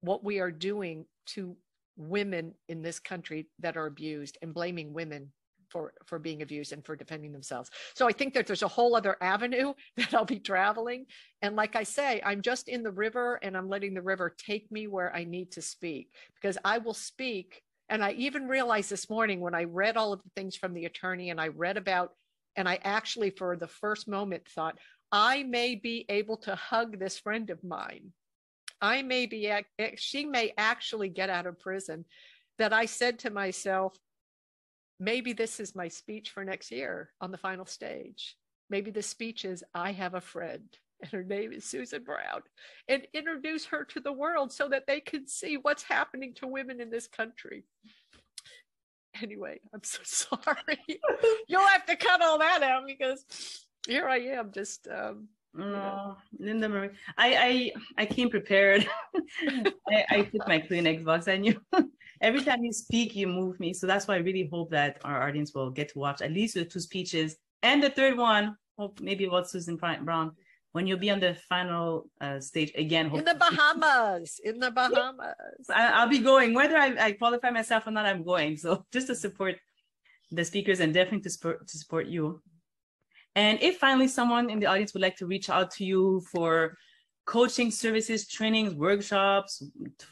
what 0.00 0.24
we 0.24 0.40
are 0.40 0.50
doing 0.50 1.04
to 1.26 1.54
women 1.96 2.54
in 2.68 2.80
this 2.80 2.98
country 2.98 3.46
that 3.58 3.76
are 3.76 3.86
abused 3.86 4.38
and 4.40 4.54
blaming 4.54 4.94
women 4.94 5.32
for 5.72 5.94
for 6.06 6.18
being 6.18 6.42
abused 6.42 6.72
and 6.72 6.84
for 6.84 6.94
defending 6.94 7.32
themselves 7.32 7.70
so 7.94 8.06
i 8.06 8.12
think 8.12 8.34
that 8.34 8.46
there's 8.46 8.62
a 8.62 8.68
whole 8.68 8.94
other 8.94 9.16
avenue 9.20 9.72
that 9.96 10.12
i'll 10.14 10.24
be 10.24 10.38
traveling 10.38 11.06
and 11.40 11.56
like 11.56 11.74
i 11.74 11.82
say 11.82 12.20
i'm 12.24 12.42
just 12.42 12.68
in 12.68 12.82
the 12.82 12.92
river 12.92 13.40
and 13.42 13.56
i'm 13.56 13.68
letting 13.68 13.94
the 13.94 14.02
river 14.02 14.34
take 14.38 14.70
me 14.70 14.86
where 14.86 15.14
i 15.16 15.24
need 15.24 15.50
to 15.50 15.62
speak 15.62 16.08
because 16.34 16.58
i 16.64 16.78
will 16.78 16.94
speak 16.94 17.62
and 17.92 18.02
I 18.02 18.12
even 18.12 18.48
realized 18.48 18.88
this 18.88 19.10
morning 19.10 19.40
when 19.40 19.54
I 19.54 19.64
read 19.64 19.98
all 19.98 20.14
of 20.14 20.22
the 20.22 20.30
things 20.34 20.56
from 20.56 20.72
the 20.72 20.86
attorney 20.86 21.28
and 21.28 21.38
I 21.38 21.48
read 21.48 21.76
about, 21.76 22.12
and 22.56 22.66
I 22.66 22.78
actually, 22.82 23.28
for 23.28 23.54
the 23.54 23.68
first 23.68 24.08
moment, 24.08 24.48
thought, 24.48 24.78
I 25.12 25.42
may 25.42 25.74
be 25.74 26.06
able 26.08 26.38
to 26.38 26.54
hug 26.54 26.98
this 26.98 27.18
friend 27.18 27.50
of 27.50 27.62
mine. 27.62 28.12
I 28.80 29.02
may 29.02 29.26
be, 29.26 29.46
eh, 29.46 29.62
she 29.96 30.24
may 30.24 30.54
actually 30.56 31.10
get 31.10 31.28
out 31.28 31.46
of 31.46 31.60
prison. 31.60 32.06
That 32.56 32.72
I 32.72 32.86
said 32.86 33.18
to 33.20 33.30
myself, 33.30 33.94
maybe 35.02 35.32
this 35.32 35.58
is 35.58 35.74
my 35.74 35.88
speech 35.88 36.30
for 36.30 36.44
next 36.44 36.70
year 36.70 37.10
on 37.20 37.32
the 37.32 37.38
final 37.38 37.66
stage. 37.66 38.36
Maybe 38.70 38.90
the 38.90 39.02
speech 39.02 39.44
is, 39.44 39.64
I 39.74 39.90
have 39.92 40.14
a 40.14 40.20
friend 40.20 40.68
and 41.02 41.10
her 41.10 41.24
name 41.24 41.52
is 41.52 41.64
Susan 41.64 42.04
Brown, 42.04 42.42
and 42.86 43.06
introduce 43.12 43.64
her 43.66 43.84
to 43.86 43.98
the 43.98 44.12
world 44.12 44.52
so 44.52 44.68
that 44.68 44.86
they 44.86 45.00
can 45.00 45.26
see 45.26 45.56
what's 45.56 45.82
happening 45.82 46.32
to 46.34 46.46
women 46.46 46.80
in 46.80 46.90
this 46.90 47.08
country. 47.08 47.64
Anyway, 49.20 49.58
I'm 49.74 49.82
so 49.82 50.00
sorry. 50.04 50.78
You'll 51.48 51.66
have 51.66 51.84
to 51.86 51.96
cut 51.96 52.22
all 52.22 52.38
that 52.38 52.62
out 52.62 52.86
because 52.86 53.24
here 53.88 54.08
I 54.08 54.18
am 54.18 54.52
just 54.52 54.86
um 54.86 55.28
no, 55.54 56.16
Linda 56.38 56.66
Marie. 56.68 56.90
I 57.18 57.72
I 57.98 58.02
I 58.02 58.06
came 58.06 58.30
prepared. 58.30 58.88
I, 59.46 60.04
I 60.08 60.22
put 60.22 60.48
my 60.48 60.60
Kleenex 60.60 61.04
box 61.04 61.28
on 61.28 61.44
you. 61.44 61.60
Every 62.22 62.42
time 62.42 62.62
you 62.62 62.72
speak, 62.72 63.16
you 63.16 63.26
move 63.26 63.58
me. 63.58 63.74
So 63.74 63.86
that's 63.86 64.06
why 64.06 64.14
I 64.14 64.18
really 64.18 64.48
hope 64.50 64.70
that 64.70 65.00
our 65.04 65.28
audience 65.28 65.52
will 65.54 65.70
get 65.70 65.88
to 65.90 65.98
watch 65.98 66.22
at 66.22 66.30
least 66.30 66.54
the 66.54 66.64
two 66.64 66.78
speeches 66.78 67.36
and 67.62 67.82
the 67.82 67.90
third 67.90 68.16
one. 68.16 68.56
Hope 68.78 69.00
maybe 69.00 69.24
about 69.24 69.50
Susan 69.50 69.76
Brown 69.76 70.32
when 70.70 70.86
you'll 70.86 70.98
be 70.98 71.10
on 71.10 71.20
the 71.20 71.34
final 71.48 72.08
uh, 72.20 72.38
stage 72.40 72.72
again. 72.76 73.10
In 73.14 73.24
the 73.24 73.34
Bahamas, 73.34 74.40
in 74.42 74.58
the 74.58 74.70
Bahamas. 74.70 75.34
I, 75.68 76.04
will 76.04 76.10
be 76.10 76.20
going, 76.20 76.54
whether 76.54 76.76
I, 76.76 76.94
I, 76.98 77.12
qualify 77.12 77.50
myself 77.50 77.86
or 77.86 77.90
not, 77.90 78.06
I'm 78.06 78.24
going. 78.24 78.56
So 78.56 78.84
just 78.92 79.08
to 79.08 79.14
support 79.14 79.56
the 80.30 80.44
speakers 80.44 80.80
and 80.80 80.94
definitely 80.94 81.22
to 81.22 81.30
support, 81.30 81.68
to 81.68 81.78
support 81.78 82.06
you. 82.06 82.40
And 83.34 83.58
if 83.60 83.78
finally 83.78 84.08
someone 84.08 84.48
in 84.48 84.60
the 84.60 84.66
audience 84.66 84.94
would 84.94 85.02
like 85.02 85.16
to 85.16 85.26
reach 85.26 85.50
out 85.50 85.70
to 85.72 85.84
you 85.84 86.22
for 86.30 86.76
coaching 87.32 87.70
services, 87.70 88.28
trainings, 88.28 88.74
workshops, 88.74 89.62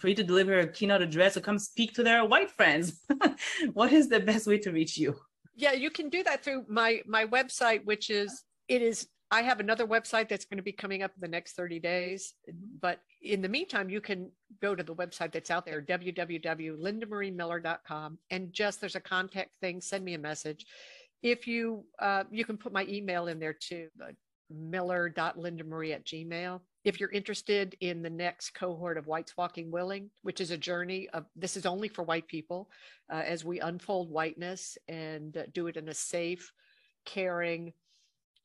you 0.05 0.14
to 0.14 0.24
deliver 0.24 0.60
a 0.60 0.66
keynote 0.66 1.02
address 1.02 1.36
or 1.36 1.42
come 1.42 1.59
speak 1.59 1.92
to 1.92 2.02
their 2.02 2.24
white 2.24 2.51
friends, 2.51 3.02
what 3.74 3.92
is 3.92 4.09
the 4.09 4.18
best 4.18 4.47
way 4.47 4.56
to 4.56 4.72
reach 4.72 4.97
you? 4.97 5.14
Yeah, 5.55 5.72
you 5.72 5.90
can 5.90 6.09
do 6.09 6.22
that 6.22 6.42
through 6.42 6.64
my 6.66 7.02
my 7.06 7.26
website, 7.26 7.84
which 7.84 8.09
is 8.09 8.44
it 8.68 8.80
is 8.80 9.06
I 9.30 9.42
have 9.42 9.60
another 9.60 9.86
website 9.86 10.30
that's 10.30 10.47
going 10.47 10.56
to 10.56 10.62
be 10.62 10.72
coming 10.72 11.02
up 11.02 11.10
in 11.14 11.20
the 11.20 11.28
next 11.28 11.56
30 11.56 11.78
days. 11.78 12.32
But 12.80 13.01
in 13.20 13.42
the 13.42 13.51
meantime, 13.51 13.90
you 13.90 14.01
can 14.01 14.32
go 14.62 14.74
to 14.74 14.82
the 14.82 14.94
website 14.94 15.32
that's 15.32 15.51
out 15.51 15.66
there, 15.66 15.82
www.lindamariemiller.com. 15.82 18.18
And 18.30 18.52
just 18.52 18.80
there's 18.80 18.97
a 18.97 19.01
contact 19.01 19.51
thing, 19.60 19.82
send 19.82 20.05
me 20.05 20.14
a 20.14 20.18
message. 20.18 20.64
If 21.22 21.47
you, 21.47 21.84
uh, 22.01 22.24
you 22.30 22.47
can 22.47 22.56
put 22.56 22.72
my 22.72 22.86
email 22.88 23.26
in 23.28 23.38
there 23.38 23.52
too, 23.52 23.88
miller.lindamarie 24.51 25.94
at 25.94 26.05
gmail. 26.05 26.60
If 26.85 26.98
you're 26.98 27.10
interested 27.10 27.77
in 27.81 28.02
the 28.02 28.10
next 28.10 28.51
cohort 28.51 28.98
of 28.98 29.06
Whites 29.06 29.36
Walking 29.36 29.70
Willing, 29.70 30.10
which 30.22 30.40
is 30.40 30.51
a 30.51 30.56
journey 30.56 31.09
of 31.12 31.27
this 31.36 31.56
is 31.56 31.66
only 31.66 31.89
for 31.89 32.02
white 32.02 32.27
people 32.27 32.70
uh, 33.12 33.22
as 33.24 33.44
we 33.44 33.60
unfold 33.60 34.10
whiteness 34.10 34.78
and 34.89 35.36
uh, 35.36 35.43
do 35.52 35.66
it 35.66 35.77
in 35.77 35.89
a 35.89 35.94
safe, 35.94 36.52
caring, 37.05 37.72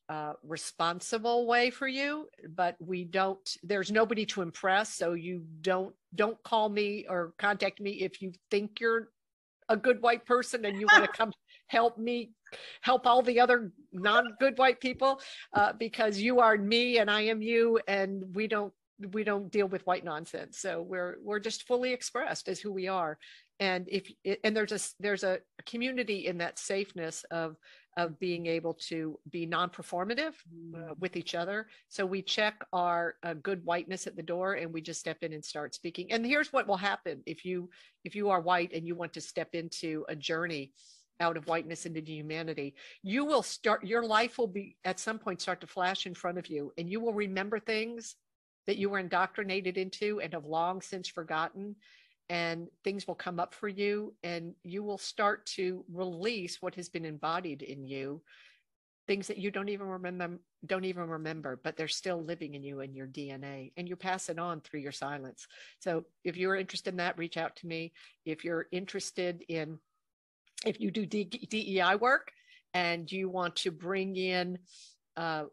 uh, 0.08 0.34
responsible 0.44 1.48
way 1.48 1.72
for 1.72 1.88
you 1.88 2.28
but 2.50 2.76
we 2.80 3.04
don't 3.04 3.58
there's 3.64 3.92
nobody 3.92 4.24
to 4.24 4.44
impress 4.44 4.94
so 4.94 5.14
you 5.14 5.44
don't 5.62 5.96
don't 6.14 6.42
call 6.44 6.70
me 6.70 7.08
or 7.10 7.34
contact 7.40 7.82
me 7.82 7.90
if 7.90 8.22
you 8.22 8.32
think 8.52 8.80
you're 8.80 9.10
a 9.70 9.78
good 9.78 10.02
white 10.02 10.26
person 10.26 10.66
and 10.66 10.80
you 10.80 10.88
want 10.92 11.04
to 11.04 11.12
come 11.12 11.32
help 11.68 11.98
me 11.98 12.32
help 12.82 13.08
all 13.08 13.22
the 13.22 13.40
other 13.40 13.72
non-good 13.92 14.58
white 14.58 14.80
people 14.80 15.20
uh, 15.54 15.74
because 15.74 16.20
you 16.20 16.40
are 16.40 16.58
me 16.58 17.00
and 17.00 17.10
i 17.10 17.22
am 17.22 17.42
you 17.42 17.80
and 17.88 18.24
we 18.36 18.48
don't 18.48 18.72
we 19.12 19.24
don't 19.24 19.52
deal 19.52 19.68
with 19.68 19.86
white 19.86 20.06
nonsense. 20.06 20.60
So 20.60 20.82
we're 20.82 21.18
we're 21.22 21.40
just 21.40 21.68
fully 21.68 21.94
expressed 21.94 22.48
as 22.48 22.60
who 22.60 22.72
we 22.72 22.88
are. 22.88 23.18
And 23.60 23.88
if 23.90 24.10
and 24.44 24.56
there's 24.56 24.72
a 24.72 24.80
there's 25.00 25.24
a 25.24 25.40
community 25.66 26.28
in 26.28 26.38
that 26.40 26.60
safeness 26.60 27.24
of 27.32 27.56
of 27.98 28.20
being 28.20 28.46
able 28.46 28.74
to 28.74 29.18
be 29.30 29.46
non-performative 29.46 30.34
uh, 30.74 30.78
mm. 30.78 31.00
with 31.00 31.16
each 31.16 31.34
other. 31.34 31.68
So 31.88 32.06
we 32.06 32.22
check 32.22 32.66
our 32.74 33.16
uh, 33.24 33.36
good 33.36 33.64
whiteness 33.66 34.06
at 34.06 34.16
the 34.16 34.24
door 34.24 34.54
and 34.54 34.74
we 34.74 34.82
just 34.82 35.00
step 35.00 35.18
in 35.22 35.34
and 35.34 35.44
start 35.44 35.74
speaking. 35.74 36.12
And 36.12 36.26
here's 36.26 36.52
what 36.52 36.68
will 36.68 36.78
happen. 36.78 37.22
If 37.26 37.46
you 37.46 37.70
if 38.04 38.16
you 38.16 38.30
are 38.30 38.42
white 38.42 38.74
and 38.74 38.86
you 38.86 38.96
want 38.96 39.14
to 39.14 39.22
step 39.22 39.50
into 39.54 40.06
a 40.10 40.16
journey 40.16 40.74
out 41.22 41.38
of 41.38 41.48
whiteness 41.48 41.86
into 41.86 42.02
humanity 42.02 42.76
you 43.02 43.24
will 43.24 43.42
start 43.42 43.86
your 43.86 44.06
life 44.06 44.38
will 44.38 44.48
be 44.48 44.76
at 44.84 45.00
some 45.00 45.18
point 45.18 45.42
start 45.42 45.62
to 45.62 45.68
flash 45.68 46.06
in 46.06 46.14
front 46.14 46.38
of 46.38 46.48
you 46.48 46.74
and 46.78 46.90
you 46.90 47.00
will 47.00 47.14
remember 47.14 47.58
things 47.58 48.18
that 48.68 48.76
you 48.76 48.90
were 48.90 49.00
indoctrinated 49.00 49.78
into 49.78 50.20
and 50.20 50.34
have 50.34 50.46
long 50.46 50.82
since 50.82 51.08
forgotten 51.08 51.74
and 52.30 52.68
things 52.84 53.08
will 53.08 53.16
come 53.16 53.40
up 53.40 53.54
for 53.54 53.68
you 53.68 54.14
and 54.24 54.54
you 54.64 54.84
will 54.84 54.98
start 54.98 55.46
to 55.46 55.86
release 55.92 56.62
what 56.62 56.76
has 56.76 56.90
been 56.90 57.06
embodied 57.06 57.62
in 57.62 57.84
you 57.84 58.22
things 59.08 59.28
that 59.28 59.38
you 59.38 59.52
don't 59.52 59.70
even 59.70 59.88
remember 59.88 60.40
don't 60.66 60.86
even 60.86 61.08
remember 61.08 61.60
but 61.64 61.78
they're 61.78 61.88
still 61.88 62.24
living 62.24 62.56
in 62.56 62.64
you 62.64 62.80
in 62.80 62.96
your 62.96 63.08
dna 63.08 63.72
and 63.78 63.88
you 63.88 63.96
pass 63.96 64.30
it 64.30 64.40
on 64.40 64.62
through 64.62 64.80
your 64.80 64.92
silence. 64.92 65.48
So 65.80 66.06
if 66.24 66.38
you're 66.38 66.56
interested 66.56 66.92
in 66.92 66.98
that 66.98 67.18
reach 67.18 67.38
out 67.38 67.56
to 67.58 67.68
me. 67.68 67.94
If 68.26 68.44
you're 68.44 68.68
interested 68.72 69.44
in 69.48 69.78
if 70.66 70.80
you 70.80 70.90
do 70.90 71.06
dei 71.06 71.96
work 72.00 72.32
and 72.74 73.12
you 73.12 73.30
want 73.30 73.56
to 73.58 73.72
bring 73.72 74.16
in 74.16 74.58
uh, 75.18 75.46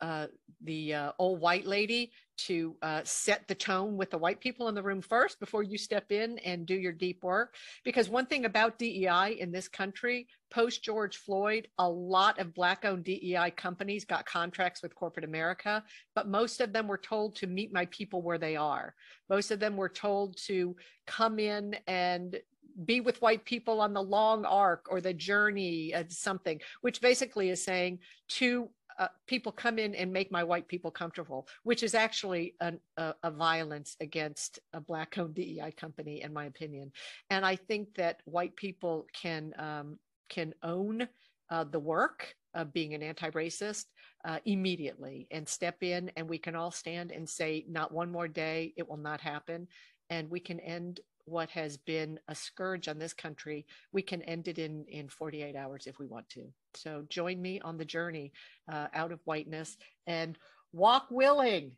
uh, 0.00 0.26
the 0.62 0.94
uh, 0.94 1.12
old 1.18 1.40
white 1.40 1.66
lady 1.66 2.10
to 2.36 2.76
uh, 2.82 3.00
set 3.04 3.46
the 3.48 3.54
tone 3.54 3.96
with 3.96 4.10
the 4.10 4.18
white 4.18 4.40
people 4.40 4.68
in 4.68 4.74
the 4.74 4.82
room 4.82 5.00
first 5.00 5.40
before 5.40 5.62
you 5.62 5.78
step 5.78 6.12
in 6.12 6.38
and 6.40 6.66
do 6.66 6.74
your 6.74 6.92
deep 6.92 7.22
work. 7.22 7.54
Because 7.84 8.08
one 8.08 8.26
thing 8.26 8.44
about 8.44 8.78
DEI 8.78 9.36
in 9.38 9.50
this 9.52 9.68
country, 9.68 10.26
post 10.50 10.82
George 10.82 11.16
Floyd, 11.16 11.68
a 11.78 11.88
lot 11.88 12.38
of 12.38 12.54
Black 12.54 12.84
owned 12.84 13.04
DEI 13.04 13.52
companies 13.56 14.04
got 14.04 14.26
contracts 14.26 14.82
with 14.82 14.94
corporate 14.94 15.24
America, 15.24 15.82
but 16.14 16.28
most 16.28 16.60
of 16.60 16.72
them 16.72 16.88
were 16.88 16.98
told 16.98 17.36
to 17.36 17.46
meet 17.46 17.72
my 17.72 17.86
people 17.86 18.22
where 18.22 18.38
they 18.38 18.56
are. 18.56 18.94
Most 19.30 19.50
of 19.50 19.60
them 19.60 19.76
were 19.76 19.88
told 19.88 20.36
to 20.46 20.76
come 21.06 21.38
in 21.38 21.76
and 21.86 22.38
be 22.84 23.00
with 23.00 23.22
white 23.22 23.44
people 23.44 23.80
on 23.80 23.94
the 23.94 24.02
long 24.02 24.44
arc 24.44 24.86
or 24.90 25.00
the 25.00 25.14
journey 25.14 25.92
of 25.94 26.12
something, 26.12 26.60
which 26.82 27.00
basically 27.00 27.48
is 27.48 27.64
saying 27.64 27.98
to 28.28 28.68
uh, 28.98 29.08
people 29.26 29.52
come 29.52 29.78
in 29.78 29.94
and 29.94 30.12
make 30.12 30.32
my 30.32 30.42
white 30.42 30.68
people 30.68 30.90
comfortable, 30.90 31.46
which 31.64 31.82
is 31.82 31.94
actually 31.94 32.54
an, 32.60 32.80
a, 32.96 33.14
a, 33.22 33.30
violence 33.30 33.96
against 34.00 34.58
a 34.72 34.80
black 34.80 35.18
owned 35.18 35.34
DEI 35.34 35.72
company, 35.76 36.22
in 36.22 36.32
my 36.32 36.46
opinion. 36.46 36.90
And 37.30 37.44
I 37.44 37.56
think 37.56 37.94
that 37.96 38.20
white 38.24 38.56
people 38.56 39.06
can 39.12 39.52
um, 39.58 39.98
can 40.28 40.54
own 40.62 41.06
uh, 41.50 41.64
the 41.64 41.78
work 41.78 42.34
of 42.54 42.72
being 42.72 42.94
an 42.94 43.02
anti-racist 43.02 43.84
uh, 44.24 44.38
immediately 44.44 45.28
and 45.30 45.46
step 45.46 45.82
in, 45.82 46.10
and 46.16 46.28
we 46.28 46.38
can 46.38 46.56
all 46.56 46.70
stand 46.70 47.12
and 47.12 47.28
say, 47.28 47.64
"Not 47.68 47.92
one 47.92 48.10
more 48.10 48.28
day. 48.28 48.72
It 48.76 48.88
will 48.88 48.96
not 48.96 49.20
happen." 49.20 49.68
And 50.08 50.30
we 50.30 50.40
can 50.40 50.60
end 50.60 51.00
what 51.26 51.50
has 51.50 51.76
been 51.76 52.18
a 52.28 52.34
scourge 52.34 52.88
on 52.88 52.98
this 52.98 53.12
country, 53.12 53.66
we 53.92 54.00
can 54.00 54.22
end 54.22 54.48
it 54.48 54.58
in, 54.58 54.84
in 54.88 55.08
48 55.08 55.54
hours 55.54 55.86
if 55.86 55.98
we 55.98 56.06
want 56.06 56.28
to. 56.30 56.44
So 56.74 57.04
join 57.08 57.42
me 57.42 57.60
on 57.60 57.76
the 57.76 57.84
journey 57.84 58.32
uh, 58.72 58.86
out 58.94 59.12
of 59.12 59.20
whiteness 59.24 59.76
and 60.06 60.38
walk 60.72 61.08
willing. 61.10 61.72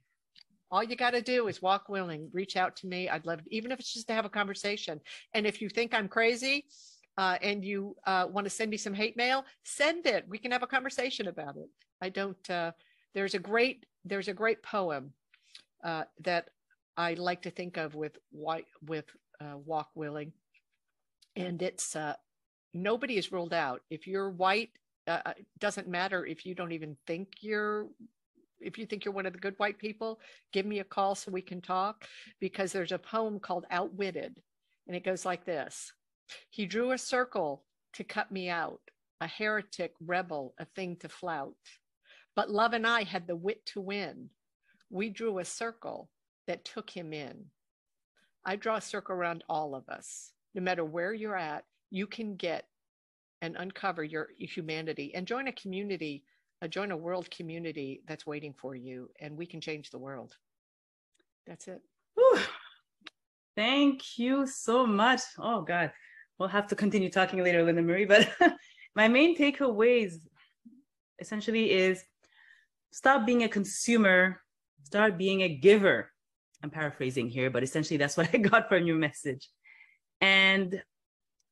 All 0.70 0.84
you 0.84 0.96
got 0.96 1.12
to 1.12 1.22
do 1.22 1.48
is 1.48 1.62
walk 1.62 1.88
willing. 1.88 2.28
Reach 2.32 2.56
out 2.56 2.76
to 2.76 2.86
me. 2.86 3.08
I'd 3.08 3.26
love, 3.26 3.40
even 3.50 3.72
if 3.72 3.80
it's 3.80 3.92
just 3.92 4.06
to 4.08 4.14
have 4.14 4.26
a 4.26 4.30
conversation. 4.30 5.00
And 5.32 5.46
if 5.46 5.62
you 5.62 5.70
think 5.70 5.94
I'm 5.94 6.08
crazy, 6.08 6.66
uh, 7.16 7.36
and 7.42 7.64
you 7.64 7.96
uh, 8.06 8.26
want 8.30 8.44
to 8.44 8.50
send 8.50 8.70
me 8.70 8.76
some 8.76 8.94
hate 8.94 9.16
mail, 9.16 9.44
send 9.64 10.06
it. 10.06 10.24
We 10.28 10.38
can 10.38 10.52
have 10.52 10.62
a 10.62 10.68
conversation 10.68 11.26
about 11.26 11.56
it. 11.56 11.68
I 12.00 12.10
don't. 12.10 12.48
Uh, 12.48 12.70
there's 13.12 13.34
a 13.34 13.40
great 13.40 13.86
there's 14.04 14.28
a 14.28 14.32
great 14.32 14.62
poem 14.62 15.12
uh, 15.82 16.04
that 16.20 16.50
I 16.96 17.14
like 17.14 17.42
to 17.42 17.50
think 17.50 17.76
of 17.76 17.96
with 17.96 18.16
white 18.30 18.66
with 18.86 19.06
uh, 19.40 19.56
walk 19.65 19.90
willing. 19.94 20.32
And 21.36 21.60
it's 21.62 21.94
uh, 21.94 22.15
nobody 22.74 23.16
is 23.16 23.32
ruled 23.32 23.55
out. 23.55 23.82
If 23.90 24.06
you're 24.06 24.31
white, 24.31 24.70
uh, 25.06 25.20
uh, 25.24 25.32
doesn't 25.59 25.89
matter 25.89 26.27
if 26.27 26.44
you 26.44 26.55
don't 26.55 26.73
even 26.73 26.97
think 27.06 27.28
you're 27.40 27.89
if 28.60 28.77
you 28.77 28.86
think 28.86 29.05
you're 29.05 29.15
one 29.15 29.27
of 29.27 29.32
the 29.32 29.39
good 29.39 29.55
white 29.59 29.78
people, 29.78 30.19
give 30.52 30.66
me 30.66 30.81
a 30.81 30.85
call 30.85 31.15
so 31.15 31.31
we 31.31 31.40
can 31.40 31.60
talk 31.60 32.05
because 32.40 32.73
there's 32.73 32.90
a 32.90 32.98
poem 32.98 33.39
called 33.39 33.65
Outwitted 33.70 34.35
and 34.89 34.97
it 34.97 35.05
goes 35.05 35.24
like 35.24 35.44
this. 35.44 35.93
He 36.51 36.66
drew 36.66 36.90
a 36.90 36.98
circle 36.98 37.65
to 37.94 38.05
cut 38.05 38.32
me 38.32 38.48
out, 38.48 38.81
a 39.20 39.27
heretic 39.27 39.93
rebel, 40.01 40.55
a 40.59 40.65
thing 40.65 40.97
to 40.97 41.09
flout. 41.09 41.55
But 42.35 42.51
love 42.51 42.73
and 42.73 42.86
I 42.86 43.05
had 43.05 43.27
the 43.27 43.36
wit 43.36 43.65
to 43.66 43.81
win. 43.81 44.31
We 44.90 45.10
drew 45.10 45.39
a 45.39 45.44
circle 45.44 46.10
that 46.47 46.65
took 46.65 46.90
him 46.90 47.12
in. 47.12 47.47
I 48.44 48.56
draw 48.56 48.77
a 48.77 48.81
circle 48.81 49.15
around 49.15 49.44
all 49.48 49.74
of 49.74 49.89
us. 49.89 50.32
No 50.55 50.62
matter 50.62 50.85
where 50.85 51.12
you're 51.12 51.36
at, 51.36 51.65
you 51.90 52.06
can 52.06 52.36
get 52.36 52.66
and 53.43 53.56
uncover 53.56 54.02
your 54.02 54.28
humanity 54.39 55.12
and 55.15 55.27
join 55.27 55.48
a 55.48 55.52
community, 55.52 56.24
uh, 56.62 56.69
join 56.69 56.90
a 56.90 56.97
world 56.97 57.31
community 57.31 58.02
that's 58.06 58.27
waiting 58.27 58.52
for 58.52 58.74
you, 58.74 59.10
and 59.20 59.36
we 59.36 59.47
can 59.47 59.60
change 59.60 59.90
the 59.90 59.98
world. 59.98 60.36
That's 61.47 61.69
it. 61.69 61.81
Whew. 62.15 62.40
Thank 63.56 64.19
you 64.19 64.47
so 64.47 64.86
much. 64.86 65.20
Oh, 65.39 65.62
God. 65.62 65.93
We'll 66.39 66.48
have 66.48 66.69
to 66.69 66.77
continue 66.77 67.10
talking 67.10 67.43
later, 67.43 67.65
Linda 67.65 67.82
Marie. 67.82 68.05
But 68.05 68.31
my 68.94 69.09
main 69.09 69.36
takeaways 69.36 70.15
essentially 71.19 71.73
is 71.73 72.05
stop 72.93 73.27
being 73.27 73.43
a 73.43 73.48
consumer, 73.48 74.40
start 74.85 75.19
being 75.19 75.43
a 75.43 75.48
giver. 75.48 76.12
I'm 76.62 76.70
paraphrasing 76.70 77.28
here, 77.28 77.51
but 77.51 77.62
essentially 77.62 77.97
that's 77.97 78.16
what 78.18 78.30
I 78.32 78.39
got 78.39 78.68
from 78.68 78.86
your 78.86 78.97
message. 78.97 79.48
And 80.20 80.82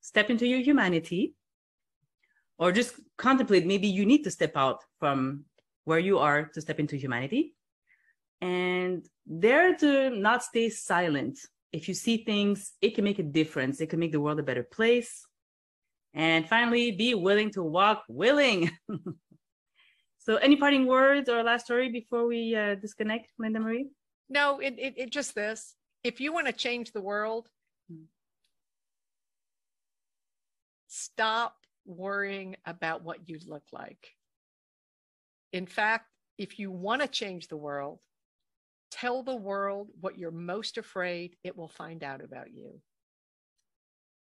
step 0.00 0.30
into 0.30 0.46
your 0.46 0.60
humanity 0.60 1.34
or 2.58 2.72
just 2.72 2.94
contemplate 3.18 3.66
maybe 3.66 3.88
you 3.88 4.06
need 4.06 4.24
to 4.24 4.30
step 4.30 4.52
out 4.56 4.82
from 4.98 5.44
where 5.84 5.98
you 5.98 6.18
are 6.18 6.46
to 6.54 6.60
step 6.60 6.80
into 6.80 6.96
humanity. 6.96 7.54
And 8.40 9.06
dare 9.26 9.76
to 9.76 10.10
not 10.10 10.42
stay 10.42 10.68
silent. 10.68 11.38
If 11.72 11.88
you 11.88 11.94
see 11.94 12.18
things 12.18 12.72
it 12.80 12.94
can 12.94 13.04
make 13.04 13.18
a 13.18 13.22
difference. 13.22 13.80
It 13.80 13.88
can 13.90 14.00
make 14.00 14.12
the 14.12 14.20
world 14.20 14.40
a 14.40 14.42
better 14.42 14.62
place. 14.62 15.26
And 16.14 16.48
finally 16.48 16.92
be 16.92 17.14
willing 17.14 17.50
to 17.52 17.62
walk 17.62 18.04
willing. 18.08 18.70
So 20.26 20.34
any 20.38 20.56
parting 20.56 20.86
words 20.88 21.28
or 21.28 21.44
last 21.44 21.66
story 21.66 21.88
before 21.88 22.26
we 22.26 22.52
uh, 22.52 22.74
disconnect 22.74 23.30
linda 23.38 23.60
marie 23.60 23.86
no, 24.28 24.60
it, 24.60 24.74
it, 24.78 24.94
it 24.96 25.10
just 25.10 25.34
this. 25.34 25.74
If 26.02 26.20
you 26.20 26.32
want 26.32 26.46
to 26.46 26.52
change 26.52 26.92
the 26.92 27.00
world, 27.00 27.48
hmm. 27.90 28.04
stop 30.88 31.56
worrying 31.84 32.56
about 32.64 33.02
what 33.02 33.28
you 33.28 33.38
look 33.46 33.64
like. 33.72 34.14
In 35.52 35.66
fact, 35.66 36.06
if 36.38 36.58
you 36.58 36.70
want 36.70 37.02
to 37.02 37.08
change 37.08 37.48
the 37.48 37.56
world, 37.56 38.00
tell 38.90 39.22
the 39.22 39.36
world 39.36 39.88
what 40.00 40.18
you're 40.18 40.30
most 40.30 40.78
afraid 40.78 41.36
it 41.44 41.56
will 41.56 41.68
find 41.68 42.02
out 42.02 42.22
about 42.22 42.52
you. 42.52 42.80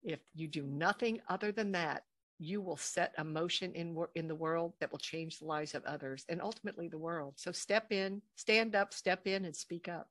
If 0.02 0.20
you 0.34 0.48
do 0.48 0.62
nothing 0.62 1.20
other 1.28 1.52
than 1.52 1.72
that, 1.72 2.04
you 2.40 2.62
will 2.62 2.76
set 2.76 3.12
a 3.18 3.24
motion 3.24 3.72
in 3.74 3.94
in 4.14 4.26
the 4.26 4.34
world 4.34 4.72
that 4.80 4.90
will 4.90 4.98
change 4.98 5.38
the 5.38 5.44
lives 5.44 5.74
of 5.74 5.84
others 5.84 6.24
and 6.28 6.40
ultimately 6.40 6.88
the 6.88 6.98
world. 6.98 7.34
So 7.36 7.52
step 7.52 7.92
in, 7.92 8.22
stand 8.34 8.74
up, 8.74 8.94
step 8.94 9.26
in, 9.26 9.44
and 9.44 9.54
speak 9.54 9.88
up. 9.88 10.08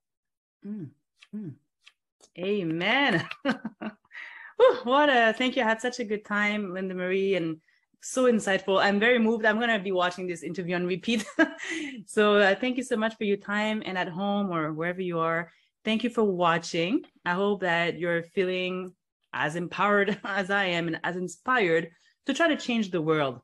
Mm, 0.66 0.90
mm. 1.36 1.54
Amen. 2.38 3.28
Whew, 3.44 4.76
what 4.84 5.10
a 5.10 5.34
thank 5.36 5.56
you. 5.56 5.64
I 5.64 5.66
had 5.66 5.82
such 5.82 6.00
a 6.00 6.04
good 6.04 6.24
time, 6.24 6.72
Linda 6.72 6.94
Marie, 6.94 7.36
and 7.36 7.58
so 8.02 8.26
insightful. 8.26 8.82
I'm 8.82 9.00
very 9.00 9.18
moved. 9.18 9.46
I'm 9.46 9.58
going 9.58 9.76
to 9.76 9.80
be 9.80 9.92
watching 9.92 10.28
this 10.28 10.44
interview 10.44 10.76
on 10.76 10.86
repeat. 10.86 11.26
so 12.06 12.36
uh, 12.36 12.56
thank 12.56 12.78
you 12.78 12.84
so 12.84 12.96
much 12.96 13.16
for 13.18 13.24
your 13.24 13.38
time 13.38 13.82
and 13.86 13.98
at 13.98 14.08
home 14.08 14.52
or 14.52 14.72
wherever 14.72 15.02
you 15.02 15.20
are. 15.20 15.52
Thank 15.84 16.04
you 16.04 16.10
for 16.10 16.24
watching. 16.24 17.04
I 17.26 17.34
hope 17.34 17.62
that 17.62 17.98
you're 17.98 18.24
feeling 18.24 18.94
as 19.34 19.56
empowered 19.56 20.20
as 20.24 20.52
I 20.52 20.66
am 20.66 20.88
and 20.88 21.00
as 21.04 21.16
inspired 21.16 21.90
to 22.30 22.34
try 22.36 22.48
to 22.48 22.56
change 22.56 22.92
the 22.92 23.02
world 23.02 23.42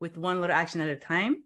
with 0.00 0.18
one 0.18 0.40
little 0.40 0.54
action 0.54 0.80
at 0.80 0.88
a 0.88 0.96
time. 0.96 1.42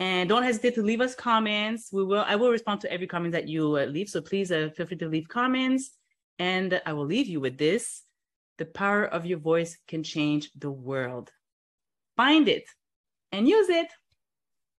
And 0.00 0.28
don't 0.28 0.42
hesitate 0.42 0.74
to 0.76 0.82
leave 0.82 1.00
us 1.00 1.14
comments. 1.14 1.90
We 1.92 2.04
will. 2.04 2.24
I 2.26 2.36
will 2.36 2.50
respond 2.50 2.80
to 2.82 2.92
every 2.92 3.06
comment 3.06 3.32
that 3.32 3.48
you 3.48 3.76
uh, 3.76 3.84
leave. 3.84 4.08
So 4.08 4.20
please 4.20 4.50
uh, 4.52 4.70
feel 4.76 4.86
free 4.86 4.96
to 4.98 5.08
leave 5.08 5.28
comments. 5.28 5.90
And 6.38 6.80
I 6.86 6.92
will 6.92 7.04
leave 7.04 7.26
you 7.26 7.40
with 7.40 7.58
this: 7.58 8.02
the 8.58 8.64
power 8.64 9.04
of 9.04 9.26
your 9.26 9.38
voice 9.38 9.76
can 9.88 10.02
change 10.02 10.50
the 10.56 10.70
world. 10.70 11.30
Find 12.16 12.48
it 12.48 12.64
and 13.32 13.48
use 13.48 13.68
it. 13.68 13.88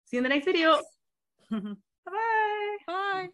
See 0.06 0.16
you 0.16 0.18
in 0.18 0.22
the 0.22 0.28
next 0.30 0.44
video. 0.44 0.80
Bye-bye. 1.50 2.76
Bye. 2.86 3.28